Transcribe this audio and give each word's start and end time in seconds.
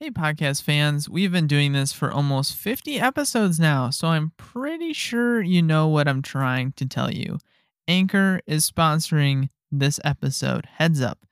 Hey, 0.00 0.10
podcast 0.10 0.62
fans, 0.62 1.08
we've 1.08 1.30
been 1.30 1.46
doing 1.46 1.72
this 1.72 1.92
for 1.92 2.10
almost 2.10 2.56
50 2.56 2.98
episodes 2.98 3.60
now, 3.60 3.90
so 3.90 4.08
I'm 4.08 4.32
pretty 4.36 4.92
sure 4.92 5.40
you 5.40 5.62
know 5.62 5.86
what 5.86 6.08
I'm 6.08 6.20
trying 6.20 6.72
to 6.72 6.84
tell 6.84 7.12
you. 7.12 7.38
Anchor 7.86 8.40
is 8.44 8.68
sponsoring 8.68 9.50
this 9.70 10.00
episode. 10.04 10.66
Heads 10.66 11.00
up. 11.00 11.24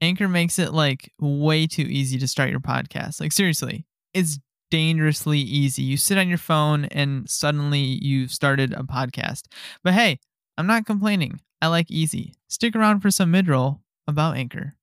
Anchor 0.00 0.26
makes 0.26 0.58
it 0.58 0.72
like 0.72 1.12
way 1.20 1.68
too 1.68 1.82
easy 1.82 2.18
to 2.18 2.26
start 2.26 2.50
your 2.50 2.58
podcast. 2.58 3.20
Like, 3.20 3.32
seriously, 3.32 3.86
it's 4.12 4.40
dangerously 4.72 5.38
easy. 5.38 5.82
You 5.82 5.96
sit 5.96 6.18
on 6.18 6.28
your 6.28 6.38
phone 6.38 6.86
and 6.86 7.30
suddenly 7.30 7.78
you've 7.80 8.32
started 8.32 8.72
a 8.72 8.82
podcast. 8.82 9.44
But 9.84 9.94
hey, 9.94 10.18
I'm 10.56 10.66
not 10.66 10.86
complaining. 10.86 11.40
I 11.62 11.68
like 11.68 11.88
easy. 11.88 12.34
Stick 12.48 12.74
around 12.74 13.00
for 13.00 13.12
some 13.12 13.32
midroll 13.32 13.78
about 14.08 14.36
Anchor. 14.36 14.74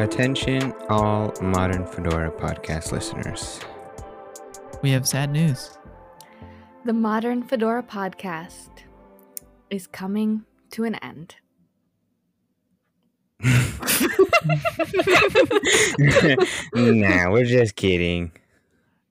Attention, 0.00 0.72
all 0.88 1.34
Modern 1.42 1.84
Fedora 1.84 2.30
podcast 2.30 2.90
listeners. 2.90 3.60
We 4.80 4.92
have 4.92 5.06
sad 5.06 5.30
news. 5.30 5.78
The 6.86 6.94
Modern 6.94 7.42
Fedora 7.42 7.82
podcast 7.82 8.70
is 9.68 9.86
coming 9.86 10.44
to 10.70 10.84
an 10.84 10.94
end. 10.94 11.34
nah, 16.74 17.30
we're 17.30 17.44
just 17.44 17.76
kidding. 17.76 18.32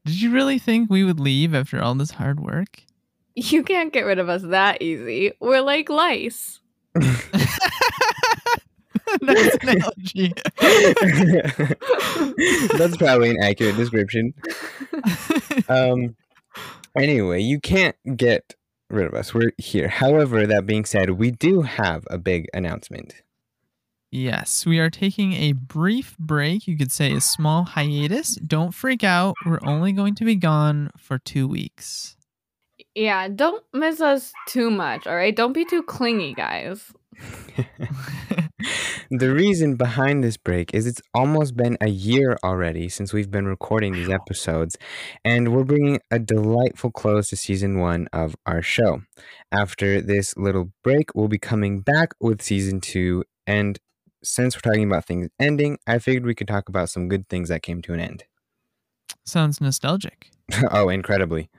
Did 0.05 0.19
you 0.19 0.31
really 0.31 0.57
think 0.57 0.89
we 0.89 1.03
would 1.03 1.19
leave 1.19 1.53
after 1.53 1.79
all 1.79 1.93
this 1.93 2.09
hard 2.09 2.39
work? 2.39 2.81
You 3.35 3.61
can't 3.61 3.93
get 3.93 4.05
rid 4.05 4.17
of 4.17 4.27
us 4.27 4.41
that 4.41 4.81
easy. 4.81 5.33
We're 5.39 5.61
like 5.61 5.87
lice. 5.87 6.61
Nice 9.21 9.55
analogy. 9.61 10.33
That's 12.77 12.97
probably 12.97 13.31
an 13.31 13.37
accurate 13.43 13.75
description. 13.77 14.33
Um, 15.67 16.15
anyway, 16.95 17.41
you 17.41 17.59
can't 17.59 17.95
get 18.15 18.55
rid 18.89 19.07
of 19.07 19.13
us. 19.13 19.33
We're 19.33 19.51
here. 19.57 19.87
However, 19.87 20.47
that 20.47 20.65
being 20.65 20.85
said, 20.85 21.11
we 21.11 21.31
do 21.31 21.61
have 21.61 22.05
a 22.09 22.17
big 22.17 22.47
announcement. 22.53 23.15
yes, 24.11 24.65
we 24.65 24.79
are 24.79 24.89
taking 24.89 25.33
a 25.33 25.51
brief 25.53 26.17
break. 26.17 26.67
You 26.67 26.77
could 26.77 26.91
say 26.91 27.11
a 27.13 27.21
small 27.21 27.63
hiatus. 27.65 28.35
Don't 28.35 28.73
freak 28.73 29.03
out. 29.03 29.35
We're 29.45 29.59
only 29.63 29.91
going 29.91 30.15
to 30.15 30.25
be 30.25 30.35
gone 30.35 30.89
for 30.97 31.19
two 31.19 31.47
weeks. 31.47 32.15
Yeah, 32.95 33.27
don't 33.27 33.63
miss 33.73 34.01
us 34.01 34.33
too 34.47 34.71
much, 34.71 35.05
all 35.05 35.15
right? 35.15 35.35
Don't 35.35 35.53
be 35.53 35.65
too 35.65 35.83
clingy, 35.83 36.33
guys. 36.33 36.91
The 39.11 39.33
reason 39.33 39.75
behind 39.75 40.23
this 40.23 40.37
break 40.37 40.73
is 40.73 40.85
it's 40.85 41.01
almost 41.13 41.55
been 41.55 41.77
a 41.81 41.89
year 41.89 42.37
already 42.43 42.89
since 42.89 43.13
we've 43.13 43.31
been 43.31 43.45
recording 43.45 43.93
these 43.93 44.09
episodes, 44.09 44.77
and 45.23 45.53
we're 45.53 45.63
bringing 45.63 45.99
a 46.11 46.19
delightful 46.19 46.91
close 46.91 47.29
to 47.29 47.35
season 47.35 47.79
one 47.79 48.07
of 48.13 48.35
our 48.45 48.61
show. 48.61 49.01
After 49.51 50.01
this 50.01 50.37
little 50.37 50.71
break, 50.83 51.13
we'll 51.15 51.27
be 51.27 51.39
coming 51.39 51.81
back 51.81 52.13
with 52.19 52.41
season 52.41 52.81
two, 52.81 53.23
and 53.47 53.79
since 54.23 54.55
we're 54.55 54.71
talking 54.71 54.87
about 54.87 55.05
things 55.05 55.29
ending, 55.39 55.79
I 55.87 55.99
figured 55.99 56.25
we 56.25 56.35
could 56.35 56.47
talk 56.47 56.69
about 56.69 56.89
some 56.89 57.07
good 57.07 57.27
things 57.29 57.49
that 57.49 57.63
came 57.63 57.81
to 57.83 57.93
an 57.93 57.99
end. 57.99 58.25
Sounds 59.25 59.61
nostalgic. 59.61 60.31
oh, 60.71 60.89
incredibly. 60.89 61.49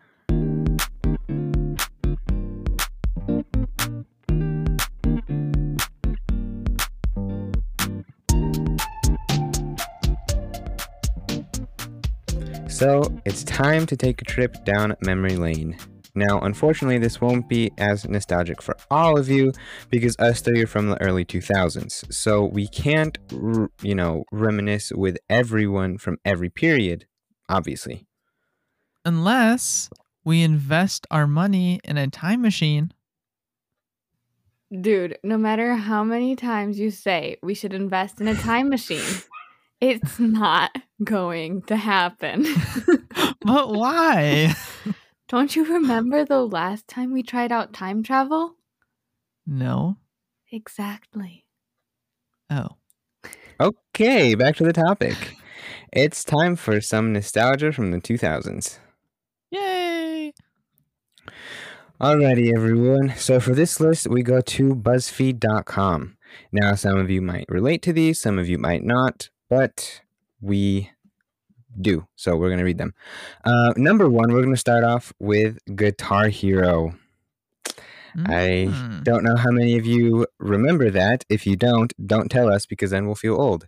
So 12.81 13.03
it's 13.27 13.45
time 13.45 13.85
to 13.85 13.95
take 13.95 14.23
a 14.23 14.25
trip 14.25 14.65
down 14.65 14.97
memory 15.03 15.37
lane. 15.37 15.77
Now, 16.15 16.41
unfortunately, 16.41 16.97
this 16.97 17.21
won't 17.21 17.47
be 17.47 17.71
as 17.77 18.09
nostalgic 18.09 18.63
for 18.63 18.75
all 18.91 19.19
of 19.19 19.29
you 19.29 19.53
because 19.91 20.17
us 20.19 20.41
three 20.41 20.63
are 20.63 20.67
from 20.67 20.89
the 20.89 20.99
early 21.03 21.27
2000s. 21.27 22.11
So 22.11 22.43
we 22.43 22.67
can't, 22.67 23.19
you 23.83 23.95
know, 23.95 24.25
reminisce 24.33 24.93
with 24.93 25.19
everyone 25.29 25.99
from 25.99 26.17
every 26.25 26.49
period, 26.49 27.05
obviously. 27.51 28.07
Unless 29.05 29.91
we 30.25 30.41
invest 30.41 31.07
our 31.11 31.27
money 31.27 31.81
in 31.85 31.99
a 31.99 32.09
time 32.09 32.41
machine. 32.41 32.95
Dude, 34.81 35.19
no 35.23 35.37
matter 35.37 35.75
how 35.75 36.03
many 36.03 36.35
times 36.35 36.79
you 36.79 36.91
say 36.91 37.37
we 37.43 37.53
should 37.53 37.75
invest 37.75 38.23
in 38.23 38.29
a 38.29 38.35
time 38.35 38.71
machine, 38.71 39.05
it's 39.81 40.19
not 40.19 40.77
going 41.03 41.63
to 41.63 41.77
happen. 41.77 42.47
But 43.43 43.73
why? 43.73 44.55
Don't 45.29 45.57
you 45.57 45.65
remember 45.65 46.27
the 46.27 46.47
last 46.47 46.87
time 46.87 47.13
we 47.13 47.23
tried 47.23 47.53
out 47.53 47.73
time 47.73 48.03
travel? 48.03 48.57
no. 49.47 49.97
Exactly. 50.53 51.47
Oh. 52.51 52.71
Okay, 53.61 54.35
back 54.35 54.57
to 54.57 54.65
the 54.65 54.73
topic. 54.73 55.37
It's 55.93 56.25
time 56.25 56.57
for 56.57 56.81
some 56.81 57.13
nostalgia 57.13 57.73
from 57.73 57.93
the 57.93 57.99
2000s. 58.01 58.79
Yay! 59.51 60.33
Alrighty, 62.01 62.53
everyone. 62.55 63.15
So 63.17 63.39
for 63.39 63.55
this 63.55 63.79
list, 63.79 64.09
we 64.09 64.23
go 64.23 64.41
to 64.41 64.75
BuzzFeed.com. 64.75 66.17
Now, 66.51 66.75
some 66.75 66.99
of 66.99 67.11
you 67.11 67.23
might 67.23 67.47
relate 67.49 67.83
to 67.83 67.93
these, 67.93 68.21
some 68.21 68.39
of 68.39 68.49
you 68.49 68.59
might 68.59 68.83
not, 68.83 69.29
but 69.51 70.01
we 70.41 70.91
do. 71.81 72.07
So 72.17 72.37
we're 72.37 72.49
going 72.49 72.59
to 72.59 72.65
read 72.65 72.79
them. 72.79 72.95
Uh, 73.45 73.73
number 73.77 74.09
one, 74.09 74.33
we're 74.33 74.43
going 74.43 74.55
to 74.55 74.61
start 74.61 74.85
off 74.85 75.13
with 75.19 75.59
Guitar 75.77 76.29
Hero. 76.29 76.95
I 78.27 78.67
Mm. 78.71 79.05
don't 79.05 79.23
know 79.23 79.37
how 79.37 79.51
many 79.53 79.77
of 79.79 79.87
you 79.87 80.27
remember 80.41 80.91
that. 80.91 81.25
If 81.29 81.47
you 81.47 81.55
don't, 81.57 81.93
don't 82.07 82.29
tell 82.29 82.49
us 82.53 82.67
because 82.67 82.91
then 82.91 83.07
we'll 83.07 83.15
feel 83.15 83.41
old. 83.41 83.67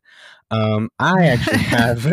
Um, 0.50 0.91
I 0.98 1.26
actually 1.26 1.59
have 1.78 2.06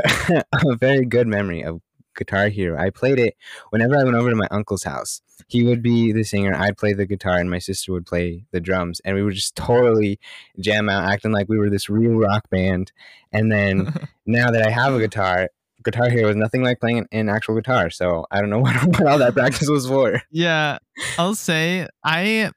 a 0.53 0.75
very 0.77 1.05
good 1.05 1.27
memory 1.27 1.63
of 1.63 1.81
Guitar 2.15 2.49
Hero. 2.49 2.77
I 2.79 2.91
played 2.91 3.17
it 3.17 3.35
whenever 3.71 3.97
I 3.97 4.03
went 4.03 4.15
over 4.15 4.29
to 4.29 4.35
my 4.35 4.47
uncle's 4.51 4.83
house. 4.83 5.21
He 5.47 5.63
would 5.63 5.81
be 5.81 6.11
the 6.11 6.23
singer, 6.23 6.53
I'd 6.53 6.77
play 6.77 6.93
the 6.93 7.05
guitar, 7.05 7.37
and 7.37 7.49
my 7.49 7.59
sister 7.59 7.91
would 7.91 8.05
play 8.05 8.45
the 8.51 8.59
drums. 8.59 9.01
And 9.05 9.15
we 9.15 9.23
would 9.23 9.33
just 9.33 9.55
totally 9.55 10.19
jam 10.59 10.89
out, 10.89 11.11
acting 11.11 11.31
like 11.31 11.49
we 11.49 11.57
were 11.57 11.69
this 11.69 11.89
real 11.89 12.13
rock 12.13 12.49
band. 12.49 12.91
And 13.31 13.51
then 13.51 13.93
now 14.25 14.51
that 14.51 14.65
I 14.65 14.69
have 14.69 14.93
a 14.93 14.99
guitar, 14.99 15.49
Guitar 15.83 16.09
Hero 16.09 16.27
was 16.27 16.35
nothing 16.35 16.61
like 16.61 16.79
playing 16.79 17.07
an, 17.11 17.29
actual 17.29 17.55
guitar. 17.55 17.89
So 17.89 18.25
I 18.31 18.41
don't 18.41 18.49
know 18.49 18.59
what, 18.59 18.75
what 18.85 19.07
all 19.07 19.17
that 19.19 19.33
practice 19.33 19.69
was 19.69 19.87
for. 19.87 20.21
Yeah, 20.31 20.79
I'll 21.17 21.35
say 21.35 21.87
I 22.03 22.51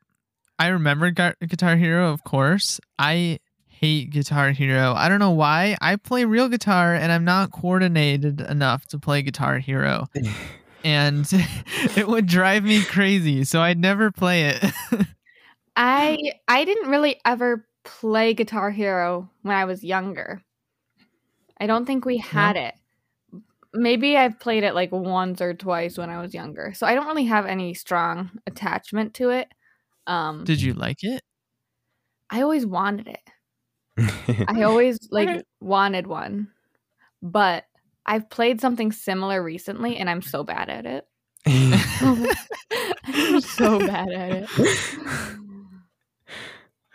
I 0.58 0.68
remember 0.68 1.10
Gu- 1.10 1.46
Guitar 1.46 1.76
Hero, 1.76 2.12
of 2.12 2.24
course. 2.24 2.80
I 2.98 3.38
hate 3.66 4.10
Guitar 4.10 4.52
Hero. 4.52 4.94
I 4.96 5.08
don't 5.08 5.18
know 5.18 5.32
why. 5.32 5.76
I 5.80 5.96
play 5.96 6.24
real 6.24 6.48
guitar 6.48 6.94
and 6.94 7.10
I'm 7.10 7.24
not 7.24 7.50
coordinated 7.50 8.40
enough 8.40 8.86
to 8.86 8.98
play 8.98 9.22
Guitar 9.22 9.58
Hero. 9.58 10.06
And 10.84 11.28
it 11.96 12.08
would 12.08 12.26
drive 12.26 12.64
me 12.64 12.82
crazy, 12.84 13.44
so 13.44 13.60
I'd 13.60 13.78
never 13.78 14.10
play 14.10 14.44
it. 14.46 14.64
I 15.76 16.18
I 16.48 16.64
didn't 16.64 16.90
really 16.90 17.20
ever 17.24 17.66
play 17.84 18.34
Guitar 18.34 18.70
Hero 18.70 19.30
when 19.42 19.56
I 19.56 19.64
was 19.64 19.82
younger. 19.82 20.42
I 21.58 21.66
don't 21.66 21.86
think 21.86 22.04
we 22.04 22.18
had 22.18 22.56
it. 22.56 22.74
Maybe 23.74 24.16
I've 24.16 24.38
played 24.38 24.64
it 24.64 24.74
like 24.74 24.92
once 24.92 25.40
or 25.40 25.54
twice 25.54 25.96
when 25.96 26.10
I 26.10 26.20
was 26.20 26.34
younger. 26.34 26.74
So 26.74 26.86
I 26.86 26.94
don't 26.94 27.06
really 27.06 27.24
have 27.24 27.46
any 27.46 27.72
strong 27.74 28.30
attachment 28.46 29.14
to 29.14 29.30
it. 29.30 29.48
Um 30.06 30.44
Did 30.44 30.60
you 30.60 30.74
like 30.74 31.02
it? 31.02 31.22
I 32.30 32.42
always 32.42 32.66
wanted 32.66 33.08
it. 33.08 33.20
I 34.48 34.62
always 34.62 34.98
like 35.10 35.28
Okay. 35.28 35.42
wanted 35.60 36.06
one. 36.06 36.48
But 37.22 37.64
I've 38.06 38.30
played 38.30 38.60
something 38.60 38.92
similar 38.92 39.42
recently 39.42 39.96
and 39.96 40.10
I'm 40.10 40.22
so 40.22 40.44
bad 40.44 40.68
at 40.68 40.86
it. 40.86 41.06
I'm 41.60 41.80
so 43.40 43.80
bad 43.82 44.08
at 44.12 44.30
it. 44.30 44.50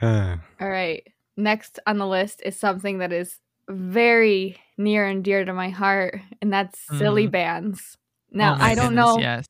Uh, 0.02 0.38
All 0.60 0.70
right. 0.70 1.04
Next 1.36 1.80
on 1.86 1.98
the 1.98 2.08
list 2.08 2.42
is 2.44 2.58
something 2.60 3.00
that 3.00 3.14
is 3.14 3.40
very 3.70 4.58
near 4.78 5.06
and 5.06 5.24
dear 5.24 5.46
to 5.46 5.54
my 5.54 5.70
heart, 5.70 6.20
and 6.42 6.52
that's 6.52 6.80
silly 6.80 7.28
Mhm. 7.28 7.32
bands. 7.32 7.98
Now, 8.32 8.56
Oh 8.56 8.60
I 8.60 8.76
don't 8.76 8.96
goodness, 8.96 8.96
know 8.96 9.18
Yes. 9.18 9.46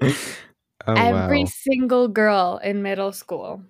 oh, 0.86 0.96
every 0.96 1.46
wow. 1.46 1.46
single 1.46 2.08
girl 2.08 2.60
in 2.62 2.82
middle 2.82 3.12
school 3.12 3.64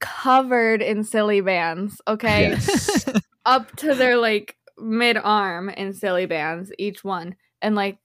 covered 0.00 0.82
in 0.82 1.04
silly 1.04 1.40
bands, 1.40 2.00
okay? 2.06 2.50
Yes. 2.50 3.04
up 3.46 3.76
to 3.78 3.96
their 3.96 4.18
like 4.18 4.56
mid 4.80 5.16
arm 5.16 5.68
in 5.70 5.92
silly 5.92 6.26
bands, 6.26 6.72
each 6.78 7.04
one. 7.04 7.36
And 7.62 7.74
like 7.74 7.98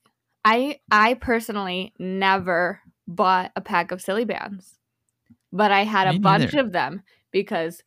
I 0.44 0.80
I 0.90 1.14
personally 1.14 1.92
never 1.98 2.80
bought 3.06 3.52
a 3.56 3.60
pack 3.60 3.90
of 3.92 4.00
silly 4.02 4.24
bands. 4.24 4.78
But 5.52 5.70
I 5.70 5.84
had 5.84 6.08
Me 6.08 6.16
a 6.16 6.20
bunch 6.20 6.52
neither. 6.52 6.60
of 6.60 6.72
them 6.72 7.02
because 7.30 7.82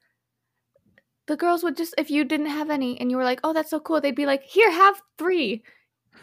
the 1.27 1.35
girls 1.35 1.63
would 1.63 1.75
just 1.75 1.93
if 1.97 2.09
you 2.09 2.23
didn't 2.23 2.45
have 2.47 2.69
any 2.69 2.99
and 2.99 3.11
you 3.11 3.17
were 3.17 3.23
like, 3.25 3.41
"Oh, 3.43 3.53
that's 3.53 3.69
so 3.69 3.79
cool." 3.79 3.99
They'd 3.99 4.15
be 4.15 4.25
like, 4.25 4.43
"Here, 4.43 4.71
have 4.71 5.01
3." 5.17 5.61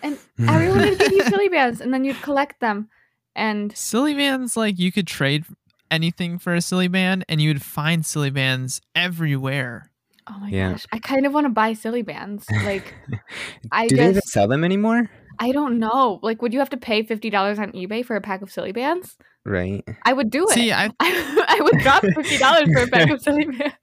And 0.03 0.19
everyone 0.49 0.81
would 0.81 0.99
give 0.99 1.13
you 1.13 1.23
silly 1.25 1.49
bands 1.49 1.81
and 1.81 1.93
then 1.93 2.05
you'd 2.05 2.21
collect 2.23 2.61
them. 2.61 2.89
And 3.37 3.77
Silly 3.77 4.15
bands, 4.15 4.57
like 4.57 4.79
you 4.79 4.93
could 4.93 5.07
trade 5.07 5.45
anything 5.91 6.39
for 6.39 6.55
a 6.55 6.61
silly 6.61 6.89
band, 6.89 7.25
and 7.29 7.41
you 7.41 7.51
would 7.51 7.63
find 7.63 8.05
silly 8.07 8.31
bands 8.31 8.81
everywhere. 8.95 9.91
Oh 10.29 10.39
my 10.41 10.49
Yeah. 10.49 10.73
gosh, 10.73 10.87
I 10.93 10.99
kind 10.99 11.27
of 11.27 11.35
want 11.35 11.45
to 11.47 11.51
buy 11.51 11.73
silly 11.75 12.03
bands. 12.03 12.45
Like 12.65 12.95
I 13.73 13.87
Do 13.87 13.97
they 13.97 14.03
even 14.03 14.15
just 14.15 14.29
sell 14.29 14.49
them 14.49 14.65
anymore? 14.65 15.11
I 15.39 15.51
don't 15.53 15.79
know. 15.79 16.21
Like 16.23 16.41
would 16.43 16.53
you 16.53 16.59
have 16.61 16.71
to 16.71 16.77
pay 16.77 17.03
$50 17.03 17.59
on 17.59 17.73
eBay 17.73 18.05
for 18.05 18.15
a 18.17 18.21
pack 18.21 18.41
of 18.43 18.51
silly 18.53 18.73
bands? 18.73 19.17
Right. 19.45 19.83
I 20.05 20.13
would 20.13 20.31
do 20.31 20.45
it. 20.45 20.51
See, 20.51 20.73
I 20.73 20.91
I 21.01 21.59
would 21.63 21.79
drop 21.81 22.03
fifty 22.03 22.39
dollars 22.39 22.69
for 22.73 22.83
a 22.85 22.87
pack 22.89 23.11
of 23.11 23.21
silly 23.23 23.45
bands. 23.47 23.75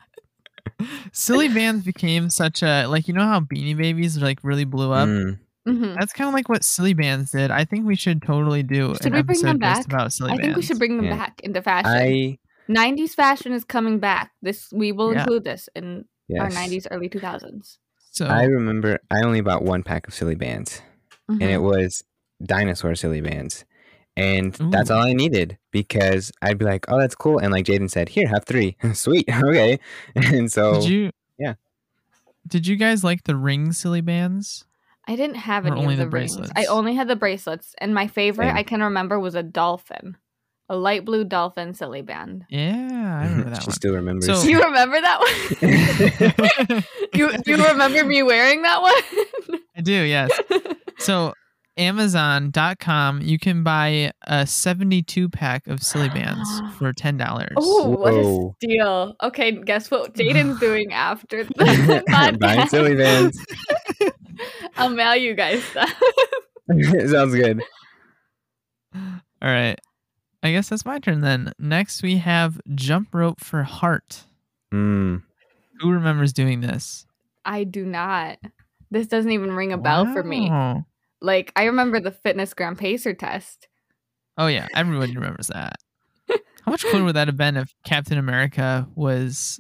silly 1.12 1.48
bands 1.50 1.84
became 1.86 2.30
such 2.30 2.64
a 2.64 2.86
like 2.88 3.08
you 3.08 3.14
know 3.14 3.26
how 3.26 3.40
Beanie 3.42 3.78
Babies 3.78 4.18
like 4.18 4.40
really 4.44 4.66
blew 4.66 4.92
up. 4.92 5.08
Mm. 5.08 5.40
Mhm. 5.68 5.96
That's 6.00 6.14
kind 6.14 6.28
of 6.28 6.34
like 6.34 6.50
what 6.50 6.64
silly 6.64 6.96
bands 6.96 7.32
did. 7.32 7.52
I 7.52 7.66
think 7.66 7.86
we 7.86 7.96
should 7.96 8.24
totally 8.24 8.64
do 8.64 8.96
Should 8.96 9.08
an 9.08 9.14
we 9.14 9.22
bring 9.22 9.38
episode 9.38 9.48
them 9.48 9.60
just 9.60 9.88
back? 9.90 9.94
about 9.94 10.14
silly 10.14 10.32
I 10.32 10.36
bands. 10.38 10.46
think 10.48 10.56
we 10.56 10.62
should 10.64 10.80
bring 10.80 10.98
them 10.98 11.06
Yeah. 11.06 11.18
back 11.18 11.40
into 11.44 11.62
fashion. 11.62 11.92
I 11.92 12.38
90s 12.68 13.12
fashion 13.14 13.52
is 13.54 13.64
coming 13.64 14.00
back. 14.00 14.32
This 14.42 14.70
we 14.74 14.92
will 14.92 15.14
Yeah. 15.14 15.20
include 15.22 15.44
this 15.44 15.70
in 15.76 16.06
our 16.40 16.50
yes. 16.50 16.56
90s, 16.56 16.88
early 16.92 17.10
2000s. 17.10 17.78
So 18.12 18.28
I 18.28 18.44
remember 18.44 19.00
I 19.10 19.22
only 19.24 19.42
bought 19.42 19.64
one 19.64 19.84
pack 19.84 20.08
of 20.08 20.14
silly 20.14 20.36
bands, 20.36 20.82
and 21.30 21.42
it 21.42 21.60
Mhm. 21.60 21.64
was 21.64 22.04
dinosaur 22.44 22.96
silly 22.96 23.22
bands. 23.22 23.64
And 24.18 24.54
that's 24.72 24.92
all 24.92 25.02
I 25.02 25.14
needed 25.14 25.58
because 25.72 26.32
I'd 26.42 26.58
be 26.58 26.66
like, 26.66 26.86
"Oh, 26.90 27.00
that's 27.00 27.16
cool," 27.16 27.38
and 27.40 27.52
like 27.54 27.66
Jaden 27.66 27.90
said, 27.90 28.10
"Here, 28.10 28.28
have 28.28 28.44
three. 28.46 28.76
Sweet, 28.94 29.30
okay." 29.44 29.80
And 30.16 30.52
so 30.52 30.82
did 30.82 30.90
you? 30.90 31.12
yeah. 31.40 31.54
Did 32.46 32.68
you 32.68 32.76
guys 32.76 33.04
like 33.04 33.24
the 33.24 33.36
ring 33.38 33.72
silly 33.72 34.02
bands? 34.02 34.66
I 35.08 35.16
didn't 35.16 35.36
have 35.38 35.66
Or 35.66 35.70
any 35.72 35.82
only 35.82 35.94
of 35.94 36.00
the 36.00 36.06
the, 36.06 36.10
rings. 36.10 36.52
I 36.56 36.66
only 36.66 36.94
had 36.96 37.08
the 37.08 37.16
bracelets, 37.16 37.74
and 37.80 37.94
my 37.96 38.08
favorite 38.08 38.48
Same. 38.50 38.58
I 38.58 38.64
can 38.64 38.82
remember 38.84 39.20
was 39.20 39.36
a 39.36 39.44
dolphin, 39.44 40.18
a 40.72 40.76
light 40.76 41.04
blue 41.04 41.26
dolphin 41.26 41.74
silly 41.74 42.02
band. 42.02 42.46
Yeah, 42.50 43.20
I 43.22 43.28
remember 43.28 43.50
that 43.52 43.62
she 43.64 43.68
one. 43.68 43.76
still 43.76 43.94
remembers. 43.94 44.26
So- 44.26 44.42
you 44.48 44.64
remember 44.64 45.02
that 45.02 45.20
one? 45.20 46.84
you 47.14 47.38
do 47.44 47.52
you 47.52 47.68
remember 47.68 48.04
me 48.06 48.24
wearing 48.24 48.62
that 48.64 48.82
one? 48.82 48.94
I 49.76 49.82
do, 49.82 49.92
yes. 49.92 50.32
So 51.00 51.34
Amazon.com, 51.78 53.22
you 53.22 53.38
can 53.40 53.64
buy 53.64 54.12
a 54.28 54.46
72 54.48 55.30
pack 55.30 55.68
of 55.68 55.82
silly 55.84 56.10
bands 56.10 56.48
for 56.78 56.94
ten 56.94 57.18
dollars. 57.18 57.52
Oh, 57.58 57.90
what 57.90 58.14
a 58.14 58.52
steal! 58.58 59.16
Okay, 59.24 59.52
guess 59.52 59.92
what 59.92 60.14
Jaden's 60.14 60.60
doing 60.62 60.94
after 60.94 61.44
the 61.44 62.38
Buying 62.40 62.68
silly 62.70 62.96
bands. 62.96 63.38
I'll 64.78 64.90
mail 64.90 65.16
you 65.18 65.34
guys 65.36 65.64
stuff. 65.66 65.92
Sounds 67.08 67.36
good. 67.36 67.62
All 68.96 69.12
right. 69.42 69.78
I 70.44 70.52
guess 70.52 70.70
that's 70.70 70.86
my 70.86 71.00
turn 71.00 71.22
then. 71.22 71.54
Next 71.60 72.02
we 72.02 72.18
have 72.18 72.60
jump 72.74 73.14
rope 73.14 73.40
for 73.40 73.64
heart. 73.64 74.24
Mm. 74.74 75.24
Who 75.80 75.92
remembers 75.92 76.34
doing 76.34 76.62
this? 76.62 77.06
I 77.46 77.64
do 77.64 77.86
not. 77.86 78.40
This 78.90 79.08
doesn't 79.08 79.32
even 79.32 79.52
ring 79.54 79.72
a 79.72 79.78
bell 79.78 80.12
for 80.12 80.24
me. 80.24 80.52
Like 81.22 81.52
I 81.56 81.66
remember 81.66 82.00
the 82.00 82.12
fitness 82.12 82.54
gram 82.54 82.76
pacer 82.76 83.14
test. 83.14 83.68
Oh 84.38 84.48
yeah, 84.48 84.68
everyone 84.76 85.14
remembers 85.14 85.48
that. 85.48 85.76
How 86.28 86.72
much 86.72 86.86
cooler 86.86 87.04
would 87.04 87.16
that 87.16 87.28
have 87.28 87.38
been 87.38 87.58
if 87.58 87.74
Captain 87.84 88.18
America 88.18 88.88
was 88.96 89.60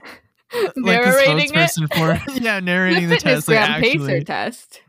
like 0.54 0.74
the 0.76 0.82
Narrating 0.82 1.50
it. 1.50 1.52
spokesperson 1.52 1.94
for 1.94 2.32
yeah, 2.42 2.60
narrating 2.60 3.10
the, 3.10 3.16
fitness 3.16 3.46
test 3.46 3.48
like 3.48 3.58
gram 3.58 3.82
pacer 3.82 4.22
test. 4.22 4.82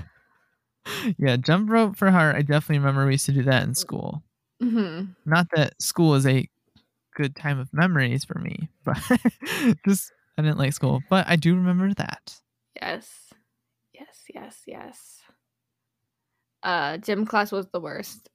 yeah, 1.18 1.36
jump 1.36 1.70
rope 1.70 1.96
for 1.96 2.10
heart. 2.10 2.36
I 2.36 2.42
definitely 2.42 2.78
remember 2.78 3.06
we 3.06 3.12
used 3.12 3.26
to 3.26 3.32
do 3.32 3.42
that 3.44 3.62
in 3.64 3.74
school. 3.74 4.22
hmm 4.60 5.14
Not 5.24 5.46
that 5.54 5.80
school 5.80 6.14
is 6.14 6.26
a 6.26 6.48
good 7.14 7.36
time 7.36 7.58
of 7.58 7.72
memories 7.72 8.24
for 8.24 8.38
me, 8.38 8.68
but 8.84 8.98
just 9.86 10.12
I 10.38 10.42
didn't 10.42 10.58
like 10.58 10.72
school. 10.72 11.02
But 11.08 11.26
I 11.28 11.36
do 11.36 11.54
remember 11.54 11.92
that. 11.94 12.40
Yes. 12.80 13.32
Yes, 13.92 14.24
yes, 14.34 14.62
yes. 14.66 15.20
Uh 16.62 16.96
gym 16.98 17.24
class 17.26 17.52
was 17.52 17.68
the 17.68 17.80
worst. 17.80 18.28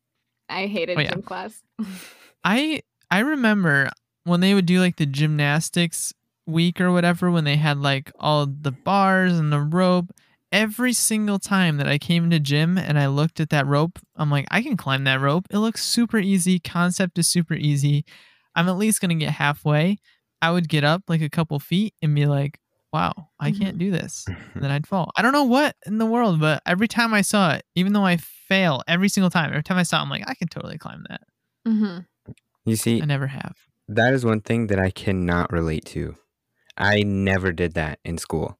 I 0.49 0.67
hated 0.67 0.97
Oh, 0.97 1.01
yeah. 1.01 1.11
gym 1.11 1.21
class. 1.23 1.61
I 2.43 2.81
I 3.11 3.19
remember 3.19 3.89
when 4.25 4.39
they 4.41 4.53
would 4.53 4.65
do 4.65 4.79
like 4.79 4.97
the 4.97 5.05
gymnastics 5.05 6.13
week 6.45 6.81
or 6.81 6.91
whatever 6.91 7.31
when 7.31 7.43
they 7.45 7.55
had 7.55 7.77
like 7.77 8.11
all 8.19 8.45
the 8.45 8.71
bars 8.71 9.37
and 9.37 9.51
the 9.51 9.61
rope 9.61 10.11
every 10.53 10.93
single 10.93 11.39
time 11.39 11.77
that 11.77 11.87
I 11.87 11.97
came 11.97 12.25
into 12.25 12.39
gym 12.39 12.77
and 12.77 12.97
I 12.97 13.07
looked 13.07 13.39
at 13.39 13.49
that 13.49 13.65
rope 13.65 13.99
I'm 14.15 14.29
like 14.29 14.45
I 14.51 14.61
can 14.61 14.77
climb 14.77 15.03
that 15.05 15.19
rope. 15.19 15.47
It 15.49 15.57
looks 15.57 15.83
super 15.83 16.19
easy. 16.19 16.59
Concept 16.59 17.17
is 17.17 17.27
super 17.27 17.55
easy. 17.55 18.05
I'm 18.55 18.69
at 18.69 18.77
least 18.77 19.01
going 19.01 19.09
to 19.09 19.25
get 19.25 19.33
halfway. 19.33 19.97
I 20.41 20.51
would 20.51 20.69
get 20.69 20.83
up 20.83 21.03
like 21.07 21.21
a 21.21 21.29
couple 21.29 21.59
feet 21.59 21.95
and 22.01 22.13
be 22.15 22.27
like 22.27 22.59
wow 22.93 23.29
I 23.39 23.51
can't 23.51 23.79
do 23.79 23.89
this. 23.89 24.25
And 24.27 24.63
then 24.63 24.69
I'd 24.75 24.85
fall. 24.85 25.11
I 25.17 25.23
don't 25.23 25.33
know 25.33 25.43
what 25.43 25.75
in 25.87 25.97
the 25.97 26.05
world 26.05 26.39
but 26.39 26.61
every 26.65 26.87
time 26.87 27.13
I 27.13 27.21
saw 27.21 27.53
it 27.53 27.65
even 27.75 27.93
though 27.93 28.05
I 28.05 28.17
fail 28.17 28.83
every 28.87 29.09
single 29.09 29.31
time 29.31 29.49
every 29.49 29.63
time 29.63 29.77
I 29.77 29.83
saw 29.83 29.97
it 29.97 30.03
I'm 30.03 30.09
like 30.09 30.23
I 30.27 30.35
can 30.35 30.47
totally 30.47 30.77
climb 30.77 31.03
that. 31.09 31.21
Mm-hmm. 31.67 31.99
You 32.65 32.75
see, 32.77 33.01
I 33.01 33.05
never 33.05 33.27
have. 33.27 33.57
that 33.89 34.13
is 34.13 34.23
one 34.23 34.39
thing 34.39 34.67
that 34.67 34.79
I 34.79 34.89
cannot 34.89 35.51
relate 35.51 35.83
to. 35.85 36.15
I 36.77 37.01
never 37.03 37.51
did 37.51 37.73
that 37.73 37.99
in 38.05 38.17
school. 38.17 38.57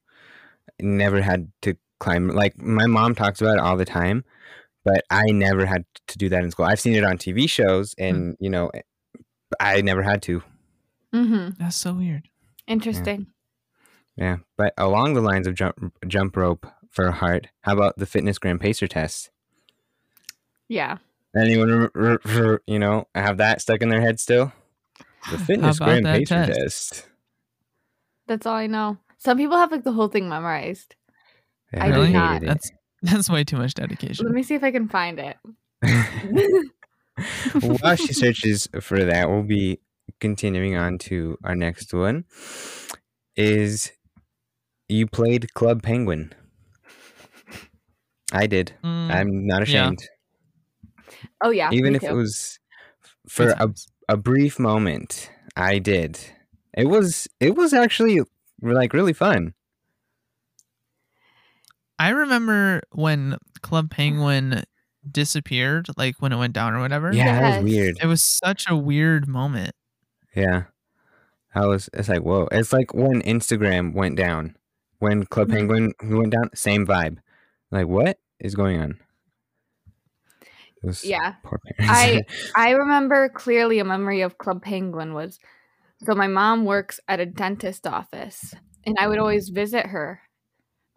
Never 0.80 1.22
had 1.22 1.52
to 1.62 1.76
climb. 2.00 2.30
Like 2.30 2.58
my 2.58 2.86
mom 2.88 3.16
talks 3.16 3.42
about 3.42 3.58
it 3.58 3.62
all 3.62 3.78
the 3.78 3.86
time, 3.86 4.24
but 4.84 5.04
I 5.10 5.26
never 5.32 5.66
had 5.66 5.86
to 6.08 6.18
do 6.18 6.30
that 6.30 6.44
in 6.44 6.52
school. 6.52 6.66
I've 6.66 6.80
seen 6.80 6.96
it 6.96 7.04
on 7.04 7.18
TV 7.18 7.50
shows, 7.50 7.96
and 7.98 8.36
you 8.40 8.50
know, 8.50 8.72
I 9.60 9.82
never 9.82 10.04
had 10.04 10.22
to. 10.24 10.44
hmm 11.14 11.50
That's 11.60 11.76
so 11.76 11.94
weird. 11.94 12.28
Interesting. 12.68 13.28
Yeah, 14.16 14.38
but 14.58 14.74
along 14.78 15.14
the 15.14 15.22
lines 15.22 15.48
of 15.48 15.56
jump 15.56 15.94
jump 16.08 16.36
rope 16.38 16.68
for 16.92 17.12
heart, 17.12 17.48
how 17.62 17.74
about 17.74 17.98
the 17.98 18.06
fitness 18.06 18.38
gram 18.38 18.60
pacer 18.60 18.88
test? 18.88 19.32
Yeah. 20.68 20.98
Anyone, 21.36 21.90
you 22.68 22.78
know, 22.80 23.08
have 23.16 23.38
that 23.38 23.62
stuck 23.62 23.82
in 23.82 23.90
their 23.90 24.02
head 24.02 24.20
still? 24.20 24.52
The 25.32 25.38
fitness 25.48 25.78
about 25.78 26.02
gram 26.02 26.04
pacer 26.04 26.46
test? 26.46 26.60
test. 26.60 27.08
That's 28.28 28.46
all 28.46 28.56
I 28.56 28.68
know. 28.68 28.98
Some 29.24 29.38
people 29.38 29.58
have 29.58 29.72
like 29.72 29.86
the 29.86 29.94
whole 29.94 30.10
thing 30.10 30.28
memorized. 30.28 30.96
Yeah, 31.72 31.86
I 31.86 31.92
do 31.92 32.02
Really? 32.02 32.12
not. 32.12 32.42
That's 32.42 32.70
that's 33.02 33.30
way 33.30 33.46
too 33.46 33.56
much 33.56 33.74
dedication. 33.74 34.26
Let 34.26 34.36
me 34.36 34.44
see 34.44 34.56
if 34.56 34.64
I 34.64 34.72
can 34.72 34.90
find 34.90 35.18
it. 35.18 35.38
While 37.82 37.96
she 37.96 38.12
searches 38.12 38.68
for 38.82 39.06
that, 39.06 39.30
we'll 39.30 39.44
be 39.44 39.80
continuing 40.20 40.76
on 40.76 40.98
to 41.00 41.38
our 41.44 41.56
next 41.56 41.94
one. 41.94 42.26
Is 43.38 43.94
you 44.90 45.08
played 45.08 45.54
Club 45.54 45.82
Penguin? 45.82 46.34
I 48.34 48.46
did. 48.48 48.74
Mm, 48.84 49.10
I'm 49.10 49.48
not 49.48 49.68
yeah. 49.68 49.86
ashamed. 49.86 50.04
Oh 51.42 51.52
yeah. 51.52 51.70
Even 51.72 51.94
me 51.94 51.98
if 51.98 52.04
it 52.04 52.14
was 52.14 52.60
for 53.30 53.52
a, 53.52 53.74
a 54.10 54.18
brief 54.18 54.60
moment, 54.60 55.30
I 55.56 55.80
did. 55.80 56.20
It 56.74 56.90
was 56.90 57.30
it 57.40 57.56
was 57.56 57.74
actually 57.74 58.20
like 58.64 58.94
really 58.94 59.14
fun. 59.14 59.54
I 62.00 62.10
remember 62.10 62.82
when 62.92 63.38
Club 63.62 63.90
Penguin 63.90 64.64
disappeared, 65.10 65.88
like 65.98 66.16
when 66.22 66.32
it 66.32 66.38
went 66.38 66.54
down 66.54 66.74
or 66.74 66.80
whatever. 66.80 67.14
Yeah, 67.14 67.40
that 67.40 67.64
was 67.64 67.72
weird. 67.72 67.98
It 68.02 68.08
was 68.08 68.24
such 68.24 68.66
a 68.70 68.76
weird 68.76 69.28
moment. 69.28 69.72
Yeah. 70.36 70.64
I 71.56 71.66
was 71.68 71.90
it's 71.94 72.10
like, 72.10 72.22
whoa. 72.22 72.48
It's 72.52 72.74
like 72.74 72.94
when 72.94 73.22
Instagram 73.22 73.94
went 73.94 74.16
down. 74.16 74.56
When 75.00 75.26
Club 75.26 75.50
Mhm. 75.50 75.54
Penguin 75.54 75.94
went 76.04 76.32
down, 76.32 76.50
same 76.56 76.88
vibe. 76.88 77.18
Like, 77.72 77.88
what 77.88 78.18
is 78.40 78.56
going 78.56 78.80
on? 78.80 79.00
Yeah. 81.04 81.34
Poor 81.44 81.60
parents. 81.78 81.94
I 81.96 82.22
I 82.56 82.72
remember 82.72 83.30
clearly 83.30 83.80
a 83.80 83.86
memory 83.86 84.22
of 84.22 84.38
Club 84.38 84.62
Penguin 84.64 85.14
was 85.14 85.40
so 86.06 86.14
my 86.16 86.28
mom 86.28 86.66
works 86.66 87.00
at 87.08 87.20
a 87.20 87.26
dentist 87.26 87.88
office 87.88 88.54
and 88.86 88.96
I 89.00 89.08
would 89.08 89.20
always 89.20 89.50
visit 89.50 89.88
her 89.88 90.22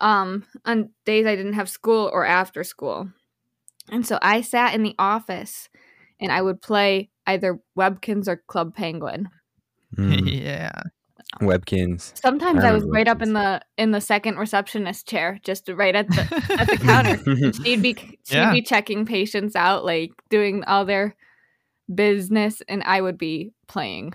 um 0.01 0.45
on 0.65 0.91
days 1.05 1.27
I 1.27 1.37
didn't 1.37 1.55
have 1.55 1.69
school 1.69 2.11
or 2.13 2.25
after 2.27 2.65
school. 2.65 3.09
And 3.91 4.07
so 4.07 4.19
I 4.21 4.41
sat 4.41 4.75
in 4.75 4.83
the 4.83 4.95
office 4.99 5.69
and 6.21 6.31
I 6.33 6.43
would 6.43 6.61
play 6.61 7.11
either 7.27 7.61
Webkinz 7.79 8.27
or 8.29 8.43
Club 8.49 8.75
Penguin. 8.75 9.29
Mm. 9.97 10.31
yeah. 10.43 10.73
Webkinz. 11.41 12.13
Sometimes 12.21 12.63
I 12.63 12.69
I 12.69 12.73
was 12.73 12.83
remember 12.83 12.95
right 12.95 13.09
up 13.09 13.23
in 13.23 13.33
the 13.33 13.61
in 13.77 13.91
the 13.91 14.01
second 14.01 14.37
receptionist 14.37 15.09
chair, 15.09 15.39
just 15.43 15.69
right 15.69 15.95
at 15.95 16.09
the 16.09 16.21
at 16.59 16.67
the 16.69 16.79
counter. 16.79 17.53
she'd 17.65 17.83
be 17.83 17.95
she'd 17.95 18.37
Yeah. 18.37 18.53
be 18.53 18.63
checking 18.63 19.07
patients 19.07 19.57
out, 19.57 19.85
like 19.85 20.13
doing 20.31 20.63
all 20.65 20.85
their 20.85 21.15
business, 21.93 22.63
and 22.69 22.83
I 22.85 23.01
would 23.01 23.19
be 23.19 23.53
playing. 23.67 24.15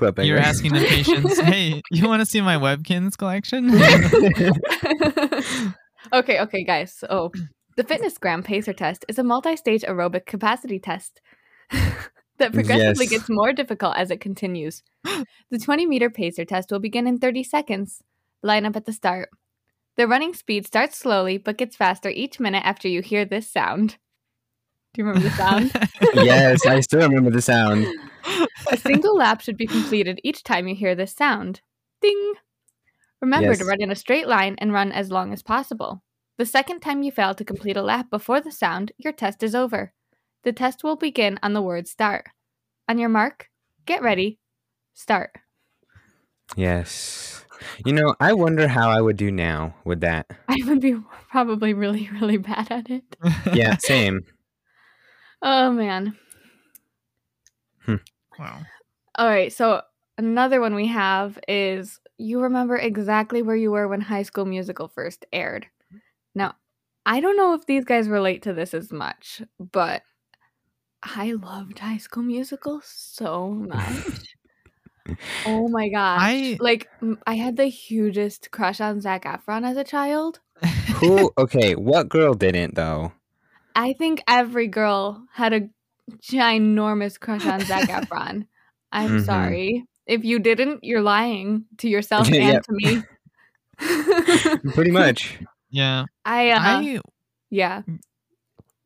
Club 0.00 0.18
You're 0.18 0.38
asking 0.38 0.72
the 0.72 0.84
patients, 0.84 1.38
hey, 1.40 1.82
you 1.90 2.08
want 2.08 2.20
to 2.20 2.26
see 2.26 2.40
my 2.40 2.56
Webkinz 2.56 3.16
collection? 3.18 3.70
okay, 6.12 6.40
okay, 6.40 6.64
guys. 6.64 6.94
So 6.94 7.30
the 7.76 7.84
Fitnessgram 7.84 8.42
Pacer 8.42 8.72
test 8.72 9.04
is 9.08 9.18
a 9.18 9.22
multi-stage 9.22 9.82
aerobic 9.82 10.24
capacity 10.26 10.78
test 10.78 11.20
that 12.38 12.52
progressively 12.52 13.04
Yes. 13.04 13.10
gets 13.10 13.28
more 13.28 13.52
difficult 13.52 13.96
as 13.96 14.10
it 14.10 14.20
continues. 14.20 14.82
The 15.04 15.58
20-meter 15.58 16.10
pacer 16.10 16.44
test 16.46 16.72
will 16.72 16.80
begin 16.80 17.06
in 17.06 17.18
30 17.18 17.44
seconds. 17.44 18.02
Line 18.42 18.64
up 18.64 18.76
at 18.76 18.86
the 18.86 18.92
start. 18.94 19.28
The 19.96 20.08
running 20.08 20.32
speed 20.32 20.66
starts 20.66 20.98
slowly 20.98 21.36
but 21.36 21.58
gets 21.58 21.76
faster 21.76 22.08
each 22.08 22.40
minute 22.40 22.62
after 22.64 22.88
you 22.88 23.02
hear 23.02 23.26
this 23.26 23.50
sound. 23.50 23.98
Do 24.92 25.02
you 25.02 25.06
remember 25.06 25.28
the 25.28 25.36
sound? 25.36 25.72
yes, 26.14 26.66
I 26.66 26.80
still 26.80 27.00
remember 27.00 27.30
the 27.30 27.42
sound. 27.42 27.86
A 28.70 28.76
single 28.76 29.16
lap 29.16 29.40
should 29.40 29.56
be 29.56 29.66
completed 29.66 30.20
each 30.24 30.42
time 30.42 30.66
you 30.66 30.74
hear 30.74 30.94
this 30.94 31.14
sound. 31.14 31.60
Ding! 32.02 32.34
Remember 33.20 33.54
to 33.54 33.64
run 33.64 33.80
in 33.80 33.90
a 33.90 33.96
straight 33.96 34.26
line 34.26 34.56
and 34.58 34.72
run 34.72 34.90
as 34.92 35.10
long 35.10 35.32
as 35.32 35.42
possible. 35.42 36.02
The 36.38 36.46
second 36.46 36.80
time 36.80 37.02
you 37.02 37.12
fail 37.12 37.34
to 37.34 37.44
complete 37.44 37.76
a 37.76 37.82
lap 37.82 38.10
before 38.10 38.40
the 38.40 38.50
sound, 38.50 38.92
your 38.96 39.12
test 39.12 39.42
is 39.42 39.54
over. 39.54 39.92
The 40.42 40.52
test 40.52 40.82
will 40.82 40.96
begin 40.96 41.38
on 41.42 41.52
the 41.52 41.62
word 41.62 41.86
start. 41.86 42.28
On 42.88 42.98
your 42.98 43.10
mark, 43.10 43.50
get 43.84 44.02
ready, 44.02 44.38
start. 44.94 45.36
Yes. 46.56 47.44
You 47.84 47.92
know, 47.92 48.16
I 48.18 48.32
wonder 48.32 48.66
how 48.68 48.90
I 48.90 49.00
would 49.00 49.18
do 49.18 49.30
now 49.30 49.74
with 49.84 50.00
that. 50.00 50.30
I 50.48 50.56
would 50.64 50.80
be 50.80 50.96
probably 51.30 51.74
really, 51.74 52.08
really 52.20 52.38
bad 52.38 52.72
at 52.72 52.90
it. 52.90 53.04
Yeah, 53.52 53.76
same. 53.76 54.20
Oh 55.42 55.72
man. 55.72 56.16
Hmm. 57.84 57.96
wow. 58.38 58.60
All 59.16 59.28
right, 59.28 59.52
so 59.52 59.82
another 60.18 60.60
one 60.60 60.74
we 60.74 60.86
have 60.88 61.38
is 61.48 61.98
you 62.18 62.40
remember 62.40 62.76
exactly 62.76 63.42
where 63.42 63.56
you 63.56 63.70
were 63.70 63.88
when 63.88 64.00
High 64.00 64.22
School 64.22 64.44
Musical 64.44 64.88
first 64.88 65.24
aired. 65.32 65.66
Now, 66.34 66.54
I 67.06 67.20
don't 67.20 67.36
know 67.36 67.54
if 67.54 67.66
these 67.66 67.84
guys 67.84 68.08
relate 68.08 68.42
to 68.42 68.52
this 68.52 68.74
as 68.74 68.92
much, 68.92 69.42
but 69.58 70.02
I 71.02 71.32
loved 71.32 71.78
High 71.78 71.96
School 71.96 72.22
Musical 72.22 72.80
so 72.84 73.50
much. 73.50 74.36
oh 75.46 75.68
my 75.68 75.88
gosh. 75.88 76.20
I- 76.20 76.58
like 76.60 76.88
I 77.26 77.34
had 77.34 77.56
the 77.56 77.66
hugest 77.66 78.50
crush 78.50 78.80
on 78.80 79.00
Zac 79.00 79.24
Efron 79.24 79.66
as 79.66 79.76
a 79.76 79.84
child. 79.84 80.40
Who? 80.96 81.32
Okay, 81.38 81.74
what 81.74 82.08
girl 82.08 82.34
didn't 82.34 82.74
though? 82.74 83.12
I 83.74 83.92
think 83.94 84.22
every 84.28 84.66
girl 84.68 85.26
had 85.32 85.52
a 85.52 85.68
ginormous 86.22 87.18
crush 87.18 87.46
on 87.46 87.60
Zac 87.60 87.88
Efron. 87.88 88.46
I'm 88.92 89.18
Mhm. 89.20 89.24
sorry. 89.24 89.84
If 90.06 90.24
you 90.24 90.38
didn't, 90.40 90.82
you're 90.82 91.02
lying 91.02 91.66
to 91.78 91.88
yourself 91.88 92.26
and 92.32 92.34
Yep. 92.36 92.62
to 92.64 92.72
me. 92.72 93.02
Pretty 94.74 94.90
much. 94.90 95.38
yeah. 95.70 96.04
I, 96.24 96.50
uh, 96.50 96.58
I 96.60 97.00
yeah. 97.50 97.82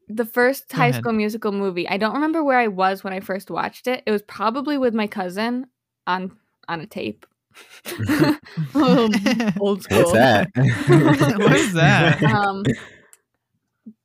The 0.08 0.26
first 0.26 0.70
High 0.70 0.88
ahead. 0.88 1.00
School 1.00 1.12
Musical 1.14 1.50
movie. 1.50 1.88
I 1.88 1.96
don't 1.96 2.12
remember 2.14 2.44
where 2.44 2.58
I 2.58 2.68
was 2.68 3.02
when 3.02 3.12
I 3.14 3.20
first 3.20 3.50
watched 3.50 3.86
it. 3.86 4.02
It 4.06 4.10
was 4.10 4.20
probably 4.22 4.76
with 4.76 4.92
my 4.94 5.06
cousin 5.06 5.66
on 6.06 6.36
on 6.68 6.80
a 6.82 6.86
tape. 6.86 7.24
Um, 8.74 9.10
old 9.60 9.82
school. 9.82 9.98
What's 9.98 10.12
that? 10.12 10.50
what 11.38 11.52
is 11.56 11.72
that? 11.72 12.22
um 12.22 12.64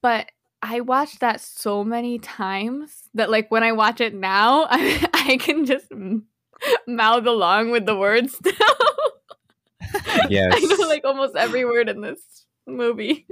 but 0.01 0.29
i 0.61 0.79
watched 0.81 1.19
that 1.19 1.41
so 1.41 1.83
many 1.83 2.19
times 2.19 3.09
that 3.13 3.29
like 3.29 3.49
when 3.51 3.63
i 3.63 3.71
watch 3.71 4.01
it 4.01 4.13
now 4.13 4.67
i, 4.69 5.07
I 5.13 5.37
can 5.37 5.65
just 5.65 5.91
m- 5.91 6.25
mouth 6.87 7.25
along 7.25 7.71
with 7.71 7.85
the 7.85 7.95
words 7.95 8.33
still 8.35 8.53
yes. 10.29 10.53
i 10.55 10.59
know 10.59 10.87
like 10.87 11.05
almost 11.05 11.35
every 11.35 11.65
word 11.65 11.89
in 11.89 12.01
this 12.01 12.19
movie 12.67 13.25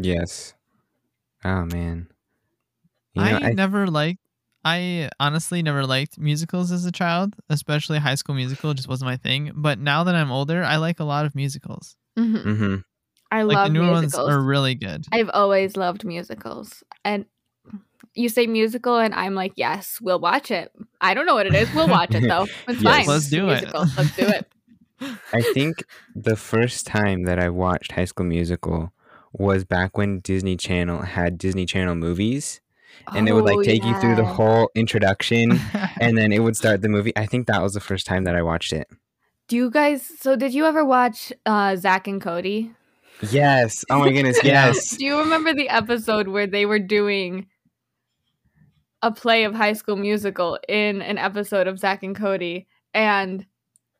Yes. 0.00 0.54
Oh 1.44 1.64
man. 1.64 2.08
You 3.14 3.22
I, 3.22 3.32
know, 3.32 3.46
I, 3.46 3.52
never 3.52 3.86
liked. 3.86 4.20
I 4.64 5.10
honestly 5.20 5.62
never 5.62 5.86
liked 5.86 6.18
musicals 6.18 6.72
as 6.72 6.84
a 6.84 6.92
child, 6.92 7.34
especially 7.48 7.98
High 7.98 8.16
School 8.16 8.34
Musical. 8.34 8.74
Just 8.74 8.88
wasn't 8.88 9.08
my 9.08 9.16
thing. 9.16 9.52
But 9.54 9.78
now 9.78 10.04
that 10.04 10.14
I'm 10.14 10.30
older, 10.30 10.64
I 10.64 10.76
like 10.76 11.00
a 11.00 11.04
lot 11.04 11.24
of 11.24 11.34
musicals. 11.34 11.96
Mhm. 12.18 12.42
hmm 12.42 12.76
i 13.36 13.42
Like 13.42 13.56
love 13.56 13.68
the 13.68 13.72
new 13.74 13.82
musicals 13.82 14.12
ones 14.14 14.28
are 14.36 14.40
really 14.42 14.74
good. 14.74 15.06
i've 15.12 15.30
always 15.32 15.76
loved 15.76 16.04
musicals 16.04 16.82
and 17.04 17.26
you 18.14 18.28
say 18.28 18.46
musical 18.46 18.96
and 18.98 19.14
i'm 19.14 19.34
like 19.34 19.52
yes 19.56 19.98
we'll 20.00 20.20
watch 20.20 20.50
it 20.50 20.72
i 21.00 21.14
don't 21.14 21.26
know 21.26 21.34
what 21.34 21.46
it 21.46 21.54
is 21.54 21.70
we'll 21.72 21.88
watch 21.88 22.14
it 22.14 22.24
though 22.28 22.46
it's 22.68 22.82
Yes. 22.82 23.06
fine 23.06 23.06
Let's 23.06 23.28
do 23.28 23.48
it. 23.50 23.64
let's 23.74 24.16
do 24.16 24.28
it 24.28 24.46
I 25.34 25.42
think 25.42 25.84
the 26.14 26.36
first 26.36 26.86
time 26.86 27.24
that 27.24 27.38
I 27.38 27.48
watched 27.50 27.92
High 27.92 28.06
School 28.06 28.24
Musical 28.26 28.92
was 29.32 29.64
back 29.64 29.98
when 29.98 30.20
Disney 30.20 30.56
Channel 30.56 31.02
had 31.02 31.36
Disney 31.36 31.66
Channel 31.66 31.94
movies, 31.96 32.60
and 33.14 33.28
it 33.28 33.32
would 33.32 33.42
Oh, 33.44 33.54
like 33.56 33.62
take 33.62 33.84
you 33.84 33.94
through 34.00 34.14
the 34.16 34.24
whole 34.24 34.70
introduction, 34.74 35.60
and 36.00 36.16
then 36.16 36.32
it 36.32 36.38
would 36.38 36.56
start 36.56 36.80
the 36.80 36.88
movie. 36.88 37.12
I 37.16 37.26
think 37.26 37.46
that 37.48 37.60
was 37.62 37.74
the 37.74 37.80
first 37.80 38.06
time 38.06 38.24
that 38.24 38.34
I 38.36 38.42
watched 38.42 38.72
it. 38.72 38.88
Do 39.48 39.56
you 39.56 39.70
guys? 39.70 40.02
So 40.20 40.36
did 40.36 40.54
you 40.54 40.64
ever 40.64 40.82
watch 40.84 41.32
uh, 41.44 41.76
Zack 41.76 42.08
and 42.08 42.22
Cody? 42.22 42.72
Yes. 43.30 43.84
Oh 43.90 44.00
my 44.00 44.10
goodness. 44.12 44.38
Yes. 44.44 44.96
Do 44.96 45.04
you 45.04 45.18
remember 45.20 45.54
the 45.54 45.68
episode 45.68 46.28
where 46.28 46.46
they 46.46 46.66
were 46.66 46.78
doing 46.78 47.46
a 49.02 49.10
play 49.12 49.44
of 49.44 49.54
High 49.54 49.72
School 49.74 49.96
Musical 49.96 50.58
in 50.68 51.02
an 51.02 51.18
episode 51.18 51.66
of 51.66 51.78
Zack 51.78 52.02
and 52.02 52.16
Cody, 52.16 52.66
and 52.94 53.46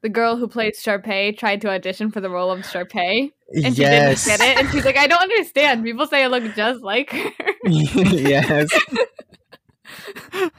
the 0.02 0.08
girl 0.08 0.36
who 0.36 0.48
plays 0.48 0.82
Sharpay 0.82 1.36
tried 1.38 1.60
to 1.62 1.68
audition 1.70 2.10
for 2.10 2.20
the 2.20 2.30
role 2.30 2.50
of 2.50 2.60
Sharpay, 2.60 3.30
and 3.52 3.74
she 3.76 3.82
didn't 3.82 4.24
get 4.24 4.40
it, 4.40 4.58
and 4.58 4.70
she's 4.70 4.84
like, 4.84 4.96
"I 4.96 5.06
don't 5.06 5.20
understand. 5.22 5.84
People 5.84 6.06
say 6.06 6.24
I 6.24 6.26
look 6.28 6.44
just 6.54 6.82
like 6.82 7.10
her." 7.10 7.30
yes. 7.66 8.68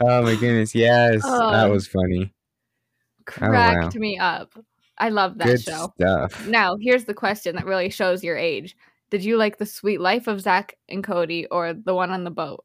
Oh 0.00 0.22
my 0.22 0.34
goodness. 0.36 0.74
Yes. 0.74 1.22
that 1.22 1.66
Oh. 1.66 1.70
was 1.70 1.86
funny. 1.86 2.32
Oh, 2.32 3.22
cracked 3.26 3.94
me 3.96 4.18
up. 4.18 4.52
I 4.98 5.08
love 5.10 5.38
that 5.38 5.46
Good 5.46 5.62
show. 5.62 5.92
stuff. 5.98 6.46
Now, 6.48 6.76
here's 6.80 7.04
the 7.04 7.14
question 7.14 7.56
that 7.56 7.66
really 7.66 7.90
shows 7.90 8.24
your 8.24 8.36
age. 8.36 8.76
Did 9.10 9.24
you 9.24 9.36
like 9.36 9.58
the 9.58 9.66
Suite 9.66 10.00
Life 10.00 10.26
of 10.26 10.40
Zack 10.40 10.76
and 10.88 11.04
Cody 11.04 11.46
or 11.46 11.72
the 11.74 11.94
one 11.94 12.10
on 12.10 12.24
the 12.24 12.30
boat? 12.30 12.64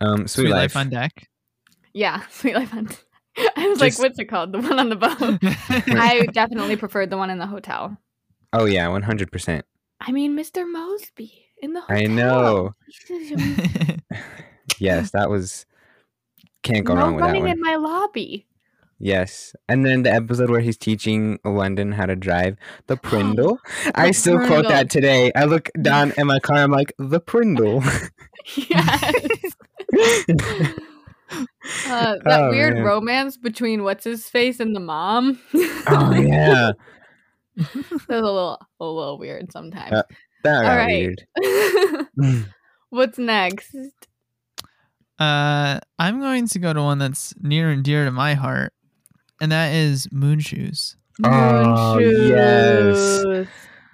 Um, 0.00 0.26
Sweet, 0.28 0.44
Sweet 0.44 0.50
Life. 0.50 0.74
Life 0.74 0.76
on 0.76 0.90
Deck. 0.90 1.28
Yeah, 1.94 2.22
Suite 2.30 2.54
Life 2.54 2.74
on 2.74 2.84
deck. 2.86 3.02
I 3.56 3.68
was 3.68 3.78
Just- 3.78 3.98
like, 3.98 4.08
what's 4.08 4.18
it 4.18 4.26
called? 4.26 4.52
The 4.52 4.60
one 4.60 4.78
on 4.78 4.88
the 4.88 4.96
boat. 4.96 5.12
I 5.98 6.26
definitely 6.32 6.76
preferred 6.76 7.10
the 7.10 7.16
one 7.18 7.30
in 7.30 7.38
the 7.38 7.46
hotel. 7.46 7.96
Oh 8.52 8.64
yeah, 8.64 8.88
one 8.88 9.02
hundred 9.02 9.30
percent. 9.32 9.64
I 10.00 10.12
mean, 10.12 10.36
Mr. 10.36 10.64
Moseby 10.64 11.32
in 11.62 11.72
the 11.72 11.80
hotel. 11.80 11.96
I 11.96 12.06
know. 12.06 12.74
Yes, 14.78 15.10
that 15.12 15.30
was. 15.30 15.64
Can't 16.62 16.84
go 16.84 16.94
wrong 16.94 17.14
with 17.14 17.22
that 17.22 17.28
running 17.28 17.42
one. 17.44 17.52
in 17.52 17.60
my 17.60 17.76
lobby. 17.76 18.46
Yes, 18.98 19.54
and 19.68 19.84
then 19.84 20.02
the 20.04 20.12
episode 20.12 20.48
where 20.50 20.60
he's 20.60 20.78
teaching 20.78 21.38
London 21.44 21.92
how 21.92 22.06
to 22.06 22.16
drive 22.16 22.56
the 22.86 22.96
Prindle. 23.02 23.58
I 23.94 24.08
The 24.08 24.12
still 24.14 24.46
quote 24.46 24.68
that 24.68 24.88
today. 24.90 25.30
I 25.36 25.44
look 25.44 25.68
down 25.82 26.12
in 26.16 26.26
my 26.26 26.38
car. 26.40 26.56
I'm 26.56 26.70
like 26.70 26.92
the 26.98 27.20
Prindle. 27.20 27.82
Yes. 28.56 29.12
Uh, 31.88 32.14
that 32.24 32.40
Oh, 32.42 32.50
weird 32.50 32.74
man. 32.74 32.84
romance 32.84 33.36
between 33.36 33.82
what's 33.82 34.04
his 34.04 34.28
face 34.28 34.60
and 34.60 34.76
the 34.76 34.80
mom. 34.80 35.40
oh 35.88 36.12
yeah, 36.14 36.70
That 37.56 37.66
was 37.74 38.08
a 38.08 38.14
little, 38.22 38.58
a 38.78 38.84
little 38.84 39.18
weird 39.18 39.50
sometimes. 39.50 39.92
Uh, 39.92 40.02
that 40.44 40.62
got 40.62 40.70
All 40.70 40.76
right. 40.76 41.16
weird. 42.16 42.46
What's 42.90 43.18
next? 43.18 43.74
Uh, 45.18 45.80
I'm 45.98 46.20
going 46.20 46.46
to 46.46 46.58
go 46.60 46.72
to 46.72 46.82
one 46.82 46.98
that's 46.98 47.34
near 47.40 47.70
and 47.70 47.82
dear 47.82 48.04
to 48.04 48.12
my 48.12 48.34
heart, 48.34 48.72
and 49.40 49.52
that 49.52 49.72
is 49.74 50.08
Moon 50.12 50.40
Shoes. 50.40 50.96
Oh, 51.24 51.96
Moon 51.98 52.28
yes. 52.28 53.24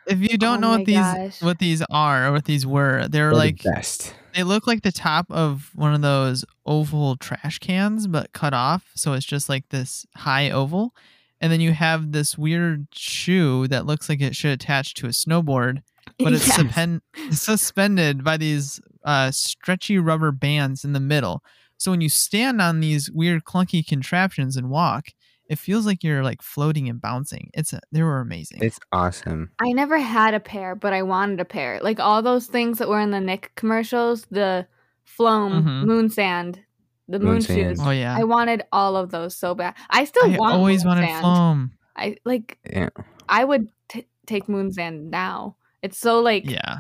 If 0.07 0.21
you 0.21 0.37
don't 0.37 0.59
Oh 0.59 0.61
know 0.61 0.71
what 0.79 0.87
these 0.87 0.97
gosh. 0.97 1.43
what 1.43 1.59
these 1.59 1.83
are 1.91 2.27
or 2.27 2.33
what 2.33 2.45
these 2.45 2.67
were, 2.67 3.07
they're 3.09 3.31
They're 3.31 3.35
like 3.35 3.63
the 3.63 3.71
best. 3.71 4.15
they 4.35 4.43
look 4.43 4.67
like 4.67 4.83
the 4.83 4.91
top 4.93 5.27
of 5.31 5.71
one 5.75 5.95
of 5.95 6.03
those 6.03 6.45
oval 6.67 7.17
trash 7.17 7.61
cans, 7.61 8.07
but 8.09 8.33
cut 8.33 8.53
off, 8.53 8.91
so 8.97 9.13
it's 9.13 9.25
just 9.27 9.49
like 9.49 9.69
this 9.69 10.05
high 10.17 10.51
oval. 10.51 10.93
And 11.41 11.53
then 11.53 11.61
you 11.61 11.73
have 11.73 12.13
this 12.13 12.37
weird 12.39 12.87
shoe 12.93 13.67
that 13.69 13.87
looks 13.87 14.09
like 14.09 14.21
it 14.21 14.35
should 14.37 14.51
attach 14.53 14.95
to 14.95 15.07
a 15.07 15.11
snowboard, 15.11 15.83
but 16.19 16.33
it's 16.35 16.47
Yes. 16.49 16.57
suspend- 16.57 17.03
suspended 17.31 18.25
by 18.25 18.37
these 18.37 18.81
uh, 19.05 19.31
stretchy 19.31 19.99
rubber 19.99 20.31
bands 20.33 20.85
in 20.85 20.93
the 20.93 21.01
middle. 21.01 21.43
So 21.79 21.91
when 21.91 22.01
you 22.01 22.09
stand 22.09 22.63
on 22.63 22.79
these 22.81 23.11
weird 23.11 23.45
clunky 23.45 23.85
contraptions 23.87 24.57
and 24.57 24.71
walk, 24.71 25.09
it 25.49 25.59
feels 25.59 25.85
like 25.87 26.03
you're 26.05 26.23
like 26.23 26.41
floating 26.43 26.89
and 26.89 27.01
bouncing. 27.01 27.51
It's 27.55 27.73
a, 27.73 27.81
they 27.93 28.03
were 28.03 28.21
amazing. 28.21 28.61
It's 28.63 28.79
awesome. 28.93 29.51
I 29.61 29.73
never 29.73 29.99
had 29.99 30.35
a 30.35 30.41
pair, 30.41 30.75
but 30.75 30.93
I 30.93 31.03
wanted 31.03 31.41
a 31.41 31.45
pair. 31.45 31.81
Like 31.83 32.01
all 32.01 32.23
those 32.23 32.47
things 32.47 32.79
that 32.79 32.89
were 32.89 33.01
in 33.01 33.11
the 33.11 33.21
Nick 33.21 33.53
commercials, 33.57 34.27
the 34.31 34.67
Floam, 35.05 35.65
Mhm. 35.65 35.85
Moon 35.85 36.09
Sand, 36.11 36.61
the 37.09 37.19
Moon 37.19 37.29
moon, 37.33 37.41
sand. 37.43 37.77
shoes. 37.77 37.81
oh 37.87 37.91
yeah. 37.91 38.17
I 38.17 38.25
wanted 38.25 38.63
all 38.73 38.97
of 38.97 39.11
those 39.11 39.37
so 39.37 39.55
bad. 39.55 39.75
I 39.91 40.05
still 40.05 40.33
I 40.33 40.37
want 40.39 40.55
always 40.55 40.85
moon 40.85 40.95
wanted 40.95 41.07
sand. 41.09 41.23
foam. 41.23 41.73
I 41.97 42.17
like. 42.25 42.59
Yeah. 42.71 42.89
I 43.29 43.45
would 43.45 43.69
t- 43.89 44.07
take 44.27 44.49
moon 44.49 44.73
sand 44.73 45.11
now. 45.11 45.57
It's 45.83 45.99
so 45.99 46.21
like 46.21 46.49
Yeah. 46.49 46.79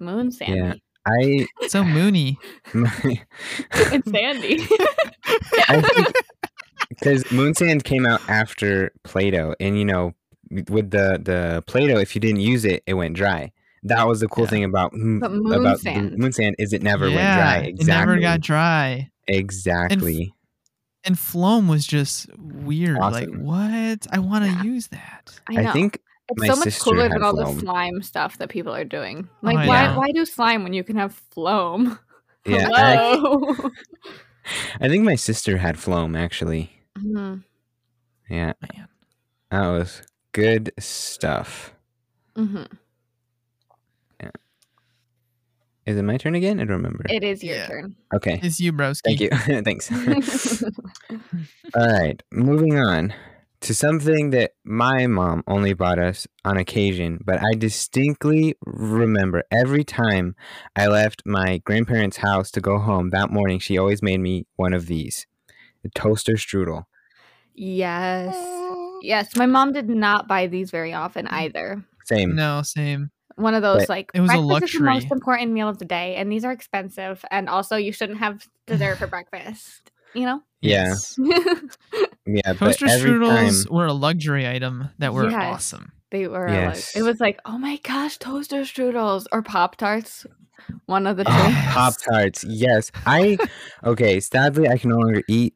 moon 0.00 0.32
sandy. 0.32 0.82
I 1.06 1.46
So 1.68 1.84
moony. 1.84 2.38
my, 2.74 2.90
it's 3.74 4.10
sandy. 4.10 4.66
I 5.68 5.80
think 5.82 6.12
because 6.98 7.30
Moon 7.32 7.54
Sand 7.54 7.84
came 7.84 8.06
out 8.06 8.20
after 8.28 8.92
Play-Doh, 9.04 9.54
and 9.60 9.78
you 9.78 9.84
know, 9.84 10.14
with 10.68 10.90
the 10.90 11.18
the 11.22 11.62
Play-Doh, 11.66 11.98
if 11.98 12.14
you 12.14 12.20
didn't 12.20 12.40
use 12.40 12.64
it, 12.64 12.82
it 12.86 12.94
went 12.94 13.16
dry. 13.16 13.52
That 13.84 14.06
was 14.06 14.20
the 14.20 14.28
cool 14.28 14.44
Yeah. 14.44 14.50
thing 14.50 14.64
about 14.64 14.92
But 14.92 15.32
moon 15.32 15.52
about 15.52 15.80
sand. 15.80 16.16
Moon 16.16 16.32
Sand 16.32 16.54
is 16.58 16.72
it 16.72 16.82
never 16.82 17.08
yeah, 17.08 17.16
went 17.16 17.38
dry. 17.38 17.58
It 17.80 17.86
never 17.86 18.18
got 18.20 18.40
dry. 18.40 19.10
exactly. 19.26 20.34
And 21.04 21.18
Floam 21.18 21.66
was 21.66 21.84
just 21.84 22.28
weird. 22.38 22.96
Like, 22.98 23.28
what? 23.34 24.06
I 24.12 24.20
want 24.20 24.44
to 24.44 24.50
Yeah. 24.52 24.62
use 24.62 24.86
that. 24.88 25.36
I 25.48 25.54
know. 25.54 25.70
I 25.70 25.72
think 25.72 25.98
it's 26.28 26.40
my 26.40 26.46
so 26.46 26.54
much 26.56 26.78
cooler 26.78 27.08
than 27.08 27.24
all 27.24 27.34
the 27.34 27.58
slime 27.58 28.02
stuff 28.02 28.38
that 28.38 28.50
people 28.50 28.72
are 28.72 28.84
doing. 28.84 29.28
Oh, 29.42 29.46
Like, 29.46 29.58
I 29.58 29.66
why 29.66 29.86
know. 29.88 29.98
why 29.98 30.12
do 30.12 30.24
slime 30.24 30.62
when 30.62 30.72
you 30.74 30.84
can 30.84 30.94
have 30.96 31.12
floam? 31.32 31.98
yeah, 32.46 32.68
I, 32.72 32.96
Hello. 33.16 33.56
I 34.80 34.88
think 34.88 35.04
my 35.04 35.16
sister 35.16 35.58
had 35.58 35.76
Floam 35.78 36.14
actually. 36.14 36.70
Mhm, 36.98 37.44
Yeah, 38.28 38.52
Man. 38.60 38.88
that 39.50 39.66
was 39.68 40.02
good 40.32 40.72
stuff. 40.78 41.74
mhm. 42.36 42.66
Is 45.84 45.96
it 45.96 46.02
my 46.04 46.16
turn 46.16 46.36
again? 46.36 46.60
I 46.60 46.64
don't 46.64 46.76
remember. 46.76 47.04
It 47.10 47.24
is 47.24 47.42
your 47.42 47.56
Yeah. 47.56 47.66
turn. 47.66 47.96
okay, 48.14 48.38
It's 48.40 48.60
you, 48.60 48.72
broski. 48.72 49.00
thank 49.04 49.20
you. 49.20 49.30
Thanks. 49.64 49.90
All 51.74 51.88
right, 51.88 52.22
moving 52.30 52.78
on 52.78 53.12
to 53.62 53.74
something 53.74 54.30
that 54.30 54.52
my 54.64 55.08
mom 55.08 55.42
only 55.48 55.72
bought 55.74 55.98
us 55.98 56.28
on 56.44 56.56
occasion, 56.56 57.18
but 57.24 57.42
I 57.42 57.54
distinctly 57.58 58.54
remember 58.64 59.42
every 59.50 59.82
time 59.82 60.36
I 60.76 60.86
left 60.86 61.22
my 61.26 61.58
grandparents' 61.58 62.18
house 62.18 62.52
to 62.52 62.60
go 62.60 62.78
home 62.78 63.10
that 63.10 63.30
morning, 63.32 63.58
she 63.58 63.76
always 63.76 64.02
made 64.04 64.20
me 64.20 64.46
one 64.54 64.74
of 64.74 64.86
these 64.86 65.26
the 65.82 65.90
toaster 65.90 66.34
strudel. 66.34 66.84
yes. 67.54 68.34
Yes. 69.02 69.36
My 69.36 69.46
mom 69.46 69.72
did 69.72 69.88
not 69.88 70.28
buy 70.28 70.46
these 70.46 70.70
very 70.70 70.92
often 70.92 71.26
mm. 71.26 71.32
either. 71.32 71.84
Same. 72.04 72.36
No, 72.36 72.62
same. 72.62 73.10
One 73.36 73.54
of 73.54 73.62
those 73.62 73.82
But 73.82 73.88
like 73.88 74.10
it 74.14 74.20
was 74.20 74.30
a 74.30 74.34
breakfast 74.34 74.74
is 74.74 74.78
the 74.78 74.84
most 74.84 75.10
important 75.10 75.52
meal 75.52 75.68
of 75.68 75.78
the 75.78 75.84
day, 75.84 76.16
and 76.16 76.30
these 76.30 76.44
are 76.44 76.52
expensive, 76.52 77.24
and 77.30 77.48
also 77.48 77.76
you 77.76 77.92
shouldn't 77.92 78.18
have 78.18 78.46
dessert 78.66 78.96
for 78.96 79.06
breakfast. 79.06 79.90
You 80.14 80.26
know. 80.26 80.42
Yeah, 80.60 80.94
yeah, 82.26 82.52
Toaster 82.52 82.86
but 82.86 82.92
every 82.92 83.26
time, 83.26 83.48
strudels 83.48 83.70
were 83.70 83.86
a 83.86 83.92
luxury 83.92 84.46
item 84.46 84.90
that 84.98 85.14
were 85.14 85.30
Yes. 85.30 85.54
awesome. 85.54 85.92
They 86.10 86.28
were 86.28 86.48
Yes. 86.48 86.94
like, 86.94 87.00
it 87.00 87.04
was 87.04 87.18
like, 87.20 87.40
oh 87.46 87.56
my 87.56 87.78
gosh, 87.82 88.18
toaster 88.18 88.60
strudels 88.60 89.24
or 89.32 89.42
Pop 89.42 89.76
Tarts. 89.76 90.26
One 90.86 91.06
of 91.06 91.16
the 91.16 91.24
ah, 91.26 91.30
two. 91.30 91.70
Oh, 91.70 91.72
Pop 91.72 91.94
Tarts. 91.98 92.44
Yes, 92.44 92.92
I. 93.06 93.38
Okay, 93.82 94.20
sadly, 94.20 94.68
I 94.68 94.76
can 94.76 94.90
no 94.90 94.98
longer 94.98 95.22
eat 95.28 95.54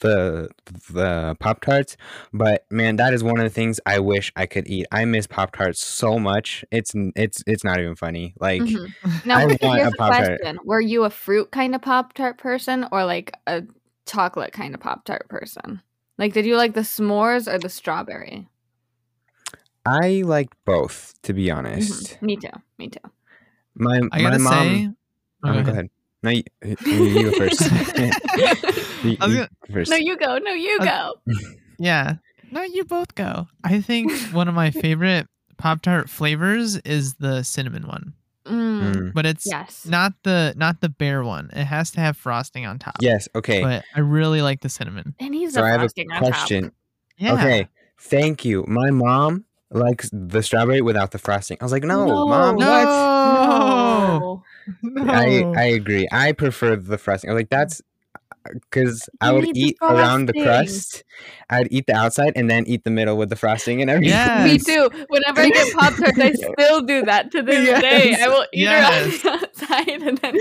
the 0.00 0.48
the 0.90 1.36
Pop 1.40 1.60
Tarts, 1.60 1.96
but 2.32 2.64
man, 2.70 2.96
that 2.96 3.12
is 3.12 3.22
one 3.22 3.38
of 3.38 3.44
the 3.44 3.50
things 3.50 3.80
I 3.86 3.98
wish 4.00 4.32
I 4.36 4.46
could 4.46 4.66
eat. 4.68 4.86
I 4.92 5.04
miss 5.04 5.26
Pop 5.26 5.54
Tarts 5.54 5.84
so 5.84 6.18
much. 6.18 6.64
It's 6.70 6.92
it's 7.16 7.42
it's 7.46 7.64
not 7.64 7.78
even 7.80 7.94
funny. 7.96 8.34
Like 8.40 8.62
Mhm. 8.62 8.92
Now, 9.24 9.38
I 9.38 9.40
here's 9.46 9.58
want 9.60 9.94
a 9.94 9.96
question: 9.96 10.58
Were 10.64 10.80
you 10.80 11.04
a 11.04 11.10
fruit 11.10 11.50
kind 11.50 11.74
of 11.74 11.82
Pop 11.82 12.12
Tart 12.14 12.38
person, 12.38 12.86
or 12.92 13.04
like 13.04 13.32
a 13.46 13.62
chocolate 14.06 14.52
kind 14.52 14.74
of 14.74 14.80
Pop 14.80 15.04
Tart 15.04 15.28
person? 15.28 15.82
Like, 16.18 16.32
did 16.32 16.46
you 16.46 16.56
like 16.56 16.74
the 16.74 16.80
s'mores 16.80 17.52
or 17.52 17.58
the 17.58 17.68
strawberry? 17.68 18.48
I 19.86 20.22
liked 20.24 20.56
both, 20.64 21.14
to 21.22 21.32
be 21.32 21.46
Mhm. 21.46 21.56
honest. 21.56 22.22
Me 22.22 22.36
too. 22.36 22.48
Me 22.78 22.88
too. 22.88 23.00
My 23.74 23.98
I 23.98 24.00
my 24.00 24.20
gotta 24.20 24.38
mom. 24.38 24.66
say, 24.66 24.88
oh, 25.44 25.48
Oh, 25.58 25.62
go 25.62 25.72
ahead. 25.72 25.88
No, 26.22 26.30
you, 26.30 26.42
you, 26.64 26.76
you 26.90 27.24
go 27.30 27.32
first. 27.32 27.60
You- 29.02 29.16
I 29.20 29.26
was 29.26 29.34
you 29.34 29.40
gonna- 29.40 29.48
go 29.68 29.74
first. 29.74 29.90
No, 29.90 29.96
you 29.96 30.16
go. 30.16 30.38
No, 30.38 30.52
you 30.52 30.78
Uh, 30.80 30.84
go. 30.84 31.14
yeah. 31.78 32.14
No, 32.50 32.62
you 32.62 32.84
both 32.84 33.14
go. 33.14 33.46
I 33.64 33.80
think 33.80 34.10
one 34.32 34.48
of 34.48 34.54
my 34.54 34.70
favorite 34.70 35.26
Pop 35.58 35.82
Tart 35.82 36.08
flavors 36.08 36.76
is 36.78 37.14
the 37.14 37.42
cinnamon 37.42 37.86
one, 37.86 38.14
Mm, 38.46 38.94
Mm. 38.94 39.12
but 39.12 39.26
it's 39.26 39.44
Yes. 39.44 39.84
not 39.86 40.14
the 40.22 40.54
not 40.56 40.80
the 40.80 40.88
bear 40.88 41.22
one. 41.22 41.50
It 41.52 41.64
has 41.64 41.90
to 41.92 42.00
have 42.00 42.16
frosting 42.16 42.64
on 42.64 42.78
top. 42.78 42.96
Yes. 43.00 43.28
Okay. 43.34 43.60
But 43.62 43.84
I 43.94 44.00
really 44.00 44.40
like 44.40 44.60
the 44.60 44.68
cinnamon. 44.70 45.14
And 45.20 45.34
he's 45.34 45.54
so 45.54 45.62
a 45.62 45.64
I 45.66 45.68
have 45.70 45.80
a 45.80 45.82
frosting 45.84 46.10
on 46.10 46.22
top. 46.22 46.32
question. 46.32 46.72
Yeah. 47.18 47.34
Okay. 47.34 47.68
Thank 48.00 48.44
you. 48.44 48.64
My 48.68 48.90
mom 48.90 49.44
likes 49.70 50.08
the 50.12 50.42
strawberry 50.42 50.80
without 50.80 51.10
the 51.10 51.18
frosting. 51.18 51.58
I 51.60 51.64
was 51.64 51.72
like, 51.72 51.82
no, 51.84 52.06
mom, 52.06 52.56
No. 52.56 52.66
what? 52.66 52.84
No. 52.84 54.42
No. 54.82 55.12
I 55.12 55.44
I 55.56 55.64
agree. 55.64 56.06
I 56.12 56.32
prefer 56.32 56.76
the 56.76 56.98
frosting. 56.98 57.30
I 57.30 57.32
was 57.34 57.40
like, 57.40 57.50
that's 57.50 57.80
because 58.54 59.08
I 59.20 59.32
would 59.32 59.44
need 59.44 59.54
the 59.54 59.60
eat 59.60 59.76
around 59.82 60.26
the 60.26 60.32
crust. 60.32 61.04
I'd 61.50 61.68
eat 61.70 61.86
the 61.86 61.94
outside 61.94 62.32
and 62.36 62.50
then 62.50 62.64
eat 62.66 62.84
the 62.84 62.90
middle 62.90 63.16
with 63.16 63.28
the 63.30 63.36
frosting 63.36 63.80
and 63.80 63.90
everything. 63.90 64.14
Yeah. 64.14 64.44
Me 64.44 64.52
Yes. 64.52 64.64
too. 64.64 64.90
Whenever 65.08 65.40
I 65.40 65.50
get 65.50 65.72
Pop 65.74 65.94
Tarts, 65.96 66.18
I 66.18 66.32
still 66.62 66.82
do 66.82 67.04
that 67.06 67.30
to 67.32 67.42
this 67.42 67.66
Yes. 67.66 67.82
day. 67.82 68.16
I 68.22 68.28
will 68.28 68.46
eat 68.52 68.60
Yes. 68.62 69.24
it 69.24 69.26
on 69.26 69.40
the 69.40 69.46
outside 69.48 69.88
and 69.88 70.18
then. 70.18 70.34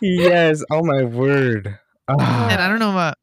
yes. 0.00 0.62
Oh 0.70 0.82
my 0.84 1.02
word. 1.04 1.78
Ah. 2.08 2.48
And 2.50 2.60
I 2.60 2.68
don't 2.68 2.78
know 2.78 2.90
about 2.92 3.16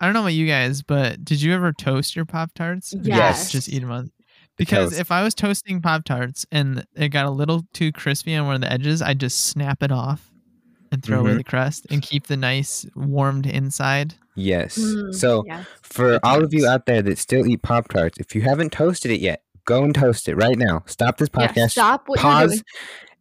I 0.00 0.04
don't 0.06 0.14
know 0.14 0.20
about 0.20 0.34
you 0.34 0.46
guys, 0.46 0.82
but 0.82 1.24
did 1.24 1.42
you 1.42 1.52
ever 1.54 1.72
toast 1.72 2.14
your 2.14 2.24
Pop 2.24 2.52
Tarts? 2.54 2.94
Yes. 3.02 3.50
Just 3.50 3.68
eat 3.68 3.80
them 3.80 3.90
on. 3.90 4.12
Because 4.56 4.90
Toast. 4.90 5.00
if 5.00 5.10
I 5.12 5.22
was 5.22 5.34
toasting 5.34 5.80
Pop 5.82 6.04
Tarts 6.04 6.44
and 6.50 6.84
it 6.96 7.08
got 7.10 7.26
a 7.26 7.30
little 7.30 7.64
too 7.72 7.92
crispy 7.92 8.34
on 8.36 8.46
one 8.46 8.54
of 8.56 8.60
the 8.60 8.72
edges, 8.72 9.02
I'd 9.02 9.18
just 9.20 9.46
snap 9.46 9.82
it 9.82 9.90
off 9.92 10.27
and 10.92 11.02
throw 11.02 11.20
away 11.20 11.32
Mhm. 11.32 11.38
the 11.38 11.44
crust 11.44 11.86
and 11.90 12.02
keep 12.02 12.26
the 12.26 12.36
nice 12.36 12.86
warmed 12.94 13.46
inside. 13.46 14.14
Yes. 14.34 14.78
Mm, 14.78 15.14
So 15.14 15.44
yes. 15.46 15.66
for 15.82 16.10
Good 16.12 16.20
all 16.22 16.44
of 16.44 16.54
you 16.54 16.66
out 16.66 16.86
there 16.86 17.02
that 17.02 17.18
still 17.18 17.46
eat 17.46 17.62
Pop 17.62 17.88
Tarts, 17.88 18.18
if 18.18 18.34
you 18.34 18.42
haven't 18.42 18.72
toasted 18.72 19.10
it 19.10 19.20
yet, 19.20 19.42
go 19.64 19.82
and 19.84 19.94
toast 19.94 20.28
it 20.28 20.36
right 20.36 20.56
now. 20.56 20.82
Stop 20.86 21.18
this 21.18 21.28
Yeah, 21.36 21.48
podcast. 21.48 21.70
stop 21.72 22.04
what 22.08 22.18
you're 22.20 22.22
pause 22.30 22.50
doing. 22.52 22.62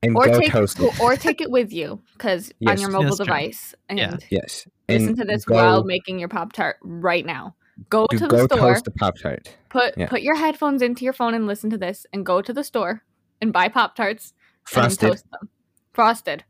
and 0.04 0.16
Or 0.16 0.26
go 0.26 0.40
take 0.40 0.52
toast 0.52 0.80
it. 0.80 1.00
or 1.02 1.16
take 1.16 1.42
it 1.42 1.50
with 1.52 1.74
you 1.74 2.00
because 2.14 2.52
on 2.68 2.80
your 2.80 2.90
mobile 2.92 3.06
that's 3.06 3.18
true. 3.18 3.26
device 3.26 3.74
and 3.90 3.98
Yeah. 4.00 4.18
Yes. 4.30 4.68
listen 4.88 5.10
and 5.10 5.18
to 5.18 5.26
this 5.26 5.44
go, 5.46 5.56
while 5.56 5.84
making 5.84 6.20
your 6.20 6.30
Pop 6.30 6.54
Tart 6.54 6.78
right 6.84 7.26
now. 7.26 7.56
Go 7.90 8.08
to 8.08 8.18
to 8.18 8.28
go 8.28 8.38
the 8.48 8.56
store, 8.56 8.74
toast 8.74 8.86
the 8.86 8.92
Pop 8.92 9.18
Tart. 9.18 9.56
put 9.70 9.98
Yeah. 9.98 10.08
put 10.08 10.22
your 10.22 10.36
headphones 10.36 10.82
into 10.82 11.04
your 11.04 11.14
phone 11.14 11.34
and 11.34 11.46
listen 11.48 11.70
to 11.72 11.78
this, 11.78 12.06
and 12.14 12.26
go 12.26 12.42
to 12.42 12.54
the 12.54 12.64
store 12.64 13.04
and 13.42 13.52
buy 13.52 13.68
Pop 13.70 13.96
Tarts 13.96 14.34
and 14.76 14.98
toast 15.00 15.26
them. 15.32 15.50
Frosted. 15.94 16.44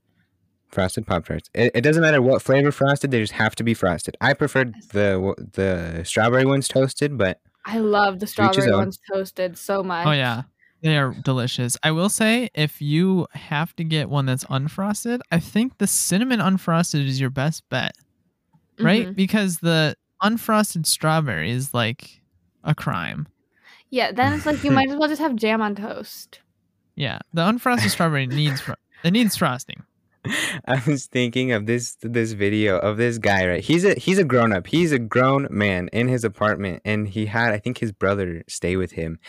Frosted 0.69 1.07
Pop 1.07 1.25
Tarts. 1.25 1.49
It, 1.53 1.71
it 1.75 1.81
doesn't 1.81 2.01
matter 2.01 2.21
what 2.21 2.41
flavor 2.41 2.71
frosted; 2.71 3.11
they 3.11 3.19
just 3.19 3.33
have 3.33 3.55
to 3.55 3.63
be 3.63 3.73
frosted. 3.73 4.17
I 4.21 4.33
preferred 4.33 4.75
the 4.91 5.33
the 5.53 6.03
strawberry 6.03 6.45
ones 6.45 6.67
toasted, 6.67 7.17
but 7.17 7.39
I 7.65 7.79
love 7.79 8.19
the 8.19 8.27
strawberry 8.27 8.71
ones 8.71 8.99
toasted 9.11 9.57
so 9.57 9.83
much. 9.83 10.05
Oh 10.07 10.11
yeah. 10.11 10.43
They 10.83 10.95
are 10.95 11.11
delicious. 11.23 11.75
I 11.81 11.89
will 11.89 12.07
say 12.09 12.49
if 12.53 12.81
you 12.81 13.25
have 13.33 13.75
to 13.77 13.83
get 13.83 14.09
one 14.09 14.27
that's 14.27 14.43
unfrosted, 14.45 15.21
I 15.31 15.39
think 15.39 15.79
the 15.79 15.87
cinnamon 15.87 16.39
unfrosted 16.39 17.03
is 17.07 17.19
your 17.19 17.31
best 17.31 17.67
bet, 17.69 17.95
right? 18.79 19.07
Mhm. 19.07 19.15
Because 19.15 19.57
the 19.57 19.95
unfrosted 20.21 20.85
strawberry 20.85 21.49
is 21.49 21.73
like 21.73 22.21
a 22.63 22.75
crime. 22.75 23.27
Yeah, 23.89 24.11
then 24.11 24.33
it's 24.33 24.45
like 24.45 24.63
you 24.63 24.69
might 24.69 24.89
as 24.89 24.97
well 24.97 25.09
just 25.09 25.21
have 25.21 25.35
jam 25.35 25.61
on 25.61 25.75
toast. 25.75 26.41
Yeah, 26.99 27.19
the 27.31 27.43
unfrosted 27.43 27.89
strawberry 27.91 28.25
needs 28.25 28.59
fro- 28.61 28.73
it 29.03 29.11
needs 29.11 29.37
frosting. 29.37 29.83
I 30.65 30.81
was 30.87 31.05
thinking 31.05 31.51
of 31.51 31.65
this 31.65 31.97
this 32.01 32.33
video 32.33 32.77
of 32.77 32.97
this 32.97 33.17
guy. 33.17 33.47
Right, 33.47 33.63
he's 33.63 33.85
a 33.85 33.93
he's 33.95 34.17
a 34.17 34.23
grown 34.23 34.53
up. 34.53 34.67
He's 34.67 34.91
a 34.91 34.99
grown 34.99 35.47
man 35.49 35.89
in 35.93 36.07
his 36.07 36.23
apartment, 36.23 36.81
and 36.85 37.07
he 37.07 37.25
had 37.27 37.53
I 37.53 37.59
think 37.59 37.79
his 37.79 37.91
brother 37.91 38.43
stay 38.47 38.75
with 38.75 38.91
him, 38.91 39.19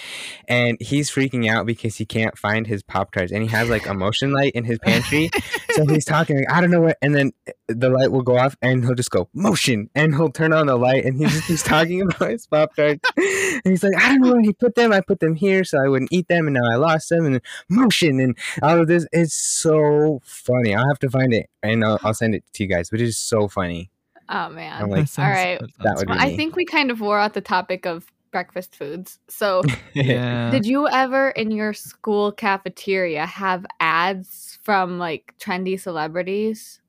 and 0.47 0.77
he's 0.81 1.11
freaking 1.11 1.49
out 1.49 1.67
because 1.67 1.97
he 1.97 2.07
can't 2.07 2.37
find 2.37 2.67
his 2.67 2.83
pop 2.83 3.13
tarts, 3.13 3.33
and 3.33 3.43
he 3.43 3.49
has 3.49 3.69
like 3.69 3.87
a 3.87 3.95
motion 3.95 4.33
light 4.33 4.53
in 4.53 4.65
his 4.65 4.79
pantry. 4.79 5.31
so 5.71 5.87
he's 5.87 6.05
talking 6.07 6.37
like 6.37 6.51
I 6.51 6.61
don't 6.61 6.71
know 6.71 6.81
what, 6.81 6.99
and 7.03 7.15
then 7.15 7.33
eh, 7.47 7.53
the 7.69 7.91
light 7.91 8.13
will 8.13 8.23
go 8.23 8.39
off, 8.39 8.57
and 8.63 8.85
he'll 8.85 8.95
just 8.95 9.11
go 9.11 9.29
motion, 9.33 9.91
and 9.95 10.15
he'll 10.15 10.31
turn 10.31 10.53
on 10.53 10.67
the 10.67 10.77
light, 10.77 11.05
and 11.05 11.19
he's 11.19 11.47
he's 11.47 11.63
talking 11.63 12.03
about 12.11 12.31
his 12.31 12.47
pop 12.47 12.75
tarts, 12.75 13.01
and 13.17 13.63
he's 13.65 13.83
like 13.83 13.97
I 13.97 14.09
don't 14.09 14.21
know 14.21 14.33
where 14.33 14.43
he 14.43 14.53
put 14.53 14.75
them. 14.75 14.93
I 14.93 15.01
put 15.01 15.21
them 15.21 15.35
here 15.35 15.65
so 15.65 15.83
I 15.83 15.89
wouldn't 15.89 16.13
eat 16.13 16.29
them, 16.29 16.47
and 16.47 16.55
now 16.55 16.69
I 16.73 16.77
lost 16.77 17.09
them, 17.09 17.27
and 17.27 17.41
motion, 17.69 18.21
and 18.21 18.37
all 18.63 18.81
of 18.81 18.89
this. 18.89 19.07
It's 19.13 19.35
so 19.35 20.21
funny. 20.25 20.75
I'll 20.75 20.88
have 20.89 20.99
to 21.01 21.11
find 21.11 21.33
it, 21.35 21.47
and 21.63 21.85
I'll, 21.85 21.99
I'll 22.03 22.15
send 22.15 22.35
it 22.35 22.45
to 22.55 22.63
you 22.65 22.69
guys. 22.69 22.91
which 22.91 23.01
is 23.01 23.17
so 23.19 23.49
funny. 23.49 23.91
Oh 24.29 24.51
man. 24.51 24.83
I'm 24.83 24.91
like, 24.91 25.09
sounds- 25.09 25.31
right. 25.35 25.61
that 25.61 25.71
That 25.83 25.97
would 25.97 26.09
Well, 26.09 26.19
be 26.19 26.25
I 26.25 26.37
think 26.37 26.57
we 26.57 26.65
kind 26.65 26.91
of 26.91 27.01
wore 27.01 27.19
out 27.19 27.35
the 27.35 27.41
topic 27.41 27.87
of 27.87 28.07
breakfast 28.31 28.77
foods. 28.77 29.19
So, 29.29 29.63
Yeah. 29.95 30.51
did 30.51 30.67
you 30.67 30.87
ever 30.89 31.31
in 31.31 31.51
your 31.51 31.73
school 31.73 32.31
cafeteria 32.33 33.25
have 33.27 33.65
ads 33.81 34.59
from 34.63 34.99
like 34.99 35.35
trendy 35.41 35.81
celebrities? 35.81 36.81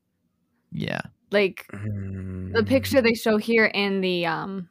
yeah. 0.72 1.00
Like 1.30 1.66
the 1.70 1.78
Mm, 2.62 2.66
picture 2.66 3.00
they 3.00 3.14
show 3.14 3.36
here 3.38 3.64
in 3.66 4.00
the 4.00 4.26
um 4.26 4.68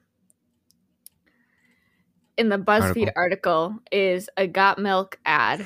in 2.37 2.49
the 2.49 2.57
BuzzFeed 2.57 3.11
article, 3.15 3.75
is 3.91 4.29
a 4.37 4.47
Got 4.47 4.77
Milk 4.79 5.17
ad, 5.25 5.65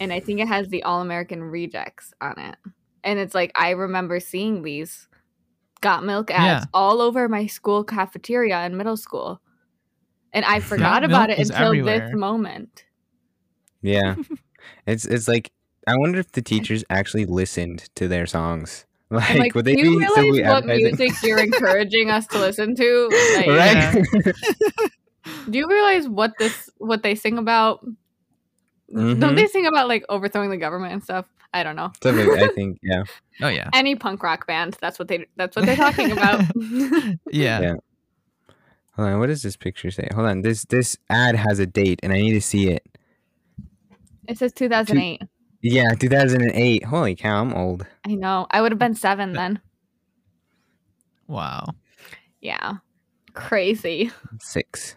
and 0.00 0.12
I 0.12 0.20
think 0.20 0.40
it 0.40 0.48
has 0.48 0.68
the 0.68 0.82
All 0.82 1.00
American 1.00 1.42
Rejects 1.42 2.12
on 2.20 2.38
it, 2.38 2.56
and 3.02 3.18
it's 3.18 3.34
like 3.34 3.52
I 3.54 3.70
remember 3.70 4.20
seeing 4.20 4.62
these 4.62 5.08
Got 5.80 6.04
Milk 6.04 6.30
ads 6.30 6.64
Yeah. 6.64 6.70
all 6.72 7.00
over 7.00 7.28
my 7.28 7.46
school 7.46 7.84
cafeteria 7.84 8.64
in 8.66 8.76
middle 8.76 8.96
school, 8.96 9.40
and 10.32 10.44
I 10.44 10.60
forgot 10.70 11.02
Got 11.02 11.04
about 11.04 11.30
it 11.30 11.38
until 11.38 11.66
everywhere. 11.66 12.08
this 12.08 12.14
moment. 12.14 12.84
Yeah. 13.82 14.14
it's 14.86 15.04
it's 15.04 15.28
like 15.28 15.50
I 15.86 15.96
wonder 15.98 16.18
if 16.18 16.32
the 16.32 16.40
teachers 16.42 16.82
actually 16.88 17.26
listened 17.26 17.90
to 17.96 18.08
their 18.08 18.26
songs. 18.26 18.86
Like, 19.10 19.38
like, 19.38 19.54
would 19.54 19.64
they 19.66 19.76
do 19.76 19.82
you 19.82 19.90
be 20.00 20.06
realize 20.06 20.40
what 20.40 20.64
advertising? 20.64 20.96
music 20.98 21.22
you're 21.22 21.38
encouraging 21.38 22.10
us 22.10 22.26
to 22.28 22.38
listen 22.38 22.74
to? 22.74 23.10
Like, 23.36 23.46
right? 23.46 24.04
Do 25.48 25.58
you 25.58 25.68
realize 25.68 26.08
what 26.08 26.32
this 26.38 26.68
what 26.78 27.02
they 27.04 27.14
sing 27.14 27.38
about? 27.38 27.86
Don't 28.92 29.20
Mhm. 29.20 29.36
they 29.36 29.46
sing 29.46 29.66
about 29.66 29.88
like 29.88 30.04
overthrowing 30.08 30.50
the 30.50 30.56
government 30.56 30.92
and 30.92 31.02
stuff? 31.02 31.26
I 31.52 31.62
don't 31.62 31.76
know. 31.76 31.92
Something, 32.02 32.30
I 32.38 32.48
think, 32.48 32.78
yeah. 32.82 33.04
Oh 33.40 33.48
yeah. 33.48 33.70
Any 33.72 33.94
punk 33.96 34.22
rock 34.22 34.46
band, 34.46 34.76
that's 34.80 34.98
what 34.98 35.08
they 35.08 35.26
that's 35.36 35.56
what 35.56 35.66
they're 35.66 35.76
talking 35.76 36.10
about. 36.12 36.42
Yeah. 37.30 37.60
Yeah. 37.60 37.74
Hold 38.96 39.08
on, 39.08 39.18
what 39.18 39.26
does 39.26 39.42
this 39.42 39.56
picture 39.56 39.90
say? 39.90 40.08
Hold 40.14 40.28
on, 40.28 40.42
this 40.42 40.64
this 40.66 40.96
ad 41.10 41.34
has 41.36 41.58
a 41.58 41.66
date, 41.66 42.00
and 42.02 42.12
I 42.12 42.16
need 42.20 42.34
to 42.34 42.40
see 42.40 42.68
it. 42.70 42.84
it 44.28 44.38
says 44.38 44.52
2008. 44.52 45.22
Yeah, 45.62 45.94
2008. 45.94 46.84
Holy 46.84 47.14
cow, 47.16 47.40
I'm 47.40 47.54
old. 47.54 47.86
I 48.06 48.14
know. 48.14 48.46
I 48.50 48.60
would 48.60 48.70
have 48.70 48.78
been 48.78 48.94
7 48.94 49.32
then. 49.32 49.60
Wow. 51.26 51.64
Yeah. 52.40 52.74
Crazy. 53.32 54.10
Six. 54.40 54.96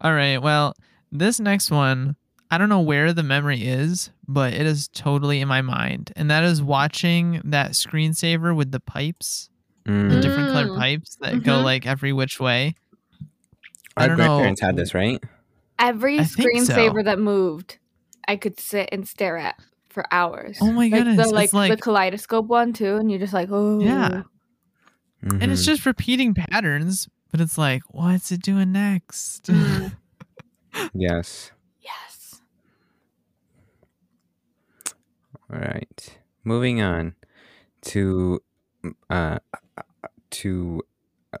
All 0.00 0.12
right. 0.12 0.38
Well, 0.38 0.74
this 1.12 1.38
next 1.40 1.70
one, 1.70 2.16
I 2.50 2.58
don't 2.58 2.68
know 2.68 2.80
where 2.80 3.12
the 3.12 3.22
memory 3.22 3.62
is, 3.62 4.10
but 4.26 4.52
it 4.52 4.66
is 4.66 4.88
totally 4.88 5.40
in 5.40 5.48
my 5.48 5.62
mind. 5.62 6.12
And 6.16 6.30
that 6.30 6.42
is 6.44 6.62
watching 6.62 7.40
that 7.44 7.72
screensaver 7.72 8.54
with 8.56 8.72
the 8.72 8.80
pipes, 8.80 9.50
the 9.84 9.92
Mm. 9.92 10.22
different 10.22 10.52
colored 10.52 10.70
Mm. 10.70 10.78
pipes 10.78 11.16
that 11.20 11.42
go 11.44 11.58
Mhm. 11.60 11.64
like 11.64 11.86
every 11.86 12.12
which 12.12 12.40
way. 12.40 12.74
I 13.96 14.02
Our 14.02 14.08
don't 14.08 14.18
know. 14.18 14.24
grandparents 14.26 14.60
had 14.60 14.76
this, 14.76 14.94
right? 14.94 15.22
Every 15.78 16.18
I 16.18 16.24
think 16.24 16.64
so. 16.66 16.74
screensaver 16.74 17.04
that 17.04 17.18
moved, 17.18 17.78
I 18.28 18.36
could 18.36 18.58
sit 18.58 18.88
and 18.92 19.06
stare 19.06 19.36
at 19.38 19.56
for 19.88 20.04
hours. 20.12 20.58
Oh 20.60 20.72
my 20.72 20.82
like 20.88 20.92
goodness, 20.92 21.28
The, 21.28 21.34
like, 21.34 21.52
like- 21.52 21.70
the 21.70 21.76
kaleidoscope 21.76 22.46
one 22.46 22.72
too, 22.72 22.96
and 22.96 23.10
you're 23.10 23.20
just 23.20 23.32
like, 23.32 23.48
oh 23.50 23.80
Yeah. 23.80 24.22
And 25.22 25.42
it's 25.52 25.62
Mhm. 25.62 25.66
just 25.66 25.86
repeating 25.86 26.32
patterns, 26.34 27.08
but 27.30 27.40
it's 27.40 27.58
like, 27.58 27.82
what's 27.90 28.32
it 28.32 28.42
doing 28.42 28.72
next? 28.72 29.44
Mm. 29.44 29.92
Yes. 30.72 30.90
yes. 30.94 31.50
All 35.52 35.58
right. 35.58 36.18
Moving 36.44 36.80
on 36.80 37.14
to 37.82 38.40
uh 39.08 39.38
to 40.30 40.82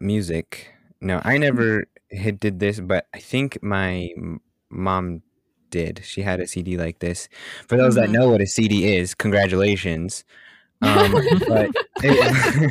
music. 0.00 0.72
No, 1.00 1.20
I 1.24 1.38
never 1.38 1.84
had 2.10 2.40
did 2.40 2.60
this, 2.60 2.80
but 2.80 3.06
I 3.14 3.18
think 3.18 3.62
my 3.62 4.08
m- 4.16 4.40
mom 4.68 5.22
did. 5.70 6.02
She 6.04 6.22
had 6.22 6.40
a 6.40 6.46
CD 6.46 6.76
like 6.76 6.98
this. 6.98 7.28
For 7.68 7.76
those 7.76 7.94
that 7.94 8.08
Mhm. 8.08 8.12
know 8.12 8.28
what 8.30 8.40
a 8.42 8.46
CD 8.46 8.96
is, 8.96 9.14
congratulations. 9.14 10.24
Um, 10.82 11.12
but 11.46 11.70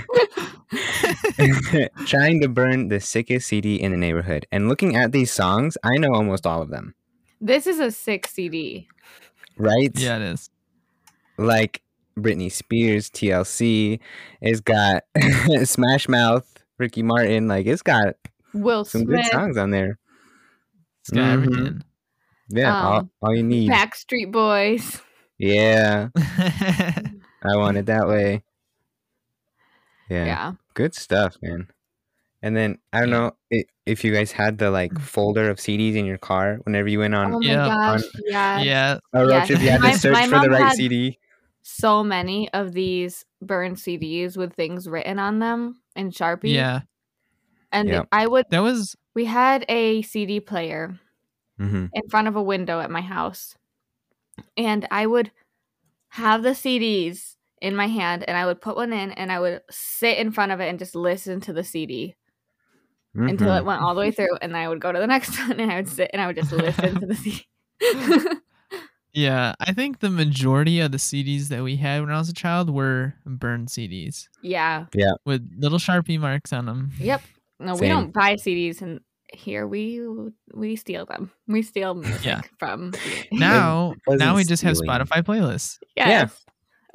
trying 2.05 2.41
to 2.41 2.47
burn 2.49 2.89
the 2.89 2.99
sickest 2.99 3.47
CD 3.47 3.75
in 3.81 3.91
the 3.91 3.97
neighborhood. 3.97 4.45
And 4.51 4.67
looking 4.67 4.95
at 4.95 5.11
these 5.11 5.31
songs, 5.31 5.77
I 5.83 5.97
know 5.97 6.13
almost 6.13 6.45
all 6.45 6.61
of 6.61 6.69
them, 6.69 6.95
This 7.41 7.65
is 7.67 7.79
a 7.79 7.91
sick 7.91 8.27
CD. 8.27 8.87
right? 9.57 9.91
yeah, 9.97 10.17
it 10.17 10.21
is. 10.23 10.49
Like 11.39 11.81
Britney 12.17 12.51
Spears, 12.51 13.09
TLC. 13.09 13.99
It's 14.41 14.59
got 14.59 15.03
Smash 15.63 16.07
Mouth, 16.09 16.45
Ricky 16.77 17.01
Martin. 17.03 17.47
Like 17.47 17.65
it's 17.65 17.81
got 17.81 18.15
Will 18.53 18.83
some 18.85 19.01
Smith, 19.03 19.23
good 19.23 19.31
songs 19.31 19.57
on 19.57 19.71
there. 19.71 19.97
It's 21.01 21.09
got 21.11 21.21
Mhm. 21.21 21.33
everything. 21.33 21.83
Yeah, 22.49 22.81
all, 22.81 22.97
Um, 22.99 23.11
all 23.21 23.35
you 23.35 23.43
need. 23.43 23.71
Backstreet 23.71 24.31
Boys. 24.31 25.01
Yeah, 25.37 26.09
I 26.17 27.55
want 27.55 27.77
it 27.77 27.85
that 27.85 28.07
way. 28.07 28.43
Yeah, 30.09 30.25
Yeah. 30.25 30.51
good 30.73 30.93
stuff, 30.95 31.37
man. 31.41 31.67
And 32.41 32.55
then 32.55 32.77
I 32.93 33.01
don't 33.01 33.09
know 33.09 33.31
i 33.53 33.63
if 33.85 34.03
you 34.03 34.13
guys 34.13 34.31
had 34.31 34.57
the 34.59 34.71
like 34.71 34.97
folder 34.99 35.49
of 35.49 35.57
CDs 35.57 35.95
in 35.95 36.05
your 36.05 36.17
car 36.17 36.59
whenever 36.63 36.87
you 36.87 36.99
went 36.99 37.13
on 37.15 37.33
Oh 37.33 37.39
my 37.39 37.45
Yeah. 37.45 37.55
gosh. 37.67 38.03
On- 38.03 38.09
Yeah. 38.27 38.61
yeah. 38.61 38.97
a 39.13 39.19
road 39.25 39.29
yes. 39.29 39.47
trip. 39.47 39.61
You 39.61 39.69
had 39.69 39.81
My- 39.81 39.91
to 39.91 39.99
search 39.99 40.13
my 40.13 40.23
for 40.25 40.29
the 40.29 40.35
mom 40.37 40.49
right 40.51 40.63
had- 40.63 40.75
CD. 40.75 41.19
So 41.71 42.03
many 42.03 42.51
of 42.53 42.73
these 42.73 43.25
burned 43.41 43.77
CDs 43.77 44.37
with 44.37 44.53
things 44.53 44.89
written 44.89 45.19
on 45.19 45.39
them 45.39 45.81
in 45.95 46.09
Sharpie. 46.09 46.53
Yeah. 46.55 46.81
And 47.71 47.89
Yep. 47.89 48.07
I 48.11 48.27
would, 48.27 48.45
That 48.49 48.59
was 48.59 48.95
we 49.13 49.25
had 49.25 49.65
a 49.69 50.01
CD 50.01 50.39
player 50.39 50.99
hmm 51.57 51.85
in 51.93 52.09
front 52.09 52.27
of 52.27 52.35
a 52.35 52.43
window 52.43 52.79
at 52.79 52.91
my 52.91 53.01
house. 53.01 53.55
And 54.57 54.87
I 54.91 55.05
would 55.05 55.31
have 56.09 56.43
the 56.43 56.55
CDs 56.55 57.35
in 57.61 57.75
my 57.75 57.87
hand 57.87 58.23
and 58.27 58.37
I 58.37 58.45
would 58.45 58.61
put 58.61 58.75
one 58.75 58.93
in 58.93 59.11
and 59.11 59.31
I 59.31 59.39
would 59.39 59.61
sit 59.69 60.17
in 60.17 60.31
front 60.31 60.51
of 60.51 60.59
it 60.61 60.69
and 60.69 60.79
just 60.79 60.95
listen 60.95 61.41
to 61.41 61.53
the 61.53 61.63
CD 61.63 62.15
until 63.27 63.53
it 63.55 63.65
went 63.65 63.81
all 63.81 63.93
the 63.93 64.01
way 64.01 64.11
through. 64.11 64.35
And 64.41 64.53
then 64.53 64.61
I 64.61 64.67
would 64.69 64.81
go 64.81 64.91
to 64.91 64.99
the 64.99 65.07
next 65.15 65.37
one 65.39 65.59
and 65.59 65.71
I 65.71 65.75
would 65.75 65.89
sit 65.89 66.09
and 66.13 66.21
I 66.21 66.27
would 66.27 66.35
just 66.35 66.51
listen 66.51 66.99
to 66.99 67.05
the 67.05 67.15
CD. 67.15 67.45
yeah. 69.13 69.53
I 69.59 69.73
think 69.73 69.99
the 69.99 70.09
majority 70.09 70.79
of 70.79 70.91
the 70.91 70.97
CDs 70.97 71.47
that 71.49 71.63
we 71.63 71.75
had 71.77 72.01
when 72.01 72.11
I 72.11 72.17
was 72.17 72.29
a 72.29 72.33
child 72.33 72.69
were 72.69 73.15
burned 73.25 73.67
CDs 73.69 74.27
yeah. 74.41 74.85
Yeah. 74.93 75.13
With 75.25 75.49
little 75.57 75.79
Sharpie 75.79 76.19
marks 76.19 76.53
on 76.53 76.65
them. 76.65 76.91
Yep. 76.99 77.21
No, 77.59 77.75
we 77.75 77.87
don't 77.87 78.13
buy 78.13 78.35
CDs 78.35 78.81
and 78.81 79.01
here 79.33 79.67
we 79.67 80.01
we 80.53 80.75
steal 80.75 81.05
them. 81.05 81.31
We 81.47 81.61
steal 81.61 81.93
music 81.95 82.23
Yeah. 82.25 82.41
from 82.57 82.93
Now, 83.31 83.93
now 84.07 84.35
we 84.35 84.43
just 84.43 84.63
have. 84.63 84.75
Spotify 84.77 85.23
playlists. 85.23 85.77
yes. 85.95 86.45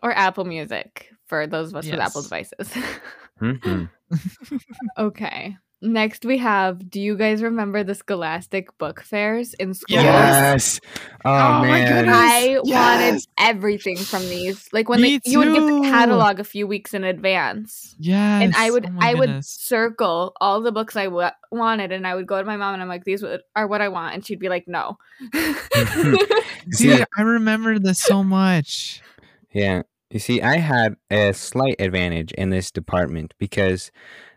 Or 0.02 0.12
Apple 0.12 0.44
Music 0.44 1.10
for 1.26 1.46
those 1.46 1.70
of 1.70 1.76
us 1.76 1.86
with 1.90 1.98
Apple 2.00 2.22
Yes. 2.22 2.50
devices. 2.60 2.84
hmm 3.38 3.84
okay. 4.98 5.56
Next 5.84 6.24
we 6.24 6.38
have 6.38 6.88
do 6.90 6.98
you 7.00 7.16
guys 7.16 7.42
remember 7.42 7.84
the 7.84 7.94
Scholastic 7.94 8.76
book 8.78 9.02
fairs 9.02 9.52
in 9.54 9.74
school? 9.74 9.96
Yes. 9.96 10.80
Oh, 11.24 11.30
Oh 11.30 11.58
my 11.60 11.66
man. 11.68 11.92
goodness. 12.04 12.16
I 12.16 12.58
wanted 12.62 13.20
everything 13.38 13.96
from 13.98 14.22
these. 14.22 14.66
Like 14.72 14.88
when 14.88 15.02
Me 15.02 15.18
they, 15.18 15.30
you 15.30 15.38
would 15.40 15.52
get 15.52 15.60
the 15.60 15.80
catalog 15.90 16.40
a 16.40 16.44
few 16.44 16.66
weeks 16.66 16.94
in 16.94 17.04
advance. 17.04 17.94
Yes. 17.98 18.42
and 18.42 18.54
I 18.56 18.70
would 18.70 18.86
Oh 18.86 18.90
my 18.92 19.10
I 19.10 19.14
would 19.14 19.26
goodness. 19.26 19.48
circle 19.50 20.32
all 20.40 20.62
the 20.62 20.72
books 20.72 20.96
I 20.96 21.08
wanted, 21.52 21.92
and 21.92 22.06
I 22.06 22.14
would 22.14 22.26
go 22.26 22.38
to 22.38 22.44
my 22.44 22.56
mom 22.56 22.72
and 22.74 22.82
I'm 22.82 22.88
like, 22.88 23.04
"These 23.04 23.22
are 23.54 23.66
what 23.68 23.80
I 23.82 23.88
want," 23.88 24.14
and 24.14 24.26
she'd 24.26 24.40
be 24.40 24.48
like, 24.48 24.64
"No." 24.66 24.96
See, 26.72 26.88
Dude, 26.96 27.04
I 27.16 27.22
remember 27.22 27.78
this 27.78 27.98
so 27.98 28.24
much. 28.24 29.02
Yeah. 29.52 29.82
You 30.10 30.20
see, 30.20 30.40
I 30.40 30.58
had 30.58 30.94
a 31.10 31.32
slight 31.32 31.76
advantage 31.80 32.30
in 32.32 32.50
this 32.50 32.70
department 32.70 33.34
because 33.38 33.90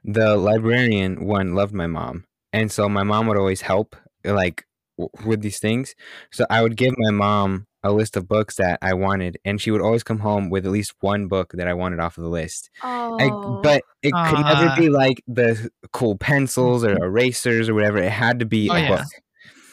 the 0.08 0.38
librarian 0.38 1.26
one 1.26 1.54
loved 1.54 1.74
my 1.74 1.86
mom. 1.86 2.26
And 2.54 2.72
so 2.72 2.88
my 2.88 3.04
mom 3.04 3.28
would 3.28 3.38
always 3.38 3.62
help 3.62 3.96
like 4.24 4.66
w- 4.98 5.10
with 5.28 5.42
these 5.42 5.60
things. 5.60 5.94
So 6.32 6.46
I 6.50 6.62
would 6.62 6.78
give 6.78 6.94
my 6.98 7.12
mom 7.12 7.68
a 7.84 7.92
list 7.92 8.16
of 8.18 8.28
books 8.28 8.56
that 8.56 8.80
I 8.82 8.94
wanted 8.94 9.38
and 9.46 9.62
she 9.62 9.70
would 9.70 9.82
always 9.82 10.04
come 10.04 10.20
home 10.20 10.50
with 10.50 10.66
at 10.66 10.72
least 10.72 10.94
one 11.02 11.28
book 11.28 11.52
that 11.54 11.68
I 11.68 11.74
wanted 11.74 12.00
off 12.00 12.18
of 12.18 12.24
the 12.24 12.30
list. 12.30 12.70
oh, 12.84 13.18
I, 13.20 13.62
but 13.62 13.84
it 14.02 14.14
could 14.14 14.46
never 14.46 14.70
ah. 14.70 14.76
be 14.78 14.90
like 14.90 15.22
the 15.28 15.70
cool 15.92 16.18
pencils 16.18 16.84
or 16.84 16.96
mm-hmm. 16.96 17.04
erasers 17.04 17.70
or 17.70 17.74
whatever. 17.74 17.98
It 17.98 18.10
had 18.10 18.40
to 18.40 18.46
be 18.46 18.70
Oh, 18.70 18.76
a 18.76 18.80
yeah. 18.80 18.98
book. 18.98 19.06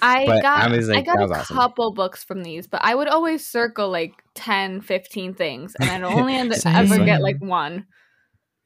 I 0.03 0.27
but 0.27 0.43
got 0.43 0.71
I 0.71 0.77
was 0.77 0.91
I 0.91 1.01
got 1.01 1.17
that 1.17 1.31
a 1.31 1.35
awesome. 1.41 1.57
couple 1.57 1.93
books 1.95 2.25
from 2.25 2.43
these, 2.43 2.67
but 2.67 2.85
I 2.85 2.95
would 2.95 3.09
always 3.09 3.47
circle 3.47 3.89
like 3.89 4.13
10, 4.35 4.83
15 4.83 5.33
things, 5.33 5.75
and 5.81 5.89
I'd 5.89 6.03
only 6.19 6.35
end 6.35 6.53
Same. 6.55 6.75
ever 6.75 7.03
get 7.07 7.23
like 7.23 7.41
one. 7.41 7.87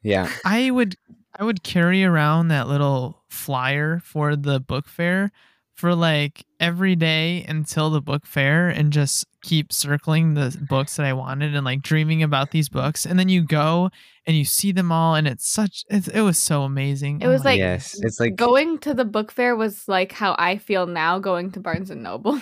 Yeah. 0.03 0.29
I 0.45 0.69
would 0.71 0.95
I 1.37 1.43
would 1.43 1.63
carry 1.63 2.03
around 2.03 2.47
that 2.49 2.67
little 2.67 3.23
flyer 3.29 3.99
for 4.03 4.35
the 4.35 4.59
book 4.59 4.87
fair 4.87 5.31
for 5.75 5.95
like 5.95 6.45
every 6.59 6.95
day 6.95 7.45
until 7.47 7.89
the 7.89 8.01
book 8.01 8.25
fair 8.25 8.67
and 8.67 8.91
just 8.91 9.25
keep 9.41 9.71
circling 9.71 10.33
the 10.33 10.57
books 10.67 10.97
that 10.97 11.05
I 11.05 11.13
wanted 11.13 11.55
and 11.55 11.63
like 11.63 11.81
dreaming 11.81 12.21
about 12.21 12.51
these 12.51 12.67
books. 12.67 13.05
And 13.05 13.17
then 13.17 13.29
you 13.29 13.43
go 13.45 13.89
and 14.25 14.35
you 14.35 14.43
see 14.43 14.73
them 14.73 14.91
all, 14.91 15.15
and 15.15 15.25
it's 15.27 15.47
such, 15.47 15.85
it's, 15.89 16.09
it 16.09 16.21
was 16.21 16.37
so 16.37 16.63
amazing. 16.63 17.21
It 17.21 17.27
Oh 17.27 17.29
was 17.29 17.43
my 17.45 17.51
like 17.51 17.59
yes, 17.59 17.97
it's 18.01 18.19
like 18.19 18.35
going 18.35 18.77
to 18.79 18.93
the 18.93 19.05
book 19.05 19.31
fair 19.31 19.55
was 19.55 19.87
like 19.87 20.11
how 20.11 20.35
I 20.37 20.57
feel 20.57 20.85
now 20.85 21.17
going 21.19 21.51
to 21.51 21.59
Barnes 21.61 21.89
and 21.89 22.03
Noble. 22.03 22.39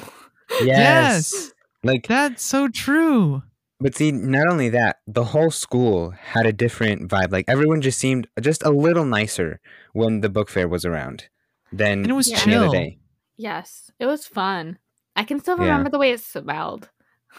yes, 0.64 1.32
Yes. 1.32 1.52
like 1.84 2.08
That's 2.08 2.44
so 2.44 2.68
true. 2.68 3.44
But 3.80 3.96
see, 3.96 4.12
not 4.12 4.48
only 4.48 4.70
that, 4.70 4.98
the 5.06 5.24
whole 5.26 5.52
school 5.52 6.10
had 6.12 6.46
a 6.48 6.52
different 6.54 7.08
vibe. 7.10 7.32
Like 7.32 7.46
everyone 7.48 7.82
just 7.82 8.00
seemed 8.00 8.28
just 8.42 8.64
a 8.66 8.72
little 8.72 9.06
nicer 9.06 9.60
when 9.94 10.22
the 10.22 10.30
book 10.30 10.50
fair 10.50 10.68
was 10.68 10.84
around 10.84 11.28
than 11.72 12.00
And 12.00 12.10
it 12.10 12.14
was 12.14 12.30
Yeah. 12.30 12.40
any 12.44 12.56
other 12.56 12.66
chill. 12.66 12.72
day. 12.72 12.98
yes, 13.38 13.92
it 14.00 14.06
was 14.08 14.26
fun. 14.26 14.80
I 15.16 15.24
can 15.24 15.40
still 15.40 15.58
Yeah. 15.58 15.66
remember 15.66 15.90
the 15.92 16.00
way 16.00 16.12
it 16.12 16.22
smelled. 16.22 16.90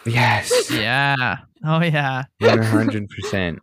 Yes, 0.07 0.71
Yeah. 0.73 1.39
Oh, 1.65 1.83
yeah. 1.83 2.25
one 2.39 2.63
hundred 2.63 3.09
percent. 3.09 3.59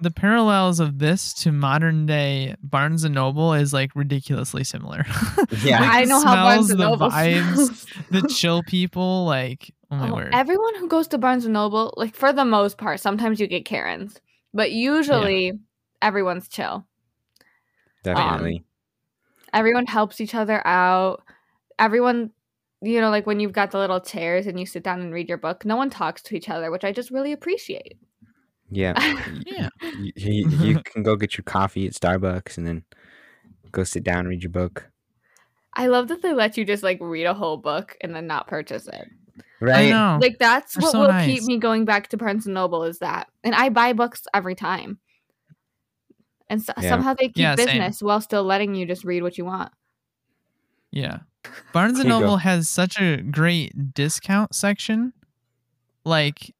The 0.00 0.10
parallels 0.10 0.78
of 0.80 0.98
this 0.98 1.32
to 1.42 1.52
modern 1.52 2.06
day 2.06 2.54
Barnes 2.62 3.02
and 3.04 3.14
Noble 3.14 3.54
is 3.54 3.72
like 3.72 3.90
ridiculously 3.96 4.62
similar. 4.64 5.06
Yeah. 5.62 5.80
Like, 5.80 5.90
I 5.90 6.02
the 6.04 6.08
know 6.10 6.20
how 6.22 6.34
Barnes 6.44 6.66
smells, 6.66 6.70
and 6.70 6.80
the 6.80 6.84
Noble 6.84 7.10
vibes, 7.10 7.54
smells. 7.54 7.86
the 8.10 8.28
chill 8.28 8.62
people. 8.62 9.24
Like, 9.24 9.72
oh 9.90 9.96
Oh. 10.10 10.30
Everyone 10.32 10.74
who 10.76 10.88
goes 10.88 11.08
to 11.08 11.18
Barnes 11.18 11.44
and 11.44 11.54
Noble, 11.54 11.94
like 11.96 12.14
for 12.14 12.32
the 12.32 12.44
most 12.44 12.78
part, 12.78 13.00
sometimes 13.00 13.40
you 13.40 13.46
get 13.46 13.64
Karens, 13.64 14.20
but 14.52 14.72
usually 14.72 15.58
everyone's 16.02 16.48
chill. 16.48 16.86
Um, 18.04 18.14
Definitely. 18.14 18.64
Everyone 19.52 19.86
helps 19.86 20.20
each 20.20 20.34
other 20.34 20.64
out. 20.66 21.22
Everyone, 21.78 22.30
you 22.82 23.00
know, 23.00 23.10
like 23.10 23.26
when 23.26 23.40
you've 23.40 23.52
got 23.52 23.70
the 23.70 23.78
little 23.78 24.00
chairs 24.00 24.46
and 24.46 24.58
you 24.60 24.66
sit 24.66 24.82
down 24.82 25.00
and 25.00 25.12
read 25.12 25.28
your 25.28 25.38
book, 25.38 25.64
no 25.64 25.76
one 25.76 25.90
talks 25.90 26.22
to 26.22 26.36
each 26.36 26.48
other, 26.48 26.70
which 26.70 26.84
I 26.84 26.92
just 26.92 27.10
really 27.10 27.32
appreciate. 27.32 27.98
yeah. 28.70 28.94
yeah. 29.46 29.68
You, 29.80 30.12
you, 30.16 30.48
you 30.48 30.82
can 30.82 31.02
go 31.02 31.16
get 31.16 31.38
your 31.38 31.44
coffee 31.44 31.86
at 31.86 31.94
Starbucks 31.94 32.58
and 32.58 32.66
then 32.66 32.84
go 33.72 33.84
sit 33.84 34.04
down 34.04 34.20
and 34.20 34.28
read 34.28 34.42
your 34.42 34.50
book. 34.50 34.90
I 35.74 35.86
love 35.86 36.08
that 36.08 36.22
they 36.22 36.32
let 36.32 36.56
you 36.56 36.64
just 36.64 36.82
like 36.82 36.98
read 37.00 37.24
a 37.24 37.34
whole 37.34 37.56
book 37.56 37.96
and 38.00 38.14
then 38.14 38.26
not 38.26 38.48
purchase 38.48 38.88
it. 38.88 39.08
I 39.60 39.64
Right? 39.64 39.90
know. 39.90 40.18
Like 40.20 40.38
that's 40.38 40.74
They're 40.74 40.82
what 40.82 40.92
so 40.92 41.00
will 41.00 41.08
nice. 41.08 41.26
keep 41.26 41.42
me 41.44 41.58
going 41.58 41.84
back 41.84 42.08
to 42.08 42.16
Barnes 42.16 42.46
and 42.46 42.54
Noble 42.54 42.84
is 42.84 42.98
that, 43.00 43.28
and 43.42 43.54
I 43.54 43.68
buy 43.70 43.92
books 43.92 44.22
every 44.32 44.54
time. 44.54 44.98
And 46.50 46.62
so, 46.62 46.72
Yeah. 46.80 46.88
somehow 46.88 47.14
they 47.14 47.26
keep 47.26 47.36
Yeah, 47.38 47.54
same. 47.56 47.66
business 47.66 48.02
while 48.02 48.20
still 48.20 48.42
letting 48.44 48.74
you 48.74 48.86
just 48.86 49.04
read 49.04 49.22
what 49.22 49.36
you 49.36 49.44
want. 49.44 49.70
Yeah. 50.90 51.18
Barnes 51.72 51.98
and 51.98 52.08
Here 52.08 52.18
go. 52.18 52.20
Noble 52.20 52.36
has 52.38 52.68
such 52.68 53.00
a 53.00 53.18
great 53.18 53.94
discount 53.94 54.54
section. 54.54 55.12
Like 56.04 56.54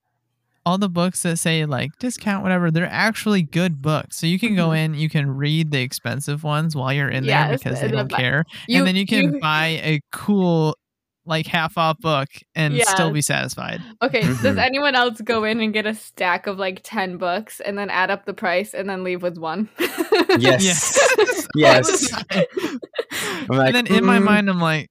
all 0.66 0.76
the 0.76 0.90
books 0.90 1.22
that 1.22 1.38
say 1.38 1.64
like 1.64 1.98
discount 1.98 2.42
whatever, 2.42 2.70
they're 2.70 2.87
actually 2.90 3.42
good 3.42 3.80
books. 3.80 4.18
So 4.18 4.26
you 4.26 4.38
can 4.38 4.54
go 4.54 4.68
Mhm. 4.68 4.78
in, 4.84 4.94
you 4.94 5.08
can 5.08 5.30
read 5.30 5.70
the 5.70 5.80
expensive 5.80 6.44
ones 6.44 6.76
while 6.76 6.92
you're 6.92 7.08
in 7.08 7.24
there 7.24 7.52
because 7.52 7.80
they 7.80 7.88
don't 7.88 8.11
then- 8.11 8.18
care. 8.18 8.44
and 8.68 8.87
then 8.87 8.94
you 8.96 9.06
can 9.06 9.38
buy 9.40 9.80
a 9.82 10.00
cool 10.12 10.76
like 11.28 11.46
half 11.46 11.76
off 11.78 11.98
book 12.00 12.28
and 12.54 12.74
still 12.82 13.10
be 13.12 13.20
satisfied. 13.22 13.80
Okay, 14.02 14.22
does 14.22 14.38
Mhm. 14.42 14.58
anyone 14.58 14.94
else 14.94 15.20
go 15.20 15.44
in 15.44 15.60
and 15.60 15.72
get 15.72 15.86
a 15.86 15.94
stack 15.94 16.46
of 16.46 16.58
like 16.58 16.80
10 16.82 17.16
books 17.18 17.60
and 17.60 17.78
then 17.78 17.90
add 17.90 18.10
up 18.10 18.24
the 18.26 18.34
price 18.34 18.74
and 18.74 18.88
then 18.88 19.04
leave 19.04 19.22
with 19.22 19.38
one? 19.38 19.68
Yes. 20.38 20.62
Yes. 20.64 21.46
Yes. 21.54 22.12
All 22.12 22.18
the 22.20 22.46
time. 22.58 22.80
I'm 23.50 23.56
like, 23.56 23.66
and 23.74 23.76
then 23.76 23.86
in 23.96 24.04
my 24.04 24.18
"Mm." 24.18 24.24
mind 24.24 24.50
I'm 24.50 24.60
like 24.60 24.90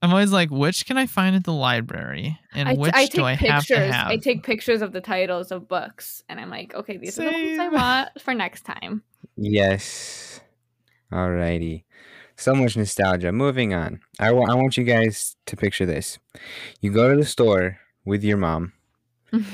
I'm 0.00 0.10
always 0.10 0.30
like, 0.30 0.50
which 0.50 0.86
can 0.86 0.96
I 0.96 1.06
find 1.06 1.34
at 1.34 1.42
the 1.42 1.52
library, 1.52 2.38
and 2.54 2.68
I, 2.68 2.74
t- 2.74 2.78
which 2.80 2.92
I 2.94 3.06
take 3.06 3.12
do 3.14 3.24
I 3.24 3.32
have 3.34 3.62
pictures. 3.64 3.76
to 3.88 3.92
have? 3.92 4.06
I 4.08 4.16
take 4.16 4.44
pictures 4.44 4.80
of 4.80 4.92
the 4.92 5.00
titles 5.00 5.50
of 5.50 5.66
books 5.68 6.22
and 6.28 6.38
I'm 6.38 6.50
like, 6.50 6.72
okay, 6.74 6.98
these 6.98 7.18
are 7.18 7.24
the 7.24 7.32
ones 7.32 7.58
I 7.58 7.68
want 7.68 8.10
for 8.20 8.32
next 8.32 8.62
time. 8.62 9.02
Yes. 9.36 10.40
Alrighty. 11.12 11.82
So 12.38 12.54
much 12.54 12.76
nostalgia. 12.76 13.32
Moving 13.32 13.74
on. 13.74 13.98
I 14.20 14.30
want 14.30 14.76
you 14.76 14.84
guys 14.84 15.34
to 15.46 15.56
picture 15.56 15.84
this. 15.84 16.20
You 16.80 16.92
go 16.92 17.10
to 17.10 17.16
the 17.16 17.26
store 17.26 17.78
with 18.04 18.22
your 18.22 18.36
mom. 18.36 18.74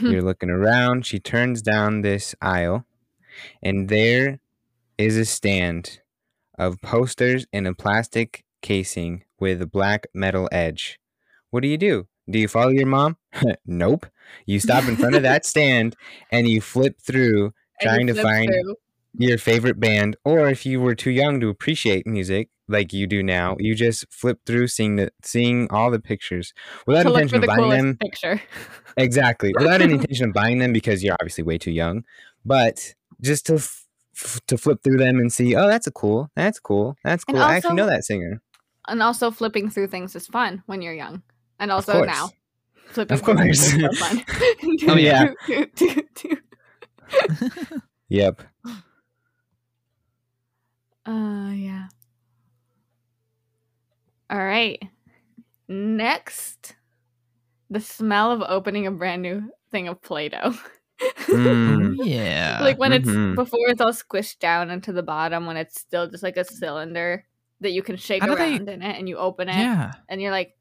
You're 0.03 0.21
looking 0.21 0.51
around. 0.51 1.07
She 1.07 1.19
turns 1.19 1.63
down 1.63 2.03
this 2.03 2.35
aisle, 2.43 2.85
and 3.63 3.89
there 3.89 4.39
is 4.99 5.17
a 5.17 5.25
stand 5.25 6.01
of 6.59 6.81
posters 6.83 7.47
in 7.55 7.67
a 7.67 7.75
plastic 7.75 8.45
casing 8.61 9.25
with 9.41 9.63
a 9.63 9.67
black 9.67 10.07
metal 10.13 10.47
edge. 10.53 11.01
What 11.51 11.63
do 11.63 11.69
you 11.69 11.79
do? 11.79 12.07
Do 12.29 12.39
you 12.39 12.49
follow 12.49 12.71
your 12.71 12.87
mom? 12.87 13.17
nope. 13.67 14.07
You 14.45 14.61
stop 14.61 14.85
in 14.85 14.97
front 14.97 15.15
of 15.15 15.23
that 15.23 15.47
stand 15.47 15.97
and 16.31 16.47
you 16.47 16.61
flip 16.61 17.01
through 17.01 17.55
trying 17.81 18.07
to 18.09 18.15
find 18.15 18.49
through. 18.49 18.77
Your 19.17 19.39
favorite 19.39 19.79
band, 19.81 20.17
or 20.25 20.49
if 20.49 20.67
you 20.67 20.81
were 20.81 20.95
too 20.95 21.11
young 21.11 21.41
to 21.41 21.49
appreciate 21.49 22.07
music 22.07 22.49
like 22.69 22.93
you 22.93 23.07
do 23.07 23.23
now, 23.23 23.57
you 23.59 23.75
just 23.75 24.07
flip 24.11 24.41
through 24.47 24.69
seeing 24.69 24.97
the 24.97 25.11
seeing 25.23 25.69
all 25.71 25.91
the 25.91 26.01
pictures 26.01 26.53
without 26.87 27.07
intention 27.07 27.39
of 27.43 27.47
buying 27.47 27.69
them. 27.71 27.97
picture. 27.99 28.41
Exactly, 28.97 29.53
without 29.59 29.83
any 29.83 29.95
intention 29.95 30.29
of 30.29 30.35
buying 30.35 30.59
them 30.59 30.73
because 30.73 31.03
you're 31.05 31.17
obviously 31.21 31.45
way 31.45 31.59
too 31.59 31.71
young, 31.73 32.05
but 32.45 32.95
just 33.21 33.47
to 33.47 33.55
f- 33.55 33.87
f- 34.17 34.41
to 34.47 34.59
flip 34.59 34.83
through 34.83 34.97
them 34.99 35.19
and 35.19 35.33
see, 35.33 35.55
oh, 35.55 35.69
that's 35.69 35.87
a 35.87 35.93
cool, 35.93 36.31
that's 36.35 36.59
cool, 36.59 36.97
that's 37.05 37.25
cool. 37.25 37.39
I 37.39 37.57
actually 37.57 37.75
know 37.75 37.87
that 37.87 38.05
singer. 38.05 38.41
And 38.89 39.03
also 39.03 39.31
flipping 39.31 39.71
through 39.71 39.89
things 39.89 40.15
is 40.15 40.27
fun 40.27 40.63
when 40.67 40.83
you're 40.83 40.93
young. 40.95 41.23
And 41.59 41.71
also 41.73 41.93
course. 41.93 42.07
now. 42.07 42.31
Flipping 42.89 43.15
Of 43.15 43.23
through 43.25 43.37
things 43.37 43.65
is 43.75 43.81
course. 43.81 43.99
so 43.99 44.07
fun. 44.07 44.25
Oh, 44.89 44.97
yeah. 44.97 45.33
Uh 51.07 51.51
yeah. 51.55 51.87
All 54.31 54.39
right. 54.45 54.83
Next, 55.69 56.75
the 57.71 57.81
smell 57.81 58.33
of 58.33 58.43
opening 58.43 58.87
a 58.87 58.91
brand 58.91 59.23
new 59.23 59.51
thing 59.71 59.89
of 59.89 60.01
Play-Doh. 60.03 60.55
Mm. 61.29 61.97
yeah. 62.05 62.59
like 62.63 62.79
when 62.79 62.93
Mhm. 62.93 63.31
it's 63.33 63.37
before 63.37 63.69
it's 63.69 63.81
all 63.81 63.93
squished 63.93 64.39
down 64.39 64.71
into 64.71 64.93
the 64.93 65.03
bottom 65.03 65.47
when 65.47 65.57
it's 65.57 65.81
still 65.81 66.09
just 66.09 66.23
like 66.23 66.37
a 66.37 66.45
cylinder 66.45 67.25
that 67.61 67.73
you 67.73 67.83
can 67.83 67.97
shake 67.97 68.23
How 68.23 68.29
do 68.29 68.37
they- 68.37 68.53
around 68.53 68.69
in 68.69 68.83
it 68.83 68.97
and 68.99 69.09
you 69.09 69.17
open 69.19 69.49
it 69.49 69.57
yeah. 69.57 69.93
and 70.09 70.23
you're 70.23 70.31
like 70.31 70.57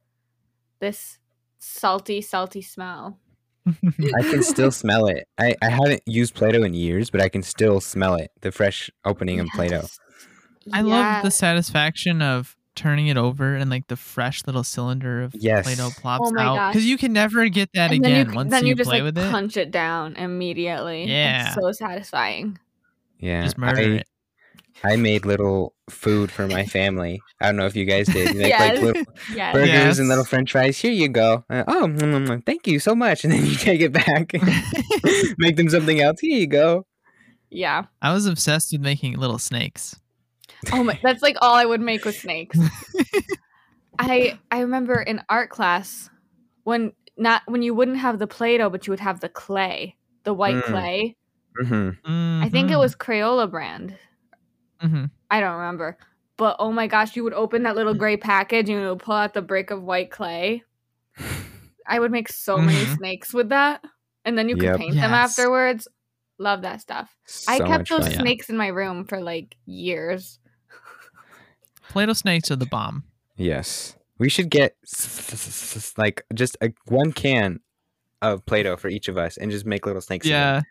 this 0.79 1.19
salty 1.59 2.21
salty 2.21 2.61
smell 2.61 3.19
I 3.65 4.21
can 4.23 4.43
still 4.43 4.71
smell 4.83 5.07
it. 5.07 5.25
I, 5.37 5.55
I 5.61 5.69
haven't 5.69 6.01
used 6.05 6.35
Play-Doh 6.35 6.63
in 6.63 6.73
years, 6.73 7.09
but 7.09 7.21
I 7.21 7.29
can 7.29 7.41
still 7.41 7.79
smell 7.79 8.15
it. 8.15 8.29
The 8.41 8.51
fresh 8.51 8.89
opening 9.05 9.39
of 9.39 9.47
Play-Doh. 9.55 9.77
Yes. 9.83 9.99
I 10.71 10.81
love 10.81 11.23
the 11.23 11.31
satisfaction 11.31 12.21
of 12.21 12.55
turning 12.75 13.07
it 13.07 13.17
over 13.17 13.55
and 13.55 13.69
like 13.69 13.87
the 13.87 13.95
fresh 13.95 14.41
little 14.47 14.63
cylinder 14.63 15.21
of 15.21 15.35
Yes. 15.35 15.63
Play-Doh 15.65 15.91
plops 15.97 16.31
Oh 16.35 16.39
out 16.39 16.71
because 16.73 16.85
you 16.85 16.97
can 16.97 17.13
never 17.13 17.47
get 17.49 17.69
that 17.73 17.91
and 17.91 18.03
then 18.03 18.11
again 18.11 18.29
you, 18.29 18.35
once 18.35 18.49
then 18.51 18.63
you, 18.63 18.69
you 18.69 18.75
just 18.75 18.89
play 18.89 19.01
like 19.01 19.13
with 19.13 19.17
it. 19.23 19.29
punch 19.31 19.57
it 19.57 19.69
down 19.69 20.15
immediately 20.15 21.05
Yeah. 21.05 21.47
it's 21.47 21.55
so 21.55 21.71
satisfying 21.71 22.57
Yeah. 23.19 23.43
Just 23.43 23.57
murder 23.59 23.79
I, 23.81 23.83
it. 23.97 24.07
I 24.83 24.95
made 24.95 25.23
little 25.25 25.75
food 25.89 26.31
for 26.31 26.47
my 26.47 26.65
family. 26.65 27.21
I 27.39 27.45
don't 27.45 27.57
know 27.57 27.67
if 27.67 27.75
you 27.75 27.85
guys 27.85 28.07
did. 28.07 28.33
You 28.33 28.39
make 28.39 28.47
Yes. 28.49 28.59
like 28.59 28.81
little 28.81 29.13
yes 29.35 29.53
burgers 29.53 29.69
Yes. 29.69 29.99
and 29.99 30.07
little 30.09 30.25
French 30.25 30.51
fries. 30.51 30.77
Here 30.79 30.91
you 30.91 31.09
go. 31.09 31.45
Uh, 31.51 31.63
oh, 31.67 31.85
mm, 31.87 31.99
mm, 31.99 32.27
mm, 32.27 32.45
thank 32.45 32.65
you 32.67 32.79
so 32.79 32.95
much. 32.95 33.23
And 33.23 33.31
then 33.31 33.45
you 33.45 33.55
take 33.55 33.81
it 33.81 33.91
back, 33.93 34.33
make 35.37 35.57
them 35.57 35.69
something 35.69 36.01
else. 36.01 36.19
Here 36.19 36.37
you 36.39 36.47
go. 36.47 36.85
yeah 37.51 37.83
I 38.01 38.13
was 38.13 38.25
obsessed 38.25 38.71
with 38.71 38.81
making 38.81 39.17
little 39.19 39.37
snakes. 39.37 39.95
Oh 40.71 40.83
my 40.83 40.97
that's 41.03 41.21
like 41.21 41.35
all 41.41 41.53
i 41.55 41.65
would 41.65 41.81
make 41.81 42.05
with 42.05 42.17
snakes 42.19 42.57
i 43.99 44.37
i 44.51 44.59
remember 44.61 45.01
in 45.01 45.21
art 45.29 45.49
class 45.49 46.09
when 46.63 46.93
not 47.17 47.41
when 47.47 47.61
you 47.61 47.73
wouldn't 47.73 47.97
have 47.97 48.19
the 48.19 48.27
play-doh 48.27 48.69
but 48.69 48.87
you 48.87 48.91
would 48.91 48.99
have 48.99 49.19
the 49.19 49.29
clay 49.29 49.95
the 50.23 50.33
white 50.33 50.55
Mm. 50.55 50.63
clay 50.71 51.15
hmm 51.61 51.89
i 52.43 52.49
think 52.49 52.71
it 52.71 52.75
Mhm. 52.75 52.79
was 52.79 52.95
crayola 52.95 53.49
brand 53.49 53.97
Mhm. 54.81 55.11
I 55.31 55.39
don't 55.39 55.55
remember. 55.55 55.97
But 56.35 56.57
oh 56.59 56.73
my 56.73 56.87
gosh, 56.87 57.15
you 57.15 57.23
would 57.23 57.33
open 57.33 57.63
that 57.63 57.75
little 57.77 57.93
gray 57.93 58.17
package 58.31 58.69
and 58.69 58.81
you 58.81 58.89
would 58.89 58.99
pull 58.99 59.15
out 59.15 59.33
the 59.33 59.41
brick 59.41 59.71
of 59.71 59.81
white 59.81 60.11
clay. 60.11 60.63
I 61.87 61.99
would 61.99 62.11
make 62.11 62.27
so 62.27 62.57
many 62.57 62.83
Mhm. 62.83 62.97
snakes 62.97 63.33
with 63.33 63.47
that. 63.49 63.81
And 64.25 64.37
then 64.37 64.49
you 64.49 64.55
could 64.57 64.65
Yep. 64.65 64.77
paint 64.77 64.95
them 64.95 65.11
afterwards. 65.13 65.87
Love 66.37 66.63
that 66.63 66.81
stuff. 66.81 67.15
I 67.47 67.59
kept 67.59 67.87
those 67.87 68.03
fun. 68.03 68.11
Yeah. 68.11 68.17
snakes 68.19 68.49
in 68.49 68.57
my 68.57 68.67
room 68.67 69.05
for 69.05 69.21
like 69.21 69.55
years. 69.65 70.37
Play-Doh 71.93 72.13
snakes 72.13 72.49
are 72.51 72.55
the 72.55 72.65
bomb. 72.65 73.03
Yes. 73.37 73.95
We 74.17 74.27
should 74.29 74.49
get 74.49 74.75
like 75.97 76.23
just 76.33 76.57
a 76.61 76.71
one 76.87 77.11
can 77.13 77.59
of 78.21 78.45
Play-Doh 78.45 78.77
for 78.77 78.87
each 78.87 79.07
of 79.07 79.17
us 79.17 79.37
and 79.37 79.51
just 79.51 79.65
make 79.65 79.85
little 79.85 80.01
snakes. 80.01 80.25
Yeah. 80.25 80.61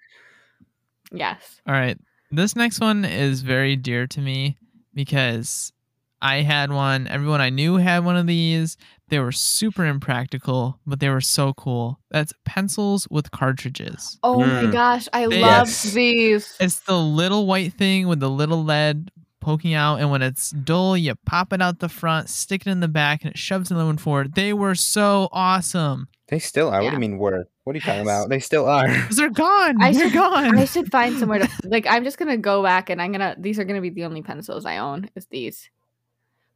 Yes. 1.12 1.60
All 1.66 1.74
right. 1.74 1.98
This 2.30 2.56
next 2.56 2.80
one 2.80 3.04
is 3.04 3.42
very 3.42 3.76
dear 3.76 4.06
to 4.08 4.20
me 4.20 4.56
because 4.94 5.72
I 6.20 6.36
had 6.42 6.72
one. 6.72 7.06
Everyone 7.08 7.40
I 7.40 7.50
knew 7.50 7.76
had 7.76 8.04
one 8.04 8.16
of 8.16 8.26
these. 8.26 8.76
They 9.08 9.18
were 9.18 9.32
super 9.32 9.84
impractical, 9.84 10.80
but 10.86 11.00
they 11.00 11.10
were 11.10 11.20
so 11.20 11.52
cool. 11.52 12.00
That's 12.10 12.32
pencils 12.44 13.06
with 13.10 13.30
cartridges. 13.30 14.18
Oh 14.22 14.40
my 14.40 14.62
Mm. 14.64 14.72
gosh, 14.72 15.08
I 15.12 15.26
They- 15.28 15.40
love 15.42 15.68
Yes. 15.68 15.82
these. 15.92 16.56
It's 16.58 16.80
the 16.80 16.98
little 16.98 17.46
white 17.46 17.74
thing 17.74 18.08
with 18.08 18.20
the 18.20 18.30
little 18.30 18.64
lead 18.64 19.10
poking 19.42 19.74
out, 19.74 19.96
and 19.96 20.10
when 20.10 20.22
it's 20.22 20.50
dull, 20.52 20.96
you 20.96 21.14
pop 21.26 21.52
it 21.52 21.60
out 21.60 21.80
the 21.80 21.88
front, 21.90 22.30
stick 22.30 22.62
it 22.66 22.70
in 22.70 22.80
the 22.80 22.88
back, 22.88 23.22
and 23.22 23.32
it 23.32 23.38
shoves 23.38 23.70
another 23.70 23.84
one 23.86 23.98
forward. 23.98 24.34
They 24.34 24.52
were 24.54 24.74
so 24.74 25.28
awesome. 25.32 26.08
They 26.28 26.38
still 26.38 26.68
are. 26.68 26.82
What 26.82 26.88
do 26.90 26.94
you 26.94 27.00
mean 27.00 27.18
were? 27.18 27.46
What 27.64 27.74
are 27.74 27.76
you 27.76 27.80
talking 27.82 28.00
about? 28.02 28.28
They 28.30 28.38
still 28.38 28.66
are. 28.66 28.88
'Cause 28.88 29.16
they're 29.16 29.28
gone. 29.28 29.82
I 29.82 29.92
they're 29.92 30.04
should- 30.04 30.14
gone. 30.14 30.58
I 30.58 30.64
should 30.64 30.90
find 30.90 31.18
somewhere 31.18 31.40
to 31.40 31.48
like. 31.64 31.86
I'm 31.86 32.04
just 32.04 32.16
gonna 32.16 32.38
go 32.38 32.62
back 32.62 32.88
and 32.88 33.02
I'm 33.02 33.12
gonna. 33.12 33.36
These 33.38 33.58
are 33.58 33.64
gonna 33.64 33.82
be 33.82 33.90
the 33.90 34.04
only 34.04 34.22
pencils 34.22 34.64
I 34.64 34.78
own. 34.78 35.10
Is 35.14 35.26
these. 35.26 35.68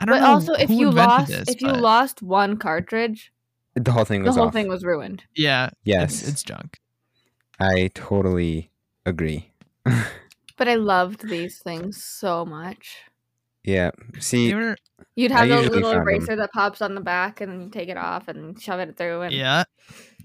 I 0.01 0.05
don't 0.07 0.15
But 0.15 0.21
know 0.21 0.27
also, 0.33 0.53
if 0.55 0.71
you 0.71 0.91
lost, 0.91 1.29
this, 1.29 1.49
if 1.49 1.61
you 1.61 1.69
but 1.69 1.81
lost 1.81 2.23
one 2.23 2.57
cartridge, 2.59 3.33
The 3.75 3.93
whole 3.93 4.05
thing 4.05 4.23
the 4.23 4.29
was 4.31 4.37
whole 4.37 4.47
off. 4.49 4.53
thing 4.53 4.69
was 4.69 4.85
ruined. 4.85 5.25
yeah, 5.35 5.71
Yes. 5.85 6.21
it's, 6.21 6.29
it's 6.31 6.43
junk. 6.43 6.79
I 7.59 7.91
totally 7.95 8.71
agree. 9.07 9.53
But 10.57 10.69
I 10.69 10.75
loved 10.75 11.29
these 11.29 11.59
things 11.61 12.03
so 12.05 12.45
much. 12.45 13.05
Yeah. 13.65 13.91
See, 14.21 14.55
were, 14.55 14.77
You'd 15.17 15.33
I 15.35 15.39
have 15.39 15.49
the 15.49 15.63
usually 15.63 15.83
little 15.83 15.93
found 15.93 16.13
'em. 16.13 16.15
eraser 16.15 16.37
that 16.37 16.53
pops 16.53 16.83
on 16.83 16.95
the 16.95 17.01
back, 17.01 17.41
and 17.41 17.51
then 17.53 17.61
you 17.63 17.71
take 17.71 17.89
it 17.89 17.97
off 17.97 18.29
and 18.29 18.61
shove 18.61 18.81
it 18.81 18.97
through, 18.97 19.23
and 19.23 19.35
yeah. 19.35 19.65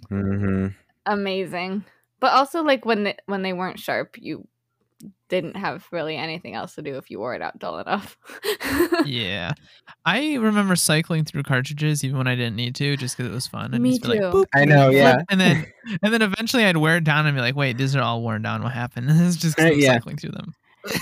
hmm 0.10 0.68
amazing. 1.06 1.86
But 2.20 2.34
also, 2.34 2.62
like 2.64 2.86
when 2.86 3.04
they, 3.06 3.18
when 3.26 3.42
they 3.42 3.54
weren't 3.54 3.80
sharp, 3.80 4.16
you 4.20 4.48
didn't 5.30 5.56
have 5.56 5.86
really 5.92 6.18
anything 6.18 6.56
else 6.56 6.76
to 6.76 6.82
do 6.82 6.98
if 6.98 7.10
you 7.10 7.20
wore 7.20 7.34
it 7.36 7.42
out 7.42 7.58
dull 7.60 7.80
enough. 7.80 8.18
Yeah. 9.06 9.54
I 10.06 10.36
remember 10.36 10.76
cycling 10.76 11.26
through 11.26 11.44
cartridges 11.44 12.04
even 12.04 12.18
when 12.18 12.28
I 12.28 12.36
didn't 12.36 12.56
need 12.56 12.76
to, 12.76 12.96
just 12.98 13.18
because 13.18 13.32
it 13.32 13.34
was 13.34 13.48
fun. 13.48 13.74
I'd 13.74 13.82
Me 13.82 13.92
just 13.92 14.04
be 14.04 14.10
like, 14.10 14.20
too. 14.20 14.26
"Boop," 14.38 14.46
I 14.54 14.66
know, 14.66 14.90
yeah. 14.90 15.22
And 15.30 15.40
then 15.42 15.66
and 16.04 16.14
then 16.14 16.22
eventually 16.22 16.66
I'd 16.66 16.78
wear 16.78 16.98
it 16.98 17.04
down 17.04 17.26
and 17.26 17.36
be 17.36 17.42
like, 17.42 17.56
wait, 17.56 17.78
these 17.78 17.96
are 17.96 18.02
all 18.02 18.22
worn 18.22 18.42
down. 18.44 18.62
What 18.64 18.74
happened? 18.74 19.08
it's 19.10 19.38
just 19.38 19.56
'cause 19.58 19.66
Uh, 19.66 19.74
yeah. 19.74 19.94
cycling 19.94 20.18
through 20.18 20.32
them. 20.32 20.54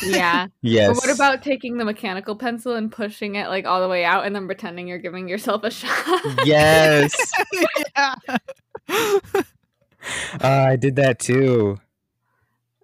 yeah. 0.04 0.48
yes. 0.62 0.88
But 0.90 0.98
what 1.08 1.16
about 1.16 1.42
taking 1.44 1.78
the 1.78 1.86
mechanical 1.86 2.36
pencil 2.36 2.76
and 2.76 2.92
pushing 2.92 3.36
it 3.36 3.48
like 3.50 3.66
all 3.66 3.82
the 3.82 3.88
way 3.90 4.06
out, 4.06 4.26
and 4.26 4.36
then 4.36 4.46
pretending 4.46 4.88
you're 4.88 4.98
giving 4.98 5.28
yourself 5.28 5.64
a 5.64 5.72
shot? 5.72 6.46
Yes. 6.46 7.14
yeah. 7.98 8.16
Uh, 8.88 9.20
I 10.42 10.76
did 10.78 10.96
that 10.96 11.20
too. 11.20 11.80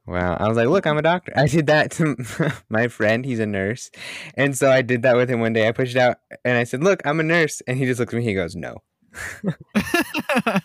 Wow. 0.07 0.37
I 0.39 0.47
was 0.47 0.55
like, 0.57 0.67
look, 0.67 0.85
I'm 0.85 0.97
a 0.97 1.01
doctor. 1.01 1.33
I 1.35 1.47
did 1.47 1.67
that 1.67 1.91
to 1.93 2.15
my 2.69 2.87
friend. 2.87 3.25
He's 3.25 3.39
a 3.39 3.45
nurse. 3.45 3.89
And 4.35 4.55
so 4.55 4.69
I 4.71 4.81
did 4.81 5.01
that 5.01 5.15
with 5.15 5.29
him 5.29 5.39
one 5.39 5.53
day. 5.53 5.67
I 5.67 5.71
pushed 5.71 5.95
it 5.95 5.99
out 5.99 6.17
and 6.43 6.57
I 6.57 6.63
said, 6.63 6.83
look, 6.83 7.01
I'm 7.05 7.19
a 7.19 7.23
nurse. 7.23 7.61
And 7.67 7.77
he 7.77 7.85
just 7.85 7.99
looks 7.99 8.13
at 8.13 8.17
me. 8.17 8.23
He 8.23 8.35
goes, 8.35 8.55
no. 8.55 8.77
Pencils 9.73 10.57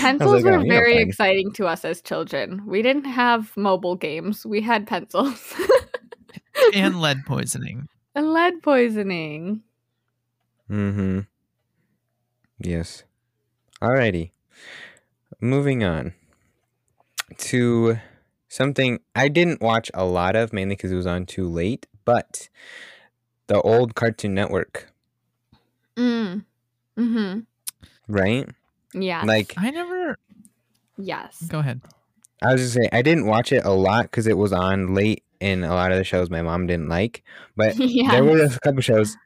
like, 0.00 0.20
"Oh, 0.20 0.30
were 0.30 0.38
you're 0.40 0.60
very 0.66 0.98
exciting 0.98 1.52
to 1.54 1.66
us 1.66 1.84
as 1.84 2.00
children. 2.00 2.62
We 2.66 2.80
didn't 2.82 3.04
have 3.06 3.56
mobile 3.56 3.96
games. 3.96 4.46
We 4.46 4.60
had 4.60 4.86
pencils 4.86 5.52
and 6.74 7.00
lead 7.00 7.24
poisoning. 7.26 7.88
and 8.14 8.32
lead 8.32 8.62
poisoning. 8.62 9.62
Mm-hmm. 10.70 11.20
Yes. 12.60 13.02
Alrighty. 13.82 14.30
Moving 15.40 15.82
on 15.82 16.14
to 17.38 17.98
something 18.52 19.00
I 19.16 19.28
didn't 19.28 19.62
watch 19.62 19.90
a 19.94 20.04
lot 20.04 20.36
of, 20.36 20.52
mainly 20.52 20.76
because 20.76 20.92
it 20.92 20.96
was 20.96 21.06
on 21.06 21.24
too 21.26 21.48
late, 21.48 21.86
but 22.04 22.48
the 23.46 23.60
old 23.62 23.94
Cartoon 23.94 24.34
Network, 24.34 24.92
Mm. 25.96 26.44
Mm-hmm. 26.98 27.40
right? 28.08 28.48
Yeah. 28.94 29.22
Like, 29.24 29.54
I 29.56 29.70
never 29.70 30.18
yes. 30.98 31.42
go 31.48 31.58
ahead. 31.60 31.80
I 32.42 32.52
was 32.52 32.60
just 32.62 32.74
saying, 32.74 32.88
I 32.92 33.02
didn't 33.02 33.26
watch 33.26 33.52
it 33.52 33.64
a 33.64 33.70
lot 33.72 34.04
because 34.04 34.26
it 34.26 34.36
was 34.36 34.52
on 34.52 34.94
late 34.94 35.22
in 35.40 35.64
a 35.64 35.74
lot 35.74 35.92
of 35.92 35.98
the 35.98 36.04
shows 36.04 36.28
my 36.30 36.42
mom 36.42 36.66
didn't 36.66 36.88
like, 36.88 37.22
but 37.56 37.76
yeah. 37.78 38.10
there 38.10 38.24
were 38.24 38.42
a 38.42 38.50
couple 38.60 38.80
shows. 38.82 39.16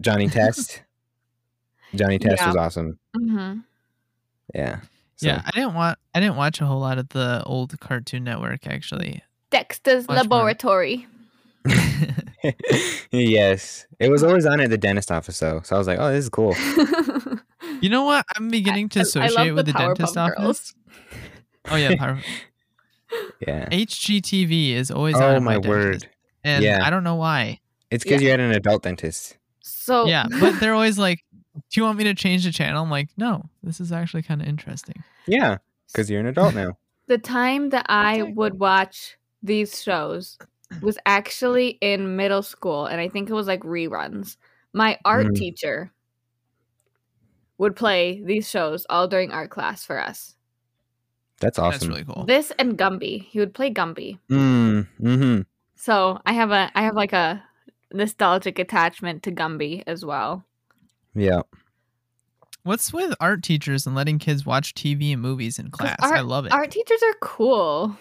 Johnny 0.00 0.28
Test. 0.38 0.82
Johnny 1.94 2.18
Test 2.18 2.38
Yeah. 2.40 2.46
was 2.48 2.56
awesome. 2.56 2.98
mm-hmm. 3.16 3.58
Yeah. 4.54 4.80
So- 5.22 5.28
Yeah, 5.28 5.42
I 5.46 5.50
didn't 5.52 5.74
want 5.74 5.98
I 6.14 6.20
didn't 6.20 6.36
watch 6.36 6.60
a 6.60 6.66
whole 6.66 6.80
lot 6.80 6.98
of 6.98 7.08
the 7.10 7.42
old 7.46 7.78
Cartoon 7.80 8.24
Network 8.24 8.66
actually. 8.66 9.22
Dexter's 9.50 10.06
Much. 10.08 10.16
Laboratory. 10.18 11.06
yes. 13.10 13.86
It 13.98 14.10
was 14.10 14.22
always 14.22 14.46
on 14.46 14.60
at 14.60 14.70
the 14.70 14.78
dentist 14.78 15.10
office 15.12 15.38
though. 15.38 15.60
So 15.64 15.76
I 15.76 15.78
was 15.78 15.86
like, 15.86 15.98
oh, 15.98 16.10
this 16.12 16.24
is 16.24 16.28
cool. 16.28 16.54
you 17.80 17.88
know 17.88 18.04
what? 18.04 18.24
I'm 18.36 18.48
beginning 18.48 18.88
to 18.90 19.00
I- 19.00 19.02
I 19.02 19.02
associate 19.02 19.34
love 19.36 19.54
with 19.56 19.66
the 19.66 19.72
the, 19.72 19.78
dentist 19.78 20.14
Powerpuff 20.14 20.38
office. 20.38 20.38
Girls. 20.38 20.74
Oh 21.70 21.76
yeah, 21.76 21.96
Power- 21.96 22.20
Yeah. 23.46 23.68
HGTV 23.68 24.72
is 24.74 24.90
always 24.90 25.14
oh, 25.16 25.18
on 25.18 25.32
Oh 25.34 25.36
at 25.36 25.42
my 25.42 25.52
dentist, 25.54 25.68
word. 25.68 26.08
and 26.44 26.64
Yeah. 26.64 26.80
I 26.84 26.90
don't 26.90 27.04
know 27.04 27.16
why. 27.16 27.60
It's 27.90 28.04
because 28.04 28.22
Yeah. 28.22 28.26
you 28.26 28.30
had 28.32 28.40
an 28.40 28.52
adult 28.52 28.82
dentist. 28.82 29.36
So 29.60 30.06
Yeah, 30.06 30.26
but 30.40 30.58
they're 30.60 30.74
always 30.74 30.98
like, 30.98 31.22
"Do 31.72 31.80
you 31.80 31.84
want 31.84 31.98
me 31.98 32.04
to 32.04 32.14
change 32.14 32.44
the 32.44 32.52
channel?" 32.52 32.82
I'm 32.82 32.90
like, 32.90 33.08
"No, 33.16 33.48
this 33.62 33.80
is 33.80 33.90
actually 33.92 34.22
kind 34.22 34.40
of 34.40 34.46
interesting." 34.48 35.02
Yeah. 35.26 35.58
Because 35.88 36.08
you're 36.10 36.20
an 36.20 36.26
adult 36.26 36.54
now. 36.54 36.76
the 37.08 37.18
time 37.18 37.70
that 37.70 37.84
I 37.88 38.22
would 38.22 38.58
watch 38.58 39.18
these 39.42 39.82
shows 39.82 40.38
was 40.80 40.96
actually 41.04 41.76
in 41.82 42.16
middle 42.16 42.42
school, 42.42 42.86
and 42.86 43.00
I 43.00 43.08
think 43.08 43.28
it 43.28 43.34
was 43.34 43.46
like 43.46 43.60
reruns. 43.62 44.36
My 44.72 44.98
art 45.04 45.26
Mm. 45.26 45.34
teacher 45.34 45.92
would 47.58 47.76
play 47.76 48.22
these 48.24 48.48
shows 48.48 48.86
all 48.88 49.06
during 49.08 49.30
art 49.30 49.50
class 49.50 49.84
for 49.84 50.00
us. 50.00 50.36
That's 51.40 51.58
awesome. 51.58 51.70
That's 51.72 51.82
awesome. 51.82 51.88
really 51.90 52.04
cool. 52.04 52.24
This 52.24 52.52
and 52.58 52.78
Gumby. 52.78 53.24
He 53.24 53.38
would 53.40 53.52
play 53.52 53.70
Gumby. 53.70 54.18
Mm, 54.30 54.86
mm-hmm. 55.00 55.40
So 55.74 56.20
I 56.24 56.32
have 56.32 56.50
a 56.52 56.70
I 56.74 56.82
have 56.82 56.94
like 56.94 57.12
a 57.12 57.42
nostalgic 57.92 58.58
attachment 58.58 59.22
to 59.24 59.32
Gumby 59.32 59.82
as 59.86 60.04
well. 60.04 60.44
Yeah. 61.14 61.42
What's 62.64 62.92
with 62.92 63.12
art 63.20 63.42
teachers 63.42 63.86
and 63.86 63.96
letting 63.96 64.18
kids 64.18 64.46
watch 64.46 64.72
TV 64.74 65.12
and 65.12 65.20
movies 65.20 65.58
in 65.58 65.70
class? 65.70 65.96
I 66.00 66.20
love 66.20 66.46
it. 66.46 66.52
Art 66.52 66.70
teachers 66.70 67.02
are 67.02 67.14
cool. 67.20 67.96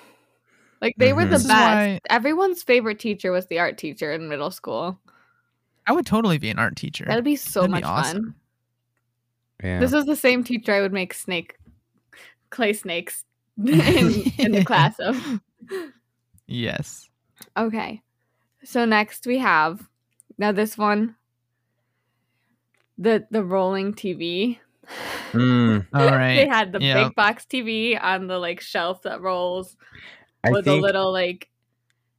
Like 0.81 0.93
they 0.97 1.13
were 1.13 1.23
Mhm. 1.23 1.29
the 1.31 1.37
This 1.37 1.47
best. 1.47 1.59
why- 1.59 1.99
Everyone's 2.09 2.61
favorite 2.63 2.99
teacher 2.99 3.31
was 3.31 3.47
the 3.47 3.59
art 3.59 3.77
teacher 3.77 4.11
in 4.11 4.29
middle 4.29 4.51
school. 4.51 4.99
I 5.87 5.93
would 5.93 6.05
totally 6.05 6.37
be 6.37 6.49
an 6.49 6.59
art 6.59 6.75
teacher. 6.75 7.05
That'd 7.05 7.23
be 7.23 7.35
so 7.35 7.61
That'd 7.61 7.69
be 7.75 7.81
much 7.81 7.83
awesome. 7.83 8.23
fun. 8.23 8.35
Yeah. 9.63 9.79
This 9.79 9.93
is 9.93 10.05
the 10.05 10.15
same 10.15 10.43
teacher 10.43 10.73
I 10.73 10.81
would 10.81 10.93
make 10.93 11.13
snake 11.13 11.55
clay 12.51 12.73
snakes 12.73 13.25
in, 13.57 14.31
in 14.37 14.51
the 14.51 14.63
class 14.65 14.99
of. 14.99 15.39
yes. 16.47 17.09
Okay. 17.57 18.01
So 18.63 18.85
next 18.85 19.25
we 19.25 19.39
have 19.39 19.87
now 20.37 20.51
this 20.51 20.77
one 20.77 21.15
the 23.01 23.25
the 23.31 23.43
rolling 23.43 23.93
TV. 23.93 24.59
Mm, 25.31 25.85
All 25.93 26.05
right. 26.07 26.35
they 26.35 26.47
had 26.47 26.71
the 26.71 26.81
Yep. 26.81 27.07
big 27.07 27.15
box 27.15 27.45
TV 27.49 28.01
on 28.01 28.27
the 28.27 28.37
like 28.37 28.61
shelf 28.61 29.01
that 29.03 29.21
rolls 29.21 29.75
I 30.43 30.51
with 30.51 30.65
think 30.65 30.81
a 30.81 30.85
little 30.85 31.11
like 31.11 31.49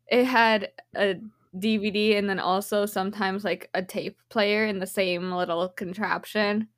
it 0.09 0.25
had 0.25 0.71
a 0.97 1.17
DVD 1.57 2.17
and 2.19 2.29
then 2.29 2.39
also 2.41 2.87
sometimes 2.87 3.45
like 3.45 3.69
a 3.75 3.83
tape 3.83 4.17
player 4.31 4.65
in 4.67 4.79
the 4.79 4.87
same 4.87 5.31
little 5.33 5.69
contraption. 5.69 6.69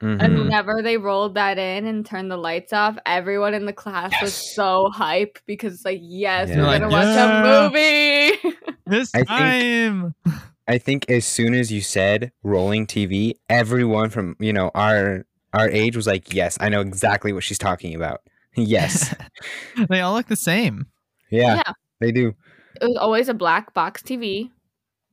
And 0.00 0.20
mhm. 0.20 0.38
whenever 0.44 0.82
they 0.82 0.98
rolled 0.98 1.34
that 1.36 1.56
in 1.56 1.86
and 1.86 2.04
turned 2.04 2.30
the 2.30 2.36
lights 2.36 2.74
off, 2.74 2.98
everyone 3.06 3.54
in 3.54 3.64
the 3.64 3.72
class 3.72 4.12
was 4.20 4.34
so 4.54 4.90
hype 4.92 5.38
because 5.46 5.72
it's 5.74 5.84
like, 5.84 6.00
yes, 6.02 6.50
Yeah. 6.50 6.56
we're 6.66 6.78
gonna 6.78 6.92
watch 6.92 7.04
yeah. 7.06 7.66
a 7.66 7.70
movie. 7.70 8.56
This 8.86 9.14
I 9.14 9.18
think- 9.18 9.28
time. 9.28 10.14
I 10.66 10.78
think 10.78 11.10
as 11.10 11.24
soon 11.26 11.54
as 11.54 11.70
you 11.70 11.80
said 11.82 12.32
rolling 12.42 12.86
TV, 12.86 13.34
everyone 13.48 14.10
from 14.10 14.36
you 14.38 14.52
know 14.52 14.70
our 14.74 15.26
our 15.52 15.68
age 15.68 15.94
was 15.96 16.06
like, 16.06 16.32
"Yes, 16.32 16.56
I 16.60 16.68
know 16.68 16.80
exactly 16.80 17.32
what 17.32 17.44
she's 17.44 17.58
talking 17.58 17.94
about." 17.94 18.22
yes, 18.56 19.14
they 19.88 20.00
all 20.00 20.14
look 20.14 20.26
the 20.26 20.36
same. 20.36 20.86
yeah, 21.30 21.56
yeah, 21.56 21.72
they 22.00 22.12
do. 22.12 22.34
it 22.80 22.86
was 22.86 22.96
always 22.96 23.28
a 23.28 23.34
black 23.34 23.74
box 23.74 24.02
TV 24.02 24.50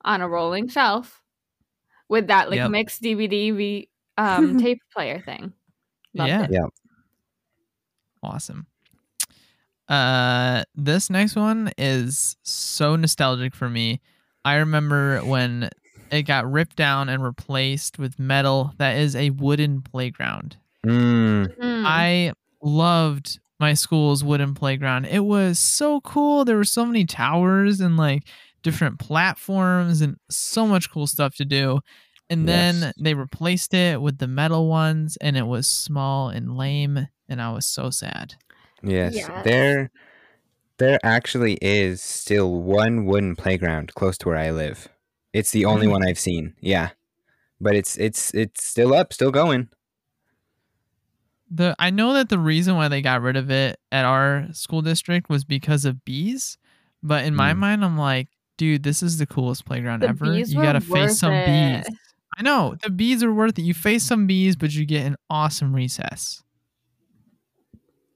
on 0.06 0.22
a 0.22 0.28
rolling 0.30 0.68
shelf 0.68 1.22
with 2.10 2.28
that 2.28 2.49
like 2.49 2.58
Yep. 2.58 2.72
mixed 2.72 3.02
DVD 3.02 3.56
v, 3.56 3.89
um, 4.18 4.58
tape 4.62 4.80
player 4.93 5.22
thing. 5.26 5.54
Loved 6.14 6.30
Yeah. 6.30 6.43
it. 6.43 6.49
Yeah. 6.52 6.66
Awesome. 8.24 8.68
Uh 9.88 10.64
this 10.76 11.10
next 11.10 11.36
one 11.36 11.72
is 11.78 12.38
so 12.43 12.95
nostalgic 12.95 13.54
for 13.56 13.70
me. 13.70 13.99
I 14.44 14.56
remember 14.56 15.20
when 15.20 15.70
it 16.12 16.24
got 16.24 16.52
ripped 16.52 16.76
down 16.76 17.10
and 17.10 17.24
replaced 17.24 18.00
with 18.00 18.20
metal 18.20 18.74
that 18.78 18.98
is 18.98 19.16
a 19.16 19.30
wooden 19.32 19.82
playground. 19.82 20.58
Mm, 20.86 21.56
Mm. 21.58 21.84
I 21.86 22.34
loved 22.62 23.39
my 23.60 23.74
school's 23.76 24.24
wooden 24.24 24.54
playground. 24.56 25.06
It 25.06 25.20
was 25.26 25.60
so 25.60 26.02
cool. 26.02 26.44
There 26.46 26.58
were 26.58 26.64
so 26.64 26.86
many 26.86 27.06
towers 27.06 27.80
and 27.80 27.98
like 27.98 28.24
different 28.64 29.00
platforms 29.00 30.02
and 30.02 30.18
so 30.30 30.66
much 30.68 30.89
cool 30.92 31.08
stuff 31.08 31.36
to 31.36 31.46
do. 31.46 31.80
And 32.30 32.48
then 32.48 32.94
they 33.00 33.14
replaced 33.14 33.74
it 33.74 34.02
with 34.02 34.18
the 34.20 34.28
metal 34.28 34.68
ones, 34.70 35.18
and 35.20 35.36
it 35.36 35.46
was 35.48 35.68
small 35.68 36.30
and 36.30 36.56
lame, 36.56 37.08
and 37.28 37.42
I 37.42 37.52
was 37.52 37.68
so 37.68 37.89
sad. 37.89 38.36
Yes, 38.82 39.16
Yes. 39.16 39.44
there, 39.44 39.92
there 40.82 41.00
actually 41.04 41.60
is 41.62 42.02
still 42.02 42.62
one 42.62 43.06
wooden 43.06 43.36
playground 43.36 43.94
close 43.94 44.18
to 44.20 44.28
where 44.28 44.38
I 44.38 44.52
live. 44.52 44.88
It's 45.32 45.52
the 45.52 45.66
only 45.66 45.88
one 45.88 46.02
I've 46.04 46.20
seen. 46.20 46.56
Yeah, 46.60 46.90
but 47.62 47.76
it's 47.76 47.98
it's 47.98 48.34
it's 48.34 48.64
still 48.66 48.94
up, 48.94 49.14
still 49.14 49.32
going. 49.32 49.70
The 51.50 51.76
I 51.80 51.90
know 51.90 52.14
that 52.14 52.30
the 52.30 52.40
reason 52.40 52.76
why 52.76 52.88
they 52.88 53.02
got 53.02 53.22
rid 53.22 53.36
of 53.36 53.52
it 53.52 53.80
at 53.92 54.06
our 54.06 54.48
school 54.54 54.82
district 54.82 55.30
was 55.30 55.44
because 55.44 55.86
of 55.86 56.04
bees, 56.06 56.58
but 57.04 57.26
in 57.26 57.36
my 57.36 57.54
Mm. 57.54 57.58
mind, 57.58 57.86
I'm 57.86 57.98
like, 57.98 58.30
dude, 58.58 58.84
this 58.84 59.04
is 59.04 59.18
the 59.18 59.28
coolest 59.28 59.66
playground 59.66 60.02
The 60.02 60.10
ever. 60.10 60.26
bees 60.26 60.54
You 60.54 60.62
gotta 60.62 60.80
face 60.82 61.20
some 61.20 61.34
it. 61.34 61.46
bees. 61.46 61.96
I 62.38 62.42
know 62.42 62.76
the 62.82 62.90
bees 62.90 63.22
are 63.24 63.34
worth 63.34 63.60
it. 63.60 63.64
You 63.64 63.74
face 63.74 64.04
some 64.04 64.26
bees, 64.28 64.56
but 64.56 64.74
you 64.74 64.86
get 64.86 65.06
an 65.06 65.18
awesome 65.30 65.76
recess. 65.76 66.42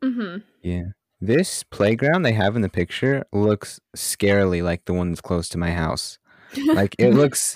hmm 0.02 0.38
Yeah, 0.62 0.84
this 1.22 1.64
playground 1.64 2.24
they 2.24 2.34
have 2.34 2.56
in 2.56 2.62
the 2.62 2.70
picture 2.70 3.26
looks 3.32 3.80
scarily 3.96 4.62
like 4.64 4.86
the 4.86 4.94
one 4.94 5.10
that's 5.12 5.22
close 5.22 5.48
to 5.50 5.58
my 5.58 5.72
house. 5.72 6.20
Like 6.74 6.96
it 7.00 7.10
looks 7.14 7.56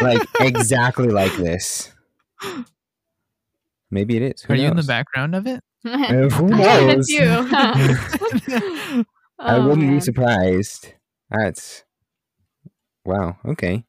like 0.00 0.22
exactly 0.40 1.08
like 1.08 1.32
this. 1.36 1.92
Maybe 3.90 4.16
it 4.16 4.22
is. 4.22 4.42
Who 4.42 4.52
Are 4.52 4.56
you 4.56 4.68
in 4.68 4.76
the 4.76 4.82
background 4.82 5.34
of 5.34 5.46
it? 5.46 5.62
Uh, 5.84 6.28
who 6.28 6.48
That's 6.48 7.08
knows? 7.08 7.08
you. 7.08 7.24
I 9.38 9.56
Oh, 9.56 9.68
wouldn't 9.68 9.88
be 9.88 10.00
surprised. 10.00 10.92
That's 11.30 11.84
wow. 13.04 13.36
Okay. 13.46 13.84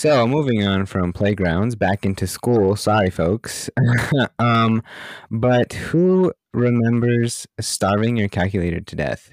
So 0.00 0.26
moving 0.26 0.66
on 0.66 0.86
from 0.86 1.12
playgrounds 1.12 1.74
back 1.76 2.06
into 2.06 2.26
school. 2.26 2.74
Sorry, 2.76 3.10
folks. 3.10 3.68
um, 4.38 4.82
but 5.30 5.74
who 5.74 6.32
remembers 6.54 7.46
starving 7.60 8.16
your 8.16 8.28
calculator 8.28 8.80
to 8.80 8.96
death? 8.96 9.32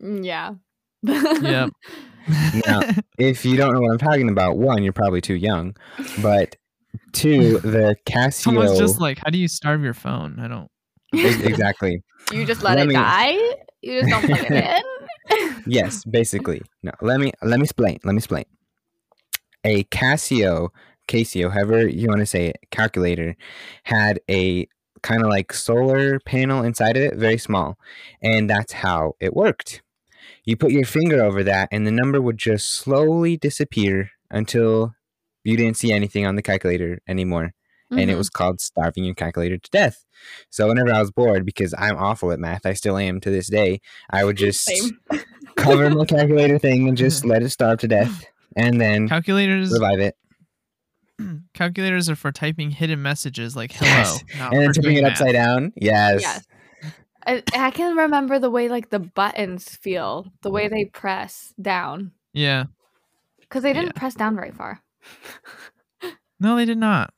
Yeah. 0.00 0.54
Yep. 1.02 1.70
Now, 2.66 2.80
if 3.18 3.44
you 3.44 3.54
don't 3.54 3.74
know 3.74 3.82
what 3.82 3.92
I'm 3.92 3.98
talking 3.98 4.30
about, 4.30 4.56
one, 4.56 4.82
you're 4.82 4.94
probably 4.94 5.20
too 5.20 5.34
young, 5.34 5.76
but 6.22 6.56
two, 7.12 7.58
the 7.58 7.96
Someone's 8.30 8.70
Casio. 8.70 8.78
just 8.78 8.98
like, 8.98 9.18
how 9.18 9.28
do 9.28 9.36
you 9.36 9.46
starve 9.46 9.82
your 9.82 9.92
phone? 9.92 10.40
I 10.40 10.48
don't. 10.48 10.70
Exactly. 11.12 12.02
you 12.32 12.46
just 12.46 12.62
let, 12.62 12.78
Let 12.78 12.84
it 12.84 12.88
me- 12.88 12.94
die. 12.94 13.36
You 13.82 14.00
just 14.00 14.08
don't 14.10 14.24
plug 14.24 14.50
it 14.50 14.82
in. 15.30 15.62
yes, 15.66 16.02
basically. 16.06 16.62
No, 16.82 16.92
let 17.02 17.20
me 17.20 17.30
let 17.42 17.58
me 17.60 17.64
explain. 17.64 17.98
Let 18.04 18.12
me 18.12 18.18
explain. 18.18 18.46
A 19.64 19.84
Casio, 19.84 20.68
Casio, 21.08 21.50
however 21.50 21.86
you 21.86 22.08
want 22.08 22.20
to 22.20 22.26
say 22.26 22.46
it, 22.48 22.56
calculator, 22.70 23.36
had 23.84 24.20
a 24.30 24.68
kind 25.02 25.22
of 25.22 25.28
like 25.28 25.52
solar 25.52 26.18
panel 26.20 26.62
inside 26.64 26.96
of 26.96 27.02
it, 27.02 27.16
very 27.16 27.38
small, 27.38 27.78
and 28.22 28.48
that's 28.48 28.72
how 28.72 29.14
it 29.20 29.34
worked. 29.34 29.82
You 30.44 30.56
put 30.56 30.72
your 30.72 30.84
finger 30.84 31.22
over 31.22 31.42
that, 31.44 31.68
and 31.72 31.86
the 31.86 31.90
number 31.90 32.20
would 32.20 32.38
just 32.38 32.70
slowly 32.70 33.36
disappear 33.36 34.10
until 34.30 34.94
you 35.44 35.56
didn't 35.56 35.76
see 35.76 35.92
anything 35.92 36.26
on 36.26 36.36
the 36.36 36.42
calculator 36.42 37.00
anymore 37.06 37.52
and 37.90 38.10
it 38.10 38.14
Mhm. 38.14 38.16
was 38.16 38.30
called 38.30 38.60
starving 38.62 39.04
your 39.04 39.14
calculator 39.14 39.58
to 39.58 39.70
death. 39.70 40.04
So 40.50 40.66
whenever 40.66 40.90
I 40.90 41.00
was 41.00 41.12
bored, 41.12 41.44
because 41.44 41.74
I'm 41.78 41.96
awful 41.96 42.32
at 42.32 42.40
math, 42.40 42.64
I 42.66 42.72
still 42.72 42.96
am 42.96 43.20
to 43.20 43.30
this 43.30 43.48
day, 43.48 43.80
I 44.10 44.24
would 44.24 44.36
just 44.36 44.68
cover 45.54 45.90
my 45.90 46.04
calculator 46.06 46.58
thing 46.58 46.88
and 46.88 46.96
just 46.96 47.24
let 47.24 47.42
it 47.42 47.50
starve 47.50 47.78
to 47.80 47.88
death, 47.88 48.24
and 48.56 48.80
then 48.80 49.08
Calculators. 49.08 49.72
revive 49.72 50.00
it, 50.00 50.16
calculators 51.54 52.08
are 52.10 52.16
for 52.16 52.32
typing 52.32 52.70
hidden 52.70 53.00
messages 53.02 53.54
like 53.56 53.72
hello, 53.72 53.90
Yes. 53.90 54.24
not 54.38 54.52
and 54.52 54.60
then 54.62 54.68
for 54.68 54.74
tipping 54.74 54.96
it 54.96 55.02
math. 55.02 55.12
upside 55.12 55.32
down. 55.32 55.72
Yes. 55.76 56.22
Yes. 56.22 56.44
I, 57.26 57.42
I 57.54 57.70
can 57.70 57.96
remember 57.96 58.38
the 58.38 58.50
way 58.50 58.68
like 58.68 58.90
the 58.90 58.98
buttons 58.98 59.68
feel, 59.76 60.26
the 60.42 60.50
way 60.50 60.68
they 60.68 60.84
press 60.84 61.54
down, 61.60 62.12
Yeah. 62.34 62.64
because 63.40 63.62
they 63.62 63.72
didn't 63.72 63.92
Yeah. 63.94 63.98
press 64.00 64.14
down 64.14 64.34
very 64.36 64.50
far. 64.52 64.80
No, 66.40 66.56
they 66.56 66.64
did 66.66 66.76
not. 66.78 67.14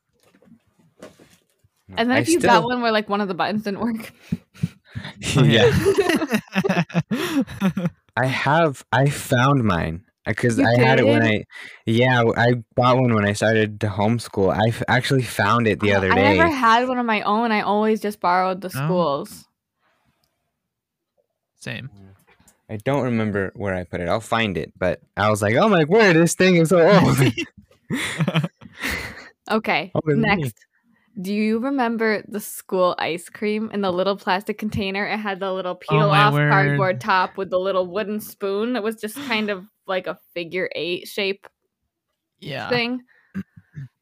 And 1.97 2.09
then 2.09 2.11
I 2.11 2.19
if 2.19 2.29
you 2.29 2.39
still- 2.39 2.51
got 2.51 2.63
one 2.63 2.81
where 2.81 2.91
like 2.91 3.09
one 3.09 3.19
of 3.19 3.27
the 3.27 3.33
buttons 3.33 3.63
didn't 3.63 3.79
work, 3.81 4.13
Oh, 5.35 5.43
yeah. 5.43 5.71
yeah. 7.11 7.87
I 8.15 8.25
have. 8.25 8.85
I 8.91 9.09
found 9.09 9.63
mine 9.63 10.05
because 10.27 10.59
I 10.59 10.77
had 10.79 10.99
it 10.99 11.05
when? 11.05 11.23
I. 11.23 11.43
Yeah, 11.85 12.23
I 12.35 12.55
bought 12.75 12.97
one 12.97 13.13
when 13.13 13.25
I 13.25 13.33
started 13.33 13.79
to 13.81 13.87
homeschool. 13.87 14.53
I 14.53 14.69
f- 14.69 14.83
actually 14.87 15.23
found 15.23 15.67
it 15.67 15.79
the 15.79 15.93
Oh, 15.93 15.97
other 15.97 16.11
I 16.11 16.15
day. 16.15 16.27
I 16.27 16.33
never 16.37 16.49
had 16.49 16.87
one 16.87 16.97
of 16.99 17.05
my 17.05 17.21
own. 17.21 17.51
I 17.51 17.61
always 17.61 18.01
just 18.01 18.19
borrowed 18.19 18.61
the 18.61 18.67
Oh. 18.67 18.85
schools. 18.85 19.45
Same. 21.55 21.89
I 22.69 22.77
don't 22.77 23.03
remember 23.03 23.51
where 23.55 23.73
I 23.73 23.83
put 23.85 24.01
it. 24.01 24.09
I'll 24.09 24.19
find 24.19 24.57
it, 24.57 24.73
but 24.77 24.99
I 25.15 25.29
was 25.29 25.41
like, 25.41 25.55
"Oh 25.55 25.69
my 25.69 25.85
word, 25.85 26.15
this 26.15 26.35
thing 26.35 26.55
is 26.57 26.69
so 26.69 26.79
old." 26.79 27.17
Okay, 29.49 29.91
Oh, 29.95 30.01
really? 30.03 30.19
next. 30.19 30.55
Do 31.21 31.33
you 31.33 31.59
remember 31.59 32.21
the 32.27 32.41
school 32.41 32.93
ice 32.99 33.29
cream 33.29 33.71
in 33.73 33.79
the 33.81 33.91
little 33.93 34.17
plastic 34.17 34.57
container? 34.57 35.05
It 35.05 35.17
had 35.17 35.39
the 35.39 35.53
little 35.53 35.71
oh 35.71 35.75
peel 35.75 36.03
oh, 36.03 36.09
off 36.11 36.33
word. 36.33 36.51
cardboard 36.51 36.99
top 36.99 37.37
with 37.37 37.49
the 37.49 37.57
little 37.57 37.87
wooden 37.87 38.19
spoon 38.19 38.73
that 38.73 38.83
was 38.83 38.97
just 38.97 39.15
kind 39.15 39.49
of 39.49 39.63
like 39.87 40.07
a 40.07 40.17
figure 40.33 40.69
eight 40.75 41.07
shape 41.07 41.47
yeah. 42.39 42.69
thing. 42.69 43.01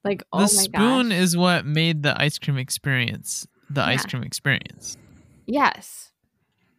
Like, 0.03 0.21
oh 0.31 0.41
the 0.41 0.47
spoon 0.47 1.09
gosh. 1.09 1.17
is 1.17 1.35
what 1.35 1.65
made 1.65 2.03
the 2.03 2.19
ice 2.21 2.37
cream 2.37 2.59
experience 2.59 3.47
the 3.71 3.81
ice 3.81 4.05
cream 4.05 4.21
experience. 4.21 4.97
Yes. 5.47 6.11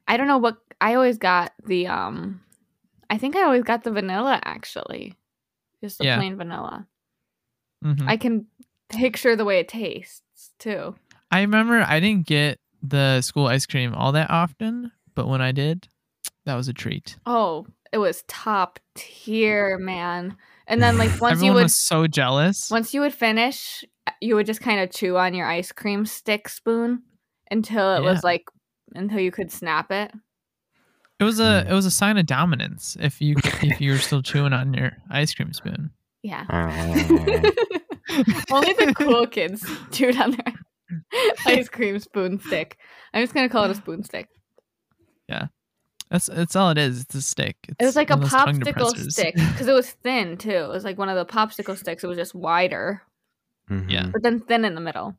I 0.06 0.16
don't 0.16 0.28
know 0.28 0.38
what 0.38 0.58
I 0.80 0.94
always 0.94 1.18
got 1.18 1.52
the 1.64 1.88
um 1.88 2.40
I 3.10 3.18
think 3.18 3.34
I 3.34 3.42
always 3.42 3.64
got 3.64 3.82
the 3.82 3.90
vanilla 3.90 4.40
actually. 4.44 5.14
Just 5.82 5.98
the 5.98 6.04
Yeah. 6.04 6.16
plain 6.16 6.36
vanilla. 6.36 6.86
Mhm. 7.84 8.08
I 8.08 8.16
can 8.16 8.46
picture 8.88 9.34
the 9.34 9.44
way 9.44 9.58
it 9.58 9.68
tastes 9.68 10.52
too. 10.60 10.94
I 11.30 11.40
remember 11.40 11.84
I 11.86 11.98
didn't 12.00 12.26
get 12.26 12.60
the 12.82 13.20
school 13.22 13.48
ice 13.48 13.66
cream 13.66 13.92
all 13.94 14.12
that 14.12 14.30
often, 14.30 14.92
but 15.14 15.26
when 15.26 15.40
I 15.42 15.50
did, 15.50 15.88
that 16.44 16.54
was 16.54 16.68
a 16.68 16.72
treat. 16.72 17.16
Oh, 17.26 17.66
it 17.92 17.98
was 17.98 18.24
top 18.28 18.78
tier, 18.94 19.78
man. 19.78 20.36
And 20.66 20.82
then 20.82 20.98
like 20.98 21.20
once 21.20 21.42
you 21.42 21.52
would 21.52 21.64
was 21.64 21.76
so 21.76 22.06
jealous. 22.06 22.70
once 22.70 22.92
you 22.94 23.00
would 23.00 23.14
finish, 23.14 23.84
you 24.20 24.34
would 24.34 24.46
just 24.46 24.60
kind 24.60 24.80
of 24.80 24.90
chew 24.90 25.16
on 25.16 25.34
your 25.34 25.46
ice 25.46 25.72
cream 25.72 26.04
stick 26.06 26.48
spoon 26.48 27.02
until 27.50 27.94
it 27.94 28.02
Yeah. 28.02 28.10
was 28.12 28.24
like 28.24 28.44
until 28.94 29.20
you 29.20 29.30
could 29.30 29.50
snap 29.52 29.90
it. 29.92 30.12
It 31.18 31.24
was 31.24 31.40
a 31.40 31.64
Mm. 31.66 31.70
it 31.70 31.72
was 31.74 31.86
a 31.86 31.90
sign 31.90 32.18
of 32.18 32.26
dominance 32.26 32.96
if 33.00 33.20
you 33.20 33.36
if 33.62 33.80
you 33.80 33.92
were 33.92 33.98
still 33.98 34.22
chewing 34.28 34.52
on 34.52 34.74
your 34.74 34.92
ice 35.10 35.32
cream 35.34 35.52
spoon. 35.52 35.90
Yeah. 36.22 36.44
Oh. 36.50 37.52
Only 38.50 38.72
the 38.74 38.94
cool 38.96 39.26
kids 39.26 39.64
chewed 39.92 40.16
on 40.20 40.32
their 40.32 40.54
ice 41.46 41.68
cream 41.68 41.98
spoon 42.00 42.40
stick. 42.40 42.78
I'm 43.14 43.22
just 43.22 43.34
gonna 43.34 43.48
call 43.48 43.64
it 43.64 43.70
a 43.70 43.74
spoon 43.76 44.02
stick. 44.04 44.28
That's 46.10 46.26
that's 46.26 46.54
all 46.54 46.70
it 46.70 46.78
is. 46.78 47.02
It's 47.02 47.14
a 47.16 47.22
stick. 47.22 47.56
It's 47.68 47.76
It 47.80 47.84
was 47.84 47.96
like 47.96 48.10
a 48.10 48.14
one 48.14 48.22
of 48.24 48.30
those 48.30 48.44
tongue 48.44 48.60
popsicle 48.60 49.10
stick 49.10 49.34
because 49.34 49.66
it 49.66 49.72
was 49.74 49.90
thin 49.90 50.36
too. 50.36 50.50
It 50.50 50.68
was 50.68 50.84
like 50.84 50.98
one 50.98 51.08
of 51.08 51.16
the 51.16 51.30
popsicle 51.32 51.76
sticks. 51.76 52.04
It 52.04 52.06
was 52.06 52.16
just 52.16 52.34
wider, 52.34 53.02
Mhm. 53.70 53.90
Yeah. 53.90 54.06
but 54.12 54.22
then 54.22 54.40
thin 54.40 54.64
in 54.64 54.74
the 54.74 54.80
middle. 54.80 55.16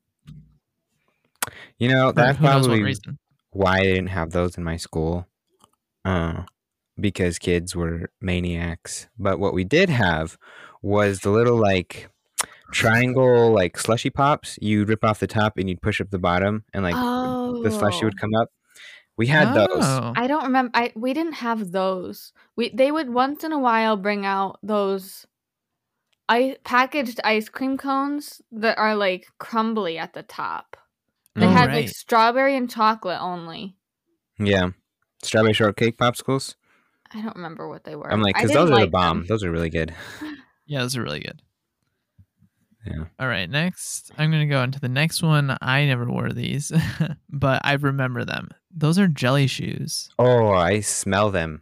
You 1.77 1.89
know, 1.89 2.11
that's 2.11 2.37
who 2.37 2.45
knows 2.45 2.67
what 2.67 2.79
probably 2.79 2.95
why 3.51 3.79
I 3.79 3.83
didn't 3.83 4.07
have 4.07 4.31
those 4.31 4.57
in 4.57 4.63
my 4.63 4.77
school. 4.77 5.27
Uh, 6.05 6.43
because 6.99 7.37
kids 7.37 7.75
were 7.75 8.09
maniacs. 8.21 9.07
But 9.19 9.39
what 9.39 9.53
we 9.53 9.63
did 9.63 9.89
have 9.89 10.37
was 10.81 11.19
the 11.19 11.29
little 11.29 11.57
like 11.57 12.09
triangle 12.71 13.51
like 13.51 13.77
slushy 13.77 14.09
pops. 14.09 14.57
You'd 14.61 14.89
rip 14.89 15.03
off 15.03 15.19
the 15.19 15.27
top 15.27 15.57
and 15.57 15.69
you'd 15.69 15.81
push 15.81 16.01
up 16.01 16.09
the 16.09 16.19
bottom 16.19 16.63
and 16.73 16.83
like 16.83 16.95
oh, 16.97 17.61
the 17.63 17.71
slushy 17.71 18.05
would 18.05 18.19
come 18.19 18.33
up. 18.35 18.49
We 19.17 19.27
had 19.27 19.53
those. 19.53 19.83
Oh. 19.83 20.13
I 20.15 20.27
don't 20.27 20.43
remember. 20.43 20.71
I 20.73 20.93
we 20.95 21.13
didn't 21.13 21.33
have 21.33 21.71
those. 21.71 22.33
We 22.55 22.69
they 22.69 22.91
would 22.91 23.09
once 23.09 23.43
in 23.43 23.51
a 23.51 23.59
while 23.59 23.97
bring 23.97 24.25
out 24.25 24.59
those 24.61 25.25
I 26.29 26.57
packaged 26.63 27.19
ice 27.23 27.49
cream 27.49 27.77
cones 27.77 28.41
that 28.51 28.77
are 28.77 28.95
like 28.95 29.27
crumbly 29.39 29.97
at 29.97 30.13
the 30.13 30.23
top. 30.23 30.77
They 31.35 31.45
Oh, 31.45 31.49
had 31.49 31.71
like 31.73 31.89
strawberry 31.89 32.55
and 32.55 32.69
chocolate 32.69 33.19
only. 33.21 33.75
Yeah. 34.39 34.69
Strawberry 35.23 35.53
shortcake 35.53 35.97
popsicles. 35.97 36.55
I 37.11 37.21
don't 37.21 37.35
remember 37.35 37.69
what 37.69 37.85
they 37.85 37.95
were. 37.95 38.11
I'm 38.11 38.21
like, 38.21 38.35
because 38.35 38.51
didn't 38.51 38.67
those 38.69 38.77
are 38.77 38.85
the 38.85 38.91
bomb. 38.91 39.19
them. 39.19 39.27
Those 39.27 39.43
are 39.43 39.51
really 39.51 39.69
good. 39.69 39.93
Yeah, 40.69 40.81
those 40.81 40.97
are 40.97 41.01
really 41.01 41.21
good. 41.21 41.41
Yeah. 42.89 43.05
All 43.19 43.27
right, 43.27 43.49
next 43.49 44.11
I'm 44.17 44.31
gonna 44.31 44.45
go 44.47 44.63
into 44.63 44.79
the 44.79 44.89
next 44.89 45.21
one. 45.21 45.57
I 45.61 45.85
never 45.85 46.05
wore 46.05 46.29
these, 46.31 46.71
but 47.29 47.61
I 47.63 47.73
remember 47.73 48.23
them. 48.25 48.49
Those 48.73 48.97
are 48.99 49.07
jelly 49.07 49.47
shoes. 49.47 50.09
Oh, 50.19 50.49
I 50.53 50.79
smell 50.81 51.31
them. 51.31 51.61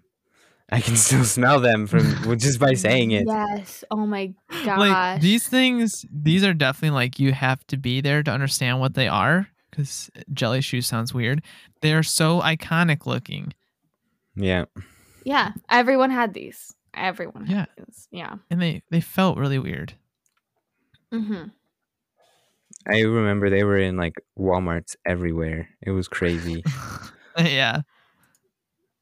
I 0.70 0.82
can 0.82 0.96
still 1.06 1.24
smell 1.24 1.60
them 1.60 1.88
from 1.88 2.38
just 2.40 2.60
by 2.60 2.74
saying 2.74 3.12
it. 3.12 3.26
Yes. 3.28 3.84
Oh 3.92 4.06
my 4.06 4.34
gosh. 4.66 4.78
Like 4.80 5.22
these 5.22 5.48
things, 5.48 6.06
these 6.12 6.44
are 6.44 6.54
definitely 6.54 6.96
like 6.96 7.20
you 7.20 7.32
have 7.34 7.66
to 7.68 7.78
be 7.78 8.02
there 8.02 8.24
to 8.24 8.32
understand 8.32 8.80
what 8.80 8.94
they 8.96 9.08
are 9.08 9.48
because 9.72 10.10
jelly 10.34 10.62
shoes 10.62 10.88
sounds 10.88 11.14
weird. 11.14 11.44
They 11.82 11.94
are 11.94 12.04
so 12.04 12.42
iconic 12.42 13.06
looking. 13.06 13.54
Yeah. 14.36 14.66
yeah. 15.24 15.52
Everyone 15.70 16.10
had 16.10 16.34
these. 16.34 16.74
Everyone 16.94 17.46
Yeah. 17.48 17.58
had 17.60 17.70
these. 17.78 18.08
Yeah. 18.12 18.36
and 18.50 18.62
they 18.62 18.82
they 18.90 19.02
felt 19.02 19.38
really 19.38 19.60
weird. 19.60 19.94
Mm-hmm. 21.16 21.44
I 22.88 23.02
remember 23.02 23.50
they 23.50 23.64
were 23.64 23.78
in 23.78 23.98
like 23.98 24.16
Walmarts 24.38 24.96
everywhere. 25.06 25.70
It 25.82 25.92
was 25.92 26.08
crazy. 26.08 26.64
yeah. 27.38 27.82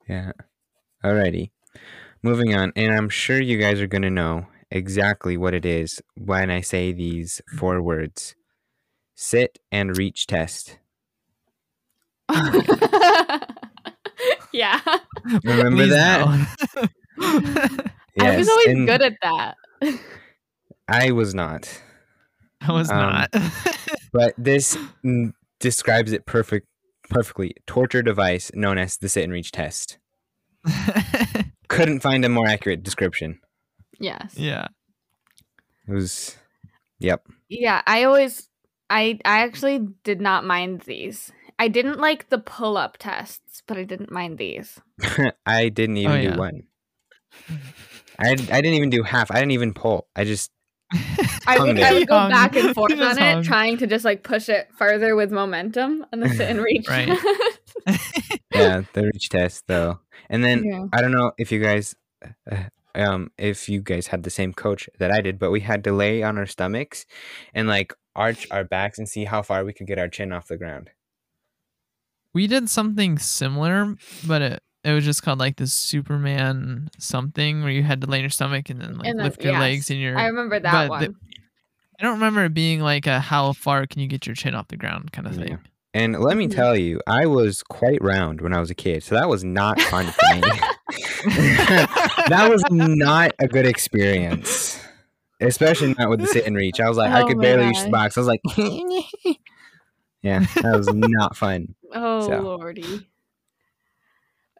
yeah. 0.07 0.31
Alrighty. 1.03 1.49
Moving 2.21 2.55
on. 2.55 2.71
And 2.75 2.93
I'm 2.93 3.09
sure 3.09 3.41
you 3.41 3.57
guys 3.57 3.81
are 3.81 3.87
going 3.87 4.03
to 4.03 4.09
know 4.09 4.45
exactly 4.71 5.37
what 5.37 5.53
it 5.53 5.65
is 5.65 6.01
when 6.15 6.49
I 6.49 6.61
say 6.61 6.91
these 6.93 7.41
four 7.57 7.81
words 7.81 8.35
sit 9.15 9.59
and 9.71 9.97
reach 9.97 10.27
test. 10.27 10.77
yeah. 14.53 14.79
Remember 15.43 15.83
Please 15.83 15.89
that? 15.89 16.47
no. 16.77 16.87
I 18.19 18.37
was 18.37 18.47
always 18.47 18.67
and 18.67 18.87
good 18.87 19.01
at 19.01 19.17
that. 19.21 19.57
I 20.87 21.11
was 21.11 21.33
not. 21.35 21.81
I 22.67 22.71
was 22.71 22.89
Um, 22.89 22.97
not. 22.97 23.33
But 24.13 24.35
this 24.37 24.77
mm, 25.03 25.33
describes 25.59 26.11
it 26.11 26.25
perfect 26.27 26.67
perfectly. 27.09 27.55
Torture 27.65 28.01
device 28.03 28.51
known 28.53 28.77
as 28.77 28.97
the 28.97 29.09
sit 29.09 29.23
and 29.23 29.33
reach 29.33 29.51
test. 29.51 29.97
Couldn't 31.67 32.01
find 32.01 32.23
a 32.23 32.29
more 32.29 32.47
accurate 32.47 32.83
description. 32.83 33.39
yes. 33.99 34.33
yeah. 34.37 34.67
It 35.87 35.93
was 35.93 36.37
Yep. 36.99 37.27
Yeah, 37.49 37.81
I 37.87 38.03
always 38.03 38.47
I 38.89 39.19
I 39.25 39.39
actually 39.39 39.79
did 40.03 40.21
not 40.21 40.45
mind 40.45 40.81
these. 40.81 41.31
I 41.59 41.67
didn't 41.67 41.99
like 41.99 42.29
the 42.29 42.37
pull-up 42.39 42.97
tests, 42.97 43.63
but 43.67 43.77
I 43.77 43.83
didn't 43.83 44.11
mind 44.11 44.37
these. 44.37 44.79
I 45.45 45.69
didn't 45.69 45.97
even 45.97 46.11
Oh, 46.11 46.21
do 46.21 46.27
yeah. 46.29 46.37
one. 46.37 46.63
I, 48.19 48.29
I 48.31 48.35
didn't 48.35 48.73
even 48.75 48.89
do 48.89 49.03
half. 49.03 49.31
I 49.31 49.35
didn't 49.39 49.51
even 49.51 49.73
pull. 49.73 50.07
I 50.15 50.23
just 50.23 50.51
I 51.47 51.57
would. 51.59 51.79
I 51.79 51.93
would 51.93 52.07
go 52.07 52.17
Hung. 52.17 52.29
back 52.31 52.55
and 52.55 52.73
forth 52.75 52.91
Just 52.95 53.19
on 53.19 53.39
it, 53.39 53.43
trying 53.43 53.77
to 53.77 53.87
just 53.87 54.05
like 54.05 54.23
push 54.23 54.49
it 54.49 54.69
further 54.77 55.15
with 55.15 55.31
momentum 55.31 56.05
and 56.11 56.21
the 56.21 56.29
sit 56.29 56.49
and 56.49 56.61
reach. 56.63 56.87
Right. 56.87 57.09
yeah 58.53 58.83
the 58.93 59.03
reach 59.13 59.29
test 59.29 59.63
though. 59.67 59.99
And 60.29 60.43
then 60.43 60.63
Yeah. 60.63 60.85
I 60.93 61.01
don't 61.01 61.11
know 61.11 61.31
if 61.37 61.51
you 61.51 61.59
guys 61.59 61.95
uh, 62.51 62.63
um 62.95 63.31
if 63.37 63.67
you 63.67 63.81
guys 63.81 64.07
had 64.07 64.23
the 64.23 64.29
same 64.29 64.53
coach 64.53 64.89
that 64.99 65.11
I 65.11 65.21
did, 65.21 65.39
but 65.39 65.51
we 65.51 65.61
had 65.61 65.83
to 65.85 65.91
lay 65.91 66.23
on 66.23 66.37
our 66.37 66.45
stomachs 66.45 67.05
and 67.53 67.67
like 67.67 67.93
arch 68.15 68.47
our 68.51 68.63
backs 68.63 68.97
and 68.99 69.09
see 69.09 69.25
how 69.25 69.41
far 69.41 69.65
we 69.65 69.73
could 69.73 69.87
get 69.87 69.99
our 69.99 70.07
chin 70.07 70.31
off 70.31 70.47
the 70.47 70.57
ground. 70.57 70.91
we 72.33 72.47
did 72.47 72.69
something 72.69 73.17
similar, 73.17 73.95
but 74.27 74.41
it 74.41 74.63
it 74.83 74.91
was 74.91 75.05
just 75.05 75.23
called 75.23 75.39
like 75.39 75.55
the 75.57 75.67
Superman 75.67 76.89
something 76.97 77.61
where 77.63 77.71
you 77.71 77.83
had 77.83 78.01
to 78.01 78.07
lay 78.07 78.17
on 78.17 78.23
your 78.23 78.29
stomach 78.29 78.69
and 78.69 78.81
then 78.81 78.97
like 78.97 79.07
And 79.07 79.19
then- 79.19 79.25
lift 79.25 79.43
your 79.43 79.53
yes. 79.53 79.59
legs 79.61 79.89
and 79.89 79.99
your. 79.99 80.17
I 80.17 80.25
remember 80.27 80.59
that 80.59 80.71
but 80.71 80.89
one. 80.89 81.01
the- 81.03 81.15
I 81.99 82.03
don't 82.03 82.13
remember 82.15 82.43
it 82.45 82.53
being 82.53 82.81
like 82.81 83.07
a 83.07 83.19
how 83.19 83.53
far 83.53 83.85
can 83.87 84.01
you 84.01 84.07
get 84.07 84.25
your 84.25 84.35
chin 84.35 84.55
off 84.55 84.67
the 84.67 84.77
ground 84.77 85.11
kind 85.11 85.27
of 85.27 85.37
Yeah. 85.37 85.45
thing. 85.45 85.59
And 85.95 86.19
let 86.19 86.35
me 86.37 86.47
Mhm. 86.47 86.55
tell 86.55 86.75
you, 86.75 86.99
I 87.05 87.27
was 87.27 87.61
quite 87.61 88.01
round 88.01 88.41
when 88.41 88.51
I 88.51 88.59
was 88.59 88.71
a 88.71 88.75
kid, 88.75 89.03
so 89.03 89.13
that 89.15 89.29
was 89.29 89.43
not 89.43 89.79
fun 89.79 90.07
for 90.07 90.35
me. 90.35 90.41
that 92.29 92.47
was 92.49 92.63
not 92.71 93.31
a 93.39 93.47
good 93.47 93.65
experience. 93.67 94.79
Especially 95.39 95.93
not 95.97 96.09
with 96.09 96.19
the 96.21 96.27
sit 96.27 96.45
and 96.47 96.55
reach. 96.55 96.79
I 96.79 96.87
was 96.89 96.97
like, 96.97 97.11
I 97.11 97.21
Oh 97.21 97.27
could 97.27 97.37
my 97.37 97.43
barely 97.43 97.67
reach 97.67 97.83
the 97.83 97.89
box. 97.89 98.17
I 98.17 98.21
was 98.21 98.27
like, 98.27 98.41
yeah, 100.23 100.39
that 100.61 100.75
was 100.77 100.87
not 100.93 101.35
fun. 101.37 101.75
oh 101.93 102.27
So. 102.27 102.39
lordy. 102.41 103.07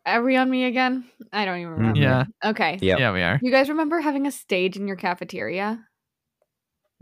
Are 0.05 0.21
we 0.21 0.35
on 0.35 0.49
me 0.49 0.65
again? 0.65 1.05
I 1.31 1.45
don't 1.45 1.59
even 1.59 1.71
remember. 1.73 1.99
Mhm. 1.99 2.03
Yeah, 2.03 2.49
Okay. 2.49 2.77
Yep, 2.81 2.99
yeah, 2.99 3.13
we 3.13 3.21
are. 3.21 3.39
You 3.41 3.51
guys 3.51 3.69
remember 3.69 3.99
having 4.01 4.27
a 4.27 4.31
stage 4.31 4.75
in 4.75 4.87
your 4.87 4.97
cafeteria? 4.97 5.85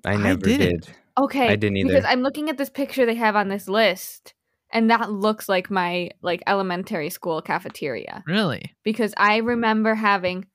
I 0.06 0.14
I 0.14 0.18
never 0.18 0.40
didn't. 0.40 0.86
did. 0.86 0.96
Okay. 1.18 1.48
I 1.50 1.56
didn't 1.56 1.78
either. 1.78 1.90
Because. 1.90 2.06
I'm 2.06 2.22
looking 2.22 2.50
at 2.50 2.58
this 2.58 2.70
picture 2.70 3.06
they 3.06 3.16
have 3.16 3.36
on 3.36 3.50
this 3.50 3.68
list, 3.68 4.34
and 4.72 4.90
that 4.92 5.12
looks 5.12 5.50
like 5.50 5.70
my 5.72 6.12
like 6.22 6.44
elementary 6.48 7.10
school 7.10 7.42
cafeteria. 7.42 8.24
Really? 8.28 8.76
Because 8.84 9.14
I 9.18 9.38
remember 9.38 9.96
having 9.96 10.46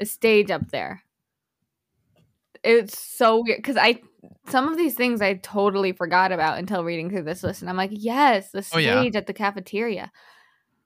a 0.00 0.04
stage 0.06 0.50
up 0.50 0.68
there. 0.70 1.02
It's 2.64 2.98
so 2.98 3.42
weird 3.44 3.58
because 3.58 3.76
I 3.76 4.00
some 4.48 4.68
of 4.68 4.76
these 4.76 4.94
things 4.94 5.20
I 5.20 5.34
totally 5.34 5.92
forgot 5.92 6.30
about 6.32 6.58
until 6.58 6.84
reading 6.84 7.08
through 7.10 7.24
this 7.24 7.42
list, 7.42 7.60
and 7.62 7.70
I'm 7.70 7.76
like, 7.76 7.90
yes, 7.92 8.50
the 8.50 8.64
Oh, 8.72 8.78
yeah. 8.78 9.00
stage 9.00 9.16
at 9.16 9.26
the 9.26 9.32
cafeteria. 9.32 10.10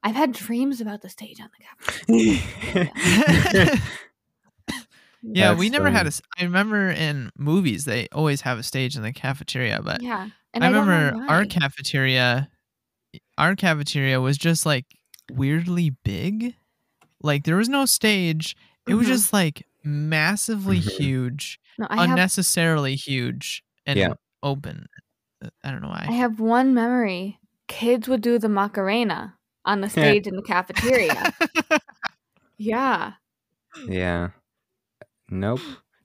I've 0.07 0.14
had 0.14 0.30
dreams 0.32 0.80
about 0.80 1.02
the 1.02 1.09
stage 1.09 1.40
on 1.40 1.48
the 2.07 2.38
cafeteria. 2.61 3.80
Yeah, 5.22 5.54
we 5.54 5.68
That's 5.68 5.72
never 5.78 5.90
had 5.90 5.98
funny. 6.00 6.07
a. 6.07 6.09
s- 6.09 6.22
I 6.38 6.44
remember 6.44 6.88
in 6.90 7.30
movies 7.36 7.84
they 7.84 8.07
always 8.12 8.42
have 8.42 8.59
a 8.59 8.62
stage 8.62 8.94
in 8.96 9.02
the 9.02 9.12
cafeteria, 9.12 9.80
but 9.82 10.00
Yeah, 10.00 10.28
and 10.54 10.62
I 10.62 10.68
I, 10.68 10.70
remember 10.70 11.20
our 11.28 11.44
cafeteria. 11.44 12.48
Our 13.36 13.57
cafeteria 13.57 14.20
was 14.20 14.38
just 14.38 14.64
like 14.64 14.84
weirdly 15.32 15.90
big. 16.04 16.54
Like 17.22 17.42
there 17.44 17.57
was 17.57 17.68
no 17.68 17.86
stage. 17.86 18.54
It 18.86 18.94
was 18.94 19.07
Mhm. 19.07 19.11
just 19.11 19.32
like 19.32 19.66
massively 19.82 20.78
Mhm. 20.80 20.90
huge, 20.96 21.59
No, 21.78 21.86
I 21.90 22.02
have 22.02 22.11
unnecessarily 22.11 22.94
huge, 22.94 23.64
and 23.84 23.98
Yeah. 23.98 24.14
open. 24.44 24.86
I 25.64 25.70
don't 25.72 25.82
know 25.82 25.88
why. 25.88 26.07
I 26.09 26.12
have 26.12 26.38
one 26.38 26.72
memory. 26.72 27.40
Kids 27.66 28.07
would 28.07 28.20
do 28.20 28.38
the 28.38 28.48
Macarena 28.48 29.36
on 29.67 29.83
the 29.83 29.91
stage 29.91 30.27
in 30.27 30.35
the 30.37 30.43
cafeteria. 30.43 31.35
yeah. 32.57 33.12
yeah. 33.89 34.29
Nope. 35.29 35.61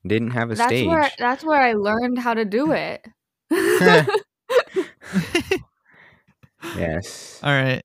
Didn't 0.06 0.32
have 0.32 0.52
a 0.52 0.56
That's 0.56 0.68
stage. 0.70 0.88
where 0.88 1.10
that's 1.20 1.44
where 1.46 1.62
I 1.62 1.74
learned 1.74 2.18
how 2.20 2.34
to 2.34 2.44
do 2.44 2.72
it. 2.72 3.06
yes. 6.76 7.40
All 7.44 7.52
right. 7.54 7.84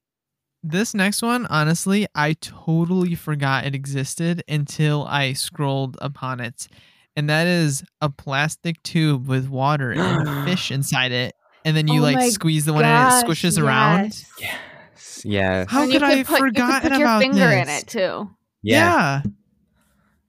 This 0.63 0.95
next 0.95 1.23
one, 1.23 1.47
honestly, 1.47 2.07
I 2.15 2.33
totally 2.35 3.15
forgot 3.15 3.67
it 3.67 3.75
existed 3.75 4.43
until 4.49 5.05
I 5.05 5.33
scrolled 5.35 5.97
upon 6.01 6.41
it. 6.41 6.67
And 7.15 7.31
that 7.31 7.47
is 7.47 7.85
a 8.01 8.11
plastic 8.11 8.83
tube 8.83 9.29
with 9.29 9.49
water 9.49 9.93
and 9.93 10.45
fish 10.49 10.71
inside 10.73 11.13
it. 11.13 11.35
And 11.65 11.77
then 11.77 11.87
you 11.89 12.01
Oh 12.01 12.03
like 12.05 12.33
squeeze 12.33 12.65
the 12.65 12.73
one 12.73 12.85
and 12.85 13.09
it 13.09 13.11
Gosh, 13.11 13.25
squishes 13.25 13.63
around. 13.63 14.05
yes. 14.41 14.59
Yes. 15.07 15.25
Yes. 15.25 15.71
How 15.71 15.83
And 15.83 15.93
you 15.93 15.99
could 15.99 16.09
I 16.09 16.15
have 16.17 16.27
put, 16.27 16.39
you 16.39 16.45
could 16.45 16.55
forgotten 16.57 16.91
put 16.91 16.99
your 16.99 17.07
about 17.09 17.21
finger 17.21 17.49
in 17.51 17.67
this? 17.67 17.83
it 17.83 17.87
too. 17.89 18.31
Yeah. 18.63 19.23
Yeah. 19.23 19.23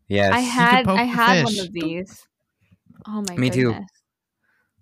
Yes. 0.10 0.34
I 0.34 0.40
had 0.40 0.88
I 0.88 0.96
the 0.98 1.06
had 1.06 1.46
one 1.46 1.60
of 1.60 1.72
these. 1.74 2.28
Oh 3.08 3.12
my 3.22 3.24
god. 3.26 3.38
Me 3.40 3.50
too. 3.50 3.76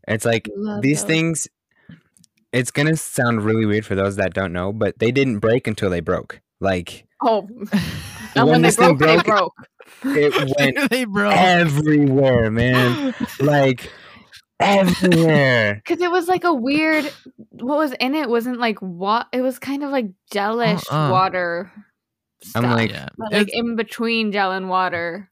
It's 0.07 0.25
like 0.25 0.49
Love 0.55 0.81
these 0.81 1.01
those. 1.01 1.07
things 1.07 1.47
it's 2.53 2.71
gonna 2.71 2.95
sound 2.95 3.43
really 3.43 3.65
weird 3.65 3.85
for 3.85 3.95
those 3.95 4.15
that 4.17 4.33
don't 4.33 4.53
know, 4.53 4.71
but 4.71 4.97
they 4.99 5.11
didn't 5.11 5.39
break 5.39 5.67
until 5.67 5.89
they 5.89 5.99
broke. 5.99 6.41
Like 6.59 7.05
Oh, 7.21 7.47
and 7.71 7.71
When 8.35 8.47
when, 8.47 8.61
they 8.61 8.67
this 8.69 8.75
thing 8.77 8.95
broke, 8.97 9.23
they 9.23 9.29
broke- 9.29 9.53
broke. 10.03 10.17
it 10.17 10.55
went 10.59 10.89
they 10.89 11.05
broke. 11.05 11.33
everywhere, 11.33 12.51
man. 12.51 13.13
Like 13.39 13.91
everywhere. 14.59 15.75
Because 15.85 16.01
it 16.01 16.11
was 16.11 16.27
like 16.27 16.43
a 16.43 16.53
weird. 16.53 17.11
What 17.51 17.77
was 17.77 17.91
in 17.93 18.15
it 18.15 18.29
wasn't 18.29 18.59
like 18.59 18.79
what. 18.79 19.27
It 19.31 19.41
was 19.41 19.59
kind 19.59 19.83
of 19.83 19.91
like 19.91 20.07
gelish 20.31 20.83
Uh-uh. 20.91 21.11
water. 21.11 21.71
Stuff, 22.41 22.63
I'm 22.63 22.71
like- 22.71 22.91
yeah. 22.91 23.09
like 23.31 23.49
in 23.51 23.75
between 23.75 24.31
gel 24.31 24.51
and 24.51 24.69
water. 24.69 25.29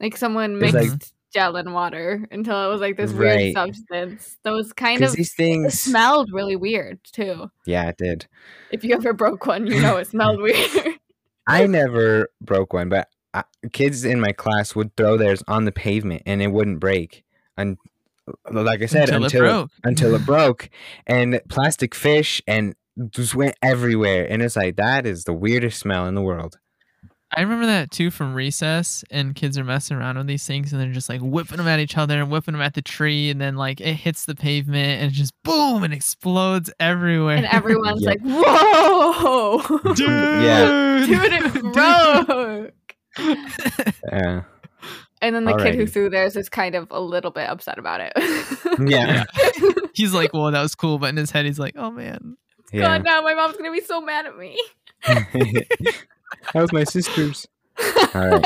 Like 0.00 0.16
someone 0.16 0.58
mixed 0.58 0.74
like- 0.74 0.90
gel 1.32 1.56
and 1.56 1.72
water 1.74 2.26
until 2.30 2.64
it 2.64 2.68
was 2.72 2.80
like 2.80 2.96
this 2.96 3.10
Right. 3.12 3.36
weird 3.36 3.54
substance. 3.54 4.36
That 4.42 4.52
was 4.52 4.72
kind 4.72 5.02
of. 5.02 5.12
these 5.12 5.34
things 5.34 5.78
smelled 5.80 6.30
really 6.32 6.56
weird 6.56 7.00
too. 7.12 7.50
Yeah, 7.66 7.88
it 7.88 7.96
did. 7.98 8.26
If 8.70 8.84
you 8.84 8.94
ever 8.94 9.12
broke 9.12 9.46
one, 9.46 9.66
you 9.66 9.80
know 9.80 9.96
it 9.96 10.06
smelled 10.08 10.40
weird. 10.42 10.94
I 11.46 11.66
never 11.66 12.28
broke 12.40 12.72
one, 12.72 12.88
but 12.88 13.08
I, 13.34 13.44
kids 13.72 14.04
in 14.04 14.20
my 14.20 14.32
class 14.32 14.74
would 14.74 14.96
throw 14.96 15.16
theirs 15.16 15.42
on 15.46 15.64
the 15.64 15.72
pavement 15.72 16.22
and 16.26 16.40
it 16.42 16.48
wouldn't 16.48 16.80
break. 16.80 17.24
And 17.56 17.76
like 18.50 18.82
I 18.82 18.86
said, 18.86 19.08
until, 19.10 19.24
until 19.24 19.44
it 19.44 19.48
broke. 19.48 19.70
until 19.84 20.14
it 20.14 20.26
broke 20.26 20.70
and 21.06 21.40
plastic 21.48 21.94
fish 21.94 22.42
and 22.46 22.74
just 23.10 23.34
went 23.34 23.54
everywhere 23.62 24.26
and 24.30 24.42
it's 24.42 24.56
like 24.56 24.76
that 24.76 25.04
is 25.06 25.24
the 25.24 25.32
weirdest 25.34 25.78
smell 25.78 26.06
in 26.06 26.14
the 26.14 26.22
world 26.22 26.58
I 27.36 27.40
remember 27.42 27.66
that 27.66 27.90
too 27.90 28.12
from 28.12 28.34
recess, 28.34 29.04
and 29.10 29.34
kids 29.34 29.58
are 29.58 29.64
messing 29.64 29.96
around 29.96 30.16
with 30.16 30.28
these 30.28 30.46
things, 30.46 30.72
and 30.72 30.80
they're 30.80 30.92
just 30.92 31.08
like 31.08 31.20
whipping 31.20 31.56
them 31.56 31.66
at 31.66 31.80
each 31.80 31.98
other 31.98 32.20
and 32.20 32.30
whipping 32.30 32.52
them 32.52 32.62
at 32.62 32.74
the 32.74 32.80
tree, 32.82 33.30
and 33.30 33.40
then 33.40 33.56
like 33.56 33.80
it 33.80 33.94
hits 33.94 34.26
the 34.26 34.36
pavement 34.36 35.02
and 35.02 35.10
just 35.12 35.34
boom 35.42 35.82
and 35.82 35.92
explodes 35.92 36.70
everywhere. 36.78 37.36
and 37.36 37.44
everyone's 37.50 38.00
Yeah. 38.02 38.10
like, 38.10 38.20
"Whoa, 38.22 39.58
Yeah. 39.98 41.04
dude, 41.04 41.32
it 41.32 41.72
broke!" 41.72 42.74
Yeah. 44.12 44.42
And 45.22 45.34
then 45.34 45.44
the 45.44 45.56
kid 45.56 45.74
who 45.74 45.86
threw 45.86 46.10
theirs 46.10 46.36
is 46.36 46.48
kind 46.48 46.74
of 46.74 46.88
a 46.90 47.00
little 47.00 47.30
bit 47.30 47.48
upset 47.48 47.78
about 47.78 48.00
it. 48.00 48.12
Yeah. 48.78 49.24
he's 49.94 50.12
like, 50.12 50.34
"Well, 50.34 50.50
that 50.50 50.60
was 50.60 50.74
cool," 50.74 50.98
but 50.98 51.08
in 51.08 51.16
his 51.16 51.30
head, 51.30 51.46
he's 51.46 51.58
like, 51.58 51.76
"Oh 51.78 51.90
man." 51.90 52.36
Yeah. 52.72 52.82
God, 52.82 53.04
now 53.04 53.22
my 53.22 53.32
mom's 53.32 53.56
gonna 53.56 53.72
be 53.72 53.80
so 53.80 54.02
mad 54.02 54.26
at 54.26 54.36
me. 54.36 54.60
that 55.06 55.96
was 56.54 56.72
my 56.74 56.84
sister's. 56.84 57.46
All 58.14 58.28
right. 58.28 58.44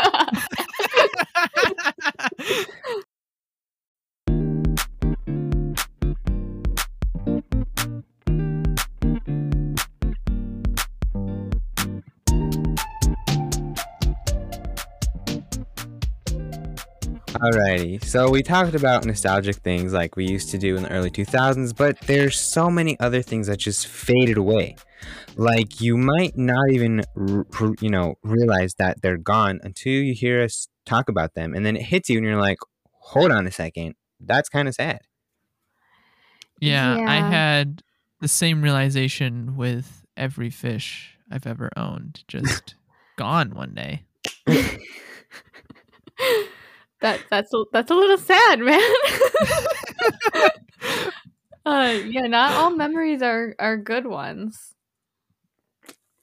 Alrighty, 17.40 18.04
so 18.04 18.28
we 18.28 18.42
talked 18.42 18.74
about 18.74 19.06
nostalgic 19.06 19.56
things 19.56 19.94
like 19.94 20.14
we 20.14 20.26
used 20.26 20.50
to 20.50 20.58
do 20.58 20.76
in 20.76 20.82
the 20.82 20.90
early 20.90 21.10
2000s, 21.10 21.74
but 21.74 21.98
there's 22.02 22.38
so 22.38 22.68
many 22.68 23.00
other 23.00 23.22
things 23.22 23.46
that 23.46 23.56
just 23.58 23.86
faded 23.86 24.36
away. 24.36 24.76
Like 25.36 25.80
you 25.80 25.96
might 25.96 26.36
not 26.36 26.70
even, 26.70 27.02
r- 27.16 27.46
r- 27.58 27.74
you 27.80 27.88
know, 27.88 28.16
realize 28.22 28.74
that 28.74 29.00
they're 29.00 29.16
gone 29.16 29.58
until 29.62 29.92
you 29.92 30.12
hear 30.12 30.42
us 30.42 30.68
talk 30.84 31.08
about 31.08 31.32
them, 31.32 31.54
and 31.54 31.64
then 31.64 31.76
it 31.76 31.82
hits 31.82 32.10
you, 32.10 32.18
and 32.18 32.26
you're 32.26 32.36
like, 32.36 32.58
"Hold 32.98 33.30
on 33.30 33.46
a 33.46 33.50
second, 33.50 33.94
that's 34.20 34.50
kind 34.50 34.68
of 34.68 34.74
sad." 34.74 35.00
Yeah, 36.60 36.98
I 37.08 37.26
had 37.26 37.82
the 38.20 38.28
same 38.28 38.60
realization 38.60 39.56
with 39.56 40.04
every 40.14 40.50
fish 40.50 41.16
I've 41.30 41.46
ever 41.46 41.70
owned, 41.74 42.22
just 42.28 42.74
gone 43.16 43.54
one 43.54 43.72
day. 43.72 44.04
that 47.00 47.20
that's 47.30 47.52
a, 47.54 47.64
that's 47.72 47.90
a 47.90 47.94
little 47.94 48.18
sad, 48.18 48.60
man. 48.60 48.80
uh, 51.66 51.98
yeah, 52.06 52.26
not 52.26 52.52
all 52.52 52.70
memories 52.70 53.22
are 53.22 53.54
are 53.58 53.76
good 53.76 54.06
ones. 54.06 54.74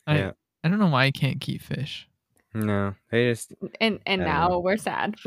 I, 0.06 0.18
Yeah. 0.18 0.32
I 0.64 0.70
don't 0.70 0.80
know 0.80 0.88
why 0.88 1.06
I 1.06 1.12
can't 1.12 1.40
keep 1.40 1.62
fish. 1.62 2.08
No, 2.54 2.96
they 3.12 3.30
just 3.30 3.54
And 3.80 4.00
and 4.06 4.24
I 4.24 4.26
now 4.26 4.48
know. 4.50 4.60
we're 4.60 4.78
sad. 4.78 5.16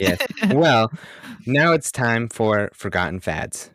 yes. 0.00 0.18
well, 0.50 0.90
now 1.46 1.72
it's 1.72 1.92
time 1.92 2.28
for 2.28 2.70
forgotten 2.72 3.20
fads. 3.20 3.70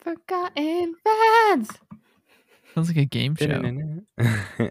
Forgotten 0.00 0.94
fads. 1.04 1.70
Sounds 2.74 2.88
like 2.88 2.96
a 2.96 3.04
game 3.04 3.36
show. 3.36 3.46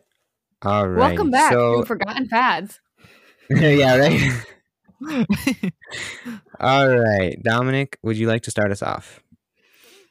All 0.62 0.88
right. 0.88 0.98
Welcome 1.00 1.32
back 1.32 1.52
So, 1.52 1.82
to 1.82 1.86
Forgotten 1.86 2.28
Fads. 2.28 2.80
yeah, 3.50 3.96
right. 3.98 4.46
All 6.60 6.90
right, 6.90 7.42
Dominic, 7.44 7.98
would 8.04 8.18
you 8.18 8.28
like 8.28 8.44
to 8.44 8.52
start 8.52 8.72
us 8.72 8.82
off? 8.82 9.22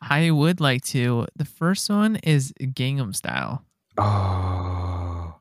I 0.00 0.30
would 0.30 0.60
like 0.60 0.84
to. 0.86 1.26
The 1.34 1.44
first 1.46 1.88
one 1.88 2.16
is 2.16 2.52
Gangnam 2.60 3.14
Style. 3.14 3.64
Oh, 3.96 5.36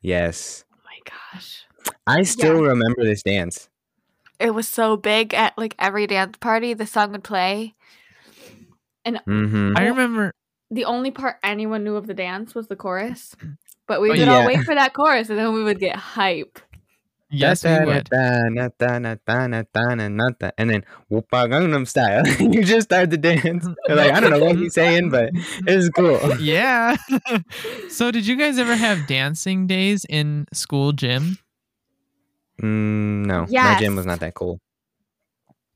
yes. 0.00 0.64
Oh 0.72 0.78
my 0.84 0.98
gosh. 1.34 1.66
I 2.06 2.22
still 2.22 2.62
remember 2.62 3.04
this 3.04 3.22
dance. 3.22 3.68
It 4.38 4.54
was 4.54 4.66
so 4.68 4.96
big 4.96 5.34
at 5.34 5.56
like 5.58 5.74
every 5.78 6.06
dance 6.06 6.36
party, 6.38 6.72
the 6.74 6.86
song 6.86 7.12
would 7.12 7.24
play. 7.24 7.74
Mm-hmm. 9.06 9.76
I 9.76 9.86
remember. 9.86 10.32
The 10.70 10.84
only 10.84 11.10
part 11.10 11.36
anyone 11.44 11.84
knew 11.84 11.94
of 11.96 12.06
the 12.06 12.14
dance 12.14 12.54
was 12.54 12.66
the 12.68 12.76
chorus. 12.76 13.36
But 13.86 14.00
we 14.00 14.08
Oh, 14.08 14.12
would 14.12 14.18
yeah. 14.18 14.34
all 14.40 14.46
wait 14.46 14.64
for 14.64 14.74
that 14.74 14.94
chorus 14.94 15.28
and 15.30 15.38
then 15.38 15.52
we 15.52 15.62
would 15.62 15.78
get 15.78 15.94
hype. 15.96 16.58
Yes, 17.28 17.64
we 17.64 17.70
would. 17.70 18.08
And 18.12 18.56
then 18.56 18.70
Whoopa 21.10 21.48
Gangnam 21.48 21.86
Style. 21.86 22.26
you 22.40 22.62
just 22.62 22.88
start 22.88 23.10
to 23.10 23.16
dance. 23.16 23.66
You're 23.88 23.96
like, 23.96 24.12
I 24.12 24.20
don't 24.20 24.30
know 24.30 24.44
what 24.44 24.56
he's 24.56 24.74
saying, 24.74 25.10
but 25.10 25.30
it's 25.66 25.88
cool. 25.90 26.20
yeah. 26.40 26.96
so, 27.88 28.10
did 28.10 28.26
you 28.26 28.36
guys 28.36 28.58
ever 28.58 28.76
have 28.76 29.06
dancing 29.06 29.66
days 29.66 30.06
in 30.08 30.46
school 30.52 30.92
gym? 30.92 31.38
Mm, 32.62 33.26
no, 33.26 33.46
my 33.50 33.78
gym 33.78 33.96
was 33.96 34.06
not 34.06 34.20
that 34.20 34.34
cool. 34.34 34.60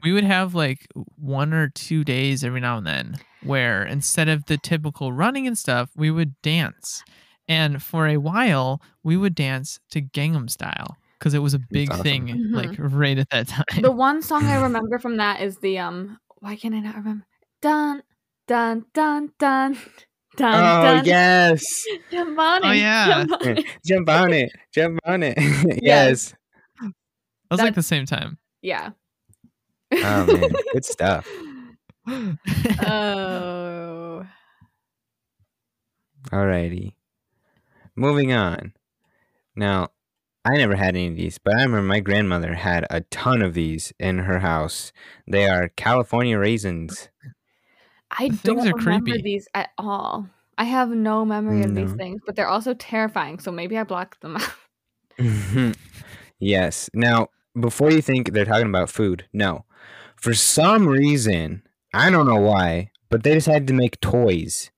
We 0.03 0.13
would 0.13 0.25
have 0.25 0.55
like 0.55 0.87
one 1.17 1.53
or 1.53 1.69
two 1.69 2.05
days 2.05 2.43
every 2.43 2.61
now 2.61 2.79
and 2.79 2.87
then 2.87 3.19
where 3.43 3.85
instead 3.85 4.29
of 4.29 4.47
the 4.47 4.57
typical 4.57 5.13
running 5.13 5.47
and 5.47 5.59
stuff, 5.59 5.91
we 5.97 6.11
would 6.11 6.41
dance. 6.43 7.03
And 7.49 7.83
for 7.83 8.07
a 8.07 8.19
while, 8.19 8.81
we 9.03 9.17
would 9.17 9.35
dance 9.35 9.81
to 9.91 10.01
Gangnam 10.01 10.49
Style 10.49 10.97
because 11.21 11.35
it 11.35 11.39
was 11.39 11.53
a 11.55 11.59
big 11.59 11.91
awesome. 11.93 12.03
thing, 12.03 12.27
Mhm. 12.29 12.55
like 12.55 12.71
right 12.79 13.19
at 13.19 13.29
that 13.31 13.47
time. 13.49 13.65
The 13.83 13.93
one 13.93 14.23
song 14.23 14.45
I 14.47 14.57
remember 14.63 14.99
from 14.99 15.19
that 15.19 15.41
is 15.43 15.59
the 15.59 15.79
um 15.79 16.19
why 16.41 16.57
can 16.57 16.75
I 16.75 16.81
not 16.81 16.97
remember? 16.97 17.27
Dun 17.63 18.03
dun 18.49 18.87
dun 18.95 19.31
dun 19.39 19.77
dun 20.37 20.55
Oh, 20.55 20.83
dun 20.83 21.05
yes. 21.05 21.85
jump 22.11 22.39
on 22.39 22.65
it. 22.65 22.67
Oh, 22.67 22.73
yeah. 22.73 23.25
jump 23.85 24.09
on 24.09 24.33
it. 24.33 24.53
Jump 24.75 24.99
on 25.05 25.23
it. 25.23 25.39
Jump 25.39 25.79
yes. 25.83 26.35
It 26.83 26.93
was 27.51 27.61
like 27.61 27.75
the 27.75 27.83
same 27.83 28.07
time. 28.07 28.39
Yeah. 28.63 28.91
Oh, 29.93 30.27
man. 30.27 30.51
Good 30.73 30.85
stuff. 30.85 31.29
Oh. 32.87 34.25
Alrighty. 36.31 36.95
Moving 37.97 38.33
on. 38.33 38.73
Now, 39.57 39.89
I 40.45 40.57
never 40.57 40.75
had 40.77 40.97
any 40.97 41.09
of 41.09 41.17
these, 41.17 41.39
but 41.39 41.55
I 41.55 41.63
remember 41.63 41.83
my 41.83 42.01
grandmother 42.01 42.55
had 42.55 42.87
a 42.91 43.03
ton 43.03 43.43
of 43.43 43.55
these 43.55 43.93
in 43.99 44.19
her 44.21 44.39
house. 44.41 44.93
They 45.27 45.49
are 45.49 45.69
California 45.69 46.39
raisins. 46.39 47.11
I 48.11 48.29
The 48.29 48.37
don't 48.43 48.61
things 48.63 48.67
are 48.67 48.75
remember 48.75 49.13
creepy. 49.13 49.23
these 49.23 49.49
at 49.55 49.71
all. 49.79 50.29
I 50.59 50.65
have 50.65 50.91
no 50.91 51.25
memory 51.25 51.63
of 51.63 51.75
these 51.75 51.93
No. 51.93 51.97
things, 51.97 52.21
but 52.27 52.37
they're 52.37 52.49
also 52.49 52.75
terrifying, 52.75 53.39
so 53.39 53.51
maybe 53.53 53.79
I 53.79 53.85
blocked 53.85 54.21
them 54.21 54.37
out. 54.37 54.53
yes. 56.39 56.91
Now, 56.95 57.29
before 57.59 57.91
you 57.91 58.03
think 58.03 58.33
they're 58.33 58.45
talking 58.45 58.67
about 58.69 58.91
food, 58.91 59.27
no. 59.33 59.65
For 60.17 60.35
some 60.35 60.87
reason, 60.87 61.63
I 61.95 62.11
don't 62.11 62.27
know 62.27 62.41
why, 62.41 62.91
but 63.09 63.23
they 63.23 63.35
decided 63.35 63.67
to 63.69 63.75
make 63.75 64.01
toys 64.01 64.71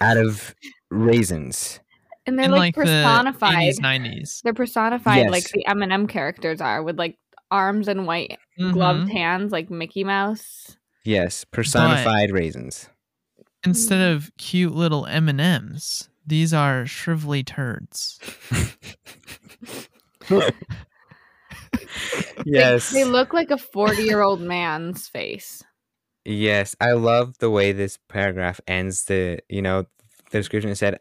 out 0.00 0.16
of 0.16 0.54
raisins. 0.90 1.80
And 2.26 2.38
they're 2.38 2.44
in 2.46 2.50
like, 2.52 2.58
like, 2.60 2.74
the 2.76 2.80
personified. 2.82 3.54
80s, 3.74 3.78
90s. 3.80 4.42
They're 4.42 4.54
personified 4.54 5.30
like 5.30 5.50
the 5.50 5.66
M&M 5.66 6.06
characters 6.06 6.60
are 6.60 6.82
with 6.82 6.98
like 6.98 7.18
arms 7.50 7.88
and 7.88 8.06
white 8.06 8.38
gloved 8.58 9.08
Mhm. 9.08 9.12
hands 9.12 9.52
like 9.52 9.70
Mickey 9.70 10.04
Mouse. 10.04 10.76
Yes, 11.04 11.44
personified 11.44 12.30
raisins. 12.30 12.88
Instead 13.64 14.00
of 14.12 14.30
cute 14.38 14.74
little 14.74 15.04
M&Ms, 15.06 16.08
these 16.26 16.54
are 16.54 16.84
shrivelly 16.84 17.44
turds. 17.44 18.18
They- 20.28 20.50
yes. 22.44 22.90
They, 22.90 23.04
look 23.04 23.32
like 23.32 23.50
a 23.50 23.56
40-year-old 23.56 24.40
man's 24.40 25.08
face. 25.08 25.62
Yes, 26.24 26.76
I 26.80 26.92
love 26.92 27.38
the 27.38 27.50
way 27.50 27.72
this 27.72 27.98
paragraph 28.08 28.60
ends. 28.68 29.04
The 29.04 29.40
you 29.48 29.60
know 29.62 29.86
the 30.30 30.38
description 30.38 30.70
it 30.70 30.76
said 30.76 31.00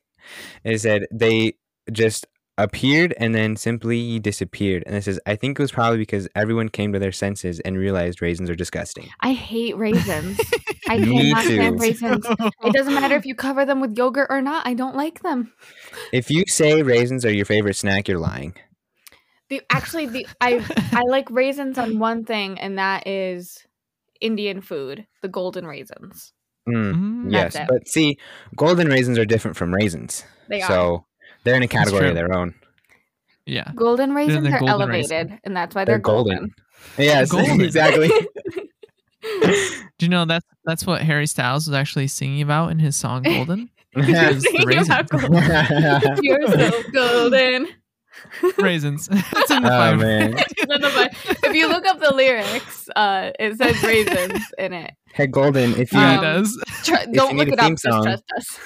it 0.64 0.80
said 0.80 1.08
they 1.12 1.54
just 1.92 2.28
appeared 2.58 3.14
and 3.18 3.34
then 3.34 3.56
simply 3.56 4.20
disappeared. 4.20 4.84
And 4.86 4.96
it 4.96 5.04
says 5.04 5.20
I 5.26 5.36
think 5.36 5.60
it 5.60 5.64
was 5.64 5.72
probably 5.72 5.98
because 5.98 6.28
everyone 6.36 6.70
came 6.70 6.94
to 6.94 7.00
their 7.00 7.12
senses 7.12 7.60
and 7.62 7.78
realized 7.78 8.22
raisins 8.22 8.50
are 8.50 8.56
disgusting. 8.56 9.10
I 9.20 9.34
hate 9.34 9.78
raisins. 9.78 10.40
I 10.88 10.98
cannot 11.04 11.44
stand 11.44 11.80
raisins. 11.80 12.26
It 12.64 12.74
doesn't 12.74 12.94
matter 12.94 13.16
if 13.16 13.26
you 13.26 13.36
cover 13.36 13.66
them 13.66 13.80
with 13.82 13.98
yogurt 13.98 14.28
or 14.30 14.42
not. 14.42 14.66
I 14.66 14.74
don't 14.74 14.96
like 14.96 15.22
them. 15.22 15.54
If 16.12 16.30
you 16.30 16.44
say 16.48 16.84
raisins 16.84 17.26
are 17.26 17.34
your 17.34 17.46
favorite 17.46 17.76
snack, 17.76 18.08
you're 18.08 18.20
lying. 18.20 18.54
The 19.50 19.62
actually 19.70 20.08
the 20.08 20.28
I 20.40 20.66
I 20.94 21.04
like 21.08 21.30
raisins 21.30 21.78
on 21.78 22.00
one 22.00 22.24
thing 22.24 22.60
and 22.60 22.78
that 22.78 23.08
is 23.08 23.66
Indian 24.22 24.62
food, 24.62 25.08
the 25.22 25.28
golden 25.28 25.66
raisins. 25.66 26.32
Mm, 26.70 26.94
Mm, 26.94 27.32
yes, 27.34 27.56
it. 27.56 27.66
but 27.68 27.88
see, 27.88 28.18
golden 28.56 28.88
raisins 28.88 29.18
are 29.18 29.26
different 29.26 29.58
from 29.58 29.74
raisins, 29.74 30.24
They 30.48 30.62
are. 30.62 30.68
so 30.68 31.06
they're 31.44 31.56
in 31.56 31.64
a 31.64 31.68
category 31.68 32.10
of 32.10 32.16
their 32.16 32.34
own. 32.34 32.54
Yeah. 33.48 33.72
Golden 33.76 34.14
raisins 34.14 34.48
are 34.48 34.60
golden 34.60 34.70
elevated, 34.70 35.12
raisin. 35.12 35.40
and 35.44 35.58
that's 35.58 35.74
why 35.76 35.86
They're 35.86 35.96
they're, 35.96 36.00
golden. 36.00 36.36
golden. 36.38 36.56
Yes, 36.98 37.32
Golden. 37.32 37.62
exactly. 37.66 38.10
Do 39.24 40.06
you 40.06 40.10
know 40.10 40.26
that's 40.26 40.46
that's 40.66 40.86
what 40.86 41.02
Harry 41.02 41.28
Styles 41.28 41.68
was 41.68 41.76
actually 41.76 42.08
singing 42.08 42.42
about 42.42 42.72
in 42.72 42.80
his 42.80 42.96
song 42.96 43.24
Golden? 43.24 43.70
It's 43.94 44.44
the 44.46 44.50
Singing 44.52 44.78
about 44.80 45.10
gold. 45.10 46.24
You're 46.24 46.48
so 46.48 46.84
golden. 46.94 47.68
raisins. 48.58 49.10
it's 49.12 49.52
in 49.52 49.64
the 49.64 49.68
oh 49.68 49.78
Bible. 49.78 49.98
man. 50.04 50.32
None 50.68 50.84
of 50.86 50.96
my- 50.96 51.10
if 51.44 51.54
you 51.56 51.68
look 51.68 51.86
up 51.86 52.00
the 52.00 52.14
lyrics, 52.14 52.88
uh, 52.96 53.32
it 53.38 53.58
says 53.58 53.84
raisins 53.84 54.44
in 54.58 54.72
it. 54.74 54.92
Hey 55.14 55.28
Golden, 55.28 55.72
if 55.80 55.92
you 55.94 56.00
Yeah, 56.00 56.18
Um, 56.18 56.24
does. 56.24 56.64
Try, 56.84 57.02
you 57.08 57.14
don't 57.14 57.36
need 57.36 57.50
look 57.50 57.50
a 57.50 57.54
it 57.54 57.60
up. 57.60 57.66
theme 57.66 57.76
Just 57.76 57.84
song- 57.84 58.04
trust 58.04 58.24
us. 58.38 58.60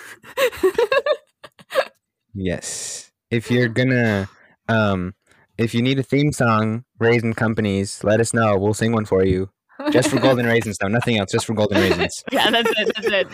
yes, 2.34 3.12
if 3.32 3.50
you're 3.52 3.68
gonna 3.70 4.28
um 4.70 5.14
if 5.58 5.74
you 5.74 5.82
need 5.82 5.98
a 6.00 6.04
theme 6.04 6.32
song, 6.34 6.84
Raisin 7.00 7.34
Companies, 7.34 8.04
let 8.04 8.20
us 8.20 8.34
know. 8.34 8.58
We'll 8.58 8.74
sing 8.74 8.92
one 8.92 9.06
for 9.06 9.24
you. 9.24 9.50
Just 9.92 10.10
for 10.10 10.20
golden 10.20 10.46
raisins 10.46 10.78
though, 10.80 10.88
nothing 10.88 11.18
else, 11.18 11.32
just 11.32 11.46
for 11.46 11.54
golden 11.54 11.80
raisins. 11.82 12.24
yeah, 12.32 12.50
that's 12.50 12.72
it. 12.78 12.92
That's 12.96 13.08
it. 13.08 13.28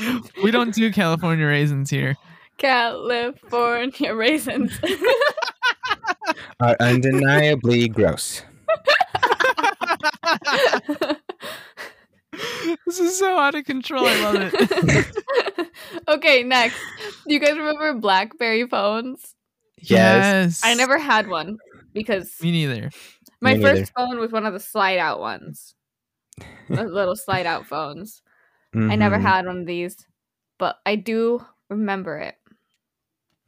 We 0.44 0.52
don't 0.52 0.74
do 0.74 0.92
California 0.92 1.46
raisins 1.46 1.90
here. 1.90 2.16
California 2.58 4.14
raisins. 4.16 4.80
Are 6.60 6.76
undeniably 6.80 7.88
gross. 7.90 8.44
this 12.86 13.00
is 13.00 13.18
so 13.18 13.38
out 13.38 13.56
of 13.56 13.66
control. 13.66 14.06
I 14.06 14.16
love 14.16 14.40
it. 14.42 15.68
okay, 16.08 16.44
next. 16.44 16.82
Do 17.28 17.34
you 17.34 17.40
guys 17.40 17.58
remember 17.58 17.94
BlackBerry 17.94 18.68
phones? 18.68 19.36
Yes. 19.82 20.62
I 20.64 20.74
never 20.76 20.98
had 20.98 21.28
one 21.28 21.58
because 21.94 22.32
Me 22.42 22.52
neither. 22.52 22.90
my 23.42 23.56
Me 23.56 23.62
first 23.62 23.92
phone 23.96 24.20
was 24.20 24.32
one 24.32 24.46
of 24.46 24.54
the 24.54 24.60
slide 24.60 24.98
out 24.98 25.20
ones. 25.20 25.76
the 26.70 26.84
little 26.84 27.16
slide 27.16 27.46
out 27.46 27.66
phones. 27.68 28.22
I 28.76 28.96
never 28.96 29.18
Mhm. 29.18 29.22
had 29.22 29.46
one 29.46 29.60
of 29.60 29.66
these, 29.66 29.98
but 30.58 30.78
I 30.86 30.96
do 30.96 31.46
remember 31.70 32.18
it. 32.18 32.36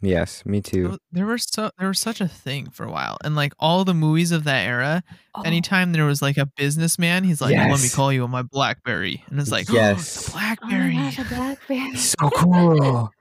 Yes, 0.06 0.46
me 0.46 0.60
too. 0.60 0.98
There 1.14 1.26
were 1.26 1.38
so 1.38 1.72
there 1.80 1.88
was 1.88 1.98
such 2.00 2.20
a 2.20 2.28
thing 2.28 2.70
for 2.72 2.84
a 2.86 2.92
while, 2.92 3.18
and 3.24 3.38
like 3.38 3.54
all 3.58 3.86
the 3.86 3.94
movies 3.94 4.34
of 4.34 4.44
that 4.44 4.68
era. 4.68 5.02
Oh, 5.34 5.44
Anytime 5.44 5.94
there 5.94 6.04
was 6.06 6.22
like 6.22 6.38
a 6.38 6.46
businessman, 6.46 7.24
he's 7.24 7.40
like, 7.40 7.56
"Let 7.56 7.82
me 7.82 7.88
call 7.88 8.12
you 8.12 8.24
on 8.26 8.30
my 8.30 8.42
BlackBerry," 8.42 9.24
and 9.30 9.40
it's 9.40 9.50
like, 9.50 9.70
Yes. 9.70 10.30
oh 10.30 10.36
my 10.36 10.56
BlackBerry." 10.56 10.96
gosh, 10.96 11.20
a 11.20 11.24
BlackBerry. 11.36 11.96
So 11.96 12.30
cool. 12.36 13.12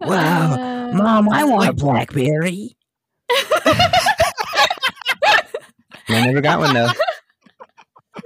Wow. 0.00 0.52
Uh, 0.54 0.92
Mom, 0.96 1.28
I 1.28 1.44
want 1.44 1.68
a 1.68 1.72
Blackberry. 1.74 2.76
I 6.08 6.24
never 6.26 6.40
got 6.40 6.58
one 6.58 6.74
though. 6.74 6.90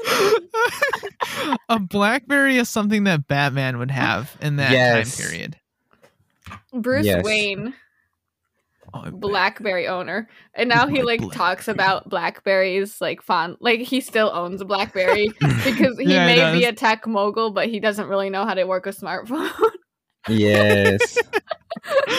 a 1.69 1.79
BlackBerry 1.79 2.57
is 2.57 2.71
something 2.71 3.05
that 3.05 3.27
Batman 3.29 3.79
would 3.79 3.91
have 3.91 4.35
in 4.41 4.57
that 4.57 4.73
Yes. 4.73 5.17
time 5.19 5.27
period. 5.27 5.57
Bruce 6.73 7.07
Yes. 7.07 7.25
Wayne, 7.25 7.75
Oh, 8.93 9.11
BlackBerry 9.11 9.89
owner, 9.89 10.29
and 10.55 10.69
now 10.69 10.87
he 10.87 10.99
My 10.99 11.03
like 11.03 11.33
talks 11.33 11.67
about 11.67 12.09
Blackberries 12.09 13.01
like 13.01 13.23
fun. 13.23 13.57
Like 13.59 13.81
he 13.81 14.01
still 14.01 14.31
owns 14.33 14.61
a 14.61 14.65
BlackBerry 14.65 15.33
because 15.65 15.99
he 15.99 16.13
Yeah, 16.13 16.29
he 16.29 16.37
may 16.37 16.59
be 16.59 16.65
a 16.65 16.73
tech 16.73 17.05
mogul, 17.07 17.51
but 17.51 17.69
he 17.69 17.81
doesn't 17.81 18.07
really 18.09 18.31
know 18.31 18.45
how 18.45 18.55
to 18.55 18.65
work 18.65 18.87
a 18.87 18.91
smartphone. 18.91 19.51
Yes. 20.27 21.19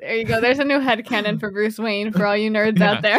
there 0.00 0.16
you 0.16 0.24
go. 0.24 0.40
There's 0.40 0.58
a 0.58 0.64
new 0.64 0.80
head 0.80 0.98
headcanon 0.98 1.40
for 1.40 1.50
Bruce 1.50 1.78
Wayne 1.78 2.12
for 2.12 2.26
all 2.26 2.36
you 2.36 2.50
nerds 2.50 2.78
Yeah. 2.78 2.92
out 2.92 3.02
there. 3.02 3.18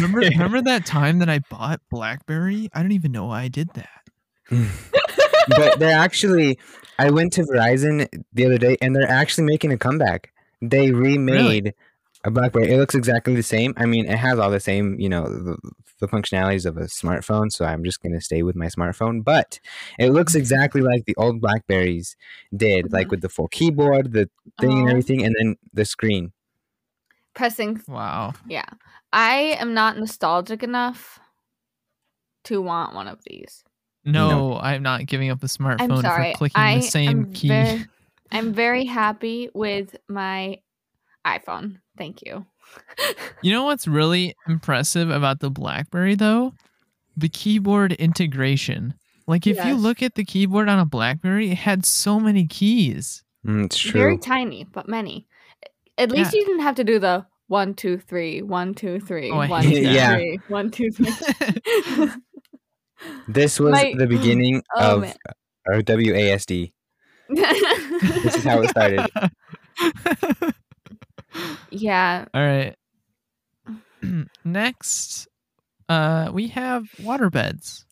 remember, 0.00 0.20
remember 0.20 0.62
that 0.62 0.86
time 0.86 1.18
that 1.18 1.28
I 1.28 1.40
bought 1.50 1.80
BlackBerry? 1.90 2.68
I 2.72 2.82
don't 2.82 2.92
even 2.92 3.10
know 3.10 3.26
why 3.26 3.42
I 3.42 3.48
did 3.48 3.68
that. 3.74 3.88
but 5.48 5.78
they're 5.80 5.98
actually 5.98 6.58
I 6.98 7.10
went 7.10 7.32
to 7.34 7.42
Verizon 7.42 8.08
the 8.32 8.46
other 8.46 8.58
day 8.58 8.76
and 8.80 8.94
they're 8.94 9.08
actually 9.10 9.44
making 9.44 9.72
a 9.72 9.78
comeback. 9.78 10.32
They 10.62 10.92
remade 10.92 11.74
a 12.24 12.30
BlackBerry. 12.30 12.70
It 12.70 12.78
looks 12.78 12.94
exactly 12.94 13.34
the 13.34 13.42
same. 13.42 13.74
I 13.76 13.84
mean, 13.86 14.06
it 14.06 14.16
has 14.16 14.38
all 14.38 14.50
the 14.50 14.60
same, 14.60 14.98
you 14.98 15.08
know, 15.08 15.24
the, 15.24 15.56
the 16.00 16.08
functionalities 16.08 16.64
of 16.66 16.76
a 16.76 16.82
smartphone, 16.84 17.52
so 17.52 17.64
I'm 17.64 17.84
just 17.84 18.02
going 18.02 18.14
to 18.14 18.20
stay 18.20 18.42
with 18.42 18.56
my 18.56 18.66
smartphone, 18.66 19.22
but 19.22 19.60
it 19.98 20.10
looks 20.10 20.34
exactly 20.34 20.80
like 20.80 21.04
the 21.04 21.14
old 21.16 21.40
Blackberries 21.40 22.16
did, 22.56 22.92
like 22.92 23.08
Mhm. 23.08 23.10
with 23.10 23.20
the 23.22 23.28
full 23.28 23.48
keyboard, 23.48 24.12
the 24.12 24.28
thing 24.60 24.78
and 24.78 24.88
Oh. 24.88 24.90
everything 24.90 25.24
and 25.24 25.34
then 25.38 25.56
the 25.72 25.84
screen. 25.84 26.32
Pressing 27.34 27.80
Wow. 27.88 28.34
Yeah. 28.48 28.64
I 29.12 29.56
am 29.60 29.74
not 29.74 29.98
nostalgic 29.98 30.62
enough 30.62 31.18
to 32.44 32.60
want 32.62 32.94
one 32.94 33.08
of 33.08 33.20
these. 33.26 33.64
No, 34.04 34.58
I'm 34.58 34.82
not 34.82 35.06
giving 35.06 35.30
up 35.30 35.42
a 35.42 35.46
smartphone 35.46 36.02
for 36.02 36.36
clicking 36.36 36.60
I 36.60 36.76
the 36.76 36.82
same 36.82 37.08
am 37.08 37.32
key. 37.32 37.48
Very, 37.48 37.86
I'm 38.32 38.52
very 38.52 38.84
happy 38.84 39.48
with 39.54 39.96
my 40.08 40.58
iPhone. 41.26 41.78
Thank 41.96 42.22
you. 42.22 42.46
You 43.42 43.52
know 43.52 43.64
what's 43.64 43.86
really 43.86 44.34
impressive 44.48 45.10
about 45.10 45.40
the 45.40 45.50
BlackBerry 45.50 46.14
though? 46.14 46.54
The 47.14 47.28
keyboard 47.28 47.92
integration. 47.92 48.94
Like 49.26 49.46
if 49.46 49.62
you 49.64 49.74
look 49.74 50.02
at 50.02 50.14
the 50.14 50.24
keyboard 50.24 50.68
on 50.70 50.78
a 50.78 50.86
BlackBerry, 50.86 51.50
it 51.50 51.58
had 51.58 51.84
so 51.84 52.18
many 52.18 52.46
keys. 52.46 53.22
Mm, 53.46 53.66
it's 53.66 53.78
true. 53.78 54.00
Very 54.00 54.18
tiny, 54.18 54.64
but 54.64 54.88
many. 54.88 55.26
At 55.98 56.10
least 56.10 56.32
Yeah. 56.32 56.40
you 56.40 56.46
didn't 56.46 56.62
have 56.62 56.74
to 56.76 56.84
do 56.84 56.98
the 56.98 57.26
one, 57.48 57.74
two, 57.74 57.98
three, 57.98 58.40
one, 58.40 58.72
two, 58.74 58.98
three, 58.98 59.30
Oh, 59.30 59.38
I 59.38 59.48
one, 59.48 59.62
hate 59.62 59.84
two, 59.84 59.92
that. 59.92 60.14
three, 60.16 60.40
one, 60.48 60.70
two, 60.70 60.90
three. 60.90 61.12
this 63.28 63.58
was 63.60 63.72
My- 63.72 63.94
the 63.96 64.06
beginning 64.06 64.62
Oh, 64.76 64.96
of 64.96 65.00
man. 65.02 65.14
our 65.66 65.80
WASD. 65.82 66.72
This 67.30 68.36
is 68.36 68.44
how 68.44 68.60
it 68.62 68.68
started. 68.70 69.06
yeah. 71.70 72.24
All 72.34 72.42
right. 72.42 72.76
Next, 74.44 75.26
uh, 75.88 76.30
we 76.32 76.48
have 76.48 76.84
waterbeds. 76.98 77.84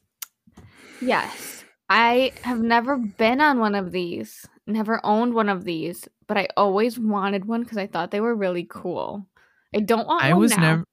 Yes. 1.01 1.65
I 1.89 2.33
have 2.43 2.61
never 2.61 2.97
been 2.97 3.41
on 3.41 3.59
one 3.59 3.75
of 3.75 3.93
these, 3.93 4.47
never 4.67 5.01
owned 5.05 5.35
one 5.35 5.49
of 5.49 5.65
these, 5.65 6.09
but 6.27 6.39
I 6.39 6.49
always 6.57 6.99
wanted 6.99 7.45
one 7.45 7.63
because 7.63 7.79
I 7.79 7.87
thought 7.87 8.11
they 8.11 8.21
were 8.21 8.35
really 8.35 8.67
cool. 8.69 9.27
I 9.75 9.81
don't 9.81 10.07
want 10.07 10.25
I 10.25 10.31
one 10.33 10.41
was 10.41 10.57
now. 10.57 10.63
never. 10.63 10.85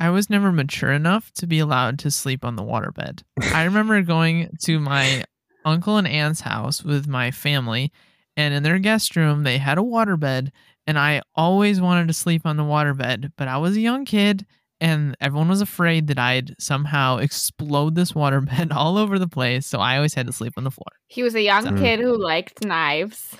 I 0.00 0.10
was 0.10 0.28
never 0.30 0.52
mature 0.52 0.92
enough 0.92 1.30
to 1.34 1.46
be 1.46 1.58
allowed 1.58 1.98
to 2.00 2.10
sleep 2.10 2.44
on 2.44 2.56
the 2.56 2.62
waterbed. 2.62 3.22
I 3.54 3.64
remember 3.64 4.00
going 4.02 4.56
to 4.64 4.78
my 4.80 5.24
uncle 5.64 5.96
and 5.96 6.08
aunt's 6.08 6.40
house 6.42 6.82
with 6.82 7.06
my 7.06 7.30
family, 7.30 7.92
and 8.36 8.54
in 8.54 8.62
their 8.62 8.78
guest 8.78 9.16
room 9.16 9.42
they 9.42 9.58
had 9.58 9.78
a 9.78 9.82
waterbed, 9.82 10.50
and 10.86 10.98
I 10.98 11.22
always 11.34 11.80
wanted 11.80 12.08
to 12.08 12.14
sleep 12.14 12.42
on 12.44 12.56
the 12.56 12.62
waterbed, 12.62 13.32
but 13.36 13.48
I 13.48 13.58
was 13.58 13.76
a 13.76 13.80
young 13.80 14.04
kid, 14.04 14.46
and 14.80 15.16
everyone 15.20 15.48
was 15.48 15.60
afraid 15.60 16.06
that 16.06 16.18
I'd 16.18 16.54
somehow 16.58 17.16
explode 17.18 17.94
this 17.96 18.12
waterbed 18.12 18.72
all 18.74 18.96
over 18.96 19.18
the 19.18 19.28
place, 19.28 19.66
so 19.66 19.78
I 19.80 19.96
always 19.96 20.14
had 20.14 20.26
to 20.28 20.32
sleep 20.32 20.54
on 20.56 20.64
the 20.64 20.70
floor. 20.70 20.86
He 21.08 21.22
was 21.22 21.34
a 21.34 21.42
young 21.42 21.64
Mm. 21.64 21.78
kid 21.80 22.00
who 22.00 22.16
liked 22.16 22.64
knives. 22.64 23.36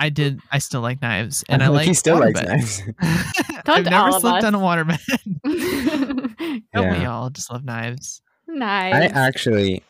I 0.00 0.08
did. 0.08 0.40
I 0.52 0.58
still 0.58 0.80
like 0.80 1.02
knives, 1.02 1.44
and 1.48 1.62
I 1.62 1.68
Like, 1.68 1.78
like. 1.78 1.86
he 1.88 1.94
still 1.94 2.18
likes 2.18 2.40
waterbeds. 2.40 2.48
knives. 2.48 2.82
Don't 3.64 3.78
I've 3.78 3.84
never 3.86 4.12
slept 4.20 4.38
us. 4.38 4.44
on 4.44 4.54
a 4.54 4.58
waterbed. 4.58 6.62
Don't 6.74 6.98
we 6.98 7.04
all 7.04 7.30
just 7.30 7.50
love 7.50 7.64
knives? 7.64 8.22
Knives. 8.46 8.96
I 8.96 9.04
actually, 9.26 9.82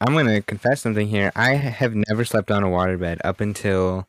I'm 0.00 0.14
gonna 0.14 0.42
confess 0.42 0.82
something 0.82 1.08
here. 1.08 1.32
I 1.34 1.54
have 1.54 1.94
never 1.94 2.24
slept 2.24 2.50
on 2.50 2.62
a 2.62 2.66
waterbed 2.68 3.18
up 3.24 3.40
until 3.40 4.06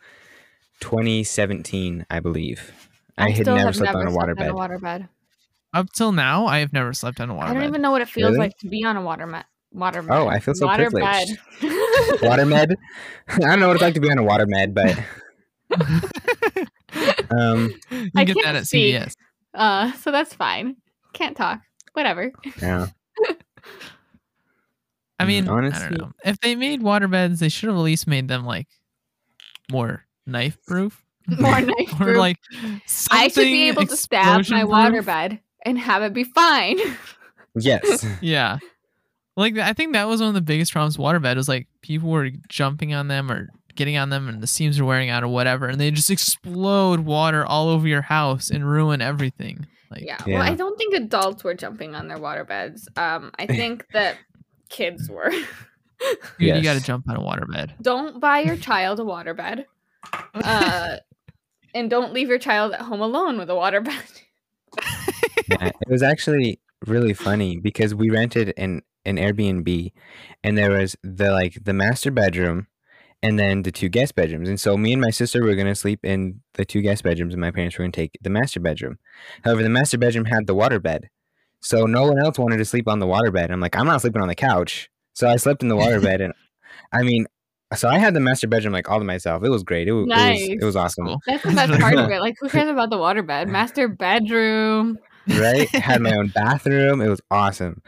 2017, 0.81 2.05
I 2.09 2.19
believe. 2.19 2.71
I, 3.17 3.29
had 3.29 3.45
never 3.45 3.73
slept 3.73 3.93
never 3.93 4.01
on 4.01 4.07
a 4.07 4.11
slept 4.11 4.39
waterbed. 4.39 4.41
on 4.41 4.49
a 4.71 4.79
waterbed. 4.79 5.09
Up 5.73 5.91
till 5.91 6.11
now, 6.11 6.45
I 6.45 6.59
have 6.59 6.73
never 6.73 6.93
slept 6.93 7.19
on 7.19 7.29
a 7.29 7.33
waterbed. 7.33 7.43
I 7.43 7.53
don't 7.53 7.63
even 7.63 7.81
know 7.81 7.91
what 7.91 8.01
it 8.01 8.09
feels 8.09 8.31
Really? 8.31 8.39
like 8.39 8.57
to 8.59 8.67
be 8.67 8.83
on 8.83 8.97
a 8.97 9.01
waterbed. 9.01 9.43
Waterbed. 9.75 10.07
Oh, 10.11 10.27
I 10.27 10.39
feel 10.39 10.53
so 10.53 10.67
privileged. 10.67 11.37
Waterbed. 11.61 12.21
Watermed? 12.21 12.75
I 13.27 13.37
don't 13.39 13.59
know 13.59 13.67
what 13.67 13.75
it's 13.77 13.81
like 13.81 13.93
to 13.95 13.99
be 13.99 14.11
on 14.11 14.17
a 14.19 14.23
watermed, 14.23 14.73
but 14.75 14.97
um, 17.31 17.73
you 17.89 18.09
I 18.15 18.23
get 18.23 18.35
can't 18.35 18.45
that 18.45 18.55
at 18.55 18.67
speak. 18.67 18.95
CVS. 18.95 19.13
uh, 19.55 19.91
so 19.93 20.11
that's 20.11 20.33
fine. 20.33 20.75
Can't 21.13 21.35
talk. 21.35 21.61
Whatever. 21.93 22.31
yeah. 22.61 22.87
I 25.19 25.25
mean, 25.25 25.47
I 25.47 25.51
honestly- 25.53 25.89
don't 25.89 25.99
know. 25.99 26.11
If 26.25 26.39
they 26.41 26.55
made 26.55 26.81
waterbeds, 26.81 27.39
they 27.39 27.49
should 27.49 27.69
have 27.69 27.77
at 27.77 27.81
least 27.81 28.07
made 28.07 28.27
them 28.27 28.45
like 28.45 28.67
more 29.71 30.05
knife 30.25 30.57
proof. 30.65 31.03
More 31.27 31.61
knife 31.61 31.93
or 31.93 31.95
proof. 32.05 32.17
like 32.17 32.37
I 33.11 33.29
should 33.29 33.43
be 33.45 33.69
able 33.69 33.85
to 33.85 33.95
stab 33.95 34.25
my 34.49 34.61
explosion-proof. 34.61 35.05
waterbed 35.05 35.39
and 35.65 35.79
have 35.79 36.03
it 36.03 36.13
be 36.13 36.25
fine. 36.25 36.77
Yes. 37.55 38.05
Yeah. 38.21 38.57
Like 39.35 39.57
I 39.57 39.73
think 39.73 39.93
that 39.93 40.07
was 40.07 40.21
one 40.21 40.29
of 40.29 40.35
the 40.35 40.41
biggest 40.41 40.71
problems 40.71 40.97
with 40.97 41.05
waterbed 41.05 41.35
was 41.35 41.49
like 41.49 41.67
people 41.81 42.09
were 42.09 42.29
jumping 42.47 42.93
on 42.93 43.07
them 43.07 43.31
or 43.31 43.49
getting 43.75 43.97
on 43.97 44.09
them 44.09 44.29
and 44.29 44.41
the 44.41 44.47
seams 44.47 44.79
are 44.79 44.85
wearing 44.85 45.09
out 45.09 45.23
or 45.23 45.27
whatever 45.27 45.67
and 45.67 45.81
they 45.81 45.89
just 45.89 46.11
explode 46.11 46.99
water 46.99 47.43
all 47.43 47.69
over 47.69 47.87
your 47.87 48.03
house 48.03 48.51
and 48.51 48.69
ruin 48.69 49.01
everything. 49.01 49.65
Like 49.89 50.03
yeah. 50.03 50.17
Yeah. 50.25 50.39
Well, 50.39 50.51
I 50.51 50.55
don't 50.55 50.77
think 50.77 50.93
adults 50.93 51.43
were 51.43 51.53
jumping 51.53 51.95
on 51.95 52.07
their 52.07 52.17
waterbeds. 52.17 52.85
Um, 52.97 53.31
I 53.37 53.45
think 53.47 53.85
that 53.93 54.17
kids 54.69 55.09
were. 55.09 55.31
Dude, 56.37 56.57
you 56.57 56.61
got 56.61 56.73
to 56.73 56.83
jump 56.83 57.07
on 57.07 57.15
a 57.15 57.21
waterbed. 57.21 57.71
Don't 57.81 58.19
buy 58.19 58.39
your 58.39 58.57
child 58.57 58.99
a 58.99 59.03
waterbed. 59.03 59.65
Uh, 60.33 60.97
and 61.73 61.89
don't 61.89 62.13
leave 62.13 62.27
your 62.27 62.39
child 62.39 62.73
at 62.73 62.81
home 62.81 63.01
alone 63.01 63.37
with 63.37 63.49
a 63.49 63.53
waterbed. 63.53 64.21
Yeah, 65.49 65.67
it 65.67 65.89
was 65.89 66.03
actually 66.03 66.59
really 66.87 67.13
funny 67.13 67.57
because 67.57 67.93
we 67.95 68.09
rented 68.09 68.53
an 68.57 68.81
an 69.05 69.17
Airbnb, 69.17 69.91
and 70.43 70.57
there 70.57 70.71
was 70.71 70.95
the 71.03 71.31
like 71.31 71.57
the 71.63 71.73
master 71.73 72.11
bedroom, 72.11 72.67
and 73.21 73.37
then 73.37 73.63
the 73.63 73.71
two 73.71 73.89
guest 73.89 74.15
bedrooms. 74.15 74.47
And 74.47 74.59
so 74.59 74.77
me 74.77 74.93
and 74.93 75.01
my 75.01 75.09
sister 75.09 75.43
were 75.43 75.55
gonna 75.55 75.75
sleep 75.75 75.99
in 76.03 76.41
the 76.53 76.65
two 76.65 76.81
guest 76.81 77.03
bedrooms, 77.03 77.33
and 77.33 77.41
my 77.41 77.51
parents 77.51 77.77
were 77.77 77.83
gonna 77.83 77.91
take 77.91 78.17
the 78.21 78.29
master 78.29 78.59
bedroom. 78.59 78.99
However, 79.43 79.63
the 79.63 79.69
master 79.69 79.97
bedroom 79.97 80.25
had 80.25 80.47
the 80.47 80.55
water 80.55 80.79
bed, 80.79 81.09
so 81.59 81.85
no 81.85 82.03
one 82.07 82.19
else 82.19 82.37
wanted 82.37 82.57
to 82.57 82.65
sleep 82.65 82.87
on 82.87 82.99
the 82.99 83.07
water 83.07 83.31
bed. 83.31 83.51
I'm 83.51 83.59
like, 83.59 83.77
I'm 83.77 83.85
not 83.87 84.01
sleeping 84.01 84.21
on 84.21 84.27
the 84.27 84.35
couch, 84.35 84.89
so 85.13 85.27
I 85.27 85.35
slept 85.35 85.63
in 85.63 85.69
the 85.69 85.75
water 85.77 85.99
bed, 85.99 86.21
and 86.25 86.33
I 86.91 87.03
mean. 87.03 87.25
So 87.75 87.89
I 87.89 87.97
had 87.97 88.13
the 88.13 88.19
master 88.19 88.45
bedroom 88.47 88.71
like 88.71 88.87
all 88.87 88.99
to 88.99 89.03
myself. 89.03 89.43
It 89.43 89.49
was 89.49 89.63
great. 89.63 89.87
It, 89.87 89.93
wa- 89.93 90.01
it 90.01 90.05
was 90.05 90.41
it 90.61 90.63
was 90.63 90.75
awesome. 90.75 91.07
That's 91.25 91.41
the 91.41 91.53
best 91.53 91.79
part 91.79 91.95
of 91.95 92.11
it. 92.11 92.19
Like, 92.19 92.35
who 92.39 92.47
cares 92.55 92.69
about 92.69 92.91
the 92.91 92.99
water 92.99 93.23
bed? 93.23 93.49
Master 93.49 93.87
bedroom. 93.87 94.99
Right? 95.27 95.67
Had 95.69 96.01
my 96.01 96.13
own 96.17 96.27
bathroom. 96.29 97.01
It 97.01 97.07
was 97.09 97.21
awesome. 97.31 97.81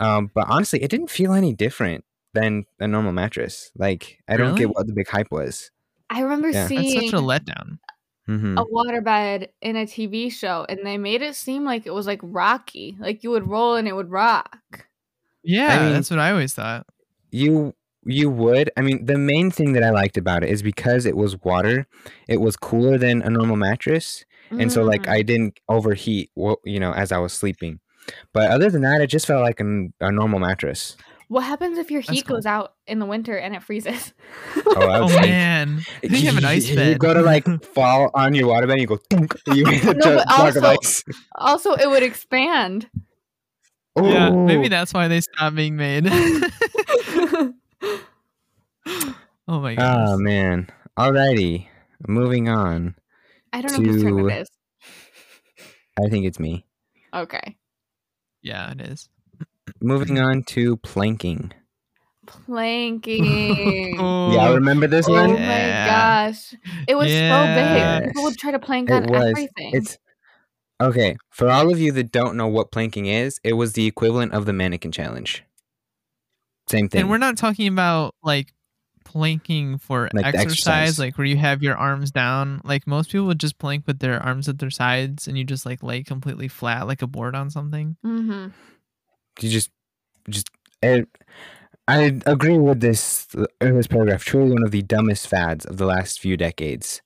Um, 0.00 0.30
but 0.34 0.46
honestly, 0.48 0.82
it 0.82 0.90
didn't 0.90 1.10
feel 1.10 1.32
any 1.32 1.52
different 1.52 2.04
than 2.34 2.66
a 2.78 2.86
normal 2.86 3.12
mattress. 3.12 3.70
Like 3.76 4.18
I 4.28 4.36
don't 4.36 4.54
get 4.54 4.70
what 4.70 4.86
the 4.86 4.92
big 4.92 5.08
hype 5.08 5.30
was. 5.30 5.70
I 6.10 6.20
remember 6.20 6.48
Yeah. 6.48 6.66
That's 6.68 6.74
That's 6.74 6.88
seeing 6.88 7.10
such 7.10 7.18
a 7.18 7.22
letdown. 7.22 7.78
hmm 8.26 8.56
a 8.58 8.64
waterbed 8.64 9.48
in 9.60 9.76
a 9.76 9.84
TV 9.86 10.30
show, 10.32 10.64
and 10.68 10.80
they 10.84 10.98
made 10.98 11.22
it 11.22 11.34
seem 11.34 11.64
like 11.64 11.86
it 11.86 11.92
was 11.94 12.06
like 12.06 12.20
Rocky. 12.22 12.96
Like 13.00 13.22
you 13.24 13.30
would 13.30 13.48
roll 13.48 13.74
and 13.76 13.88
it 13.88 13.94
would 13.96 14.10
rock. 14.10 14.86
Yeah, 15.42 15.84
mean- 15.84 15.92
that's 15.94 16.10
what 16.10 16.18
I 16.18 16.30
always 16.30 16.54
thought. 16.54 16.86
You 17.30 17.74
you 18.04 18.30
would. 18.30 18.70
I 18.76 18.80
mean, 18.80 19.04
the 19.04 19.18
main 19.18 19.50
thing 19.50 19.72
that 19.74 19.82
I 19.82 19.90
liked 19.90 20.16
about 20.16 20.42
it 20.42 20.48
is 20.48 20.62
because 20.62 21.04
it 21.04 21.16
was 21.16 21.40
water. 21.42 21.86
It 22.26 22.40
was 22.40 22.56
cooler 22.56 22.96
than 22.96 23.20
a 23.22 23.28
normal 23.28 23.56
mattress, 23.56 24.24
and 24.50 24.70
so 24.72 24.82
like 24.84 25.02
Mm. 25.02 25.10
I 25.12 25.22
didn't 25.22 25.60
overheat. 25.68 26.30
wo- 26.34 26.60
You 26.64 26.80
know, 26.80 26.92
as 26.92 27.12
I 27.12 27.18
was 27.18 27.32
sleeping. 27.32 27.80
But 28.32 28.50
other 28.50 28.70
than 28.70 28.82
that, 28.82 29.00
it 29.02 29.08
just 29.08 29.26
felt 29.26 29.42
like 29.42 29.60
an, 29.60 29.92
a 30.00 30.10
normal 30.10 30.38
mattress. 30.40 30.96
what 31.28 31.42
happens 31.44 31.76
if 31.76 31.90
your 31.90 32.00
heat 32.00 32.24
cool. 32.26 32.36
goes 32.36 32.46
out 32.46 32.72
in 32.86 32.98
the 33.00 33.04
winter 33.04 33.36
and 33.36 33.54
it 33.54 33.62
freezes? 33.62 34.14
Oh, 34.56 34.62
Oh 34.76 35.02
would 35.04 35.10
say- 35.12 35.20
man, 35.28 35.80
they 36.02 36.20
have 36.22 36.38
an 36.38 36.44
ice 36.46 36.64
bed. 36.70 36.70
you 36.70 36.76
bed. 36.94 36.98
go 37.00 37.12
to 37.14 37.20
like 37.20 37.44
fall 37.74 38.10
on 38.14 38.34
your 38.34 38.48
waterbed, 38.48 38.72
and 38.72 38.80
you 38.80 38.86
go. 38.86 38.96
Thunk, 39.10 39.34
you 39.48 39.66
hit 39.66 39.96
No, 39.98 40.16
but 40.16 40.30
also- 40.30 41.02
also, 41.36 41.72
it 41.74 41.88
would 41.90 42.02
expand. 42.02 42.88
yeah, 44.00 44.30
maybe 44.30 44.68
that's 44.68 44.94
why 44.94 45.08
they 45.08 45.20
stopped 45.20 45.56
being 45.56 45.76
made. 45.76 46.06
oh 49.48 49.60
my 49.60 49.74
god! 49.74 50.08
Oh 50.08 50.16
man. 50.18 50.68
Alrighty. 50.96 51.66
Moving 52.06 52.48
on. 52.48 52.94
I 53.52 53.60
don't 53.62 53.72
know 53.82 53.92
whose 53.92 54.02
turn 54.02 54.16
To- 54.16 54.28
it 54.28 54.42
is. 54.42 54.48
I 56.00 56.08
think 56.08 56.26
it's 56.26 56.38
me. 56.38 56.64
Okay. 57.14 57.56
yeah, 58.42 58.70
it 58.72 58.80
is. 58.80 59.08
Moving 59.80 60.18
on 60.18 60.42
to 60.44 60.76
planking. 60.78 61.52
Planking. 62.26 63.96
Yeah, 63.98 64.40
I 64.40 64.54
remember 64.54 64.86
this 64.86 65.08
oh 65.08 65.12
one? 65.12 65.32
my 65.32 65.38
Yeah. 65.38 66.28
gosh. 66.30 66.54
It 66.86 66.94
was 66.94 67.08
so 67.10 67.44
big. 67.54 68.08
People 68.08 68.22
would 68.24 68.36
try 68.38 68.50
to 68.52 68.58
plank 68.58 68.90
It 68.90 68.92
on 68.92 69.06
was. 69.06 69.22
everything. 69.30 69.70
It's 69.74 69.98
okay. 70.80 71.16
For 71.30 71.48
all 71.48 71.72
of 71.72 71.80
you 71.80 71.90
that 71.92 72.12
don't 72.12 72.36
know 72.36 72.46
what 72.46 72.70
planking 72.70 73.06
is, 73.06 73.40
it 73.42 73.54
was 73.54 73.72
the 73.72 73.86
equivalent 73.86 74.32
of 74.34 74.44
the 74.46 74.52
mannequin 74.52 74.92
challenge. 74.92 75.42
Same 76.68 76.88
thing. 76.88 77.00
And 77.02 77.10
we're 77.10 77.16
not 77.18 77.36
talking 77.38 77.66
about 77.68 78.14
like 78.22 78.52
planking 79.08 79.78
for 79.78 80.08
Like 80.12 80.26
exercise, 80.26 80.44
exercise. 80.52 80.98
like 80.98 81.16
where 81.18 81.26
you 81.26 81.36
have 81.38 81.62
your 81.62 81.76
arms 81.76 82.10
down. 82.10 82.60
Like 82.62 82.86
most 82.86 83.10
people 83.10 83.26
would 83.26 83.40
just 83.40 83.58
plank 83.58 83.86
with 83.86 83.98
their 84.00 84.22
arms 84.22 84.48
at 84.48 84.58
their 84.58 84.70
sides 84.70 85.26
and 85.26 85.36
you 85.38 85.44
just 85.44 85.64
like 85.64 85.82
lay 85.82 86.02
completely 86.04 86.46
flat 86.48 86.86
like 86.86 87.00
a 87.02 87.06
board 87.06 87.34
on 87.34 87.48
something. 87.50 87.96
hmm 88.02 88.48
you 89.40 89.48
just, 89.48 89.70
just. 90.28 90.48
I, 90.82 91.04
I 91.88 92.20
agree 92.26 92.58
with 92.58 92.80
this. 92.80 93.26
In 93.60 93.76
this 93.76 93.86
paragraph, 93.86 94.24
truly 94.24 94.50
one 94.52 94.64
of 94.64 94.72
the 94.72 94.82
dumbest 94.82 95.26
fads 95.28 95.64
of 95.64 95.76
the 95.78 95.86
last 95.86 96.20
few 96.20 96.36
decades. 96.36 97.00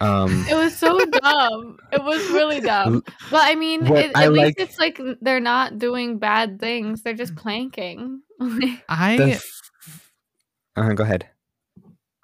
Um, 0.00 0.44
It 0.50 0.54
was 0.54 0.76
so 0.76 0.98
dumb. 1.22 1.78
It 1.92 2.02
was 2.02 2.18
really 2.30 2.60
dumb. 2.60 3.02
But 3.30 3.42
I 3.44 3.54
mean, 3.54 3.86
What 3.86 4.04
it, 4.06 4.12
I 4.16 4.24
at 4.24 4.32
least 4.32 4.44
like- 4.58 4.60
it's 4.68 4.78
like 4.78 5.00
they're 5.20 5.40
not 5.40 5.78
doing 5.78 6.18
bad 6.18 6.58
things. 6.60 7.02
They're 7.02 7.14
just 7.14 7.36
planking. 7.36 8.22
I 8.88 9.16
the 9.16 9.30
f- 9.32 10.10
uh, 10.76 10.92
go 10.94 11.04
ahead. 11.04 11.28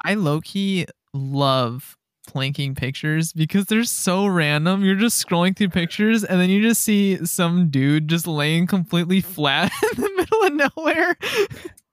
I 0.05 0.15
low 0.15 0.41
key 0.43 0.87
love 1.15 1.97
planking 2.27 2.75
pictures 2.75 3.33
because 3.33 3.67
they're 3.67 3.85
so 3.85 4.27
random. 4.27 4.85
You're 4.85 4.97
just 4.97 5.25
scrolling 5.25 5.57
through 5.57 5.71
pictures 5.71 6.25
and 6.25 6.41
then 6.41 6.51
you 6.51 6.63
just 6.63 6.83
see 6.83 7.25
some 7.25 7.71
dude 7.71 8.09
just 8.09 8.27
laying 8.27 8.67
completely 8.67 9.21
flat 9.21 9.73
in 9.97 10.03
the 10.03 10.11
middle 10.17 10.43
of 10.43 10.75
nowhere. 10.77 11.17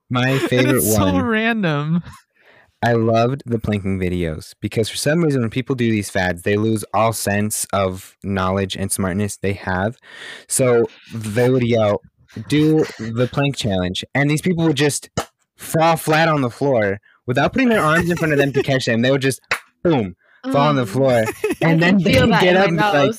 My 0.09 0.38
favorite 0.49 0.84
one. 0.84 0.84
so 0.84 1.20
random. 1.20 2.03
I 2.84 2.93
loved 2.93 3.43
the 3.45 3.59
planking 3.59 3.99
videos 3.99 4.53
because 4.59 4.89
for 4.89 4.97
some 4.97 5.24
reason 5.24 5.41
when 5.41 5.49
people 5.49 5.76
do 5.76 5.89
these 5.89 6.09
fads, 6.09 6.41
they 6.41 6.57
lose 6.57 6.84
all 6.93 7.14
sense 7.14 7.66
of 7.72 8.18
knowledge 8.24 8.76
and 8.76 8.91
smartness 8.91 9.38
they 9.38 9.53
have. 9.53 9.97
So 10.47 10.88
they 11.14 11.49
would 11.49 11.64
yell, 11.64 12.01
"Do 12.49 12.84
the 12.97 13.30
plank 13.32 13.55
challenge," 13.55 14.03
and 14.16 14.32
these 14.32 14.41
people 14.41 14.66
would 14.66 14.78
just 14.78 15.09
fall 15.57 15.95
flat 15.95 16.28
on 16.28 16.41
the 16.41 16.49
floor 16.49 16.99
without 17.28 17.53
putting 17.53 17.69
their 17.69 17.82
arms 17.84 18.09
in 18.09 18.17
front 18.17 18.34
of 18.34 18.39
them 18.39 18.51
to 18.53 18.63
catch 18.63 18.86
them. 18.86 19.01
They 19.01 19.11
would 19.11 19.22
just 19.22 19.39
boom 19.84 20.15
fall 20.43 20.67
on 20.69 20.76
the 20.76 20.86
Mm. 20.86 20.89
floor, 20.89 21.26
and 21.61 21.82
then 21.82 21.97
they'd 21.99 22.13
get 22.39 22.55
up 22.57 22.67
and 22.67 22.78
like. 22.78 23.15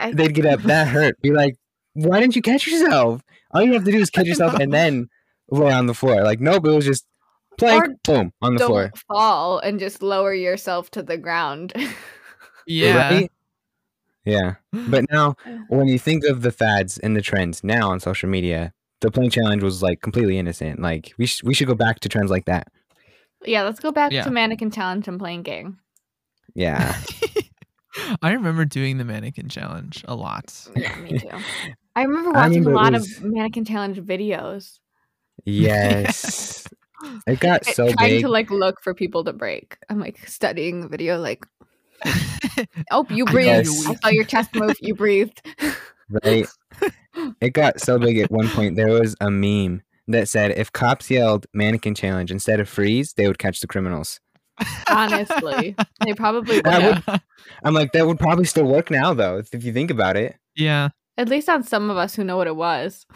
I- 0.00 0.12
they'd 0.12 0.34
get 0.34 0.46
up. 0.46 0.60
That 0.62 0.88
hurt. 0.88 1.20
Be 1.22 1.30
like, 1.30 1.56
"Why 1.94 2.20
didn't 2.20 2.36
you 2.36 2.42
catch 2.42 2.66
yourself? 2.66 3.22
All 3.52 3.62
you 3.62 3.72
have 3.74 3.84
to 3.84 3.92
do 3.92 3.98
is 3.98 4.10
catch 4.10 4.26
yourself 4.32 4.54
and 4.54 4.72
then 4.72 5.08
lay 5.50 5.72
on 5.72 5.86
the 5.86 5.94
floor." 5.94 6.22
Like, 6.22 6.40
nope, 6.40 6.66
it 6.66 6.70
was 6.70 6.84
just 6.84 7.06
plank, 7.58 7.84
Or 7.84 7.94
boom 8.04 8.32
on 8.42 8.54
the 8.54 8.58
don't 8.58 8.68
floor. 8.68 8.92
fall 9.08 9.58
and 9.60 9.78
just 9.78 10.02
lower 10.02 10.34
yourself 10.34 10.90
to 10.92 11.02
the 11.02 11.16
ground. 11.16 11.72
Yeah. 12.66 13.10
Right? 13.10 13.32
Yeah. 14.24 14.54
But 14.88 15.04
now, 15.10 15.36
when 15.68 15.86
you 15.86 15.98
think 15.98 16.24
of 16.24 16.42
the 16.42 16.50
fads 16.50 16.98
and 16.98 17.14
the 17.16 17.22
trends 17.22 17.62
now 17.62 17.90
on 17.90 18.00
social 18.00 18.28
media, 18.28 18.72
the 19.00 19.10
plank 19.10 19.32
challenge 19.32 19.62
was 19.62 19.82
like 19.82 20.00
completely 20.00 20.38
innocent. 20.38 20.80
Like 20.80 21.12
we 21.18 21.26
sh- 21.26 21.42
we 21.44 21.54
should 21.54 21.68
go 21.68 21.74
back 21.74 22.00
to 22.00 22.08
trends 22.08 22.30
like 22.30 22.46
that. 22.46 22.68
Yeah, 23.46 23.62
let's 23.62 23.80
go 23.80 23.92
back 23.92 24.12
Yeah. 24.12 24.24
to 24.24 24.30
mannequin 24.30 24.70
challenge 24.70 25.08
and 25.08 25.18
playing 25.18 25.42
game. 25.42 25.78
Yeah. 26.54 26.96
I 28.22 28.32
remember 28.32 28.64
doing 28.64 28.98
the 28.98 29.04
mannequin 29.04 29.48
challenge 29.48 30.04
a 30.08 30.14
lot. 30.14 30.52
Yeah, 30.76 30.94
me 30.96 31.18
too. 31.18 31.28
I 31.96 32.02
remember 32.02 32.30
watching 32.32 32.64
remember 32.64 32.70
it 32.70 32.72
a 32.72 32.76
lot 32.76 32.92
was- 32.94 33.16
of 33.18 33.24
mannequin 33.24 33.64
challenge 33.64 33.98
videos. 34.00 34.78
yes. 35.44 36.66
It 37.26 37.38
got 37.38 37.66
so 37.66 37.86
big. 37.88 37.96
trying 37.98 38.10
big. 38.12 38.22
to 38.22 38.28
like 38.28 38.50
look 38.50 38.80
for 38.80 38.94
people 38.94 39.24
to 39.24 39.34
break. 39.34 39.76
I'm 39.90 40.00
like 40.00 40.26
studying 40.26 40.80
the 40.80 40.88
video, 40.88 41.18
like, 41.18 41.44
oh, 42.90 43.04
you 43.10 43.26
I 43.28 43.30
breathed. 43.30 43.66
guess- 43.66 43.86
I 43.86 43.94
saw 43.96 44.08
your 44.08 44.24
chest 44.24 44.54
move. 44.54 44.74
You 44.80 44.94
breathed. 44.94 45.42
right? 46.24 46.46
It 47.42 47.50
got 47.52 47.78
so 47.78 47.98
big 47.98 48.16
at 48.18 48.30
one 48.30 48.48
point. 48.48 48.76
There 48.76 48.88
was 48.88 49.14
a 49.20 49.30
meme 49.30 49.82
that 50.08 50.28
said 50.28 50.52
if 50.52 50.72
cops 50.72 51.10
yelled 51.10 51.46
mannequin 51.54 51.94
challenge 51.94 52.30
instead 52.30 52.60
of 52.60 52.68
freeze, 52.68 53.12
they 53.14 53.26
would 53.26 53.38
catch 53.38 53.60
the 53.60 53.66
criminals. 53.66 54.20
Honestly, 54.88 55.74
they 56.04 56.14
probably 56.14 56.56
would. 56.56 56.64
That 56.64 57.22
I'm 57.64 57.74
like, 57.74 57.92
that 57.92 58.06
would 58.06 58.18
probably 58.18 58.44
still 58.44 58.64
work 58.66 58.90
now, 58.90 59.14
though, 59.14 59.38
if 59.38 59.52
if 59.54 59.64
you 59.64 59.72
think 59.72 59.90
about 59.90 60.16
it. 60.16 60.36
yeah. 60.56 60.90
At 61.16 61.28
least 61.28 61.48
on 61.48 61.62
some 61.62 61.90
of 61.90 61.96
us 61.96 62.16
who 62.16 62.24
know 62.24 62.36
what 62.36 62.48
it 62.48 62.56
was. 62.56 63.06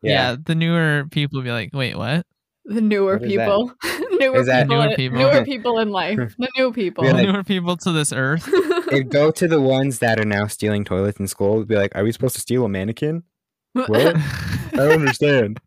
Yeah. 0.00 0.36
The 0.42 0.54
newer 0.54 1.04
people 1.10 1.42
be 1.42 1.50
like, 1.50 1.68
wait, 1.74 1.94
what? 1.94 2.24
The 2.64 2.80
newer 2.80 3.18
What 3.18 3.24
is 3.24 3.36
that? 3.36 3.44
people, 3.46 3.72
newer 4.18 4.36
Is 4.40 4.46
that- 4.46 4.62
people, 4.64 4.76
Newer 4.78 4.88
in- 4.90 4.96
people. 4.96 5.18
newer 5.18 5.44
people 5.44 5.78
in 5.78 5.90
life. 5.90 6.18
The 6.38 6.48
new 6.56 6.72
people. 6.72 7.04
Like- 7.04 7.26
newer 7.26 7.44
people 7.44 7.76
to 7.76 7.92
this 7.92 8.10
earth. 8.10 8.48
It'd 8.90 9.10
go 9.10 9.30
to 9.32 9.46
the 9.46 9.60
ones 9.60 9.98
that 9.98 10.18
are 10.18 10.24
now 10.24 10.46
stealing 10.46 10.82
toilets 10.84 11.20
in 11.20 11.26
school. 11.28 11.56
It'd 11.56 11.68
be 11.68 11.76
like, 11.76 11.94
are 11.94 12.02
we 12.04 12.10
supposed 12.10 12.36
to 12.36 12.40
steal 12.40 12.64
a 12.64 12.68
mannequin? 12.70 13.22
What? 13.86 14.16
I 14.16 14.76
don't 14.76 14.92
understand. 15.00 15.60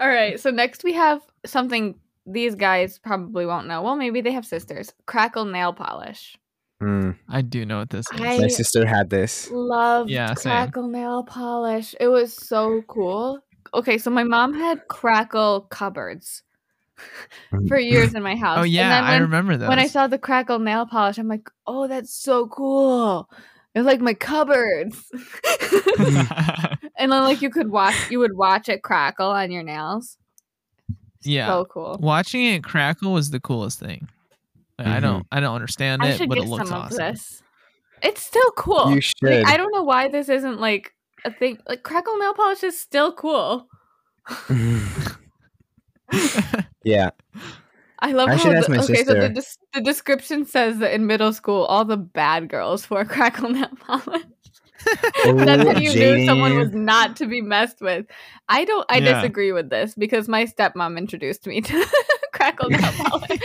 All 0.00 0.08
right. 0.08 0.38
So 0.38 0.50
next 0.50 0.84
we 0.84 0.92
have 0.94 1.20
something 1.44 1.98
these 2.26 2.54
guys 2.54 2.98
probably 2.98 3.46
won't 3.46 3.66
know. 3.66 3.82
Well, 3.82 3.96
maybe 3.96 4.20
they 4.20 4.32
have 4.32 4.46
sisters. 4.46 4.92
Crackle 5.06 5.44
nail 5.46 5.72
polish. 5.72 6.36
Mm, 6.82 7.16
I 7.28 7.42
do 7.42 7.66
know 7.66 7.78
what 7.78 7.90
this 7.90 8.06
is. 8.12 8.20
I- 8.20 8.38
my 8.38 8.46
sister 8.48 8.86
had 8.86 9.10
this. 9.10 9.48
Loved 9.50 10.10
Yeah, 10.10 10.34
same. 10.34 10.52
Crackle 10.52 10.88
nail 10.88 11.24
polish. 11.24 11.94
It 11.98 12.08
was 12.08 12.32
so 12.32 12.82
cool. 12.86 13.40
Okay, 13.74 13.98
so 13.98 14.10
my 14.10 14.22
mom 14.24 14.54
had 14.54 14.86
Crackle 14.88 15.62
cupboards 15.62 16.42
for 17.68 17.78
years 17.78 18.14
in 18.14 18.22
my 18.22 18.36
house. 18.36 18.58
oh 18.58 18.62
And 18.62 18.70
yeah, 18.72 18.88
then 18.90 19.04
I 19.04 19.16
remember 19.16 19.56
that. 19.56 19.68
when 19.68 19.78
I 19.78 19.88
saw 19.88 20.06
the 20.06 20.18
Crackle 20.18 20.58
nail 20.60 20.86
polish, 20.86 21.18
I'm 21.18 21.28
like, 21.28 21.50
oh, 21.66 21.88
that's 21.88 22.14
so 22.14 22.46
cool. 22.46 23.28
It's 23.78 23.86
like 23.86 24.00
my 24.00 24.14
cupboards. 24.14 25.10
and 26.98 27.10
then 27.12 27.22
like 27.22 27.40
you 27.42 27.50
could 27.50 27.70
watch 27.70 27.94
you 28.10 28.18
would 28.18 28.36
watch 28.36 28.68
it 28.68 28.82
crackle 28.82 29.30
on 29.30 29.50
your 29.50 29.62
nails. 29.62 30.18
Yeah. 31.22 31.46
So 31.48 31.64
cool. 31.66 31.98
Watching 32.00 32.44
it 32.44 32.62
crackle 32.64 33.12
was 33.12 33.30
the 33.30 33.40
coolest 33.40 33.80
thing. 33.80 34.08
Like, 34.78 34.86
I 34.88 34.98
Mhm. 34.98 35.02
don't 35.02 35.26
I 35.32 35.40
don't 35.40 35.54
understand 35.54 36.02
I 36.02 36.08
it, 36.10 36.18
but 36.28 36.34
get 36.34 36.44
it 36.44 36.48
looks 36.48 36.68
some 36.68 36.78
of 36.78 36.84
awesome. 36.86 36.98
this. 36.98 37.42
It's 38.02 38.22
still 38.22 38.50
cool. 38.56 38.92
You 38.94 39.00
should. 39.00 39.42
Like, 39.42 39.46
I 39.46 39.56
don't 39.56 39.72
know 39.72 39.82
why 39.82 40.08
this 40.08 40.28
isn't 40.28 40.60
like 40.60 40.94
a 41.24 41.32
thing. 41.32 41.58
Like 41.68 41.82
crackle 41.82 42.16
nail 42.18 42.34
polish 42.34 42.62
is 42.62 42.80
still 42.80 43.12
cool. 43.12 43.66
yeah. 46.84 47.10
I 48.00 48.12
love 48.12 48.28
I 48.28 48.32
how 48.36 48.38
should 48.38 48.52
the, 48.52 48.56
ask 48.58 48.68
my 48.68 48.78
okay, 48.78 49.04
so 49.04 49.14
the, 49.14 49.28
des- 49.28 49.56
the 49.74 49.80
description 49.80 50.44
says 50.44 50.78
that 50.78 50.92
in 50.94 51.06
middle 51.06 51.32
school, 51.32 51.64
all 51.64 51.84
the 51.84 51.96
bad 51.96 52.48
girls 52.48 52.88
wore 52.90 53.04
crackle 53.04 53.50
nail 53.50 53.68
polish. 53.80 54.22
That's 55.24 55.64
when 55.64 55.76
oh, 55.76 55.80
you 55.80 55.92
knew 55.92 56.24
someone 56.24 56.56
was 56.56 56.72
not 56.72 57.16
to 57.16 57.26
be 57.26 57.40
messed 57.40 57.80
with. 57.80 58.06
I 58.48 58.64
don't. 58.64 58.86
I 58.88 58.98
Yeah. 58.98 59.14
disagree 59.14 59.50
with 59.50 59.70
this 59.70 59.94
because 59.96 60.28
my 60.28 60.44
stepmom 60.46 60.96
introduced 60.96 61.46
me 61.48 61.60
to 61.62 61.86
crackle 62.32 62.70
nail 62.70 62.80
polish. 62.92 63.40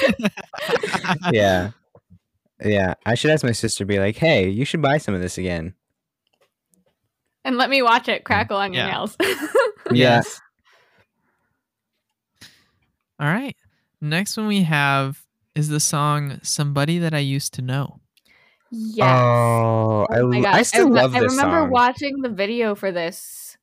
yeah. 1.31 1.71
Yeah. 2.63 2.93
I 3.05 3.15
should 3.15 3.31
ask 3.31 3.43
my 3.43 3.51
sister, 3.51 3.83
be 3.83 3.97
like, 3.99 4.15
hey, 4.15 4.47
you 4.47 4.63
should 4.63 4.81
buy 4.83 4.99
some 4.99 5.15
of 5.15 5.21
this 5.21 5.37
again. 5.39 5.73
and 7.43 7.57
let 7.57 7.69
me 7.69 7.81
watch 7.81 8.07
it 8.07 8.21
mm. 8.21 8.25
crackle 8.25 8.57
on 8.57 8.71
your 8.73 8.85
Yeah. 8.85 8.91
nails. 8.91 9.17
Yeah. 9.91 10.21
Yes. 10.21 10.39
All 13.19 13.27
right. 13.27 13.55
Next 14.03 14.35
one 14.35 14.47
we 14.47 14.63
have 14.63 15.23
is 15.55 15.69
the 15.69 15.79
song 15.79 16.39
"Somebody 16.43 16.99
That 16.99 17.13
I 17.13 17.19
Used 17.19 17.53
to 17.53 17.61
Know." 17.61 18.01
yes. 18.69 19.07
Oh, 19.09 20.05
I, 20.09 20.19
Oh 20.19 20.27
my 20.27 20.41
God. 20.41 20.55
I 20.55 20.63
still 20.63 20.85
rem- 20.85 20.93
love 20.93 21.15
I 21.15 21.19
this 21.21 21.31
I 21.31 21.35
remember 21.35 21.61
song. 21.61 21.69
watching 21.69 22.21
the 22.21 22.29
video 22.29 22.75
for 22.75 22.91
this 22.91 23.57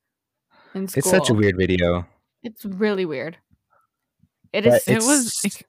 in 0.73 0.87
school. 0.87 0.99
it's 0.99 1.09
such 1.09 1.29
a 1.29 1.33
weird 1.35 1.57
video. 1.57 2.07
It's 2.43 2.65
really 2.65 3.05
weird. 3.05 3.37
It 4.51 4.63
But 4.63 4.73
is. 4.73 4.87
It 4.87 4.97
was 5.03 5.39
it, 5.43 5.61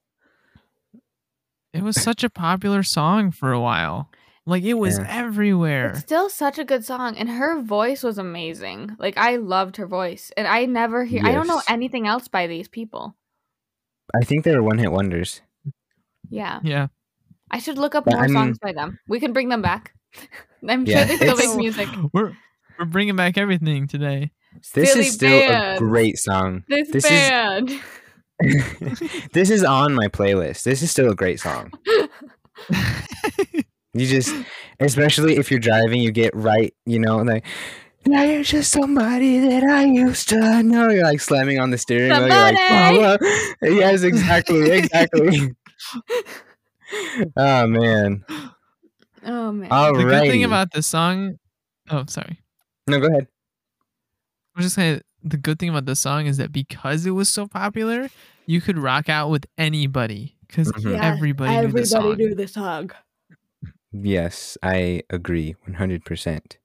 it 1.75 1.83
was 1.83 2.01
such 2.01 2.25
a 2.25 2.31
popular 2.31 2.83
song 2.83 3.31
for 3.31 3.53
a 3.53 3.61
while. 3.61 4.09
Like 4.47 4.63
it 4.65 4.75
was 4.75 4.99
Yeah. 4.99 5.07
everywhere. 5.09 5.91
It's 5.91 6.01
still 6.01 6.31
such 6.31 6.59
a 6.59 6.65
good 6.65 6.85
song, 6.85 7.17
and 7.19 7.29
her 7.29 7.61
voice 7.61 8.03
was 8.03 8.17
amazing. 8.17 8.97
Like 8.99 9.19
I 9.19 9.37
loved 9.37 9.77
her 9.77 9.87
voice, 9.87 10.33
and 10.37 10.49
I 10.49 10.65
never 10.65 11.05
hear. 11.05 11.25
I 11.27 11.33
don't 11.33 11.47
know 11.47 11.61
anything 11.69 12.07
else 12.07 12.27
by 12.27 12.47
these 12.47 12.69
people. 12.69 13.15
I 14.15 14.25
think 14.25 14.45
they 14.45 14.55
were 14.55 14.63
one 14.63 14.79
hit 14.79 14.93
wonders. 14.93 15.41
Yeah, 16.29 16.61
Yeah. 16.63 16.89
I 17.51 17.59
should 17.59 17.77
look 17.77 17.95
up 17.95 18.05
But 18.07 18.15
more 18.15 18.23
I'm- 18.23 18.33
songs 18.33 18.59
by 18.59 18.73
them. 18.73 18.99
We 19.09 19.21
can 19.21 19.33
bring 19.35 19.49
them 19.51 19.61
back. 19.63 19.93
I'm 20.69 20.87
Yeah, 20.87 21.07
sure 21.07 21.17
they 21.19 21.27
still 21.27 21.37
make 21.37 21.57
music. 21.57 21.89
We're 22.13 22.33
we're 22.79 22.85
bringing 22.87 23.17
back 23.17 23.37
everything 23.37 23.87
today. 23.87 24.31
This 24.75 24.93
Silly 24.93 25.07
is 25.07 25.13
still 25.15 25.39
bands. 25.49 25.81
a 25.81 25.85
great 25.85 26.19
song. 26.19 26.65
This, 26.69 26.91
this 26.91 27.05
is- 27.05 27.11
band. 27.11 27.81
this 29.33 29.51
is 29.51 29.63
on 29.65 29.95
my 29.95 30.09
playlist. 30.09 30.63
This 30.65 30.83
is 30.83 30.91
still 30.91 31.11
a 31.11 31.15
great 31.15 31.39
song. 31.41 31.71
You 33.95 34.07
just, 34.07 34.35
especially 34.81 35.37
if 35.37 35.51
you're 35.51 35.61
driving, 35.61 36.01
you 36.01 36.11
get 36.13 36.35
right, 36.35 36.73
you 36.87 36.99
know, 36.99 37.19
like, 37.19 37.45
now 38.07 38.23
you're 38.23 38.43
just 38.43 38.73
somebody 38.73 39.39
that 39.39 39.63
I 39.65 39.85
used 39.85 40.29
to 40.31 40.63
know. 40.63 40.89
You're 40.91 41.05
like 41.05 41.21
slamming 41.21 41.59
on 41.59 41.71
the 41.71 41.79
steering 41.79 42.11
wheel. 42.11 42.21
You're 42.21 42.29
like, 42.29 42.57
Somebody! 42.57 42.99
"Whoa, 42.99 43.17
whoa." 43.63 43.69
yes, 43.79 44.03
exactly, 44.03 44.71
exactly. 44.71 45.55
oh 47.37 47.67
man. 47.67 48.25
oh 49.25 49.53
man. 49.53 49.71
All 49.71 49.97
the 49.97 50.05
good 50.05 50.23
thing 50.23 50.45
about 50.45 50.73
this 50.73 50.87
song, 50.87 51.39
oh 51.91 52.05
sorry, 52.09 52.41
No, 52.87 53.01
go 53.01 53.07
ahead. 53.09 53.29
I 54.55 54.59
was 54.59 54.67
just 54.67 54.75
saying 54.77 55.01
the 55.23 55.37
good 55.37 55.59
thing 55.59 55.69
about 55.69 55.87
this 55.87 56.01
song 56.01 56.27
is 56.27 56.37
that 56.37 56.53
because 56.53 57.07
it 57.07 57.13
was 57.13 57.29
so 57.29 57.47
popular, 57.47 58.11
you 58.47 58.61
could 58.61 58.79
rock 58.79 59.09
out 59.09 59.31
with 59.31 59.47
anybody 59.57 60.37
because 60.47 60.71
Mhm. 60.73 60.93
Yeah, 60.93 61.05
everybody, 61.15 61.67
knew 61.67 61.73
the 61.73 61.87
song. 61.87 62.17
knew 62.17 62.35
the 62.35 62.49
song. 62.49 62.91
Yes, 63.93 64.57
I 64.63 65.03
agree 65.11 65.55
100%. 65.67 66.57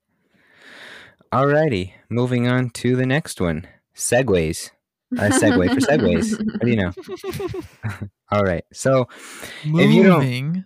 Alrighty, 1.32 1.92
moving 2.08 2.48
on 2.48 2.70
to 2.70 2.96
the 2.96 3.04
next 3.06 3.40
one. 3.40 3.66
Segways. 3.94 4.70
A 5.12 5.28
segue 5.30 5.68
for 5.74 5.80
segways. 5.80 6.36
What 6.38 6.60
do 6.62 6.70
you 6.70 6.76
know? 6.76 6.92
All 8.30 8.44
right. 8.44 8.64
So, 8.72 9.08
If 9.64 9.90
you 9.90 10.02
don't- 10.04 10.20
Moving. 10.22 10.64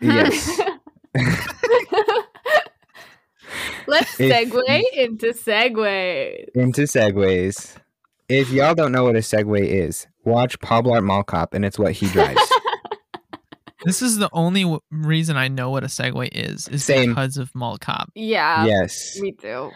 yes. 0.00 0.60
Let's 3.86 4.18
If 4.18 4.32
segue 4.32 4.82
into 4.94 5.26
segue. 5.32 6.48
into 6.54 6.82
segways. 6.82 7.76
If 8.28 8.50
y'all 8.50 8.74
don't 8.74 8.90
know 8.92 9.04
what 9.04 9.16
a 9.16 9.18
Segway 9.18 9.66
is, 9.66 10.06
watch 10.24 10.58
Paul 10.60 10.84
Blart 10.84 11.04
Mall 11.04 11.22
Cop, 11.22 11.52
and 11.52 11.62
it's 11.62 11.78
what 11.78 11.92
he 11.92 12.06
drives. 12.08 12.40
This 13.84 14.02
is 14.02 14.18
the 14.18 14.30
only 14.32 14.62
w- 14.62 14.80
reason 14.90 15.36
I 15.36 15.48
know 15.48 15.70
what 15.70 15.84
a 15.84 15.88
Segway 15.88 16.28
is, 16.32 16.68
is 16.68 16.84
Same. 16.84 17.10
because 17.10 17.36
of 17.36 17.54
Mall 17.54 17.78
Cop. 17.78 18.10
Yeah, 18.14 18.64
yes. 18.66 19.18
me 19.20 19.32
too. 19.32 19.70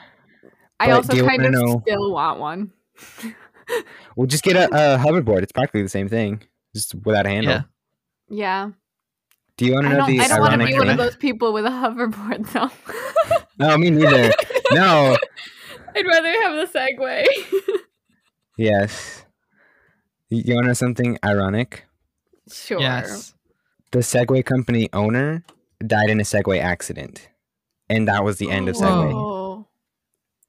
I 0.80 0.92
also 0.92 1.12
do 1.12 1.18
you 1.18 1.26
kind 1.26 1.44
of 1.44 1.52
know- 1.52 1.82
still 1.84 2.12
want 2.12 2.38
one. 2.40 2.72
We'll 4.16 4.26
just 4.26 4.44
get 4.44 4.56
a, 4.56 4.64
a 4.94 4.98
hoverboard. 4.98 5.42
It's 5.42 5.52
practically 5.52 5.82
the 5.82 5.88
same 5.88 6.08
thing, 6.08 6.42
just 6.74 6.94
without 7.04 7.26
a 7.26 7.28
handle. 7.28 7.52
Yeah. 7.52 7.62
Yeah. 8.30 8.70
Do 9.56 9.66
you 9.66 9.74
want 9.74 9.86
to 9.86 9.90
know 9.90 9.98
don't, 9.98 10.16
the 10.16 10.20
I 10.20 10.28
don't 10.28 10.40
want 10.40 10.60
to 10.60 10.66
be 10.66 10.74
one 10.74 10.88
of 10.88 10.96
those 10.96 11.16
people 11.16 11.52
with 11.52 11.66
a 11.66 11.70
hoverboard, 11.70 12.50
though. 12.52 12.70
no, 13.58 13.76
me 13.76 13.90
neither. 13.90 14.32
no. 14.72 15.16
I'd 15.94 16.06
rather 16.06 16.42
have 16.42 16.72
the 16.72 16.78
Segway. 16.78 17.26
Yes. 18.56 19.24
You, 20.30 20.42
you 20.46 20.54
want 20.54 20.64
to 20.64 20.68
know 20.68 20.74
something 20.74 21.18
ironic? 21.24 21.84
sure. 22.50 22.80
Yes. 22.80 23.34
The 23.90 24.00
Segway 24.00 24.44
company 24.44 24.88
owner 24.92 25.42
died 25.86 26.10
in 26.10 26.20
a 26.20 26.24
Segway 26.24 26.60
accident, 26.60 27.28
and 27.88 28.06
that 28.08 28.22
was 28.24 28.38
the 28.38 28.50
end 28.50 28.68
of 28.68 28.76
Segway. 28.76 29.12
Oh. 29.14 29.66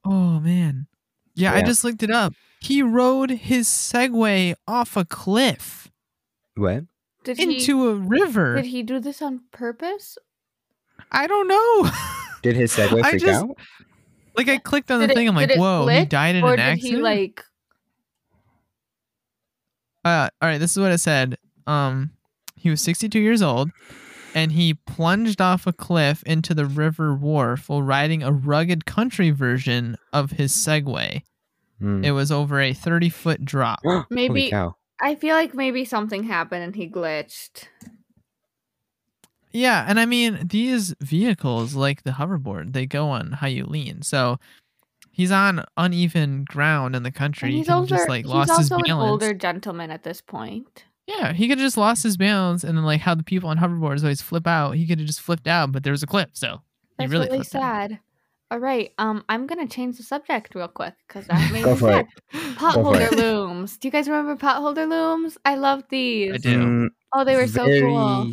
Oh 0.06 0.40
man. 0.40 0.88
Yeah, 1.36 1.54
I 1.54 1.62
just 1.62 1.84
looked 1.84 2.04
it 2.04 2.12
up. 2.12 2.34
He 2.62 2.82
rode 2.82 3.30
his 3.32 3.68
Segway 3.68 4.56
off 4.68 4.98
a 4.98 5.06
cliff 5.06 5.90
What? 6.56 6.84
Did 7.24 7.38
he, 7.38 7.44
into 7.44 7.88
a 7.88 7.96
river. 7.96 8.56
did 8.58 8.66
he 8.66 8.84
do 8.84 9.00
this 9.00 9.22
on 9.22 9.42
purpose? 9.52 10.18
I 11.12 11.28
don't 11.28 11.48
know. 11.48 11.90
Did 12.42 12.56
his 12.58 12.74
Segway 12.74 13.04
I 13.04 13.12
freak 13.12 13.22
just- 13.22 13.44
out? 13.44 13.58
like 14.36 14.48
I 14.50 14.58
clicked 14.58 14.92
on 14.92 15.00
the 15.00 15.10
it- 15.10 15.16
thing. 15.16 15.28
I'm 15.30 15.36
like, 15.36 15.48
did 15.50 15.58
it 15.58 15.60
whoa, 15.62 15.88
he 15.88 16.06
died 16.06 16.36
in 16.36 16.44
or 16.44 16.52
an 16.54 16.58
did 16.58 16.64
accident. 16.64 16.96
he, 16.98 17.02
like. 17.02 17.44
uh, 20.06 20.30
all 20.42 20.50
right, 20.50 20.58
this 20.58 20.72
is 20.72 20.80
what 20.80 20.92
it 20.92 20.98
said. 21.00 21.38
Um, 21.68 22.12
he 22.60 22.70
was 22.70 22.82
62 22.82 23.20
years 23.20 23.42
old, 23.42 23.70
and 24.36 24.52
he 24.52 24.74
plunged 24.76 25.42
off 25.42 25.66
a 25.66 25.74
cliff 25.74 26.22
into 26.24 26.54
the 26.54 26.66
river 26.66 27.16
Wharfe 27.18 27.68
while 27.70 27.82
riding 27.82 28.22
a 28.22 28.32
rugged 28.32 28.86
country 28.86 29.32
version 29.32 29.98
of 30.14 30.32
his 30.32 30.54
Segway. 30.54 31.24
Hmm. 31.80 32.04
It 32.04 32.12
was 32.12 32.32
over 32.32 32.60
a 32.60 32.74
30 32.74 33.10
foot 33.10 33.46
drop. 33.46 33.80
Maybe- 34.10 34.54
I 35.02 35.16
feel 35.16 35.34
like 35.34 35.54
maybe 35.54 35.86
something 35.86 36.24
happened 36.24 36.62
and 36.62 36.76
he 36.76 36.90
glitched. 36.90 37.70
Yeah, 39.52 39.86
and 39.88 40.00
I 40.00 40.06
mean 40.06 40.48
these 40.48 40.94
vehicles, 41.00 41.74
like 41.74 42.04
the 42.04 42.12
hoverboard, 42.12 42.74
they 42.74 42.86
go 42.86 43.10
on 43.10 43.32
how 43.32 43.48
you 43.48 43.66
lean. 43.66 44.02
So 44.02 44.40
he's 45.12 45.32
on 45.32 45.64
uneven 45.78 46.44
ground 46.44 46.96
in 46.96 47.04
the 47.04 47.12
country. 47.12 47.50
And 47.50 47.58
he's 47.58 47.68
could 47.68 47.72
have 47.72 47.80
older. 47.80 47.96
just 47.96 48.10
like 48.10 48.26
he's 48.26 48.34
lost 48.34 48.50
his 48.58 48.72
also 48.72 48.76
an 48.76 48.90
balance. 48.90 49.10
older 49.10 49.34
gentleman 49.34 49.90
at 49.90 50.04
this 50.04 50.22
point. 50.22 50.84
Yeah, 51.18 51.34
he 51.34 51.48
could 51.48 51.58
have 51.58 51.66
just 51.66 51.78
lost 51.78 52.04
his 52.04 52.18
balance, 52.18 52.64
and 52.64 52.78
then 52.78 52.86
like 52.86 53.02
how 53.02 53.16
the 53.16 53.24
people 53.24 53.50
on 53.50 53.58
hoverboards 53.58 54.04
always 54.04 54.22
flip 54.22 54.46
out, 54.46 54.72
he 54.76 54.86
could 54.86 55.00
have 55.00 55.08
just 55.08 55.22
flipped 55.22 55.48
out, 55.48 55.72
but 55.72 55.84
there 55.84 55.92
was 55.92 56.04
a 56.04 56.08
cliff, 56.08 56.30
so 56.34 56.58
he 56.58 56.60
That's 57.00 57.12
really, 57.12 57.26
really, 57.28 57.38
flipped 57.44 57.56
out. 57.56 57.62
sad. 57.90 58.00
All 58.52 58.60
right, 58.60 58.92
um, 59.00 59.24
I'm 59.28 59.48
gonna 59.48 59.68
change 59.68 59.98
the 59.98 60.04
subject 60.04 60.54
real 60.56 60.68
quick 60.68 60.94
because 61.08 61.26
that 61.28 61.52
made 61.54 61.64
Go 61.64 61.74
me 61.74 61.80
for 61.80 61.92
sad. 61.92 62.08
Potholder 62.58 63.12
looms. 63.16 63.78
Do 63.78 63.88
you 63.88 63.92
guys 63.92 64.08
remember 64.08 64.36
potholder 64.36 64.88
looms? 64.88 65.38
I 65.46 65.56
love 65.56 65.84
these. 65.90 66.34
I 66.34 66.38
do. 66.38 66.60
Mm, 66.60 66.88
Oh, 67.14 67.24
they 67.24 67.36
were 67.36 67.48
so 67.48 67.66
cool. 67.66 68.32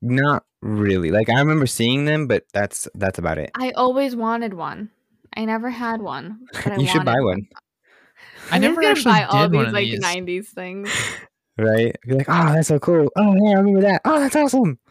Not 0.00 0.44
really. 0.62 1.10
Like 1.10 1.28
I 1.28 1.40
remember 1.40 1.66
seeing 1.66 2.04
them, 2.04 2.26
but 2.28 2.44
that's 2.52 2.88
that's 2.94 3.18
about 3.18 3.38
it. 3.38 3.50
I 3.56 3.72
always 3.72 4.14
wanted 4.14 4.54
one. 4.54 4.90
I 5.36 5.44
never 5.44 5.70
had 5.70 6.00
one. 6.00 6.46
But 6.52 6.72
I 6.72 6.76
you 6.76 6.86
should 6.86 7.04
buy 7.04 7.20
one, 7.20 7.48
I 8.50 8.56
I'm 8.56 8.62
never 8.62 8.76
gonna 8.80 8.88
actually 8.88 9.12
buy 9.12 9.24
all 9.24 9.42
did 9.42 9.52
these 9.52 9.56
one 9.56 9.66
of 9.66 9.72
like 9.72 9.86
these. 9.86 10.00
'90s 10.04 10.46
things. 10.46 10.90
Right? 11.58 11.94
You're 12.04 12.18
like, 12.18 12.28
oh, 12.28 12.52
that's 12.52 12.68
so 12.68 12.78
cool. 12.78 13.08
Oh, 13.16 13.34
yeah, 13.34 13.50
I 13.56 13.60
remember 13.60 13.80
that. 13.82 14.00
Oh, 14.04 14.18
that's 14.20 14.36
awesome. 14.36 14.78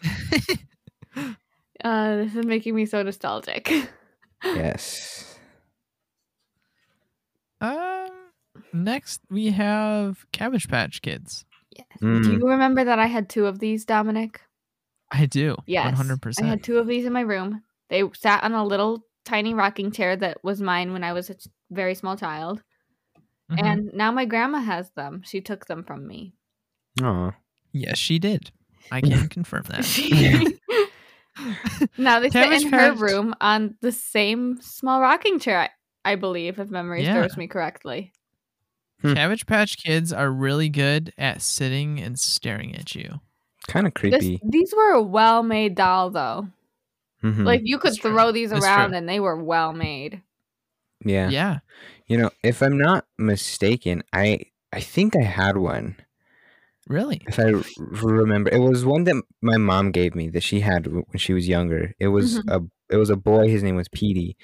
Uh, 1.83 2.15
this 2.17 2.35
is 2.35 2.43
making 2.43 2.73
me 2.73 2.87
so 2.87 3.03
nostalgic. 3.03 3.71
yes. 4.43 5.37
Um, 7.61 8.09
next 8.73 9.21
we 9.29 9.51
have 9.51 10.25
Cabbage 10.31 10.67
Patch 10.67 11.03
Kids. 11.03 11.45
yes. 11.71 11.85
Mm. 12.01 12.23
Do 12.23 12.31
you 12.33 12.47
remember 12.49 12.83
that 12.83 12.97
I 12.97 13.05
had 13.05 13.29
two 13.29 13.45
of 13.45 13.59
these, 13.59 13.85
Dominic? 13.85 14.41
I 15.11 15.27
do. 15.27 15.55
Yes. 15.67 15.97
100%. 15.99 16.43
I 16.43 16.47
had 16.47 16.63
two 16.63 16.77
of 16.79 16.87
these 16.87 17.05
in 17.05 17.13
my 17.13 17.21
room. 17.21 17.61
They 17.89 18.03
sat 18.15 18.43
on 18.43 18.53
a 18.53 18.65
little 18.65 19.05
tiny 19.23 19.53
rocking 19.53 19.91
chair 19.91 20.15
that 20.15 20.43
was 20.43 20.59
mine 20.59 20.93
when 20.93 21.03
I 21.03 21.13
was 21.13 21.29
a 21.29 21.35
very 21.69 21.93
small 21.95 22.17
child. 22.17 22.63
Mhm. 23.51 23.63
and 23.63 23.93
now 23.93 24.11
my 24.11 24.25
grandma 24.25 24.59
has 24.59 24.89
them. 24.91 25.21
She 25.23 25.39
took 25.41 25.67
them 25.67 25.83
from 25.83 26.05
me. 26.05 26.33
Oh, 27.03 27.31
yes, 27.71 27.97
she 27.97 28.19
did. 28.19 28.51
I 28.91 29.01
can 29.01 29.27
confirm 29.29 29.63
that. 29.69 29.85
Now 31.99 32.19
they 32.19 32.29
sit 32.31 32.51
in 32.63 32.71
her 32.73 32.91
Patch- 32.93 32.99
room 32.99 33.35
on 33.39 33.75
the 33.81 33.91
same 33.91 34.59
small 34.61 34.99
rocking 34.99 35.39
chair, 35.39 35.69
I, 36.05 36.13
I 36.13 36.15
believe, 36.15 36.57
if 36.59 36.69
memory 36.71 37.03
Yeah. 37.03 37.13
serves 37.13 37.37
me 37.37 37.45
correctly. 37.47 38.11
Hmm. 39.01 39.13
Cabbage 39.13 39.45
Patch 39.45 39.77
Kids 39.77 40.11
are 40.11 40.31
really 40.31 40.69
good 40.69 41.13
at 41.17 41.43
sitting 41.43 41.99
and 41.99 42.17
staring 42.19 42.75
at 42.75 42.95
you. 42.95 43.19
kind 43.67 43.85
of 43.85 43.93
This, 43.93 44.09
creepy. 44.23 44.41
these 44.43 44.73
were 44.75 44.93
a 44.93 45.01
well-made 45.03 45.75
doll, 45.75 46.09
though. 46.09 46.47
Mhm. 47.23 47.45
Like 47.45 47.61
you 47.65 47.77
could 47.77 47.89
It's 47.91 47.97
true. 47.99 48.11
throw 48.13 48.31
these 48.31 48.51
It's 48.51 48.63
around, 48.65 48.89
true. 48.89 48.97
and 48.97 49.07
they 49.09 49.19
were 49.19 49.35
well 49.43 49.73
made. 49.73 50.21
yeah. 51.05 51.29
Yeah. 51.29 51.59
You 52.07 52.17
know, 52.17 52.31
if 52.43 52.63
I'm 52.63 52.77
not 52.77 53.05
mistaken, 53.19 54.03
I 54.13 54.39
I 54.73 54.79
think 54.79 55.15
I 55.15 55.21
had 55.23 55.57
one. 55.57 55.97
Really? 56.87 57.21
If 57.27 57.37
I 57.39 57.51
r- 57.51 57.63
remember, 58.03 58.49
it 58.49 58.59
was 58.59 58.85
one 58.85 59.03
that 59.05 59.21
my 59.41 59.57
mom 59.57 59.91
gave 59.91 60.15
me 60.15 60.29
that 60.29 60.43
she 60.43 60.61
had 60.61 60.87
when 60.87 61.05
she 61.17 61.33
was 61.33 61.47
younger. 61.47 61.93
It 61.99 62.07
was 62.07 62.39
Mm-hmm. 62.39 62.49
a 62.49 62.59
it 62.93 62.97
was 62.97 63.09
a 63.09 63.17
boy. 63.17 63.49
His 63.49 63.63
name 63.63 63.75
was 63.75 63.89
Petey. 63.89 64.37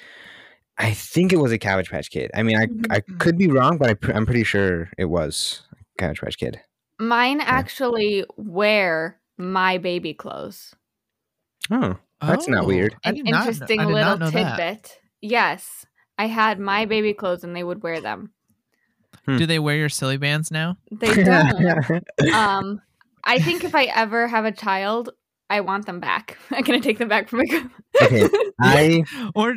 I 0.78 0.92
think 0.92 1.32
it 1.32 1.38
was 1.38 1.52
a 1.54 1.58
Cabbage 1.58 1.90
Patch 1.90 2.10
Kid. 2.12 2.32
I 2.36 2.44
mean, 2.44 2.58
I 2.58 2.64
I 2.94 3.00
Mhm. 3.02 3.20
could 3.20 3.38
be 3.38 3.48
wrong, 3.48 3.78
but 3.78 3.90
I 3.90 3.94
pr- 3.94 4.12
I'm 4.12 4.26
pretty 4.26 4.44
sure 4.44 4.90
it 4.98 5.06
was 5.06 5.62
a 5.72 5.76
Cabbage 6.02 6.20
Patch 6.20 6.38
Kid. 6.38 6.60
Mine 7.00 7.40
actually 7.42 8.26
wear 8.38 9.20
my 9.38 9.78
baby 9.78 10.14
clothes. 10.14 10.76
Oh, 11.72 11.98
That's 12.22 12.48
not 12.48 12.66
weird. 12.66 12.96
I 13.06 13.10
An 13.10 13.24
not 13.24 13.48
interesting 13.48 13.80
I 13.80 13.86
did 13.86 13.94
little 13.94 14.10
not 14.10 14.20
know 14.20 14.30
that. 14.32 14.58
tidbit. 14.58 15.00
Yes, 15.22 15.86
I 16.18 16.28
had 16.28 16.60
my 16.60 16.86
baby 16.86 17.14
clothes, 17.14 17.44
and 17.44 17.56
they 17.56 17.64
would 17.64 17.82
wear 17.84 18.00
them. 18.02 18.32
Do 19.26 19.46
they 19.46 19.60
wear 19.60 19.76
your 19.76 19.90
silly 19.90 20.18
bands 20.18 20.52
now? 20.52 20.78
They 20.92 21.24
don't. 21.24 22.04
um, 22.34 22.82
I 23.24 23.40
think 23.40 23.64
if 23.64 23.74
I 23.74 23.86
ever 23.86 24.28
have 24.28 24.44
a 24.46 24.52
child, 24.52 25.12
I 25.50 25.62
want 25.62 25.86
them 25.86 26.00
back. 26.00 26.38
I'm 26.52 26.64
gonna 26.64 26.82
take 26.82 26.98
them 26.98 27.08
back 27.08 27.30
from 27.30 27.40
my 27.40 27.46
grandma. 27.46 27.70
Okay, 28.02 28.28
I 28.60 29.04
or 29.36 29.54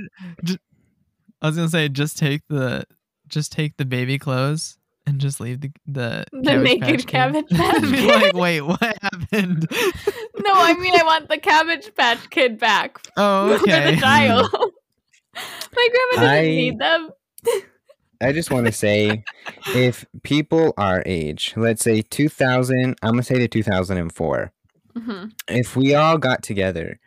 I 1.42 1.46
was 1.48 1.56
gonna 1.56 1.68
say 1.68 1.88
just 1.88 2.16
take 2.18 2.42
the 2.48 2.84
just 3.28 3.50
take 3.52 3.76
the 3.76 3.84
baby 3.84 4.18
clothes 4.18 4.78
and 5.06 5.20
just 5.20 5.40
leave 5.40 5.60
the 5.60 5.72
the, 5.86 6.24
The 6.32 6.56
naked 6.58 7.06
Cabbage 7.06 7.46
Cabbage 7.48 7.48
Patch 7.50 7.74
Kid. 7.80 7.90
Be 7.90 7.96
Kid. 7.98 8.22
like, 8.22 8.34
wait, 8.34 8.60
what 8.60 8.80
happened? 8.80 9.66
no, 9.70 10.52
I 10.52 10.74
mean 10.78 10.94
I 10.98 11.02
want 11.04 11.28
the 11.28 11.38
Cabbage 11.38 11.92
Patch 11.94 12.30
Kid 12.30 12.58
back. 12.58 12.98
oh, 13.16 13.52
okay. 13.54 13.60
for 13.60 13.90
the 13.96 14.00
child. 14.00 14.48
my 14.54 15.88
grandma 15.90 16.22
doesn't 16.28 16.36
I- 16.38 16.42
need 16.42 16.78
them. 16.78 17.10
I 18.20 18.32
just 18.32 18.50
want 18.50 18.66
to 18.66 18.72
say, 18.72 19.24
if 19.74 20.04
people 20.22 20.72
our 20.76 21.02
age, 21.06 21.52
let's 21.56 21.82
say 21.82 22.02
2000, 22.02 22.96
I'm 23.02 23.10
gonna 23.12 23.22
say 23.22 23.38
to 23.38 23.48
2004, 23.48 24.52
Mhm. 24.96 25.32
if 25.48 25.76
we 25.76 25.94
all 25.94 26.16
got 26.18 26.42
together 26.42 26.98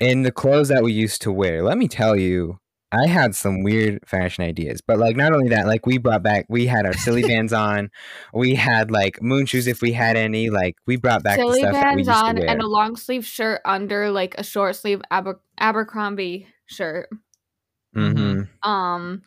in 0.00 0.22
the 0.22 0.32
clothes 0.32 0.68
that 0.68 0.82
we 0.82 0.92
used 0.92 1.22
to 1.22 1.32
wear, 1.32 1.62
let 1.62 1.78
me 1.78 1.88
tell 1.88 2.16
you, 2.16 2.58
I 2.92 3.06
had 3.08 3.34
some 3.34 3.62
weird 3.64 4.00
fashion 4.06 4.44
ideas. 4.44 4.80
But 4.80 4.98
like, 4.98 5.16
not 5.16 5.32
only 5.32 5.48
that, 5.48 5.66
like 5.66 5.84
we 5.86 5.98
brought 5.98 6.22
back, 6.22 6.46
we 6.48 6.66
had 6.66 6.86
our 6.86 6.92
silly 6.92 7.22
bands 7.26 7.52
on, 7.52 7.90
we 8.32 8.54
had 8.54 8.90
like 8.92 9.20
moon 9.22 9.46
shoes 9.46 9.66
if 9.66 9.82
we 9.82 9.92
had 9.92 10.16
any. 10.16 10.48
Like 10.50 10.76
we 10.86 10.96
brought 10.96 11.22
back 11.24 11.36
Silly 11.38 11.60
the 11.62 11.68
stuff 11.68 11.72
that 11.72 11.96
we 11.96 12.02
bands 12.04 12.08
used 12.08 12.22
on 12.22 12.34
to 12.36 12.40
wear. 12.42 12.50
and 12.50 12.62
a 12.62 12.66
long 12.68 12.94
sleeve 12.96 13.26
shirt 13.26 13.60
under 13.64 14.10
like 14.10 14.36
a 14.38 14.44
short 14.44 14.76
sleeve 14.76 15.02
Aber- 15.10 15.40
Abercrombie 15.58 16.46
shirt. 16.66 17.08
hmm 17.94 18.42
Um, 18.62 19.22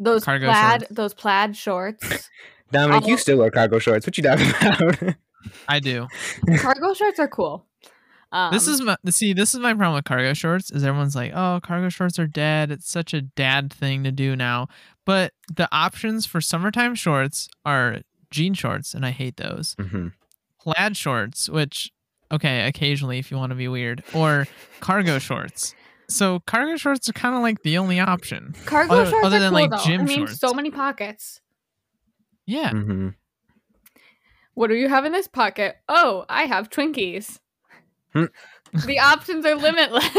those 0.00 0.24
Cargo 0.24 0.46
plaid, 0.46 0.80
shorts. 0.80 0.94
those 0.94 1.14
plaid 1.14 1.56
shorts. 1.56 2.30
Dominic, 2.72 3.06
you 3.06 3.16
still 3.16 3.38
wear 3.38 3.50
cargo 3.50 3.78
shorts? 3.78 4.06
What 4.06 4.16
you 4.16 4.22
talking 4.24 4.48
about? 4.60 5.14
I 5.68 5.80
do. 5.80 6.06
Cargo 6.58 6.94
shorts 6.94 7.18
are 7.18 7.28
cool. 7.28 7.66
Um, 8.32 8.52
This 8.52 8.68
is 8.68 8.80
my 8.80 8.96
see. 9.08 9.32
This 9.32 9.54
is 9.54 9.60
my 9.60 9.74
problem 9.74 9.94
with 9.96 10.04
cargo 10.04 10.34
shorts. 10.34 10.70
Is 10.70 10.84
everyone's 10.84 11.16
like, 11.16 11.32
oh, 11.34 11.60
cargo 11.62 11.88
shorts 11.88 12.18
are 12.18 12.26
dead. 12.28 12.70
It's 12.70 12.88
such 12.88 13.12
a 13.12 13.22
dad 13.22 13.72
thing 13.72 14.04
to 14.04 14.12
do 14.12 14.36
now. 14.36 14.68
But 15.04 15.32
the 15.52 15.68
options 15.72 16.26
for 16.26 16.40
summertime 16.40 16.94
shorts 16.94 17.48
are 17.64 17.98
jean 18.30 18.54
shorts, 18.54 18.94
and 18.94 19.04
I 19.04 19.10
hate 19.10 19.36
those. 19.36 19.74
hmm 19.78 20.08
Plaid 20.60 20.96
shorts, 20.96 21.48
which 21.48 21.90
okay, 22.30 22.66
occasionally 22.68 23.18
if 23.18 23.30
you 23.32 23.36
want 23.36 23.50
to 23.50 23.56
be 23.56 23.66
weird, 23.66 24.04
or 24.14 24.46
cargo 24.78 25.18
shorts. 25.18 25.74
So 26.10 26.40
cargo 26.40 26.76
shorts 26.76 27.08
are 27.08 27.12
kind 27.12 27.34
of 27.34 27.42
like 27.42 27.62
the 27.62 27.78
only 27.78 28.00
option. 28.00 28.54
cargo 28.66 28.94
other- 28.94 29.10
shorts 29.10 29.26
other 29.26 29.36
are 29.36 29.40
than, 29.40 29.50
cool 29.50 29.60
like, 29.60 29.70
though. 29.70 29.78
gym 29.84 30.00
I 30.02 30.04
mean, 30.04 30.26
so 30.28 30.52
many 30.52 30.70
pockets. 30.70 31.40
Yeah. 32.46 32.70
hmm 32.70 33.08
What 34.54 34.68
do 34.68 34.74
you 34.74 34.88
have 34.88 35.04
in 35.04 35.12
this 35.12 35.28
pocket? 35.28 35.76
Oh, 35.88 36.24
I 36.28 36.44
have 36.44 36.68
Twinkies. 36.70 37.38
Hmm. 38.12 38.24
the 38.86 38.98
options 38.98 39.46
are 39.46 39.54
limitless. 39.54 40.04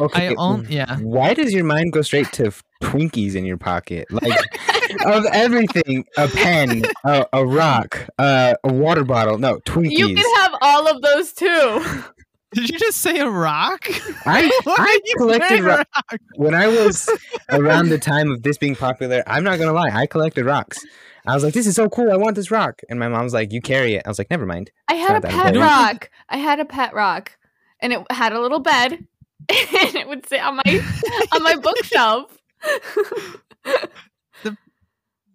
Okay. 0.00 0.28
I 0.28 0.34
own. 0.38 0.66
Yeah. 0.70 0.96
Why 1.00 1.34
does 1.34 1.52
your 1.52 1.64
mind 1.64 1.92
go 1.92 2.00
straight 2.00 2.32
to 2.32 2.50
Twinkies 2.82 3.34
in 3.34 3.44
your 3.44 3.58
pocket? 3.58 4.10
Like 4.10 4.32
of 5.06 5.26
everything, 5.26 6.06
a 6.16 6.26
pen, 6.26 6.84
a, 7.04 7.26
a 7.34 7.44
rock, 7.46 8.06
uh, 8.18 8.54
a 8.64 8.72
water 8.72 9.04
bottle. 9.04 9.36
No, 9.36 9.58
Twinkies. 9.66 9.90
you 9.98 10.14
can 10.14 10.24
have 10.40 10.52
all 10.62 10.88
of 10.88 11.02
those 11.02 11.32
too. 11.34 11.84
Did 12.52 12.68
you 12.68 12.78
just 12.78 12.98
say 12.98 13.18
a 13.20 13.28
rock? 13.28 13.86
I 14.26 14.50
I 14.66 15.00
collected 15.16 15.48
say 15.48 15.60
ro- 15.60 15.76
rock? 15.76 16.20
when 16.36 16.54
I 16.54 16.66
was 16.66 17.08
around 17.50 17.90
the 17.90 17.98
time 17.98 18.30
of 18.30 18.42
this 18.42 18.58
being 18.58 18.74
popular. 18.74 19.22
I'm 19.26 19.44
not 19.44 19.58
gonna 19.58 19.72
lie, 19.72 19.90
I 19.90 20.06
collected 20.06 20.44
rocks. 20.44 20.84
I 21.26 21.34
was 21.34 21.44
like, 21.44 21.54
"This 21.54 21.66
is 21.66 21.76
so 21.76 21.88
cool! 21.88 22.10
I 22.10 22.16
want 22.16 22.34
this 22.34 22.50
rock." 22.50 22.80
And 22.88 22.98
my 22.98 23.06
mom's 23.08 23.34
like, 23.34 23.52
"You 23.52 23.60
carry 23.60 23.94
it." 23.94 24.02
I 24.04 24.08
was 24.08 24.18
like, 24.18 24.30
"Never 24.30 24.46
mind." 24.46 24.70
I 24.88 24.94
had 24.94 25.16
a 25.16 25.20
pet 25.20 25.32
important. 25.54 25.58
rock. 25.62 26.10
I 26.30 26.38
had 26.38 26.60
a 26.60 26.64
pet 26.64 26.94
rock, 26.94 27.36
and 27.80 27.92
it 27.92 28.00
had 28.10 28.32
a 28.32 28.40
little 28.40 28.58
bed, 28.60 28.92
and 29.48 29.94
it 29.94 30.08
would 30.08 30.26
sit 30.26 30.40
on 30.40 30.56
my 30.56 30.84
on 31.32 31.42
my 31.42 31.56
bookshelf. 31.56 32.36
the 34.42 34.56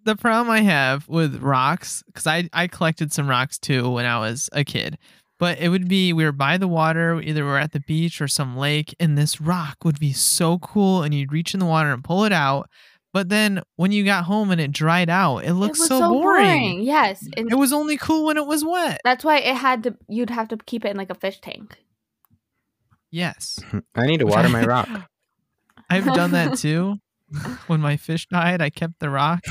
the 0.06 0.16
problem 0.16 0.50
I 0.50 0.62
have 0.62 1.08
with 1.08 1.42
rocks, 1.42 2.04
because 2.08 2.28
I, 2.28 2.50
I 2.52 2.68
collected 2.68 3.14
some 3.14 3.28
rocks 3.30 3.58
too 3.58 3.90
when 3.90 4.06
I 4.06 4.20
was 4.20 4.50
a 4.54 4.64
kid, 4.64 4.98
but 5.40 5.60
it 5.60 5.70
would 5.70 5.88
be 5.88 6.14
we 6.14 6.24
were 6.24 6.32
by 6.32 6.58
the 6.58 6.68
water, 6.68 7.20
either 7.22 7.44
we're 7.46 7.58
at 7.60 7.72
the 7.72 7.80
beach 7.82 8.22
or 8.22 8.28
some 8.28 8.56
lake, 8.58 8.96
and 9.00 9.18
this 9.18 9.42
rock 9.42 9.78
would 9.84 10.00
be 10.00 10.14
so 10.14 10.58
cool, 10.60 11.04
and 11.04 11.14
you'd 11.14 11.32
reach 11.32 11.54
in 11.54 11.60
the 11.60 11.66
water 11.66 11.92
and 11.92 12.04
pull 12.04 12.24
it 12.26 12.32
out. 12.32 12.70
But 13.14 13.30
then 13.30 13.62
when 13.78 13.94
you 13.94 14.04
got 14.04 14.26
home 14.26 14.52
and 14.52 14.60
it 14.60 14.72
dried 14.74 15.10
out, 15.10 15.40
it 15.40 15.50
it 15.50 15.54
looked 15.54 15.78
was 15.80 15.88
so, 15.88 16.10
boring. 16.10 16.82
Yes, 16.82 17.26
and 17.38 17.50
It 17.50 17.56
was 17.56 17.72
only 17.72 17.96
cool 17.98 18.26
when 18.26 18.36
it 18.38 18.46
was 18.46 18.64
wet. 18.66 19.00
that's 19.06 19.24
why 19.24 19.38
it 19.40 19.56
had 19.56 19.84
to. 19.84 19.96
You'd 20.10 20.30
have 20.30 20.50
to 20.50 20.58
keep 20.66 20.84
it 20.84 20.90
in 20.90 20.98
like 20.98 21.10
a 21.10 21.16
fish 21.16 21.40
tank. 21.40 21.78
Yes, 23.12 23.60
I 23.96 24.06
need 24.06 24.20
to 24.20 24.26
water 24.26 24.50
my 24.50 24.66
rock. 24.66 24.90
I've 25.90 26.06
done 26.06 26.32
that 26.32 26.58
too. 26.58 26.96
When 27.68 27.80
my 27.82 27.96
fish 27.98 28.28
died, 28.28 28.62
I 28.62 28.70
kept 28.70 29.00
the 29.00 29.10
rock 29.10 29.42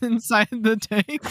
inside 0.00 0.48
the 0.50 0.76
tank. 0.76 1.22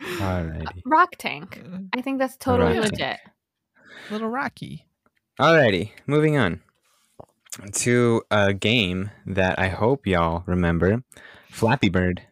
Alrighty, 0.00 0.82
Rock 0.86 1.16
tank. 1.18 1.62
I 1.94 2.00
think 2.00 2.18
that's 2.18 2.36
totally 2.36 2.78
rock 2.78 2.82
tank. 2.90 2.92
legit. 2.92 3.16
Little 4.10 4.28
Rocky. 4.28 4.86
alrighty. 5.38 5.92
Moving 6.06 6.36
on 6.36 6.60
to 7.72 8.22
a 8.30 8.52
game 8.54 9.10
that 9.26 9.58
I 9.58 9.68
hope 9.68 10.06
y'all 10.06 10.42
remember, 10.46 11.02
Flappy 11.50 11.88
Bird. 11.90 12.22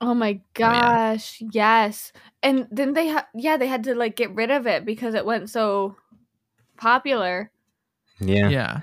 Oh 0.00 0.12
my 0.12 0.40
oh, 0.40 0.44
gosh, 0.54 1.40
yes. 1.52 2.12
And 2.42 2.68
then 2.70 2.92
they 2.92 3.08
ha- 3.08 3.28
yeah, 3.34 3.56
they 3.56 3.66
had 3.66 3.84
to 3.84 3.94
like 3.94 4.14
get 4.16 4.34
rid 4.34 4.50
of 4.50 4.66
it 4.66 4.84
because 4.84 5.14
it 5.14 5.24
went 5.24 5.48
so 5.48 5.96
popular. 6.76 7.50
Yeah, 8.20 8.48
Yeah. 8.50 8.80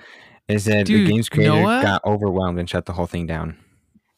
is 0.47 0.65
that 0.65 0.85
Dude, 0.87 1.07
the 1.07 1.11
game's 1.11 1.29
creator 1.29 1.53
Noah? 1.53 1.81
got 1.83 2.03
overwhelmed 2.05 2.59
and 2.59 2.69
shut 2.69 2.85
the 2.85 2.93
whole 2.93 3.05
thing 3.07 3.27
down. 3.27 3.57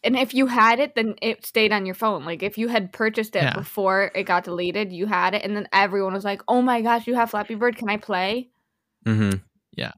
And 0.05 0.15
if 0.15 0.33
you 0.33 0.45
had 0.45 0.79
it, 0.79 0.95
then 0.95 1.15
it 1.21 1.45
stayed 1.45 1.71
on 1.73 1.85
your 1.85 1.95
phone. 1.95 2.23
Like 2.25 2.43
if 2.43 2.57
you 2.57 2.67
had 2.67 2.93
purchased 2.93 3.35
it 3.35 3.43
Yeah. 3.43 3.53
before 3.55 4.11
it 4.15 4.23
got 4.23 4.43
deleted, 4.45 4.93
you 4.93 5.07
had 5.07 5.33
it, 5.33 5.43
and 5.43 5.55
then 5.57 5.67
everyone 5.73 6.13
was 6.13 6.23
like, 6.23 6.41
"Oh 6.47 6.61
my 6.61 6.81
gosh, 6.81 7.07
you 7.07 7.15
have 7.15 7.31
Flappy 7.31 7.55
Bird? 7.55 7.75
Can 7.75 7.89
I 7.89 7.97
play?" 7.97 8.49
Mm-hmm. 9.05 9.39
Yeah, 9.75 9.91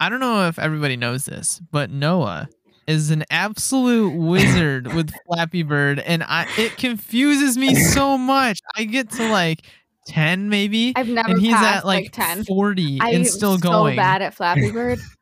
I 0.00 0.08
don't 0.08 0.20
know 0.20 0.48
if 0.48 0.58
everybody 0.58 0.96
knows 0.96 1.26
this, 1.26 1.60
but 1.70 1.90
Noah 1.90 2.48
is 2.86 3.10
an 3.10 3.24
absolute 3.30 4.16
wizard 4.16 4.86
with 4.94 5.12
Flappy 5.26 5.62
Bird, 5.62 5.98
and 6.00 6.22
I 6.24 6.46
it 6.58 6.76
confuses 6.78 7.56
me 7.58 7.74
so 7.74 8.16
much. 8.18 8.60
I 8.76 8.84
get 8.84 9.10
to 9.12 9.28
like 9.28 9.60
ten 10.06 10.48
maybe, 10.48 10.92
I've 10.96 11.08
never 11.08 11.28
and 11.30 11.40
he's 11.40 11.52
at 11.54 11.84
like, 11.84 12.12
ten. 12.12 12.44
forty 12.44 12.98
I'm 13.00 13.14
and 13.16 13.26
still 13.26 13.58
going 13.58 13.92
so 13.92 13.96
bad 13.96 14.22
at 14.22 14.34
Flappy 14.34 14.70
Bird. 14.72 14.98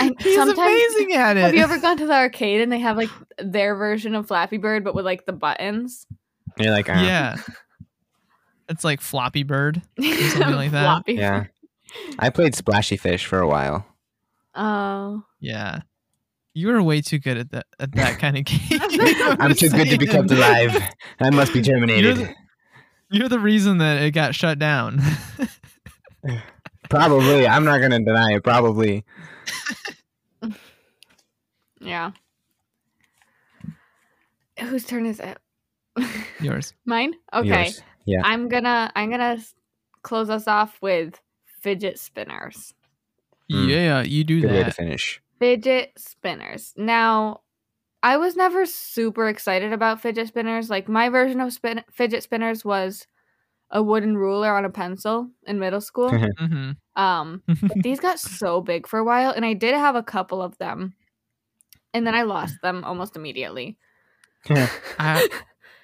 and 0.00 0.14
He's 0.20 0.38
amazing 0.38 1.12
at 1.14 1.36
it. 1.36 1.40
have 1.40 1.54
you 1.54 1.60
ever 1.64 1.78
gone 1.78 1.96
to 1.98 2.06
the 2.06 2.14
arcade 2.14 2.60
and 2.60 2.70
they 2.72 2.78
have 2.80 2.96
like 2.96 3.10
their 3.38 3.74
version 3.76 4.14
of 4.14 4.26
Flappy 4.26 4.56
Bird, 4.58 4.84
but 4.84 4.94
with 4.94 5.04
like 5.04 5.26
the 5.26 5.32
buttons? 5.32 6.06
You're 6.58 6.72
like, 6.72 6.88
uh, 6.88 6.92
yeah, 6.94 7.36
it's 8.68 8.84
like 8.84 9.00
Floppy 9.00 9.42
Bird. 9.42 9.82
Or 9.98 10.04
something 10.30 10.54
like 10.54 10.70
that. 10.72 10.82
Floppy 10.84 11.14
Yeah. 11.14 11.44
I 12.18 12.30
played 12.30 12.54
Splashy 12.54 12.96
Fish 12.96 13.26
for 13.26 13.38
a 13.40 13.46
while. 13.46 13.86
Oh, 14.54 15.24
Yeah, 15.40 15.80
You're 16.54 16.80
way 16.82 17.00
too 17.00 17.18
good 17.18 17.36
at 17.38 17.50
that 17.50 17.66
at 17.80 17.92
that 17.92 18.18
kind 18.20 18.36
of 18.38 18.44
game. 18.44 18.80
I'm 19.40 19.54
too 19.54 19.68
good 19.68 19.88
to 19.90 19.98
be 19.98 20.06
kept 20.06 20.30
alive. 20.30 20.76
I 21.20 21.30
must 21.30 21.52
be 21.52 21.58
You're 21.60 21.74
terminated. 21.74 22.16
the, 22.18 22.34
you're 23.10 23.28
the 23.28 23.38
reason 23.40 23.78
that 23.78 24.00
it 24.02 24.12
got 24.12 24.34
shut 24.34 24.58
down. 24.58 25.00
Probably. 26.90 27.46
I'm 27.46 27.64
not 27.64 27.80
gonna 27.80 27.98
deny 27.98 28.32
it. 28.34 28.44
Probably. 28.44 29.04
Yeah. 31.80 32.12
Whose 34.58 34.84
turn 34.86 35.06
is 35.06 35.20
it? 35.20 35.38
Yours. 36.40 36.72
Mine? 36.84 37.14
Okay. 37.32 37.64
Yours. 37.64 37.82
Yeah. 38.06 38.22
I'm 38.24 38.48
gonna 38.48 38.90
I'm 38.94 39.10
gonna 39.10 39.38
close 40.02 40.30
us 40.30 40.48
off 40.48 40.78
with 40.80 41.20
fidget 41.60 41.98
spinners. 41.98 42.74
Mm. 43.52 43.68
Yeah, 43.68 44.02
you 44.02 44.24
do 44.24 44.40
Good 44.40 44.50
way 44.50 44.64
to 44.64 44.70
finish. 44.70 45.20
Fidget 45.38 45.92
spinners. 45.98 46.72
Now, 46.76 47.40
I 48.02 48.16
was 48.16 48.36
never 48.36 48.64
super 48.66 49.28
excited 49.28 49.72
about 49.72 50.00
fidget 50.00 50.28
spinners. 50.28 50.70
Like 50.70 50.88
my 50.88 51.08
version 51.08 51.40
of 51.40 51.52
spin- 51.52 51.84
fidget 51.90 52.22
spinners 52.22 52.64
was 52.64 53.06
a 53.70 53.82
wooden 53.82 54.16
ruler 54.16 54.54
on 54.54 54.64
a 54.64 54.70
pencil 54.70 55.30
in 55.46 55.58
middle 55.58 55.80
school. 55.80 56.10
hmm 56.38 56.72
um, 56.96 57.42
these 57.82 57.98
got 57.98 58.18
so 58.20 58.60
big 58.60 58.86
for 58.86 58.98
a 58.98 59.04
while, 59.04 59.30
and 59.32 59.44
I 59.44 59.54
did 59.54 59.74
have 59.74 59.96
a 59.96 60.02
couple 60.02 60.40
of 60.40 60.56
them, 60.58 60.94
and 61.92 62.06
then 62.06 62.14
I 62.14 62.22
lost 62.22 62.60
them 62.62 62.84
almost 62.84 63.16
immediately. 63.16 63.76
I, 64.98 65.28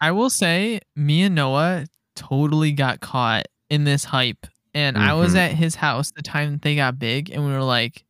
I 0.01 0.13
will 0.13 0.31
say, 0.31 0.81
me 0.95 1.23
and 1.23 1.35
Noah 1.35 1.87
totally 2.15 2.73
got 2.73 3.01
caught 3.01 3.47
in 3.69 3.85
this 3.85 4.05
hype. 4.05 4.47
And 4.73 4.97
I 4.97 5.15
was 5.15 5.35
Mhm. 5.35 5.39
at 5.39 5.51
his 5.53 5.75
house 5.77 6.13
the 6.13 6.23
time 6.23 6.59
they 6.63 6.77
got 6.77 6.99
big, 6.99 7.31
and 7.31 7.45
we 7.45 7.51
were 7.53 7.63
like, 7.65 8.05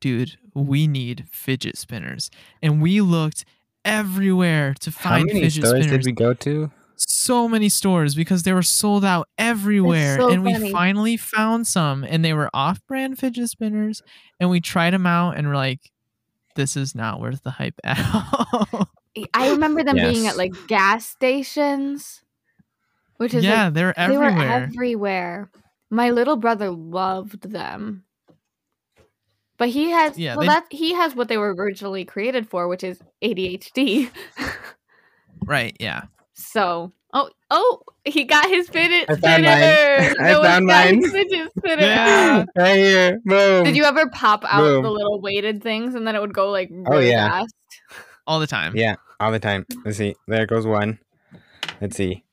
dude, 0.00 0.36
we 0.54 0.86
need 0.86 1.24
fidget 1.32 1.76
spinners. 1.76 2.30
And 2.62 2.80
we 2.80 3.00
looked 3.00 3.44
everywhere 3.84 4.74
to 4.80 4.90
How 4.92 5.10
find 5.10 5.26
many 5.26 5.40
fidget 5.40 5.66
stores 5.66 5.84
spinners. 5.84 6.04
did 6.04 6.06
we 6.06 6.12
go 6.12 6.32
to? 6.34 6.70
So 6.96 7.48
many 7.48 7.68
stores 7.68 8.14
because 8.14 8.42
they 8.42 8.52
were 8.52 8.62
sold 8.62 9.04
out 9.04 9.28
everywhere. 9.38 10.16
so 10.16 10.28
and 10.30 10.44
we 10.44 10.70
finally 10.70 11.16
found 11.16 11.66
some, 11.66 12.04
and 12.04 12.24
they 12.24 12.32
were 12.32 12.50
off 12.54 12.80
brand 12.86 13.18
fidget 13.18 13.48
spinners. 13.50 14.02
And 14.40 14.50
we 14.50 14.60
tried 14.60 14.92
them 14.92 15.06
out, 15.06 15.36
and 15.36 15.48
we're 15.48 15.54
like, 15.56 15.90
this 16.56 16.76
is 16.76 16.94
not 16.94 17.20
worth 17.20 17.42
the 17.42 17.50
hype 17.50 17.78
at 17.84 17.98
all. 18.14 18.88
I 19.32 19.50
remember 19.50 19.82
them 19.82 19.96
being 19.96 20.26
at 20.26 20.36
like 20.36 20.52
gas 20.66 21.06
stations, 21.06 22.22
which 23.16 23.32
is 23.34 23.44
yeah, 23.44 23.64
like 23.64 23.74
they're 23.74 23.98
everywhere. 23.98 24.30
they 24.30 24.36
were 24.36 24.42
everywhere. 24.42 24.62
everywhere. 24.74 25.50
My 25.90 26.10
little 26.10 26.36
brother 26.36 26.70
loved 26.70 27.42
them. 27.50 28.04
But 29.58 29.70
he 29.70 29.90
has 29.90 30.18
Yeah, 30.18 30.34
well 30.36 30.42
they- 30.42 30.46
that 30.48 30.66
he 30.70 30.92
has 30.94 31.14
what 31.14 31.28
they 31.28 31.38
were 31.38 31.54
originally 31.54 32.04
created 32.04 32.46
for, 32.48 32.68
which 32.68 32.84
is 32.84 33.00
ADHD. 33.22 34.10
right, 35.46 35.74
yeah. 35.80 36.02
So 36.36 36.92
oh 37.12 37.30
oh 37.50 37.80
he 38.04 38.24
got 38.24 38.46
his 38.48 38.68
fidget 38.68 39.06
I 39.08 39.16
spinner. 39.16 39.48
found 39.48 40.16
mine. 40.18 40.26
I 40.28 40.32
Noah's 40.32 40.46
found 40.46 40.66
mine. 40.66 41.10
fidget 41.10 41.50
spinner. 41.58 41.82
Yeah. 41.82 42.44
right 42.56 42.76
here. 42.76 43.20
Boom. 43.24 43.64
Did 43.64 43.74
you 43.76 43.84
ever 43.84 44.08
pop 44.10 44.44
out 44.44 44.60
Boom. 44.60 44.82
the 44.84 44.90
little 44.90 45.20
weighted 45.20 45.62
things 45.62 45.94
and 45.94 46.06
then 46.06 46.14
it 46.14 46.20
would 46.20 46.34
go 46.34 46.50
like 46.50 46.70
Oh, 46.86 46.90
really 46.92 47.08
yeah. 47.10 47.28
fast? 47.40 47.54
All 48.26 48.38
the 48.40 48.46
time. 48.46 48.76
Yeah, 48.76 48.96
all 49.20 49.32
the 49.32 49.38
time. 49.40 49.66
Let's 49.84 49.98
see. 49.98 50.14
There 50.28 50.46
goes 50.46 50.66
one. 50.66 50.98
Let's 51.80 51.96
see. 51.96 52.24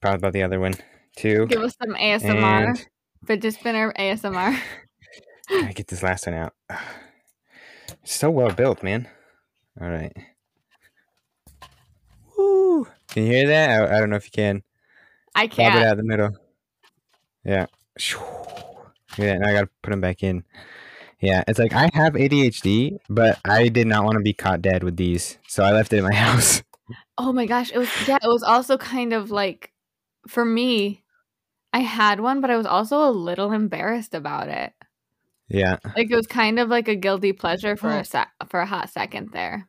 Proud 0.00 0.16
about 0.16 0.32
the 0.32 0.42
other 0.42 0.60
one. 0.60 0.74
Two. 1.16 1.46
Give 1.46 1.62
us 1.62 1.74
some 1.82 1.94
ASMR. 1.94 2.68
And 2.68 2.86
Fidget 3.26 3.54
spinner 3.54 3.92
ASMR. 3.98 4.58
I 5.50 5.72
get 5.74 5.86
this 5.88 6.02
last 6.02 6.26
one 6.26 6.36
out. 6.36 6.52
So 8.04 8.30
well 8.30 8.50
built, 8.50 8.82
man. 8.82 9.06
All 9.80 9.88
right. 9.88 10.12
Woo! 12.42 12.86
Can 13.08 13.24
you 13.24 13.32
hear 13.32 13.46
that? 13.48 13.70
I, 13.90 13.96
I 13.96 14.00
don't 14.00 14.10
know 14.10 14.16
if 14.16 14.24
you 14.24 14.30
can. 14.32 14.62
I 15.34 15.46
Pop 15.46 15.52
it 15.52 15.56
can't. 15.62 15.84
out 15.84 15.96
the 15.96 16.02
middle. 16.02 16.30
Yeah. 17.44 17.66
Yeah, 19.18 19.38
now 19.38 19.48
I 19.48 19.52
gotta 19.52 19.68
put 19.82 19.90
them 19.90 20.00
back 20.00 20.22
in. 20.22 20.44
Yeah, 21.20 21.44
it's 21.46 21.58
like 21.58 21.72
I 21.74 21.88
have 21.94 22.14
ADHD, 22.14 22.98
but 23.08 23.38
I 23.44 23.68
did 23.68 23.86
not 23.86 24.04
want 24.04 24.16
to 24.18 24.22
be 24.22 24.32
caught 24.32 24.62
dead 24.62 24.82
with 24.82 24.96
these, 24.96 25.38
so 25.46 25.62
I 25.62 25.72
left 25.72 25.92
it 25.92 25.98
in 25.98 26.04
my 26.04 26.14
house. 26.26 26.62
Oh 27.18 27.32
my 27.32 27.46
gosh, 27.46 27.70
it 27.72 27.78
was 27.78 27.88
yeah, 28.08 28.16
it 28.22 28.26
was 28.28 28.42
also 28.42 28.76
kind 28.78 29.12
of 29.12 29.30
like 29.30 29.72
for 30.26 30.44
me, 30.44 31.04
I 31.72 31.80
had 31.80 32.20
one, 32.20 32.40
but 32.40 32.50
I 32.50 32.56
was 32.56 32.66
also 32.66 33.08
a 33.08 33.10
little 33.10 33.52
embarrassed 33.52 34.14
about 34.14 34.48
it. 34.48 34.72
Yeah. 35.48 35.76
Like 35.96 36.10
it 36.10 36.16
was 36.16 36.26
kind 36.26 36.58
of 36.58 36.68
like 36.70 36.88
a 36.88 36.96
guilty 36.96 37.32
pleasure 37.32 37.76
for 37.76 37.90
Oh. 37.92 37.98
a 37.98 38.04
sec- 38.04 38.32
for 38.48 38.60
a 38.60 38.66
hot 38.66 38.88
second 38.90 39.30
there. 39.32 39.68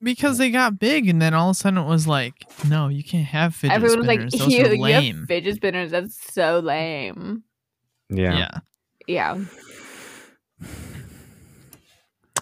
Because 0.00 0.38
they 0.38 0.50
got 0.50 0.78
big, 0.78 1.08
and 1.08 1.20
then 1.20 1.34
all 1.34 1.50
of 1.50 1.54
a 1.54 1.58
sudden 1.58 1.78
it 1.78 1.86
was 1.86 2.06
like, 2.06 2.34
no, 2.68 2.88
you 2.88 3.02
can't 3.02 3.26
have 3.26 3.54
fidget 3.54 3.74
Everyone 3.74 3.98
was 3.98 4.06
like, 4.06 4.20
spinners. 4.20 4.40
Those 4.40 4.52
"You, 4.52 4.64
are 4.66 4.74
you 4.74 4.82
lame. 4.82 5.18
have 5.18 5.26
fidget 5.26 5.56
spinners. 5.56 5.90
That's 5.90 6.32
so 6.32 6.60
lame." 6.60 7.42
Yeah. 8.10 8.38
yeah. 8.38 8.58
Yeah. 9.08 9.44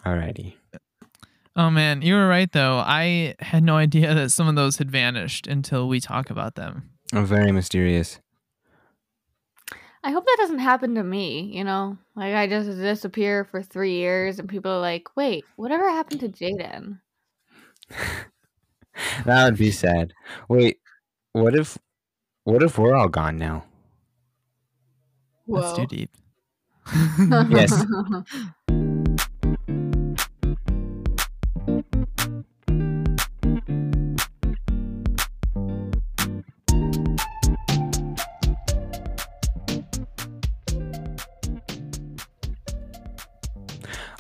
Alrighty. 0.05 0.55
Oh 1.57 1.71
man, 1.71 2.03
you 2.03 2.15
were 2.15 2.29
right 2.29 2.51
though. 2.53 2.77
I 2.79 3.35
had 3.41 3.65
no 3.65 3.77
idea 3.77 4.15
that 4.15 4.31
some 4.31 4.47
of 4.47 4.57
those 4.57 4.77
had 4.77 4.91
vanished 4.91 5.47
until 5.47 5.89
we 5.89 6.01
talk 6.01 6.29
about 6.29 6.55
them. 6.55 6.91
Oh, 7.15 7.25
very 7.25 7.51
mysterious. 7.51 8.21
I 10.05 10.11
hope 10.11 10.25
that 10.25 10.37
doesn't 10.39 10.59
happen 10.59 10.95
to 10.97 11.03
me, 11.03 11.51
you 11.53 11.65
know? 11.65 11.99
Like 12.15 12.35
I 12.35 12.47
just 12.47 12.69
disappear 12.69 13.45
for 13.45 13.63
3 13.63 13.93
years 13.93 14.39
and 14.39 14.49
people 14.49 14.71
are 14.71 14.81
like, 14.81 15.17
"Wait, 15.17 15.45
whatever 15.57 15.89
happened 15.89 16.21
to 16.21 16.29
Jaden?" 16.29 17.01
That 19.25 19.45
would 19.45 19.59
be 19.59 19.71
sad. 19.71 20.15
Wait, 20.49 20.79
what 21.33 21.55
if 21.55 21.77
what 22.45 22.63
if 22.63 22.79
we're 22.79 22.95
all 22.95 23.09
gone 23.09 23.37
now? 23.37 23.65
That's 25.49 25.77
too 25.77 25.87
deep. 25.87 26.11
Yes. 27.51 27.85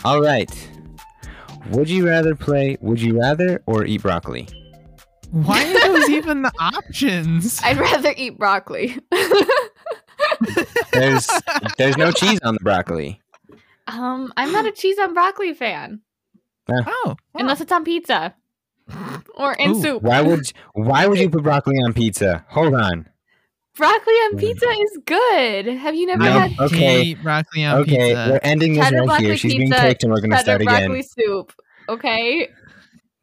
All 0.04 0.20
right. 0.20 0.75
Would 1.70 1.90
you 1.90 2.06
rather 2.06 2.34
play 2.34 2.76
Would 2.80 3.00
you 3.00 3.18
rather 3.20 3.62
or 3.66 3.84
eat 3.84 4.02
broccoli? 4.02 4.48
Why 5.30 5.64
are 5.64 5.88
those 5.88 6.08
even 6.10 6.42
the 6.42 6.52
options? 6.58 7.60
I'd 7.64 7.78
rather 7.78 8.14
eat 8.16 8.38
broccoli. 8.38 8.98
There's 10.92 11.28
there's 11.76 11.96
no 11.96 12.10
cheese 12.10 12.38
on 12.42 12.54
the 12.54 12.60
broccoli. 12.60 13.20
um, 13.86 14.32
I'm 14.36 14.50
not 14.50 14.66
a 14.66 14.72
cheese 14.72 14.98
on 14.98 15.12
broccoli 15.12 15.52
fan 15.52 16.00
oh, 16.70 16.82
wow. 16.86 17.16
unless 17.34 17.60
it's 17.60 17.72
on 17.72 17.84
pizza 17.84 18.34
or 19.34 19.54
in 19.54 19.72
Ooh, 19.72 19.82
soup. 19.82 20.02
Why 20.02 20.20
would 20.22 20.50
why 20.72 21.06
would 21.06 21.18
you 21.18 21.28
put 21.28 21.42
broccoli 21.42 21.76
on 21.76 21.92
pizza? 21.92 22.44
Hold 22.48 22.74
on. 22.74 23.08
Broccoli 23.76 24.14
on 24.14 24.36
pizza 24.38 24.66
is 24.68 24.98
good. 25.04 25.66
Have 25.66 25.94
you 25.94 26.06
never 26.06 26.22
No, 26.24 26.32
had 26.40 26.52
okay. 26.60 27.14
broccoli 27.14 27.64
on 27.64 27.78
Okay, 27.80 27.90
pizza. 27.90 28.04
Okay, 28.22 28.30
we're 28.30 28.40
ending 28.42 28.74
this 28.74 28.84
Cheddar 28.84 29.02
right 29.04 29.20
here. 29.20 29.36
She's 29.36 29.54
being 29.54 29.68
pizza, 29.68 29.80
kicked 29.82 30.02
and 30.04 30.12
we're 30.12 30.20
gonna 30.20 30.36
cheddar 30.36 30.44
start 30.44 30.62
broccoli 30.64 31.00
again. 31.00 31.02
soup? 31.02 31.52
Okay. 31.88 32.48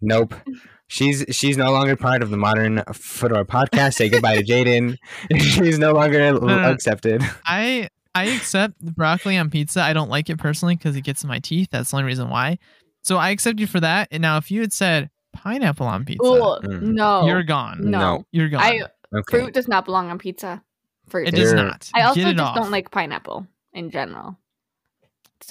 Nope. 0.02 0.36
She's 0.88 1.26
she's 1.32 1.58
no 1.58 1.72
longer 1.72 1.96
part 1.96 2.22
of 2.22 2.30
the 2.30 2.38
modern 2.38 2.84
Fedora 2.94 3.46
podcast. 3.46 3.94
Say 3.96 4.10
goodbye 4.10 4.38
to 4.38 4.44
Jaden. 4.44 4.98
she's 5.40 5.80
no 5.80 5.94
longer 5.94 6.34
no. 6.34 6.72
accepted. 6.72 7.24
I 7.46 7.90
I 8.14 8.26
accept 8.26 8.80
broccoli 8.80 9.38
on 9.38 9.50
pizza. 9.50 9.82
I 9.82 9.94
don't 9.94 10.10
like 10.10 10.30
it 10.30 10.38
personally 10.38 10.76
because 10.76 10.96
it 10.96 11.02
gets 11.02 11.24
in 11.24 11.30
my 11.30 11.40
teeth. 11.40 11.70
That's 11.72 11.90
the 11.90 11.98
only 11.98 12.06
reason 12.06 12.30
why. 12.30 12.60
So 13.02 13.18
I 13.18 13.32
accept 13.32 13.60
you 13.60 13.66
for 13.66 13.80
that. 13.80 14.10
And 14.12 14.22
now 14.22 14.38
if 14.38 14.52
you 14.52 14.62
had 14.62 14.72
said 14.72 15.10
pineapple 15.34 15.88
on 15.88 16.06
pizza, 16.06 16.24
Ooh, 16.24 16.60
Mm. 16.64 16.82
no. 16.94 17.26
you're 17.26 17.44
gone. 17.44 17.80
no. 17.82 18.00
No. 18.00 18.26
You're 18.32 18.50
gone. 18.50 18.62
I 18.62 18.82
Okay. 19.14 19.40
fruit 19.40 19.54
does 19.54 19.68
not 19.68 19.86
belong 19.86 20.10
on 20.10 20.18
pizza. 20.18 20.64
Fruit. 21.08 21.28
it 21.28 21.32
does. 21.32 21.52
does 21.52 21.54
not. 21.54 21.90
I 21.94 22.02
also 22.04 22.22
just 22.22 22.40
off. 22.40 22.56
don't 22.56 22.72
like 22.72 22.92
pineapple 22.92 23.48
in 23.74 23.92
general. 23.92 24.38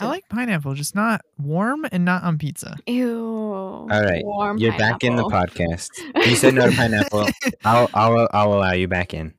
I 0.01 0.07
like 0.07 0.29
pineapple, 0.29 0.75
just 0.75 0.95
not 0.95 1.21
warm 1.39 1.87
and 1.93 2.05
not 2.05 2.23
on 2.23 2.39
pizza. 2.39 2.77
Ew. 2.87 3.13
All 3.13 3.87
right, 3.89 4.25
Warm 4.25 4.59
You're 4.59 4.77
back 4.79 5.05
in 5.05 5.17
the 5.17 5.25
podcast. 5.25 5.91
You 6.27 6.35
said 6.35 6.55
no 6.55 6.71
to 6.71 6.75
pineapple. 6.75 7.29
I'll 7.65 7.91
I'll 7.93 8.29
I'll 8.33 8.55
allow 8.55 8.73
you 8.73 8.89
back 8.89 9.13
in. 9.13 9.35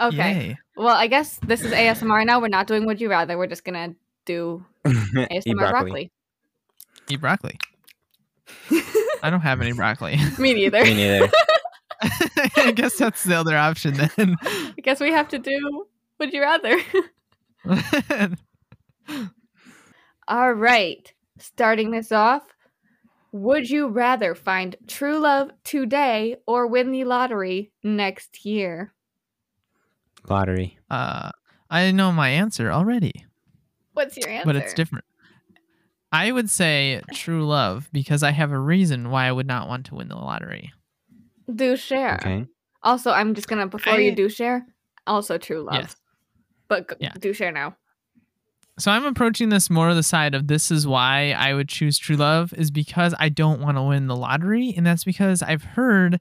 Okay. 0.00 0.16
Yay. 0.16 0.58
Well, 0.76 0.96
I 0.96 1.06
guess 1.06 1.38
this 1.46 1.62
is 1.62 1.72
ASMR 1.72 2.24
now. 2.24 2.40
We're 2.40 2.48
not 2.48 2.66
doing 2.66 2.86
Would 2.86 3.00
You 3.00 3.10
Rather. 3.10 3.38
We're 3.38 3.46
just 3.46 3.64
gonna 3.64 3.94
do 4.24 4.64
ASMR 4.84 5.42
Eat 5.46 5.56
broccoli. 5.56 6.10
Eat 7.08 7.20
broccoli. 7.20 7.58
I 9.22 9.30
don't 9.30 9.42
have 9.42 9.60
any 9.60 9.72
broccoli. 9.72 10.18
Me 10.38 10.54
neither. 10.54 10.82
Me 10.82 10.94
neither. 10.94 11.30
I 12.56 12.72
guess 12.74 12.96
that's 12.96 13.24
the 13.24 13.34
other 13.34 13.56
option 13.56 13.94
then. 13.94 14.36
I 14.42 14.74
guess 14.82 15.00
we 15.00 15.10
have 15.10 15.28
to 15.28 15.38
do 15.38 15.86
Would 16.18 16.32
You 16.32 16.42
Rather. 16.42 16.76
All 20.28 20.52
right. 20.52 21.12
Starting 21.38 21.90
this 21.90 22.12
off, 22.12 22.42
Would 23.32 23.70
you 23.70 23.88
rather 23.88 24.34
find 24.34 24.76
true 24.86 25.18
love 25.18 25.50
today 25.64 26.36
or 26.46 26.66
win 26.66 26.90
the 26.92 27.04
lottery 27.04 27.72
next 27.82 28.44
year? 28.44 28.92
Lottery. 30.28 30.78
Uh, 30.90 31.30
I 31.70 31.90
know 31.92 32.12
my 32.12 32.28
answer 32.28 32.70
already, 32.70 33.24
What's 33.94 34.16
your 34.16 34.28
answer? 34.28 34.46
but 34.46 34.56
it's 34.56 34.74
different. 34.74 35.04
I 36.12 36.32
would 36.32 36.50
say 36.50 37.00
true 37.14 37.46
love 37.46 37.88
because 37.92 38.22
I 38.24 38.32
have 38.32 38.50
a 38.50 38.58
reason 38.58 39.10
why 39.10 39.26
I 39.26 39.32
would 39.32 39.46
not 39.46 39.68
want 39.68 39.86
to 39.86 39.94
win 39.94 40.08
the 40.08 40.16
lottery. 40.16 40.72
Do 41.54 41.76
share. 41.76 42.14
Okay. 42.16 42.46
Also, 42.82 43.10
I'm 43.10 43.34
just 43.34 43.48
gonna 43.48 43.66
before 43.66 43.94
I- 43.94 43.98
you 43.98 44.14
do 44.14 44.28
share. 44.28 44.66
Also, 45.06 45.38
true 45.38 45.62
love. 45.62 45.74
Yes. 45.82 45.96
But 46.68 46.88
g- 46.90 46.96
Yeah. 47.00 47.12
do 47.18 47.32
share 47.32 47.52
now. 47.52 47.76
So 48.78 48.90
I'm 48.90 49.04
approaching 49.04 49.50
this 49.50 49.68
more 49.68 49.90
of 49.90 49.96
the 49.96 50.02
side 50.02 50.34
of 50.34 50.46
this 50.46 50.70
is 50.70 50.86
why 50.86 51.32
I 51.32 51.52
would 51.52 51.68
choose 51.68 51.98
true 51.98 52.16
love 52.16 52.54
is 52.54 52.70
because 52.70 53.14
I 53.18 53.28
don't 53.28 53.60
want 53.60 53.76
to 53.76 53.82
win 53.82 54.06
the 54.06 54.16
lottery, 54.16 54.72
and 54.76 54.86
that's 54.86 55.04
because 55.04 55.42
I've 55.42 55.64
heard 55.64 56.20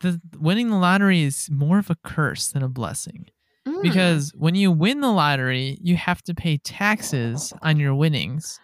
that 0.00 0.20
winning 0.38 0.70
the 0.70 0.76
lottery 0.76 1.22
is 1.22 1.48
more 1.50 1.78
of 1.78 1.90
a 1.90 1.96
curse 1.96 2.48
than 2.48 2.62
a 2.62 2.68
blessing. 2.68 3.26
Mm. 3.66 3.82
Because 3.82 4.30
when 4.36 4.54
you 4.54 4.70
win 4.70 5.00
the 5.00 5.10
lottery, 5.10 5.78
you 5.80 5.96
have 5.96 6.22
to 6.24 6.34
pay 6.34 6.58
taxes 6.58 7.52
on 7.62 7.78
your 7.80 7.94
winnings. 7.94 8.60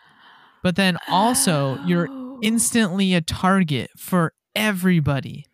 But 0.62 0.76
then 0.76 0.98
also 1.08 1.80
you're 1.84 2.08
Oh. 2.08 2.38
instantly 2.42 3.14
a 3.14 3.20
target 3.20 3.90
for 3.96 4.34
everybody. 4.54 5.46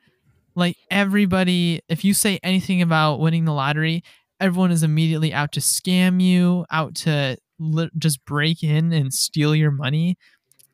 Like 0.59 0.77
everybody, 0.91 1.81
if 1.89 2.05
you 2.05 2.15
say 2.15 2.41
anything 2.43 2.83
about 2.83 3.21
winning 3.21 3.45
the 3.45 3.53
lottery, 3.53 4.03
everyone 4.41 4.73
is 4.73 4.83
immediately 4.83 5.33
out 5.33 5.53
to 5.53 5.61
scam 5.61 6.21
you, 6.21 6.67
out 6.69 6.97
to 6.97 7.37
li- 7.61 7.91
just 7.97 8.25
break 8.25 8.65
in 8.65 8.93
and 8.93 9.15
steal 9.15 9.55
your 9.55 9.71
money. 9.71 10.17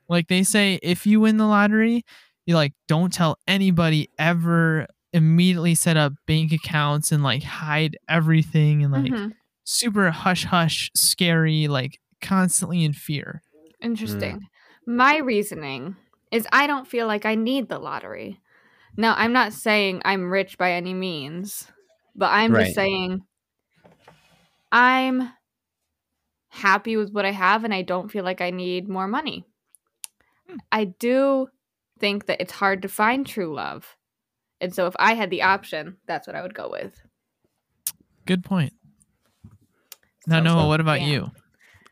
Like 0.08 0.28
they 0.28 0.42
say, 0.42 0.78
if 0.82 1.06
you 1.06 1.20
win 1.20 1.36
the 1.36 1.44
lottery, 1.44 2.02
you 2.46 2.54
like 2.54 2.72
don't 2.88 3.12
tell 3.12 3.36
anybody 3.46 4.08
ever. 4.18 4.86
Immediately 5.12 5.74
set 5.74 5.98
up 5.98 6.14
bank 6.26 6.50
accounts 6.50 7.12
and 7.12 7.22
like 7.22 7.42
hide 7.42 7.98
everything 8.08 8.82
and 8.84 8.92
like 8.92 9.12
Mhm. 9.12 9.32
super 9.64 10.10
hush 10.10 10.44
hush, 10.46 10.90
scary, 10.96 11.68
like 11.68 12.00
constantly 12.22 12.84
in 12.84 12.94
fear. 12.94 13.42
Interesting. 13.82 14.48
My 14.86 15.18
reasoning 15.18 15.96
is 16.32 16.48
I 16.50 16.66
don't 16.66 16.88
feel 16.88 17.06
like 17.06 17.26
I 17.26 17.34
need 17.34 17.68
the 17.68 17.78
lottery. 17.78 18.40
Now, 18.96 19.14
I'm 19.16 19.32
not 19.32 19.52
saying 19.52 20.02
I'm 20.04 20.30
rich 20.30 20.56
by 20.58 20.72
any 20.72 20.94
means, 20.94 21.66
but 22.14 22.26
I'm 22.30 22.52
Right. 22.52 22.64
just 22.64 22.74
saying 22.76 23.20
I'm 24.70 25.30
happy 26.50 26.96
with 26.96 27.10
what 27.12 27.24
I 27.24 27.32
have 27.32 27.64
and 27.64 27.74
I 27.74 27.82
don't 27.82 28.10
feel 28.10 28.24
like 28.24 28.40
I 28.40 28.50
need 28.50 28.88
more 28.88 29.08
money. 29.08 29.44
Hmm. 30.48 30.56
I 30.70 30.84
do 30.84 31.48
think 31.98 32.26
that 32.26 32.40
it's 32.40 32.52
hard 32.52 32.82
to 32.82 32.88
find 32.88 33.26
true 33.26 33.54
love. 33.54 33.96
And 34.60 34.74
so 34.74 34.86
if 34.86 34.94
I 34.98 35.14
had 35.14 35.30
the 35.30 35.42
option, 35.42 35.96
that's 36.06 36.26
what 36.26 36.36
I 36.36 36.42
would 36.42 36.54
go 36.54 36.70
with. 36.70 37.00
Good 38.26 38.44
point. 38.44 38.72
Now, 40.26 40.38
So- 40.38 40.44
Noah, 40.44 40.68
what 40.68 40.80
about 40.80 41.00
yeah. 41.02 41.06
you? 41.08 41.30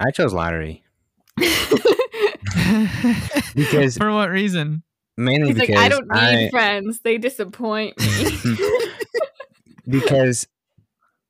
I 0.01 0.11
chose 0.11 0.33
lottery 0.33 0.83
because 3.55 3.97
For 3.97 4.13
what 4.13 4.31
reason? 4.31 4.83
Mainly 5.17 5.49
He's 5.49 5.59
like, 5.59 5.69
because 5.69 5.83
I 5.85 5.89
don't 5.89 6.09
need 6.09 6.47
I 6.47 6.51
friends. 6.51 7.01
They 7.01 7.19
disappoint 7.19 7.99
me. 7.99 8.27
because 9.89 10.47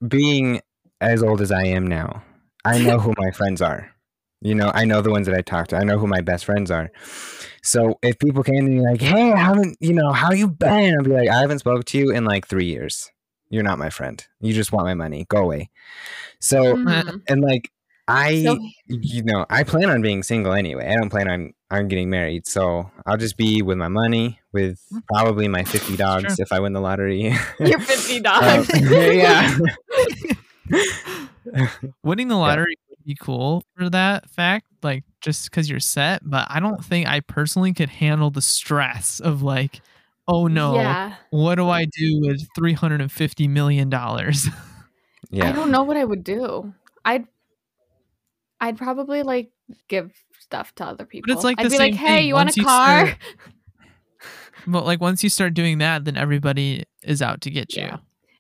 being 0.07 0.61
as 1.01 1.23
old 1.23 1.41
as 1.41 1.53
I 1.53 1.65
am 1.65 1.87
now, 1.87 2.23
I 2.65 2.79
know 2.79 2.99
who 2.99 3.15
my 3.19 3.31
friends 3.33 3.61
are. 3.63 3.91
You 4.41 4.57
know, 4.57 4.73
I 4.75 4.85
know 4.85 5.03
the 5.03 5.11
ones 5.11 5.27
that 5.29 5.37
I 5.37 5.41
talk 5.43 5.69
to. 5.69 5.77
I 5.77 5.85
know 5.85 5.99
who 5.99 6.09
my 6.09 6.21
best 6.21 6.45
friends 6.45 6.71
are. 6.71 6.91
So 7.63 7.99
if 8.03 8.19
people 8.19 8.43
came 8.43 8.67
to 8.67 8.71
me 8.71 8.81
like, 8.81 9.01
"Hey, 9.01 9.33
I 9.33 9.39
haven't, 9.39 9.77
you 9.81 9.93
know, 9.93 10.11
how 10.13 10.33
you 10.33 10.49
been?" 10.49 10.97
I'll 10.97 11.05
be 11.05 11.13
like, 11.13 11.29
"I 11.29 11.41
haven't 11.41 11.61
spoke 11.61 11.85
to 11.87 11.99
you 11.99 12.11
in 12.11 12.25
like 12.25 12.49
three 12.49 12.65
years. 12.67 13.09
You're 13.51 13.63
not 13.63 13.79
my 13.79 13.91
friend. 13.91 14.25
You 14.41 14.53
just 14.53 14.73
want 14.73 14.87
my 14.87 14.95
money. 14.95 15.27
Go 15.29 15.39
away." 15.39 15.71
So 16.41 16.75
Mhm. 16.75 17.23
and 17.29 17.41
like 17.41 17.71
I, 18.13 18.43
So- 18.45 18.59
you 18.89 19.23
know, 19.23 19.47
I 19.51 19.63
plan 19.65 19.91
on 19.91 20.03
being 20.03 20.23
single 20.23 20.53
anyway. 20.53 20.89
I 20.89 20.97
don't 20.97 21.11
plan 21.11 21.29
on 21.31 21.53
on 21.71 21.89
getting 21.89 22.11
married. 22.11 22.47
So 22.47 22.91
I'll 23.07 23.17
just 23.17 23.37
be 23.39 23.63
with 23.63 23.79
my 23.79 23.89
money, 23.89 24.39
with 24.53 24.79
probably 25.13 25.49
my 25.49 25.65
fifty 25.65 25.97
dogs 25.97 26.39
if 26.39 26.53
I 26.53 26.61
win 26.61 26.73
the 26.75 26.81
lottery. 26.81 27.35
You're 27.61 27.81
50 27.81 28.17
Um, 28.19 28.23
dogs. 28.23 28.71
yeah. 28.81 29.59
Winning 32.05 32.29
the 32.29 32.37
lottery 32.37 32.77
would 32.91 33.05
be 33.05 33.17
cool 33.21 33.65
for 33.77 33.89
that 33.91 34.29
fact, 34.31 34.67
like 34.83 35.05
just 35.21 35.51
because 35.51 35.69
you're 35.69 35.81
set. 35.81 36.23
But 36.25 36.47
I 36.51 36.61
don't 36.61 36.85
think 36.85 37.09
I 37.09 37.21
personally 37.21 37.73
could 37.73 37.89
handle 37.89 38.31
the 38.31 38.43
stress 38.43 39.21
of 39.21 39.43
like, 39.43 39.81
oh 40.29 40.47
no, 40.47 40.75
Yeah. 40.77 41.15
what 41.31 41.57
do 41.57 41.69
I 41.69 41.85
do 41.87 42.21
with 42.21 42.47
three 42.55 42.73
hundred 42.75 43.01
and 43.01 43.11
fifty 43.11 43.49
million 43.49 43.89
dollars? 43.91 44.47
Yeah. 45.31 45.49
I 45.49 45.53
don't 45.53 45.71
know 45.71 45.83
what 45.83 45.97
I 45.97 46.05
would 46.05 46.23
do. 46.25 46.73
I'd 47.05 47.27
I'd 48.63 48.79
probably 48.79 49.23
like 49.23 49.51
give 49.89 50.13
stuff 50.39 50.75
to 50.77 50.85
other 50.87 51.05
people. 51.05 51.27
But 51.29 51.35
it's 51.37 51.45
like 51.45 51.59
I'd 51.59 51.67
the 51.67 51.71
be 51.71 51.79
like, 51.79 51.93
same 51.95 51.99
"Hey, 52.07 52.17
thing. 52.19 52.29
you 52.29 52.35
want 52.35 52.47
Once 52.47 52.59
a 52.59 52.63
car?" 52.63 53.07
start- 53.07 53.19
but 54.67 54.87
like 54.87 55.01
once 55.01 55.23
you 55.25 55.29
start 55.29 55.55
doing 55.55 55.79
that, 55.79 56.05
then 56.05 56.17
everybody 56.17 56.85
is 57.03 57.21
out 57.21 57.41
to 57.43 57.51
get 57.51 57.75
you. 57.75 57.83
Yeah. 57.83 57.97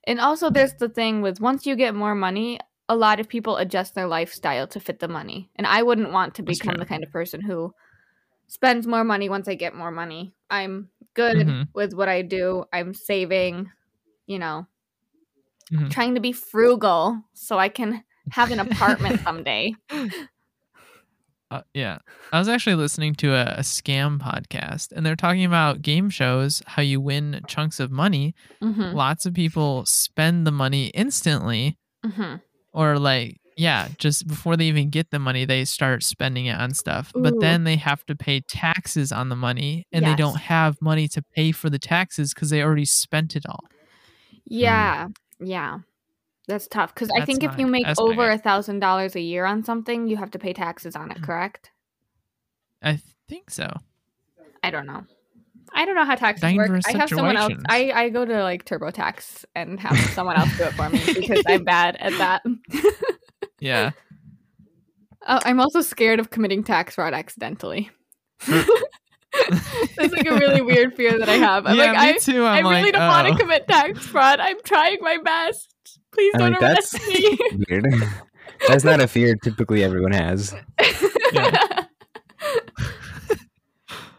And 0.07 0.21
also 0.21 0.51
there's 0.51 0.75
the 0.75 0.89
thing 0.89 1.21
with 1.23 1.41
once 1.41 1.67
you 1.67 1.75
get 1.77 1.95
more 1.95 2.15
money, 2.15 2.59
a 2.89 2.97
lot 2.97 3.19
of 3.21 3.29
people 3.29 3.57
adjust 3.57 3.95
their 3.95 4.07
lifestyle 4.07 4.67
to 4.69 4.81
fit 4.81 4.99
the 5.01 5.09
money. 5.09 5.51
And 5.57 5.67
I 5.67 5.83
wouldn't 5.83 6.13
want 6.13 6.35
to 6.37 6.43
become 6.43 6.77
the 6.77 6.87
kind 6.87 7.03
of 7.03 7.11
person 7.11 7.41
who 7.41 7.75
spends 8.47 8.87
more 8.87 9.05
money 9.05 9.29
once 9.29 9.49
I 9.49 9.55
get 9.55 9.75
more 9.75 9.91
money. 9.91 10.35
I'm 10.51 10.89
good 11.15 11.37
Mhm. 11.47 11.69
with 11.75 11.95
what 11.95 12.09
I 12.09 12.23
do. 12.23 12.65
I'm 12.73 12.95
saving, 12.95 13.71
you 14.27 14.39
know, 14.39 14.67
Mhm. 15.73 15.91
trying 15.91 16.15
to 16.15 16.21
be 16.21 16.33
frugal 16.33 17.23
so 17.33 17.59
I 17.59 17.69
can 17.69 18.05
have 18.33 18.51
an 18.51 18.61
apartment 18.61 19.21
someday. 19.25 19.75
Uh, 21.51 21.61
yeah. 21.75 21.99
I 22.33 22.39
was 22.39 22.49
actually 22.49 22.77
listening 22.77 23.15
to 23.17 23.35
a, 23.35 23.57
a 23.59 23.61
scam 23.61 24.19
podcast 24.19 24.91
and 24.93 25.05
they're 25.05 25.17
talking 25.17 25.45
about 25.45 25.83
game 25.83 26.09
shows, 26.09 26.63
how 26.67 26.81
you 26.81 26.99
win 27.01 27.43
chunks 27.47 27.79
of 27.79 27.91
money. 27.91 28.35
Mhm. 28.63 28.95
Lots 28.95 29.27
of 29.27 29.35
people 29.35 29.85
spend 29.85 30.47
the 30.47 30.51
money 30.51 30.87
instantly 30.89 31.77
Mhm. 32.05 32.41
or 32.73 32.99
like 32.99 33.39
yeah, 33.55 33.89
just 33.99 34.27
before 34.27 34.57
they 34.57 34.65
even 34.65 34.89
get 34.89 35.11
the 35.11 35.19
money, 35.19 35.45
they 35.45 35.67
start 35.67 36.03
spending 36.03 36.47
it 36.47 36.59
on 36.59 36.73
stuff. 36.73 37.13
But 37.15 37.39
then 37.39 37.65
they 37.65 37.77
have 37.77 38.05
to 38.07 38.17
pay 38.17 38.41
taxes 38.41 39.13
on 39.13 39.29
the 39.29 39.37
money 39.37 39.87
and 39.93 40.07
they 40.07 40.15
don't 40.15 40.39
have 40.39 40.81
money 40.81 41.07
to 41.09 41.21
pay 41.37 41.53
for 41.53 41.69
the 41.69 41.79
taxes 41.79 42.33
because 42.33 42.49
they 42.49 42.63
already 42.63 42.87
spent 42.87 43.37
it 43.37 43.45
all. 43.47 43.65
Yeah, 44.47 45.09
yeah. 45.39 45.81
That's 46.49 46.67
tough 46.67 46.95
because 46.95 47.11
I 47.17 47.25
think 47.25 47.45
if 47.45 47.57
you 47.59 47.67
make 47.67 47.87
over 47.99 48.29
a 48.29 48.39
thousand 48.39 48.81
dollars 48.81 49.15
a 49.15 49.21
year 49.21 49.45
on 49.45 49.63
something, 49.63 50.09
you 50.09 50.17
have 50.17 50.33
to 50.33 50.39
pay 50.39 50.53
taxes 50.53 50.97
on 50.97 51.11
it. 51.11 51.19
Mm. 51.19 51.25
Correct? 51.25 51.71
I 52.83 53.01
think 53.29 53.51
so. 53.51 53.69
I 54.63 54.71
don't 54.71 54.87
know. 54.87 55.05
I 55.75 55.87
don't 55.87 55.95
know 55.95 56.05
how 56.05 56.17
taxes 56.17 56.43
work. 56.43 56.67
Dangerous 56.67 56.87
I 56.87 56.99
have 56.99 57.09
someone 57.09 57.37
else. 57.37 57.55
I, 57.69 57.93
I 57.93 58.09
go 58.11 58.25
to 58.25 58.43
like 58.43 58.65
TurboTax 58.65 59.45
and 59.55 59.81
have 59.81 59.97
someone 60.11 60.37
else 60.37 60.55
do 60.59 60.65
it 60.65 60.73
for 60.75 60.89
me 60.91 61.01
because 61.15 61.43
I'm 61.47 61.65
bad 61.65 61.97
at 61.97 62.13
that. 62.19 62.43
Yeah. 63.63 63.93
Oh, 65.27 65.39
I'm 65.45 65.61
also 65.61 65.83
scared 65.83 66.19
of 66.19 66.31
committing 66.31 66.65
tax 66.65 66.97
fraud 66.97 67.15
accidentally. 67.15 67.91
That's 68.49 70.13
like 70.13 70.27
a 70.27 70.35
really 70.35 70.61
weird 70.61 70.97
fear 70.97 71.17
that 71.17 71.29
I 71.29 71.35
have. 71.35 71.65
I'm 71.65 71.77
yeah, 71.77 71.93
like, 71.93 71.93
me 71.93 72.09
I, 72.09 72.19
too. 72.19 72.45
I 72.45 72.59
I'm 72.59 72.67
really 72.67 72.83
like, 72.83 72.93
don't 72.95 73.07
want 73.07 73.29
oh. 73.29 73.33
to 73.33 73.39
commit 73.39 73.69
tax 73.69 74.01
fraud. 74.01 74.41
I'm 74.41 74.61
trying 74.65 74.99
my 75.01 75.19
best. 75.23 75.73
Please 76.13 76.33
I 76.35 76.39
don't 76.39 76.53
mean, 76.53 76.61
that's 76.61 77.09
me. 77.09 77.39
weird. 77.69 77.87
That's 78.69 78.85
not 78.85 79.01
a 79.01 79.09
fear 79.09 79.35
typically 79.43 79.83
everyone 79.83 80.13
has. 80.13 80.55
Yeah. 81.33 81.85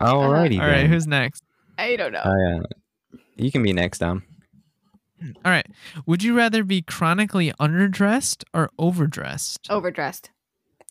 Alrighty. 0.02 0.60
All 0.60 0.68
right, 0.68 0.82
then. 0.82 0.90
who's 0.90 1.08
next? 1.08 1.44
I 1.78 1.96
don't 1.96 2.12
know. 2.12 2.20
Uh, 2.20 3.18
you 3.36 3.52
can 3.52 3.64
be 3.64 3.74
next, 3.74 4.00
Dom. 4.00 4.24
All 5.46 5.52
right. 5.52 5.66
Would 6.06 6.24
you 6.24 6.36
rather 6.36 6.64
be 6.64 6.82
chronically 6.82 7.52
underdressed 7.60 8.44
or 8.54 8.70
overdressed? 8.78 9.68
Overdressed. 9.70 10.32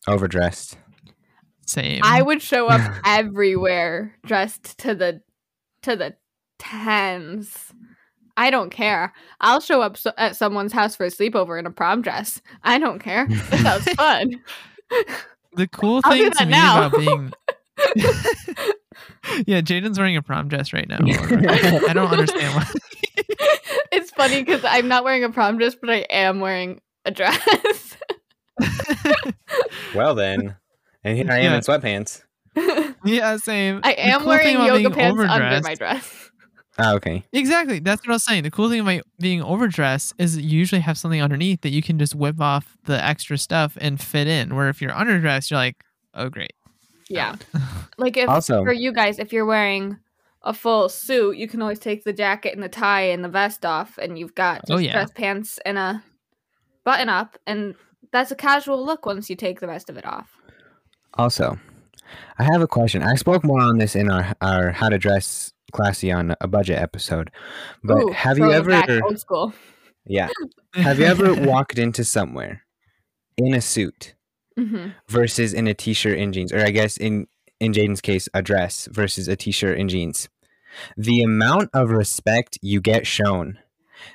Overdressed. 0.09 0.79
Same. 1.67 2.01
I 2.03 2.23
would 2.23 2.43
show 2.43 2.69
up 2.69 2.81
everywhere 3.05 4.17
dressed 4.25 4.79
to 4.79 4.95
the 4.95 5.21
to 5.83 5.97
the 5.97 6.17
tens. 6.59 7.73
I 8.37 8.51
don't 8.51 8.71
care. 8.71 9.13
I'll 9.41 9.61
show 9.61 9.83
up 9.83 9.97
so- 9.97 10.13
at 10.19 10.37
someone's 10.37 10.73
house 10.73 10.97
for 10.97 11.05
a 11.07 11.11
sleepover 11.11 11.59
in 11.59 11.67
a 11.67 11.71
prom 11.71 12.03
dress. 12.03 12.41
I 12.63 12.79
don't 12.79 12.99
care. 12.99 13.27
That 13.51 13.61
sounds 13.61 13.89
fun. 13.95 14.41
the 15.55 15.69
cool 15.69 16.01
thing 16.03 16.25
to 16.25 16.39
that 16.39 16.47
me 16.47 16.51
now. 16.53 16.87
about 16.87 16.99
being 16.99 17.33
Yeah, 19.47 19.61
Jaden's 19.61 19.99
wearing 19.99 20.17
a 20.17 20.23
prom 20.23 20.49
dress 20.49 20.73
right 20.73 20.89
now. 20.89 20.99
I 21.01 21.93
don't 21.93 22.11
understand 22.11 22.55
why. 22.55 22.67
it's 23.93 24.11
funny 24.11 24.43
because 24.43 24.63
I'm 24.65 24.89
not 24.89 25.05
wearing 25.05 25.25
a 25.25 25.31
prom 25.31 25.59
dress, 25.59 25.75
but 25.75 25.91
I 25.91 25.99
am 26.11 26.41
wearing 26.41 26.81
a 27.05 27.11
dress. 27.11 27.97
Well 29.95 30.15
then, 30.15 30.57
and 31.05 31.17
here 31.17 31.31
I 31.31 31.39
am 31.39 31.45
Yeah. 31.45 31.57
in 31.57 31.61
sweatpants. 31.63 32.23
Yeah, 33.05 33.37
same. 33.37 33.81
I 33.83 33.93
am 33.93 34.21
cool 34.21 34.29
wearing 34.29 34.57
yoga 34.57 34.79
being 34.79 34.93
pants 34.93 35.21
under 35.21 35.61
my 35.63 35.75
dress. 35.75 36.22
Ah, 36.79 36.95
okay. 36.95 37.25
Exactly. 37.33 37.81
That's 37.81 38.01
what 38.03 38.11
I 38.11 38.15
was 38.15 38.25
saying. 38.25 38.45
The 38.45 38.51
cool 38.51 38.71
thing 38.71 38.81
about 38.81 39.03
being 39.21 39.43
overdressed 39.43 40.15
is 40.19 40.37
that 40.37 40.43
you 40.43 40.59
usually 40.59 40.81
have 40.81 40.97
something 40.97 41.21
underneath 41.21 41.61
that 41.61 41.71
you 41.71 41.83
can 41.83 41.99
just 41.99 42.15
whip 42.15 42.41
off 42.41 42.77
the 42.85 43.03
extra 43.05 43.37
stuff 43.37 43.77
and 43.81 44.01
fit 44.01 44.27
in. 44.27 44.55
Where 44.55 44.69
if 44.71 44.81
you're 44.81 44.91
underdressed, 44.93 45.51
you're 45.51 45.59
like, 45.59 45.85
oh 46.15 46.29
great. 46.31 46.55
Yeah. 47.09 47.37
Like 47.99 48.17
if 48.17 48.29
Also- 48.29 48.65
for 48.65 48.73
you 48.73 48.93
guys, 48.93 49.19
if 49.19 49.33
you're 49.35 49.45
wearing 49.45 49.99
a 50.43 50.55
full 50.55 50.89
suit, 50.89 51.37
you 51.37 51.47
can 51.47 51.61
always 51.63 51.79
take 51.79 52.05
the 52.05 52.13
jacket 52.13 52.55
and 52.55 52.63
the 52.63 52.69
tie 52.71 53.03
and 53.03 53.23
the 53.23 53.29
vest 53.29 53.65
off, 53.67 53.99
and 53.99 54.19
you've 54.19 54.35
got 54.35 54.63
Oh, 54.71 54.75
just 54.75 54.85
yeah. 54.85 54.93
dress 54.93 55.11
pants 55.15 55.59
and 55.67 55.77
a 55.79 56.03
button 56.85 57.09
up, 57.11 57.37
and 57.47 57.75
that's 58.13 58.31
a 58.33 58.35
casual 58.35 58.85
look 58.85 59.05
once 59.07 59.29
you 59.31 59.37
take 59.37 59.61
the 59.61 59.69
rest 59.69 59.89
of 59.91 59.97
it 59.99 60.05
off. 60.07 60.31
Also, 61.15 61.59
I 62.39 62.45
have 62.45 62.61
a 62.63 62.67
question. 62.67 63.03
I 63.03 63.15
spoke 63.15 63.45
more 63.45 63.61
on 63.61 63.79
this 63.79 63.95
in 63.95 64.11
our 64.11 64.33
our 64.41 64.71
how 64.73 64.89
to 64.89 64.99
dress 64.99 65.52
classy 65.73 66.13
on 66.13 66.37
a 66.41 66.47
budget 66.49 66.79
episode. 66.79 67.31
But 67.83 67.99
Ooh, 68.05 68.09
have 68.13 68.39
you 68.39 68.53
ever 68.53 68.71
back 68.71 68.89
old 69.03 69.19
school? 69.19 69.53
yeah, 70.07 70.29
have 70.75 70.99
you 70.99 71.07
ever 71.07 71.35
walked 71.35 71.79
into 71.79 72.05
somewhere 72.05 72.63
in 73.37 73.55
a 73.55 73.61
suit 73.61 74.15
hmm 74.57 74.89
versus 75.09 75.55
in 75.55 75.67
a 75.67 75.73
t-shirt 75.75 76.19
and 76.19 76.35
jeans 76.35 76.53
or 76.53 76.61
I 76.61 76.71
guess 76.71 76.97
in 76.99 77.27
in 77.59 77.73
Jaden's 77.73 78.01
case 78.03 78.29
a 78.35 78.43
dress 78.43 78.87
versus 78.93 79.27
a 79.29 79.37
t-shirt 79.37 79.79
and 79.79 79.89
jeans? 79.89 80.29
The 80.97 81.23
amount 81.23 81.71
of 81.75 81.91
respect 81.91 82.59
you 82.63 82.81
get 82.81 83.07
shown, 83.07 83.59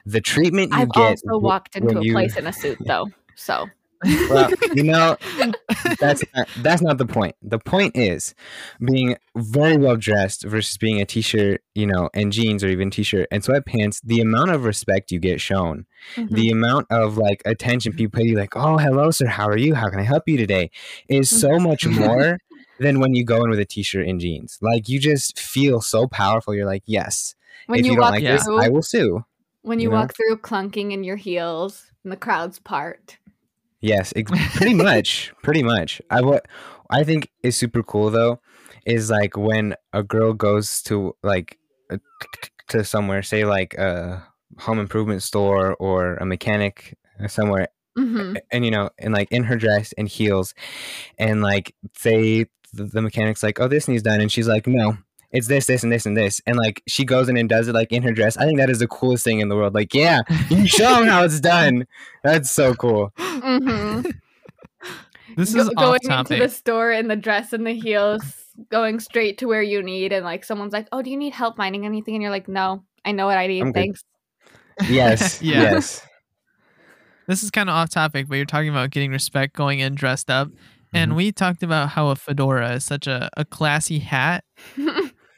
the 0.05 0.21
treatment 0.21 0.71
you 0.71 0.77
I've 0.79 0.91
get 0.91 1.19
also 1.25 1.37
walked 1.39 1.75
into 1.75 1.99
a 1.99 2.03
you- 2.03 2.13
place 2.13 2.35
in 2.37 2.47
a 2.47 2.53
suit 2.53 2.77
though, 2.85 3.07
so 3.35 3.67
well, 4.03 4.49
you 4.73 4.83
know, 4.83 5.17
that's 5.99 6.23
not, 6.35 6.47
that's 6.57 6.81
not 6.81 6.97
the 6.97 7.05
point. 7.05 7.35
The 7.41 7.59
point 7.59 7.95
is 7.95 8.35
being 8.83 9.17
very 9.35 9.77
well 9.77 9.95
dressed 9.95 10.43
versus 10.43 10.77
being 10.77 11.01
a 11.01 11.05
t-shirt, 11.05 11.61
you 11.75 11.87
know, 11.87 12.09
and 12.13 12.31
jeans 12.31 12.63
or 12.63 12.67
even 12.67 12.91
t-shirt 12.91 13.27
and 13.31 13.43
sweatpants. 13.43 13.99
The 14.03 14.21
amount 14.21 14.51
of 14.51 14.65
respect 14.65 15.11
you 15.11 15.19
get 15.19 15.41
shown, 15.41 15.85
mhm. 16.15 16.29
the 16.29 16.51
amount 16.51 16.87
of 16.91 17.17
like 17.17 17.41
attention 17.45 17.93
people 17.93 18.19
pay 18.19 18.27
you, 18.27 18.37
like, 18.37 18.55
"Oh, 18.55 18.77
hello, 18.77 19.11
sir. 19.11 19.27
How 19.27 19.47
are 19.47 19.57
you? 19.57 19.73
How 19.75 19.89
can 19.89 19.99
I 19.99 20.03
help 20.03 20.23
you 20.27 20.37
today?" 20.37 20.69
is 21.09 21.29
so 21.29 21.59
much 21.59 21.85
more 21.87 22.39
than 22.79 22.99
when 22.99 23.15
you 23.15 23.25
go 23.25 23.43
in 23.43 23.49
with 23.49 23.59
a 23.59 23.65
t-shirt 23.65 24.07
and 24.07 24.19
jeans. 24.19 24.57
Like 24.61 24.87
you 24.89 24.99
just 24.99 25.39
feel 25.39 25.81
so 25.81 26.07
powerful. 26.07 26.53
You're 26.53 26.65
like, 26.65 26.83
"Yes, 26.85 27.35
when 27.65 27.79
if 27.79 27.85
you, 27.85 27.93
you, 27.93 27.99
walk 27.99 28.11
like 28.11 28.23
Yeah. 28.23 28.33
this, 28.33 28.45
through, 28.45 28.61
I 28.61 28.69
will 28.69 28.83
sue." 28.83 29.25
when 29.67 29.79
you, 29.79 29.83
you 29.83 29.89
know? 29.89 29.97
walk 29.97 30.15
through 30.15 30.37
clunking 30.37 30.93
in 30.93 31.03
your 31.03 31.17
heels 31.17 31.91
and 32.03 32.11
the 32.11 32.17
crowd's 32.17 32.59
part. 32.59 33.17
Yes, 33.81 34.13
ex- 34.15 34.31
pretty 34.55 34.73
much, 34.73 35.33
pretty 35.43 35.63
much. 35.63 36.01
I 36.09 36.21
what 36.21 36.47
I 36.89 37.03
think 37.03 37.29
is 37.43 37.55
super 37.55 37.83
cool 37.83 38.09
though 38.09 38.39
is 38.85 39.09
like 39.09 39.37
when 39.37 39.75
a 39.93 40.03
girl 40.03 40.33
goes 40.33 40.81
to 40.83 41.15
like 41.23 41.57
uh, 41.91 41.97
to 42.69 42.83
somewhere, 42.83 43.23
say 43.23 43.45
like 43.45 43.75
a 43.75 44.25
home 44.59 44.79
improvement 44.79 45.23
store 45.23 45.75
or 45.75 46.15
a 46.17 46.25
mechanic 46.25 46.97
somewhere, 47.27 47.67
hmm 47.97 48.35
and 48.51 48.65
you 48.65 48.71
know, 48.71 48.89
and 48.99 49.13
like 49.13 49.31
in 49.31 49.43
her 49.45 49.57
dress 49.57 49.93
and 49.97 50.07
heels, 50.07 50.53
and 51.19 51.41
like 51.41 51.75
say 51.97 52.45
the 52.73 53.01
mechanic's 53.01 53.43
like, 53.43 53.59
"Oh, 53.59 53.67
this 53.67 53.87
needs 53.87 54.03
done," 54.03 54.21
and 54.21 54.31
she's 54.31 54.47
like, 54.47 54.67
"No." 54.67 54.97
It's 55.31 55.47
this, 55.47 55.65
this, 55.65 55.83
and 55.83 55.91
this, 55.91 56.05
and 56.05 56.15
this, 56.15 56.39
and 56.45 56.55
like 56.55 56.81
she 56.87 57.03
goes 57.03 57.27
in 57.27 57.35
and 57.37 57.49
does 57.49 57.67
it 57.67 57.73
like 57.73 57.91
in 57.91 58.01
her 58.03 58.11
dress. 58.13 58.37
I 58.37 58.45
think 58.45 58.57
that 58.59 58.69
is 58.69 58.79
the 58.79 58.87
coolest 58.87 59.23
thing 59.25 59.39
in 59.41 59.49
the 59.49 59.55
world. 59.55 59.73
Like, 59.73 59.93
yeah, 59.93 60.21
you 60.49 60.65
show 60.67 60.95
them 60.95 61.07
how 61.07 61.23
it's 61.23 61.39
done. 61.41 61.85
That's 62.23 62.49
so 62.49 62.73
cool. 62.75 63.11
hmm 63.17 64.01
This 65.35 65.53
Go- 65.53 65.61
is 65.61 65.67
off 65.69 65.75
going 65.75 65.99
topic. 65.99 66.31
into 66.31 66.43
the 66.47 66.49
store 66.49 66.91
in 66.91 67.09
the 67.09 67.15
dress 67.17 67.51
and 67.53 67.67
the 67.67 67.73
heels, 67.73 68.23
going 68.69 68.99
straight 68.99 69.37
to 69.39 69.45
where 69.47 69.61
you 69.61 69.83
need, 69.83 70.13
and 70.13 70.23
like 70.23 70.43
someone's 70.45 70.71
like, 70.73 70.87
"Oh, 70.91 71.01
do 71.01 71.09
you 71.11 71.17
need 71.17 71.33
help 71.33 71.57
finding 71.57 71.85
anything?" 71.85 72.15
And 72.15 72.21
you're 72.21 72.31
like, 72.31 72.47
"No, 72.47 72.83
I 73.05 73.11
know 73.11 73.25
what 73.27 73.37
I 73.37 73.47
need. 73.47 73.61
I'm 73.61 73.71
good." 73.73 73.81
Thanks." 73.81 74.03
Yes, 74.89 75.41
Yeah. 75.41 75.61
yes. 75.73 76.01
This 77.27 77.43
is 77.43 77.51
kind 77.51 77.69
of 77.69 77.75
off 77.75 77.89
topic, 77.89 78.27
but 78.29 78.35
you're 78.35 78.45
talking 78.45 78.69
about 78.69 78.89
getting 78.91 79.11
respect 79.11 79.53
going 79.55 79.79
in 79.79 79.95
dressed 79.95 80.31
up. 80.31 80.47
And 80.93 81.11
Mhm. 81.11 81.15
we 81.17 81.31
talked 81.33 81.61
about 81.61 81.89
how 81.89 82.07
a 82.07 82.15
fedora 82.15 82.71
is 82.75 82.85
such 82.85 83.05
a, 83.05 83.29
a 83.35 83.43
classy 83.43 83.99
hat. 83.99 84.45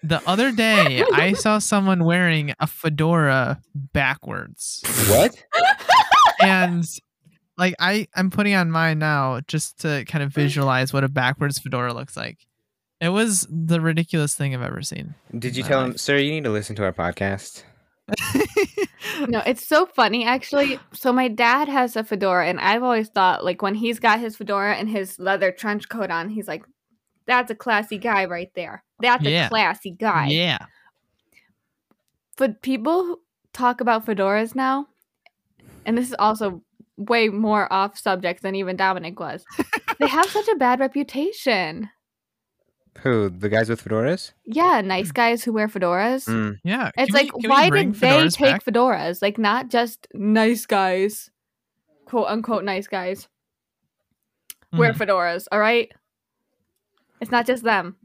The 0.04 0.22
other 0.28 0.52
day, 0.52 1.04
I 1.14 1.34
saw 1.38 1.60
someone 1.60 2.04
wearing 2.06 2.54
a 2.60 2.68
fedora 2.68 3.62
backwards. 3.76 4.82
What? 5.10 5.44
And 6.42 6.86
like 7.58 7.76
I, 7.80 8.08
I'm 8.16 8.30
putting 8.30 8.54
on 8.56 8.72
mine 8.72 9.00
now 9.00 9.42
just 9.48 9.82
to 9.82 10.06
kind 10.06 10.24
of 10.24 10.34
visualize 10.34 10.94
what 10.94 11.04
a 11.04 11.10
backwards 11.10 11.60
fedora 11.60 11.94
looks 11.94 12.16
like. 12.16 12.38
It 13.02 13.10
was 13.10 13.48
the 13.50 13.80
ridiculous 13.82 14.36
thing 14.36 14.54
I've 14.54 14.62
ever 14.62 14.82
seen. 14.82 15.16
Did 15.38 15.56
you 15.56 15.64
My 15.64 15.70
tell 15.70 15.82
him, 15.84 15.92
life. 15.92 16.00
sir? 16.00 16.18
You 16.18 16.32
need 16.32 16.44
to 16.46 16.50
listen 16.50 16.76
to 16.78 16.84
our 16.84 16.94
podcast. 16.94 17.64
no, 19.28 19.42
it's 19.46 19.66
so 19.68 19.86
funny 19.86 20.26
actually. 20.26 20.80
So 20.94 21.14
my 21.14 21.28
dad 21.28 21.68
has 21.68 21.96
a 21.96 22.04
fedora, 22.04 22.48
and 22.48 22.60
I've 22.60 22.84
always 22.84 23.10
thought 23.10 23.44
like 23.46 23.62
when 23.62 23.76
he's 23.76 24.00
got 24.00 24.20
his 24.20 24.36
fedora 24.36 24.76
and 24.76 24.90
his 24.90 25.20
leather 25.20 25.52
trench 25.52 25.90
coat 25.90 26.10
on, 26.10 26.30
he's 26.30 26.48
like, 26.48 26.64
"That's 27.30 27.50
a 27.52 27.56
classy 27.56 27.98
guy 27.98 28.26
right 28.26 28.52
there. 28.56 28.84
That's 29.00 29.24
Yeah. 29.24 29.46
a 29.46 29.50
classy 29.50 29.92
guy." 29.92 30.28
yeah. 30.28 30.58
But 32.38 32.62
people 32.62 33.04
who 33.06 33.22
talk 33.54 33.82
about 33.82 34.06
fedoras 34.06 34.56
now, 34.56 34.88
and 35.86 35.98
this 35.98 36.08
is 36.10 36.16
also 36.20 36.62
way 36.98 37.30
more 37.30 37.72
off 37.72 37.98
subject 37.98 38.42
than 38.44 38.56
even 38.56 38.76
Dominic 38.76 39.20
was. 39.20 39.46
they 40.00 40.08
have 40.18 40.26
such 40.28 40.48
a 40.48 40.56
bad 40.56 40.80
reputation. 40.80 41.90
Who? 43.04 43.30
The 43.30 43.48
guys 43.50 43.70
with 43.70 43.84
fedoras? 43.84 44.34
Yeah, 44.46 44.82
nice 44.82 45.12
guys 45.12 45.44
who 45.44 45.54
wear 45.54 45.68
fedoras. 45.70 46.28
Mm. 46.28 46.60
Yeah. 46.64 46.92
It's 46.98 47.12
Can 47.12 47.26
like, 47.26 47.38
we 47.38 47.48
why 47.48 47.70
did 47.70 47.94
they 47.96 48.28
take 48.30 48.40
back? 48.40 48.64
fedoras? 48.66 49.22
Like, 49.22 49.38
not 49.38 49.70
just 49.70 50.08
nice 50.14 50.66
guys, 50.66 51.30
quote 52.06 52.28
unquote 52.28 52.64
nice 52.66 52.88
guys, 52.88 53.28
wear 54.74 54.92
Mhm. 54.94 54.98
fedoras, 54.98 55.48
all 55.52 55.60
right? 55.60 55.92
It's 57.22 57.32
not 57.32 57.46
just 57.46 57.64
them. 57.64 57.96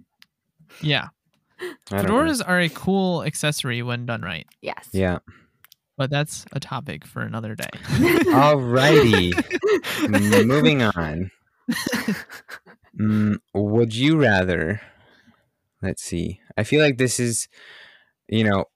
Yeah. 0.81 1.09
I 1.61 1.75
don't 1.91 2.03
know. 2.07 2.09
Fedoras 2.15 2.43
are 2.47 2.61
a 2.61 2.69
cool 2.69 3.23
accessory 3.23 3.83
when 3.83 4.07
done 4.07 4.23
right, 4.23 4.47
Yes. 4.61 4.89
Yeah. 4.93 5.19
but 5.97 6.11
that's 6.11 6.45
a 6.53 6.61
topic 6.61 7.07
for 7.07 7.23
another 7.23 7.55
day. 7.55 7.69
Alrighty. 8.33 9.33
M- 10.05 10.47
Moving 10.49 10.83
on. 10.83 11.31
Mm, 12.99 13.37
would 13.55 13.95
you 13.95 14.21
rather? 14.21 14.81
Let's 15.83 16.03
see. 16.03 16.41
I 16.57 16.65
feel 16.65 16.83
like 16.83 16.99
this 16.99 17.19
is, 17.21 17.49
you 18.29 18.45
know, 18.45 18.67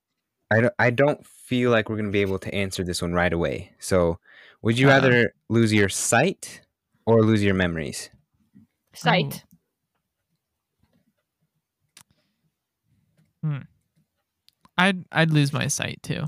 I 0.51 0.61
don't. 0.61 0.75
I 0.79 0.91
don't 0.91 1.27
feel 1.27 1.71
like 1.71 1.89
we're 1.89 1.97
gonna 1.97 2.11
be 2.11 2.21
able 2.23 2.39
to 2.41 2.55
answer 2.55 2.83
this 2.85 3.01
one 3.03 3.13
right 3.13 3.33
away. 3.33 3.73
So, 3.79 4.19
would 4.63 4.79
you 4.79 4.89
Uh-uh. 4.89 4.95
rather 4.95 5.35
lose 5.49 5.73
your 5.73 5.89
sight 5.89 6.63
or 7.07 7.23
lose 7.23 7.43
your 7.45 7.55
memories? 7.55 8.11
Sight. 8.95 9.45
I'd 14.79 15.05
I'd 15.13 15.31
lose 15.33 15.53
my 15.53 15.69
sight 15.69 16.03
too. 16.03 16.25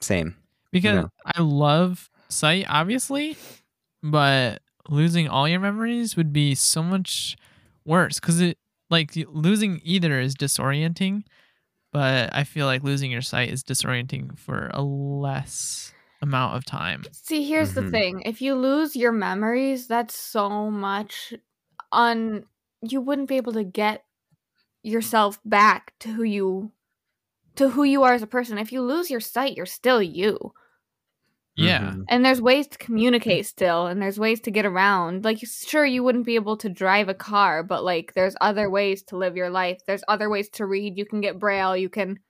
Same. 0.00 0.36
Because 0.72 1.00
No. 1.02 1.10
I 1.24 1.40
love 1.42 2.10
sight, 2.28 2.66
obviously, 2.68 3.36
but 4.02 4.62
losing 4.88 5.28
all 5.28 5.48
your 5.48 5.60
memories 5.60 6.16
would 6.16 6.32
be 6.32 6.54
so 6.54 6.82
much 6.82 7.36
worse. 7.84 8.20
Because 8.20 8.40
it, 8.40 8.58
like, 8.90 9.12
losing 9.28 9.80
either 9.84 10.20
is 10.20 10.34
disorienting, 10.36 11.24
but 11.92 12.34
I 12.34 12.44
feel 12.44 12.66
like 12.66 12.82
losing 12.84 13.10
your 13.12 13.22
sight 13.22 13.50
is 13.50 13.64
disorienting 13.64 14.38
for 14.38 14.70
a 14.74 14.82
less 14.82 15.94
amount 16.22 16.56
of 16.56 16.64
time. 16.66 17.10
See, 17.12 17.44
here's 17.44 17.72
the 17.74 17.82
Mhm. 17.82 17.84
thing. 17.84 18.22
If 18.24 18.42
you 18.42 18.54
lose 18.54 18.96
your 18.96 19.12
memories, 19.12 19.86
that's 19.86 20.14
so 20.14 20.70
much 20.70 21.34
on 21.92 22.46
you 22.82 23.00
wouldn't 23.00 23.28
be 23.28 23.36
able 23.36 23.52
to 23.54 23.64
get 23.64 24.04
yourself 24.82 25.40
back 25.44 25.94
to 26.00 26.10
who 26.12 26.22
you 26.24 26.72
to 27.58 27.68
who 27.68 27.84
you 27.84 28.02
are 28.02 28.14
as 28.14 28.22
a 28.22 28.26
person. 28.26 28.58
If 28.58 28.72
you 28.72 28.80
lose 28.82 29.10
your 29.10 29.20
sight, 29.20 29.56
you're 29.56 29.66
still 29.66 30.02
you. 30.02 30.52
Yeah. 31.56 31.80
Mhm. 31.90 32.04
And 32.08 32.24
there's 32.24 32.40
ways 32.40 32.68
to 32.68 32.78
communicate 32.78 33.44
still 33.46 33.86
and 33.88 34.00
there's 34.00 34.18
ways 34.18 34.40
to 34.42 34.50
get 34.52 34.64
around. 34.64 35.24
Like 35.24 35.38
sure 35.44 35.84
you 35.84 36.04
wouldn't 36.04 36.24
be 36.26 36.36
able 36.36 36.56
to 36.58 36.68
drive 36.68 37.08
a 37.08 37.14
car, 37.14 37.62
but 37.64 37.82
like 37.84 38.14
there's 38.14 38.36
other 38.40 38.70
ways 38.70 39.02
to 39.04 39.16
live 39.16 39.36
your 39.36 39.50
life. 39.50 39.80
There's 39.86 40.04
other 40.06 40.30
ways 40.30 40.48
to 40.50 40.66
read. 40.66 40.96
You 40.96 41.04
can 41.04 41.20
get 41.20 41.38
braille, 41.40 41.76
you 41.76 41.88
can 41.88 42.20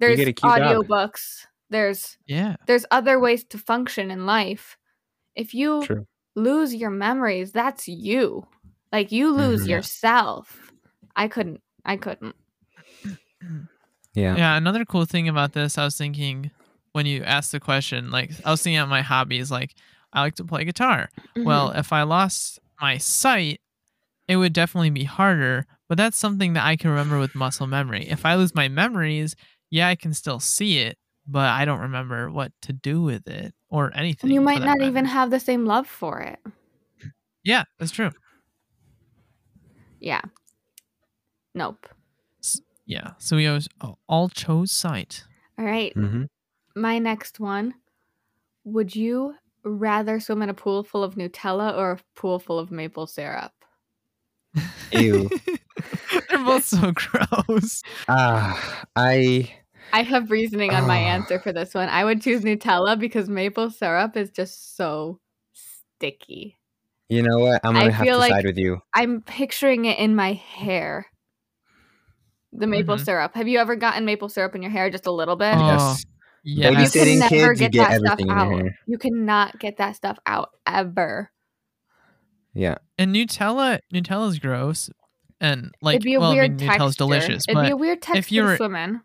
there's 0.00 0.16
get 0.18 0.28
a 0.28 0.32
cute 0.34 0.52
dog. 0.54 0.60
audiobooks. 0.60 1.46
There's 1.70 2.18
Yeah. 2.26 2.56
there's 2.66 2.84
other 2.90 3.18
ways 3.18 3.44
to 3.44 3.58
function 3.58 4.10
in 4.10 4.26
life. 4.26 4.76
If 5.34 5.54
you 5.54 5.82
True. 5.84 6.06
lose 6.36 6.74
your 6.74 6.90
memories, 6.90 7.52
that's 7.52 7.88
you. 7.88 8.46
Like 8.92 9.10
you 9.12 9.30
lose 9.30 9.64
Mhm. 9.64 9.68
Yourself. 9.70 10.70
I 11.16 11.28
couldn't. 11.28 11.62
I 11.86 11.96
couldn't. 11.96 12.36
Yeah. 14.14 14.36
Yeah. 14.36 14.56
Another 14.56 14.84
cool 14.84 15.04
thing 15.04 15.28
about 15.28 15.52
this, 15.52 15.78
I 15.78 15.84
was 15.84 15.96
thinking 15.96 16.50
when 16.92 17.06
you 17.06 17.22
asked 17.22 17.52
the 17.52 17.60
question, 17.60 18.10
like, 18.10 18.30
I 18.44 18.50
was 18.50 18.62
thinking 18.62 18.78
of 18.78 18.88
my 18.88 19.02
hobbies, 19.02 19.50
like, 19.50 19.74
I 20.12 20.20
like 20.20 20.34
to 20.36 20.44
play 20.44 20.64
guitar. 20.64 21.08
Mm-hmm. 21.16 21.44
Well, 21.44 21.70
if 21.70 21.92
I 21.92 22.02
lost 22.02 22.58
my 22.80 22.98
sight, 22.98 23.60
it 24.28 24.36
would 24.36 24.52
definitely 24.52 24.90
be 24.90 25.04
harder. 25.04 25.66
But 25.88 25.98
that's 25.98 26.18
something 26.18 26.54
that 26.54 26.64
I 26.64 26.76
can 26.76 26.90
remember 26.90 27.18
with 27.18 27.34
muscle 27.34 27.66
memory. 27.66 28.08
If 28.08 28.24
I 28.24 28.34
lose 28.34 28.54
my 28.54 28.68
memories, 28.68 29.36
yeah, 29.70 29.88
I 29.88 29.94
can 29.94 30.14
still 30.14 30.40
see 30.40 30.78
it, 30.78 30.96
but 31.26 31.48
I 31.50 31.64
don't 31.64 31.80
remember 31.80 32.30
what 32.30 32.52
to 32.62 32.72
do 32.72 33.02
with 33.02 33.28
it 33.28 33.54
or 33.68 33.90
anything. 33.94 34.28
And 34.28 34.34
you 34.34 34.40
might 34.40 34.60
that 34.60 34.78
not 34.78 34.82
even 34.82 35.04
have 35.04 35.30
the 35.30 35.40
same 35.40 35.66
love 35.66 35.86
for 35.86 36.20
it. 36.20 36.38
Yeah, 37.44 37.64
that's 37.78 37.90
true. 37.90 38.10
Yeah. 40.00 40.22
Nope. 41.54 41.88
Yeah. 42.92 43.12
So 43.18 43.36
we 43.36 43.46
always 43.46 43.68
all 44.08 44.28
chose 44.28 44.70
sight. 44.72 45.24
All 45.58 45.64
right. 45.64 45.92
hmm 45.94 46.24
My 46.76 46.98
next 46.98 47.40
one. 47.40 47.74
Would 48.64 48.94
you 48.94 49.34
rather 49.64 50.20
swim 50.20 50.42
in 50.42 50.48
a 50.50 50.54
pool 50.54 50.82
full 50.84 51.02
of 51.04 51.14
Nutella 51.14 51.76
or 51.76 51.92
a 51.92 51.98
pool 52.14 52.38
full 52.38 52.58
of 52.58 52.70
maple 52.70 53.06
syrup? 53.06 53.52
Ew. 54.92 55.28
They're 56.28 56.44
both 56.44 56.64
so 56.64 56.92
gross. 56.94 57.82
Ah, 58.08 58.84
I 58.96 59.50
I 59.92 60.02
have 60.02 60.30
reasoning 60.30 60.72
on 60.74 60.86
my 60.86 60.98
Ah. 61.00 61.14
answer 61.16 61.38
for 61.38 61.52
this 61.52 61.74
one. 61.74 61.88
I 61.88 62.04
would 62.04 62.22
choose 62.22 62.42
Nutella 62.42 62.98
because 62.98 63.28
maple 63.28 63.70
syrup 63.70 64.16
is 64.16 64.30
just 64.30 64.76
so 64.76 65.18
sticky. 65.54 66.58
you 67.08 67.22
know 67.22 67.38
what? 67.38 67.60
I'm 67.64 67.74
gonna 67.74 67.90
have 67.90 68.04
feel 68.04 68.14
to 68.16 68.20
like- 68.20 68.32
side 68.32 68.44
with 68.46 68.58
you. 68.58 68.80
I'm 68.94 69.22
picturing 69.22 69.84
it 69.86 69.98
in 69.98 70.14
my 70.14 70.32
hair. 70.34 71.06
The 72.52 72.66
maple 72.66 72.96
Mhm. 72.96 73.04
syrup. 73.04 73.34
Have 73.34 73.48
you 73.48 73.58
ever 73.58 73.76
gotten 73.76 74.04
maple 74.04 74.28
syrup 74.28 74.54
in 74.54 74.62
your 74.62 74.70
hair 74.70 74.90
just 74.90 75.06
a 75.06 75.10
little 75.12 75.36
bit? 75.36 75.54
Oh, 75.56 75.66
Yes. 75.66 76.04
Yeah. 76.44 76.70
you 76.70 76.90
can 76.90 77.18
never 77.18 77.28
kids, 77.28 77.60
you 77.60 77.68
get, 77.68 77.72
get 77.72 77.88
that 77.88 78.00
stuff 78.00 78.12
everything 78.20 78.30
in 78.30 78.36
your 78.58 78.66
out. 78.66 78.72
You 78.86 78.98
cannot 78.98 79.58
get 79.58 79.76
that 79.78 79.96
stuff 79.96 80.18
out 80.26 80.50
ever. 80.66 81.30
Yeah. 82.54 82.76
And 82.98 83.14
Nutella, 83.14 83.78
Nutella's 83.92 84.38
gross, 84.38 84.90
and 85.40 85.72
like, 85.80 85.96
It'd 85.96 86.04
be 86.04 86.14
a 86.14 86.20
well, 86.20 86.32
weird 86.32 86.50
I 86.62 86.64
mean, 86.64 86.68
texture. 86.68 86.98
Delicious, 86.98 87.44
It'd 87.48 87.54
but 87.54 87.66
be 87.66 87.70
a 87.70 87.76
weird 87.76 88.02
texture 88.02 88.18
if 88.18 88.32
you 88.32 88.42
were- 88.42 88.50
to 88.52 88.56
swim 88.58 88.76
in. 88.76 89.00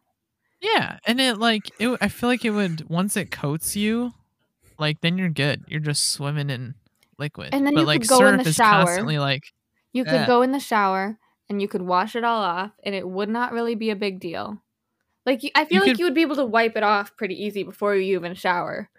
yeah, 0.62 0.98
and 1.06 1.22
it 1.22 1.38
like, 1.38 1.72
it, 1.80 1.98
I 2.02 2.10
feel 2.10 2.30
like 2.30 2.44
it 2.44 2.52
would 2.52 2.90
once 2.90 3.16
it 3.16 3.32
coats 3.32 3.76
you, 3.76 4.14
like 4.78 5.02
then 5.02 5.18
you're 5.18 5.30
good. 5.30 5.64
You're 5.68 5.80
just 5.80 6.12
swimming 6.12 6.50
in 6.50 6.76
liquid. 7.18 7.50
And 7.54 7.66
then 7.66 7.74
but 7.76 7.82
you 7.82 7.86
like 7.88 8.02
could 8.02 8.10
go 8.10 8.18
in 8.18 8.22
syrup 8.34 8.44
the 8.44 8.50
is 8.50 8.56
shower. 8.56 8.84
constantly 8.86 9.18
like, 9.20 9.44
You 9.94 10.04
could 10.04 10.14
Yeah. 10.14 10.28
go 10.28 10.42
in 10.42 10.52
the 10.52 10.60
shower 10.60 11.18
and 11.50 11.62
you 11.62 11.68
could 11.68 11.82
wash 11.82 12.16
it 12.16 12.24
all 12.24 12.42
off, 12.42 12.72
and 12.84 12.94
it 12.96 13.08
would 13.08 13.30
not 13.30 13.52
really 13.54 13.76
be 13.76 13.90
a 13.90 13.96
big 13.96 14.20
deal. 14.20 14.62
Like 15.26 15.42
I 15.56 15.66
feel 15.66 15.76
You 15.76 15.82
like 15.82 15.92
could- 15.92 16.00
you 16.00 16.06
would 16.06 16.14
be 16.14 16.22
able 16.22 16.36
to 16.38 16.46
wipe 16.46 16.76
it 16.78 16.84
off 16.84 17.16
pretty 17.18 17.36
easy 17.42 17.64
before 17.64 17.96
you 17.96 18.18
even 18.18 18.34
shower. 18.34 18.90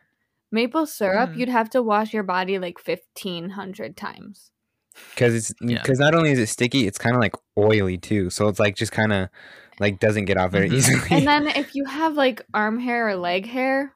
Maple 0.50 0.86
syrup, 0.86 1.30
Mhm. 1.30 1.36
you'd 1.38 1.48
have 1.48 1.70
to 1.70 1.82
wash 1.82 2.12
your 2.14 2.22
body 2.22 2.58
like 2.58 2.78
fifteen 2.78 3.50
hundred 3.50 3.96
times. 3.96 4.50
Because 5.14 5.34
it's 5.34 5.54
Yeah. 5.60 5.80
because 5.82 5.98
not 5.98 6.14
only 6.14 6.30
is 6.32 6.38
it 6.38 6.48
sticky, 6.48 6.86
it's 6.86 6.98
kind 6.98 7.14
of 7.14 7.20
like 7.20 7.34
oily 7.58 7.98
too. 7.98 8.30
So 8.30 8.48
it's 8.48 8.58
like 8.58 8.74
just 8.76 8.92
kind 8.92 9.12
of 9.12 9.28
like 9.78 10.00
doesn't 10.00 10.24
get 10.24 10.36
off 10.36 10.50
very 10.50 10.68
Mhm. 10.68 10.74
easily. 10.74 11.08
And 11.10 11.26
then 11.26 11.46
if 11.56 11.74
you 11.74 11.84
have 11.84 12.14
like 12.14 12.42
arm 12.54 12.78
hair 12.80 13.08
or 13.08 13.16
leg 13.16 13.46
hair, 13.46 13.94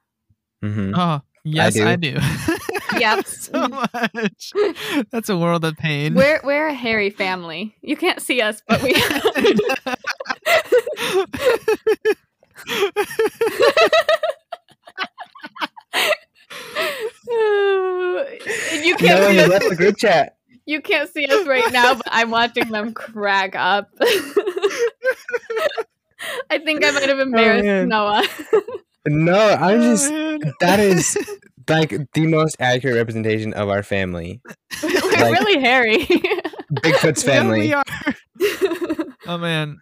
hmm 0.63 0.93
oh 0.95 1.21
yes, 1.45 1.79
I 1.81 1.97
do. 1.97 2.17
Yep. 2.99 3.27
so 3.27 3.69
much. 3.69 4.53
That's 5.11 5.29
a 5.29 5.37
world 5.37 5.65
of 5.65 5.77
pain. 5.77 6.15
we're 6.15 6.41
we're 6.45 6.69
a 6.69 6.75
hairy 6.75 7.11
family. 7.11 7.75
You 7.83 7.97
can't 7.97 8.21
see 8.21 8.41
us, 8.41 8.63
but 8.67 8.83
we. 8.83 8.95
you 18.83 18.97
can't 18.97 19.21
No, 19.21 19.29
see 19.29 19.37
you 19.37 19.43
us. 19.43 19.49
left 19.49 19.69
the 19.69 19.77
group 19.77 19.97
chat. 19.97 20.37
You 20.67 20.81
can't 20.81 21.11
see 21.13 21.27
us 21.27 21.47
right 21.47 21.73
now, 21.73 21.95
but 21.95 22.07
I'm 22.11 22.31
watching 22.31 22.71
them 22.71 22.95
crack 22.95 23.55
up. 23.57 23.91
I 26.51 26.59
think 26.65 26.85
I 26.85 26.91
might 26.93 27.09
have 27.09 27.19
oh, 27.19 27.23
embarrassed 27.23 27.65
man. 27.65 27.89
Noah. 27.89 28.23
No, 29.07 29.37
I'm 29.37 29.81
Oh, 29.81 29.83
just 29.83 30.11
man. 30.11 30.39
that 30.61 30.79
is 30.79 31.17
like 31.69 31.95
the 32.13 32.27
most 32.27 32.57
accurate 32.61 32.97
representation 32.97 33.53
of 33.55 33.69
our 33.69 33.83
family, 33.83 34.41
We're 34.83 34.91
Like- 34.91 35.39
really 35.41 35.61
hairy. 35.61 35.99
Bigfoot's 36.73 37.25
Yeah, 37.27 37.33
family. 37.33 37.61
we 37.61 37.73
are. 37.75 37.83
Oh 39.27 39.39
man. 39.39 39.79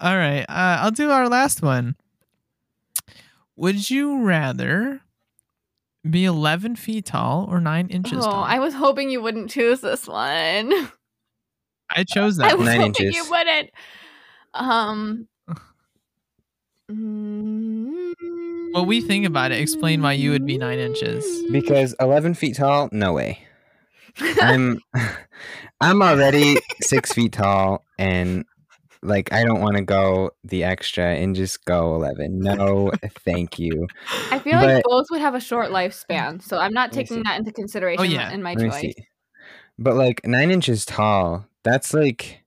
All 0.00 0.16
right. 0.16 0.42
Uh, 0.48 0.78
I'll 0.82 0.90
do 0.90 1.10
our 1.10 1.28
last 1.28 1.62
one. 1.62 1.96
Would 3.56 3.90
you 3.90 4.22
rather 4.22 5.00
be 6.08 6.24
11 6.24 6.76
feet 6.76 7.06
tall 7.06 7.46
or 7.50 7.60
9 7.60 7.88
inches 7.88 8.18
oh, 8.24 8.30
tall? 8.30 8.44
I 8.44 8.60
was 8.60 8.74
hoping 8.74 9.10
you 9.10 9.20
wouldn't 9.20 9.50
choose 9.50 9.80
this 9.80 10.06
one. 10.06 10.72
I 11.90 12.04
chose 12.04 12.36
that. 12.36 12.44
I 12.44 12.48
that 12.50 12.58
was 12.58 12.66
one. 12.68 12.76
Nine 12.78 12.86
hoping 12.88 13.06
inches. 13.06 13.16
you 13.16 13.30
wouldn't. 13.30 13.70
Um. 14.54 15.28
mm, 16.90 17.57
Well, 18.72 18.86
we 18.86 19.00
think 19.00 19.26
about 19.26 19.52
it. 19.52 19.60
Explain 19.60 20.02
why 20.02 20.12
you 20.12 20.30
would 20.30 20.46
be 20.46 20.58
nine 20.58 20.78
inches. 20.78 21.24
Because 21.50 21.94
11 22.00 22.34
feet 22.34 22.56
tall, 22.56 22.88
no 22.92 23.12
way. 23.12 23.40
I'm 24.40 24.80
I'm 25.80 26.02
already 26.02 26.56
six 26.82 27.12
feet 27.14 27.32
tall, 27.32 27.84
and 27.98 28.44
like 29.02 29.32
I 29.32 29.44
don't 29.44 29.60
want 29.60 29.76
to 29.76 29.82
go 29.82 30.30
the 30.44 30.64
extra 30.64 31.14
and 31.14 31.36
just 31.36 31.64
go 31.64 31.94
11. 31.94 32.40
No, 32.40 32.90
thank 33.24 33.58
you. 33.58 33.86
I 34.30 34.38
feel 34.38 34.56
like 34.56 34.82
both 34.84 35.06
would 35.10 35.20
have 35.20 35.34
a 35.34 35.40
short 35.40 35.70
lifespan, 35.70 36.42
so 36.42 36.58
I'm 36.58 36.72
not 36.72 36.92
taking 36.92 37.22
that 37.24 37.38
into 37.38 37.50
oh, 37.50 37.54
consideration 37.54 38.10
yeah. 38.10 38.32
in 38.32 38.42
my 38.42 38.54
Let 38.54 38.72
choice. 38.72 38.94
But 39.78 39.94
like 39.94 40.26
nine 40.26 40.50
inches 40.50 40.84
tall, 40.84 41.46
that's 41.62 41.94
like 41.94 42.42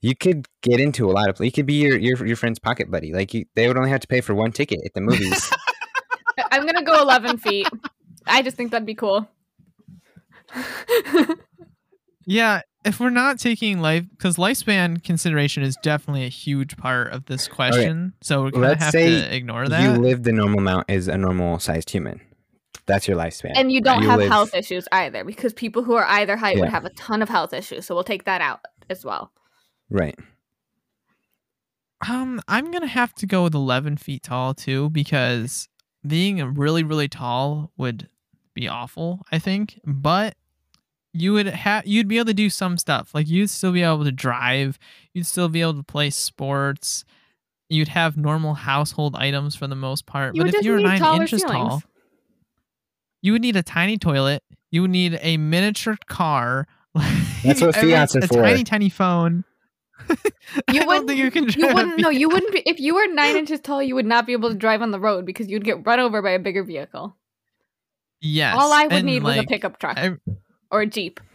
you 0.00 0.14
could 0.16 0.46
get 0.62 0.80
into 0.80 1.10
a 1.10 1.12
lot 1.12 1.28
of. 1.28 1.40
You 1.40 1.52
could 1.52 1.66
be 1.66 1.74
your 1.74 1.98
your, 1.98 2.26
your 2.26 2.36
friend's 2.36 2.58
pocket 2.58 2.90
buddy. 2.90 3.12
Like 3.12 3.34
you, 3.34 3.44
they 3.54 3.68
would 3.68 3.76
only 3.76 3.90
have 3.90 4.00
to 4.00 4.08
pay 4.08 4.20
for 4.20 4.34
one 4.34 4.52
ticket 4.52 4.80
at 4.84 4.94
the 4.94 5.00
movies. 5.00 5.50
I- 5.52 6.44
I'm 6.52 6.64
gonna 6.66 6.84
go 6.84 7.02
11 7.02 7.38
feet. 7.38 7.66
I 8.26 8.42
just 8.42 8.56
think 8.56 8.70
that'd 8.70 8.86
be 8.86 8.94
cool. 8.94 9.28
Yeah, 12.30 12.60
if 12.84 13.00
we're 13.00 13.08
not 13.08 13.38
taking 13.38 13.80
life, 13.80 14.04
because 14.10 14.36
lifespan 14.36 15.02
consideration 15.02 15.62
is 15.62 15.76
definitely 15.82 16.26
a 16.26 16.28
huge 16.28 16.76
part 16.76 17.10
of 17.10 17.24
this 17.24 17.48
oh, 17.50 17.54
question. 17.54 18.12
So 18.20 18.42
we're 18.42 18.50
gonna 18.50 18.68
Let's 18.68 18.84
have 18.84 18.92
say 18.92 19.08
to 19.08 19.34
ignore 19.34 19.66
that. 19.66 19.82
you 19.82 19.98
live 19.98 20.24
the 20.24 20.32
normal 20.32 20.58
amount 20.58 20.90
as 20.90 21.08
a 21.08 21.16
normal 21.16 21.58
sized 21.58 21.88
human. 21.88 22.20
That's 22.84 23.08
your 23.08 23.16
lifespan. 23.16 23.52
and 23.54 23.72
you 23.72 23.80
don't 23.80 24.02
You 24.02 24.10
have 24.10 24.18
live- 24.20 24.30
health 24.30 24.54
issues 24.54 24.86
either, 24.92 25.24
because 25.24 25.54
people 25.54 25.82
who 25.82 25.94
are 25.94 26.04
either 26.04 26.36
height 26.36 26.58
would 26.58 26.68
have 26.68 26.84
a 26.84 26.90
ton 26.90 27.22
of 27.22 27.30
health 27.30 27.54
issues. 27.54 27.86
So 27.86 27.94
we'll 27.94 28.04
take 28.04 28.24
that 28.24 28.42
out 28.42 28.60
as 28.90 29.06
well. 29.06 29.32
Right. 29.90 30.18
Um, 32.08 32.40
I'm 32.46 32.70
gonna 32.70 32.86
have 32.86 33.14
to 33.16 33.26
go 33.26 33.42
with 33.44 33.54
11 33.54 33.96
feet 33.96 34.22
tall 34.22 34.54
too 34.54 34.90
because 34.90 35.68
being 36.06 36.54
really 36.54 36.82
really 36.84 37.08
tall 37.08 37.72
would 37.76 38.08
be 38.54 38.68
awful. 38.68 39.26
I 39.32 39.38
think, 39.38 39.80
but 39.84 40.36
you 41.12 41.32
would 41.32 41.46
have 41.46 41.86
you'd 41.86 42.08
be 42.08 42.18
able 42.18 42.26
to 42.26 42.34
do 42.34 42.50
some 42.50 42.78
stuff. 42.78 43.14
Like 43.14 43.28
you'd 43.28 43.50
still 43.50 43.72
be 43.72 43.82
able 43.82 44.04
to 44.04 44.12
drive. 44.12 44.78
You'd 45.12 45.26
still 45.26 45.48
be 45.48 45.60
able 45.60 45.74
to 45.74 45.82
play 45.82 46.10
sports. 46.10 47.04
You'd 47.68 47.88
have 47.88 48.16
normal 48.16 48.54
household 48.54 49.16
items 49.16 49.54
for 49.54 49.66
the 49.66 49.74
most 49.74 50.06
part. 50.06 50.34
You 50.34 50.44
but 50.44 50.54
if 50.54 50.64
you 50.64 50.72
were 50.72 50.80
nine 50.80 51.20
inches 51.20 51.42
ceilings. 51.42 51.68
tall, 51.68 51.82
you 53.20 53.32
would 53.32 53.42
need 53.42 53.56
a 53.56 53.62
tiny 53.62 53.98
toilet. 53.98 54.42
You 54.70 54.82
would 54.82 54.90
need 54.90 55.18
a 55.20 55.36
miniature 55.36 55.96
car. 56.06 56.66
That's 57.44 57.60
what 57.60 57.76
I 57.76 57.82
mean, 57.82 57.90
Fiat's 57.90 58.14
a 58.14 58.26
for. 58.26 58.42
tiny 58.42 58.64
tiny 58.64 58.88
phone. 58.88 59.44
You 60.08 60.16
I 60.68 60.72
don't 60.72 60.86
wouldn't- 60.86 61.08
think 61.08 61.18
you 61.20 61.30
can. 61.30 61.44
You 61.44 61.50
drive 61.52 61.70
a 61.70 61.74
wouldn't. 61.74 61.98
No, 62.00 62.08
you 62.10 62.28
wouldn't 62.28 62.52
be. 62.52 62.62
If 62.64 62.80
you 62.80 62.94
were 62.94 63.06
nine 63.08 63.36
inches 63.42 63.60
tall, 63.60 63.82
you 63.82 63.94
would 63.94 64.06
not 64.06 64.26
be 64.26 64.32
able 64.32 64.48
to 64.48 64.54
drive 64.54 64.80
on 64.82 64.90
the 64.90 64.98
road 65.00 65.26
because 65.26 65.48
you'd 65.48 65.64
get 65.64 65.84
run 65.86 66.00
over 66.00 66.22
by 66.22 66.30
a 66.30 66.38
bigger 66.38 66.64
vehicle. 66.64 67.16
Yes. 68.20 68.56
All 68.58 68.72
I 68.72 68.84
would 68.84 68.92
and, 68.92 69.06
need 69.06 69.22
was 69.22 69.36
a 69.36 69.42
pickup 69.44 69.78
truck 69.78 69.98
I- 69.98 70.16
or 70.70 70.80
a 70.82 70.86
jeep. 70.86 71.20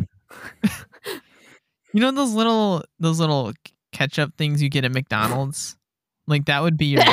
You 1.96 2.00
know 2.02 2.10
those 2.12 2.34
little 2.34 2.84
those 3.00 3.20
little 3.20 3.54
ketchup 3.92 4.34
things 4.36 4.64
you 4.64 4.70
get 4.70 4.84
at 4.84 4.92
McDonald's? 4.92 5.78
Like 6.26 6.46
that 6.46 6.64
would 6.64 6.76
be 6.76 6.88
your 6.88 7.04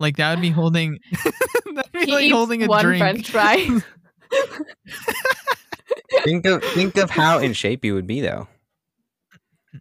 like 0.00 0.16
that 0.16 0.30
would 0.30 0.40
be 0.40 0.48
holding 0.48 0.98
that'd 1.74 1.92
be 1.92 2.06
He 2.06 2.12
like 2.12 2.24
eats 2.24 2.32
holding 2.34 2.62
a 2.62 2.66
one 2.68 2.82
drink. 2.86 3.00
French 3.02 3.30
fry. 3.30 3.80
think 6.24 6.46
of 6.46 6.62
think 6.64 6.96
of 6.96 7.10
how 7.10 7.38
in 7.38 7.52
shape 7.52 7.84
you 7.84 7.92
would 7.94 8.06
be 8.06 8.22
though. 8.22 8.48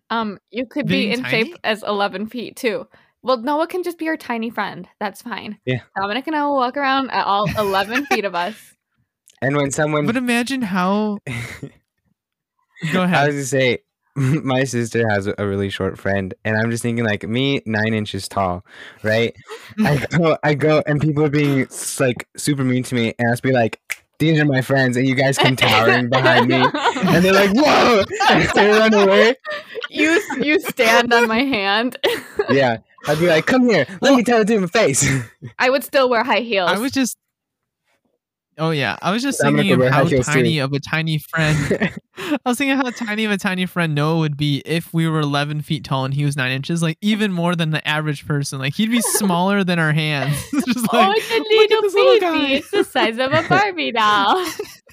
Um, 0.09 0.39
you 0.51 0.65
could 0.65 0.87
Being 0.87 1.09
be 1.09 1.13
in 1.13 1.23
tiny? 1.23 1.43
shape 1.45 1.55
as 1.63 1.83
11 1.83 2.27
feet 2.27 2.55
too. 2.55 2.87
Well, 3.23 3.37
Noah 3.37 3.67
can 3.67 3.83
just 3.83 3.97
be 3.97 4.07
our 4.07 4.17
tiny 4.17 4.49
friend. 4.49 4.87
That's 4.99 5.21
fine. 5.21 5.59
Yeah. 5.65 5.79
Dominic 5.99 6.27
and 6.27 6.35
I 6.35 6.45
will 6.45 6.55
walk 6.55 6.77
around 6.77 7.09
at 7.11 7.25
all 7.25 7.49
11 7.57 8.05
feet 8.05 8.25
of 8.25 8.35
us. 8.35 8.55
And 9.39 9.55
when 9.55 9.69
someone 9.69 10.07
But 10.07 10.17
imagine 10.17 10.63
how 10.63 11.19
Go 12.91 13.01
I 13.01 13.03
ahead. 13.03 13.27
was 13.27 13.35
gonna 13.35 13.43
say, 13.45 13.79
my 14.15 14.63
sister 14.63 15.07
has 15.09 15.27
a 15.27 15.35
a 15.37 15.47
really 15.47 15.69
short 15.69 15.99
friend, 15.99 16.33
and 16.43 16.57
I'm 16.57 16.71
just 16.71 16.81
thinking 16.81 17.05
like 17.05 17.21
me, 17.27 17.61
nine 17.65 17.93
inches 17.93 18.27
tall, 18.27 18.65
right? 19.03 19.35
I 19.85 19.97
go, 20.09 20.37
I 20.43 20.53
go, 20.55 20.81
and 20.87 20.99
people 20.99 21.23
are 21.23 21.29
being 21.29 21.67
like 21.99 22.27
super 22.35 22.63
mean 22.63 22.81
to 22.83 22.95
me, 22.95 23.13
and 23.19 23.29
I'll 23.29 23.37
be 23.43 23.51
like, 23.51 23.79
these 24.19 24.39
are 24.39 24.45
my 24.45 24.61
friends, 24.61 24.97
and 24.97 25.07
you 25.07 25.15
guys 25.15 25.37
come 25.37 25.55
towering 25.55 26.09
behind 26.17 26.47
me, 26.47 26.55
and 26.55 27.23
they're 27.23 27.33
like, 27.33 27.51
whoa, 27.53 28.03
and 28.29 28.49
they 28.55 28.69
run 28.69 28.93
away. 28.93 29.35
you 29.89 30.21
you 30.41 30.59
stand 30.59 31.13
on 31.13 31.27
my 31.27 31.43
hand. 31.43 31.97
Yeah, 32.49 32.77
I'd 33.07 33.19
be 33.19 33.27
like, 33.27 33.45
come 33.45 33.69
here, 33.69 33.85
let 34.01 34.15
me 34.15 34.23
tell 34.23 34.41
it 34.41 34.47
to 34.47 34.53
your 34.53 34.67
face. 34.67 35.07
I 35.59 35.69
would 35.69 35.83
still 35.83 36.09
wear 36.09 36.23
high 36.23 36.41
heels. 36.41 36.71
I 36.71 36.79
was 36.79 36.91
just. 36.91 37.17
Oh 38.59 38.71
yeah, 38.71 38.97
I 39.03 39.11
was 39.11 39.21
just 39.21 39.39
thinking 39.39 39.71
of 39.71 39.91
how 39.91 40.05
heels, 40.05 40.25
too. 40.25 40.31
tiny 40.33 40.57
of 40.57 40.73
a 40.73 40.79
tiny 40.79 41.19
friend. 41.19 41.99
I 42.17 42.39
was 42.43 42.57
thinking 42.57 42.75
how 42.75 42.89
tiny 42.89 43.25
of 43.25 43.31
a 43.31 43.37
tiny 43.37 43.67
friend 43.67 43.93
Noah 43.93 44.17
would 44.17 44.35
be 44.35 44.63
if 44.65 44.91
we 44.91 45.07
were 45.07 45.19
11 45.19 45.61
feet 45.61 45.83
tall 45.83 46.05
and 46.05 46.13
he 46.13 46.25
was 46.25 46.35
nine 46.35 46.51
inches, 46.51 46.81
like 46.81 46.97
even 46.99 47.31
more 47.31 47.55
than 47.55 47.69
the 47.69 47.87
average 47.87 48.25
person. 48.25 48.57
Like 48.57 48.73
he'd 48.73 48.89
be 48.89 49.01
smaller 49.17 49.63
than 49.63 49.77
our 49.77 49.93
hands. 49.93 50.35
just 50.65 50.87
oh, 50.91 50.97
like, 50.97 51.17
it's 51.17 51.31
a 51.31 51.37
little 51.37 51.81
little 51.83 52.13
baby. 52.13 52.19
guy." 52.19 52.53
It's 52.53 52.71
the 52.71 52.83
size 52.83 53.19
of 53.19 53.31
a 53.31 53.47
Barbie 53.47 53.91
doll. 53.91 54.43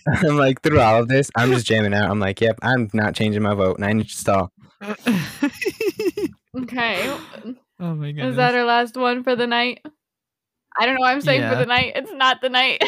I'm 0.07 0.36
like, 0.36 0.61
through 0.61 0.81
all 0.81 1.01
of 1.01 1.09
this, 1.09 1.31
I'm 1.35 1.51
just 1.51 1.65
jamming 1.65 1.95
out. 1.95 2.11
I'm 2.11 2.20
like, 2.20 2.43
yep, 2.43 2.59
I'm 2.61 2.91
not 2.93 3.15
changing 3.15 3.43
my 3.43 3.55
vote. 3.55 3.78
Nine 3.78 4.01
inches 4.01 4.23
tall. 4.23 4.53
Okay. 6.57 7.09
oh 7.81 7.95
my 7.95 8.12
goodness. 8.12 8.32
Is 8.32 8.36
that 8.36 8.55
our 8.55 8.65
last 8.65 8.97
one 8.97 9.24
for 9.24 9.35
the 9.35 9.47
night? 9.47 9.81
I 10.78 10.86
don't 10.86 10.97
know. 10.97 11.07
I'm 11.07 11.20
saying 11.20 11.49
for 11.49 11.57
the 11.57 11.66
night. 11.66 11.93
It's 11.97 12.12
not 12.12 12.41
the 12.43 12.49
night. 12.49 12.82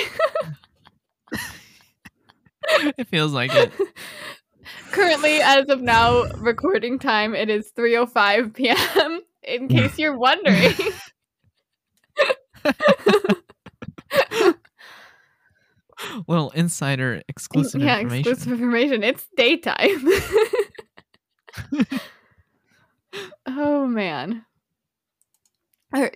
it 2.99 3.09
feels 3.09 3.33
like 3.33 3.55
it. 3.55 3.73
Currently, 4.93 5.41
as 5.41 5.69
of 5.69 5.81
now, 5.81 6.25
recording 6.39 6.99
time, 6.99 7.35
it 7.35 7.49
is 7.49 7.71
3:05 7.77 8.55
p.m. 8.55 9.21
In 9.43 9.69
case 9.77 9.99
you're 9.99 10.17
wondering. 10.19 10.75
Little 16.27 16.51
insider 16.51 17.23
exclusive 17.29 17.81
yeah, 17.81 17.99
information. 18.01 18.33
exclusive 18.33 18.53
information. 18.53 19.03
It's 19.03 19.29
daytime. 19.37 20.09
oh 23.47 23.87
man. 23.87 24.45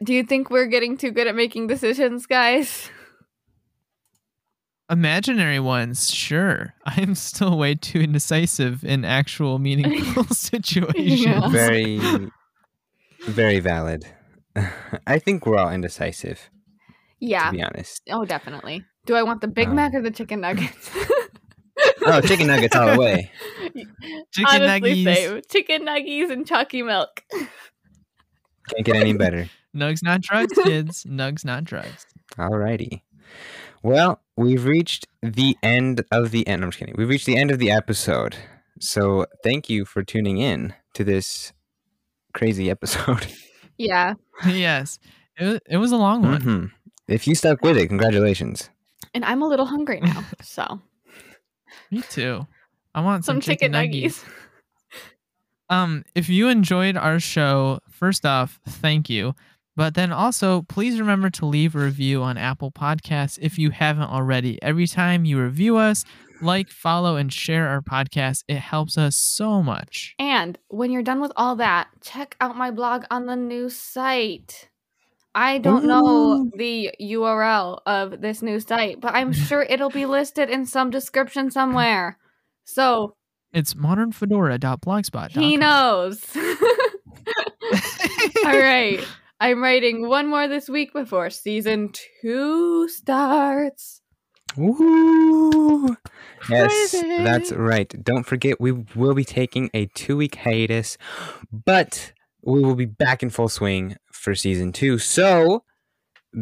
Do 0.03 0.13
you 0.13 0.25
think 0.25 0.51
we're 0.51 0.67
getting 0.67 0.97
too 0.97 1.11
good 1.11 1.27
at 1.27 1.35
making 1.35 1.69
decisions, 1.69 2.27
guys? 2.27 2.91
Imaginary 4.91 5.61
ones, 5.61 6.11
sure. 6.11 6.75
I'm 6.85 7.15
still 7.15 7.57
way 7.57 7.75
too 7.77 8.01
indecisive 8.01 8.85
in 8.85 9.05
actual 9.05 9.59
meaningful 9.59 10.25
situations. 10.35 11.25
Yeah. 11.25 11.49
Very, 11.49 12.01
very 13.27 13.61
valid. 13.61 14.05
I 15.07 15.19
think 15.21 15.47
we're 15.47 15.57
all 15.59 15.71
indecisive, 15.71 16.51
Yeah. 17.21 17.47
to 17.47 17.53
be 17.57 17.63
honest. 17.63 18.03
Oh, 18.11 18.25
definitely. 18.25 18.85
Do 19.07 19.15
I 19.15 19.23
want 19.23 19.41
the 19.41 19.49
Big 19.49 19.69
Um, 19.69 19.77
Mac 19.77 19.95
or 19.95 20.03
the 20.03 20.11
chicken 20.11 20.41
nuggets? 20.41 20.91
Oh, 22.05 22.21
chicken 22.21 22.47
nuggets 22.49 22.75
all 22.77 22.93
the 22.95 23.01
way. 23.01 23.31
Chicken 24.33 24.63
Honestly, 24.63 25.05
nuggies. 25.05 25.15
same. 25.15 25.41
Chicken 25.51 25.87
nuggies 25.87 26.31
and 26.31 26.47
chalky 26.47 26.83
milk. 26.83 27.23
Can't 27.31 28.85
get 28.85 28.97
any 28.97 29.13
better. 29.15 29.49
Nugs 29.75 30.03
not 30.03 30.21
drugs, 30.21 30.53
kids. 30.65 31.05
Nugs 31.05 31.45
not 31.45 31.65
drugs. 31.65 32.07
Alrighty. 32.37 33.03
Well, 33.83 34.21
we've 34.37 34.65
reached 34.65 35.07
the 35.23 35.57
end 35.63 36.05
of 36.11 36.31
the 36.31 36.47
end. 36.47 36.63
I'm 36.63 36.71
just 36.71 36.79
kidding. 36.79 36.95
We've 36.97 37.09
reached 37.09 37.27
the 37.27 37.37
end 37.37 37.51
of 37.51 37.59
the 37.59 37.71
episode. 37.71 38.37
So 38.79 39.27
thank 39.43 39.69
you 39.71 39.85
for 39.85 40.03
tuning 40.03 40.39
in 40.39 40.75
to 40.95 41.05
this 41.05 41.53
crazy 42.35 42.71
episode. 42.71 43.27
Yeah. 43.79 44.13
yes. 44.47 44.99
It, 45.39 45.45
wa- 45.55 45.59
it 45.67 45.77
was 45.79 45.91
a 45.91 45.97
long 45.97 46.21
one. 46.23 46.41
hmm 46.43 46.65
If 47.09 47.27
you 47.27 47.35
stuck 47.35 47.63
with 47.63 47.79
it, 47.79 47.87
congratulations. 47.89 48.69
And 49.15 49.25
I'm 49.25 49.41
a 49.41 49.49
little 49.49 49.65
hungry 49.65 50.01
now. 50.03 50.23
So, 50.43 50.83
Me 51.91 52.03
too. 52.03 52.47
I 52.95 53.01
want 53.01 53.25
some, 53.25 53.37
some 53.37 53.41
chicken 53.41 53.73
nuggies. 53.73 54.23
Um, 55.71 56.05
if 56.15 56.29
you 56.29 56.49
enjoyed 56.49 56.99
our 56.99 57.19
show, 57.21 57.81
first 57.89 58.27
off, 58.27 58.61
thank 58.69 59.09
you. 59.09 59.35
But 59.81 59.95
then 59.95 60.13
also, 60.13 60.61
please 60.61 61.01
remember 61.01 61.31
to 61.31 61.47
leave 61.47 61.75
a 61.75 61.79
review 61.79 62.23
on 62.23 62.37
Apple 62.37 62.71
Podcasts 62.71 63.39
if 63.41 63.59
you 63.59 63.71
haven't 63.71 64.11
already. 64.11 64.63
Every 64.63 64.87
time 64.87 65.25
you 65.25 65.41
review 65.41 65.79
us, 65.79 66.05
like, 66.43 66.69
follow, 66.69 67.17
and 67.17 67.33
share 67.33 67.67
our 67.67 67.81
podcast, 67.81 68.45
it 68.47 68.59
helps 68.59 68.99
us 68.99 69.17
so 69.17 69.63
much. 69.63 70.15
And 70.19 70.59
when 70.69 70.91
you're 70.91 71.03
done 71.03 71.23
with 71.23 71.33
all 71.35 71.57
that, 71.57 71.89
check 72.03 72.37
out 72.43 72.59
my 72.59 72.71
blog 72.71 73.05
on 73.11 73.25
the 73.25 73.37
new 73.37 73.71
site. 73.71 74.69
I 75.35 75.57
don't 75.57 75.87
know 75.87 76.51
the 76.55 76.91
URL 77.01 77.81
of 77.87 78.21
this 78.21 78.43
new 78.43 78.61
site, 78.61 79.01
but 79.01 79.15
I'm 79.15 79.33
sure 79.49 79.63
it'll 79.63 79.89
be 79.89 80.05
listed 80.05 80.51
in 80.51 80.67
some 80.67 80.91
description 80.91 81.51
somewhere. 81.51 82.19
So 82.65 83.15
It's 83.55 83.73
modernfedora.blogspot.com. 83.73 85.43
he 85.43 85.57
knows. 85.57 86.23
all 88.45 88.59
right. 88.59 89.03
I'm 89.41 89.63
writing 89.63 90.07
one 90.07 90.29
more 90.29 90.49
this 90.49 90.69
week 90.69 90.93
before 90.93 91.31
season 91.31 91.93
two 92.21 92.89
starts. 92.89 94.03
Woo! 94.57 95.97
Yes, 96.49 96.91
Crazy. 96.91 97.17
that's 97.25 97.53
right. 97.53 97.93
Don't 98.05 98.25
forget, 98.25 98.61
we 98.61 98.73
will 98.95 99.15
be 99.15 99.25
taking 99.25 99.71
a 99.73 99.87
two 99.95 100.17
week 100.17 100.35
hiatus, 100.35 100.99
but 101.51 102.13
we 102.43 102.61
will 102.61 102.75
be 102.75 102.85
back 102.87 103.23
in 103.23 103.31
full 103.31 103.49
swing 103.49 103.97
for 104.13 104.35
season 104.35 104.73
two. 104.73 104.99
So 104.99 105.65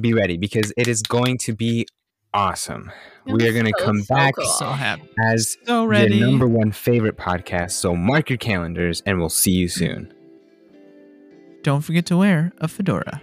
be 0.00 0.12
ready 0.14 0.36
because 0.36 0.72
it 0.76 0.88
is 0.88 1.02
going 1.02 1.38
to 1.38 1.54
be 1.54 1.86
awesome. 2.34 2.90
We 3.26 3.46
are 3.48 3.52
going 3.52 3.66
to 3.66 3.72
So, 3.78 3.84
come 3.84 4.00
so 4.02 4.14
back 4.14 4.34
cool. 4.36 4.44
So 4.46 4.70
happy. 4.70 5.08
as 5.22 5.56
So 5.64 5.84
ready. 5.84 6.16
your 6.16 6.26
number 6.28 6.48
one 6.48 6.72
favorite 6.72 7.16
podcast. 7.16 7.72
So 7.72 7.94
mark 7.94 8.30
your 8.30 8.38
calendars 8.38 9.02
and 9.06 9.18
we'll 9.18 9.28
see 9.28 9.52
you 9.52 9.68
soon. 9.68 10.12
Don't 11.68 11.82
forget 11.82 12.06
to 12.06 12.16
wear 12.16 12.50
a 12.62 12.66
fedora. 12.66 13.20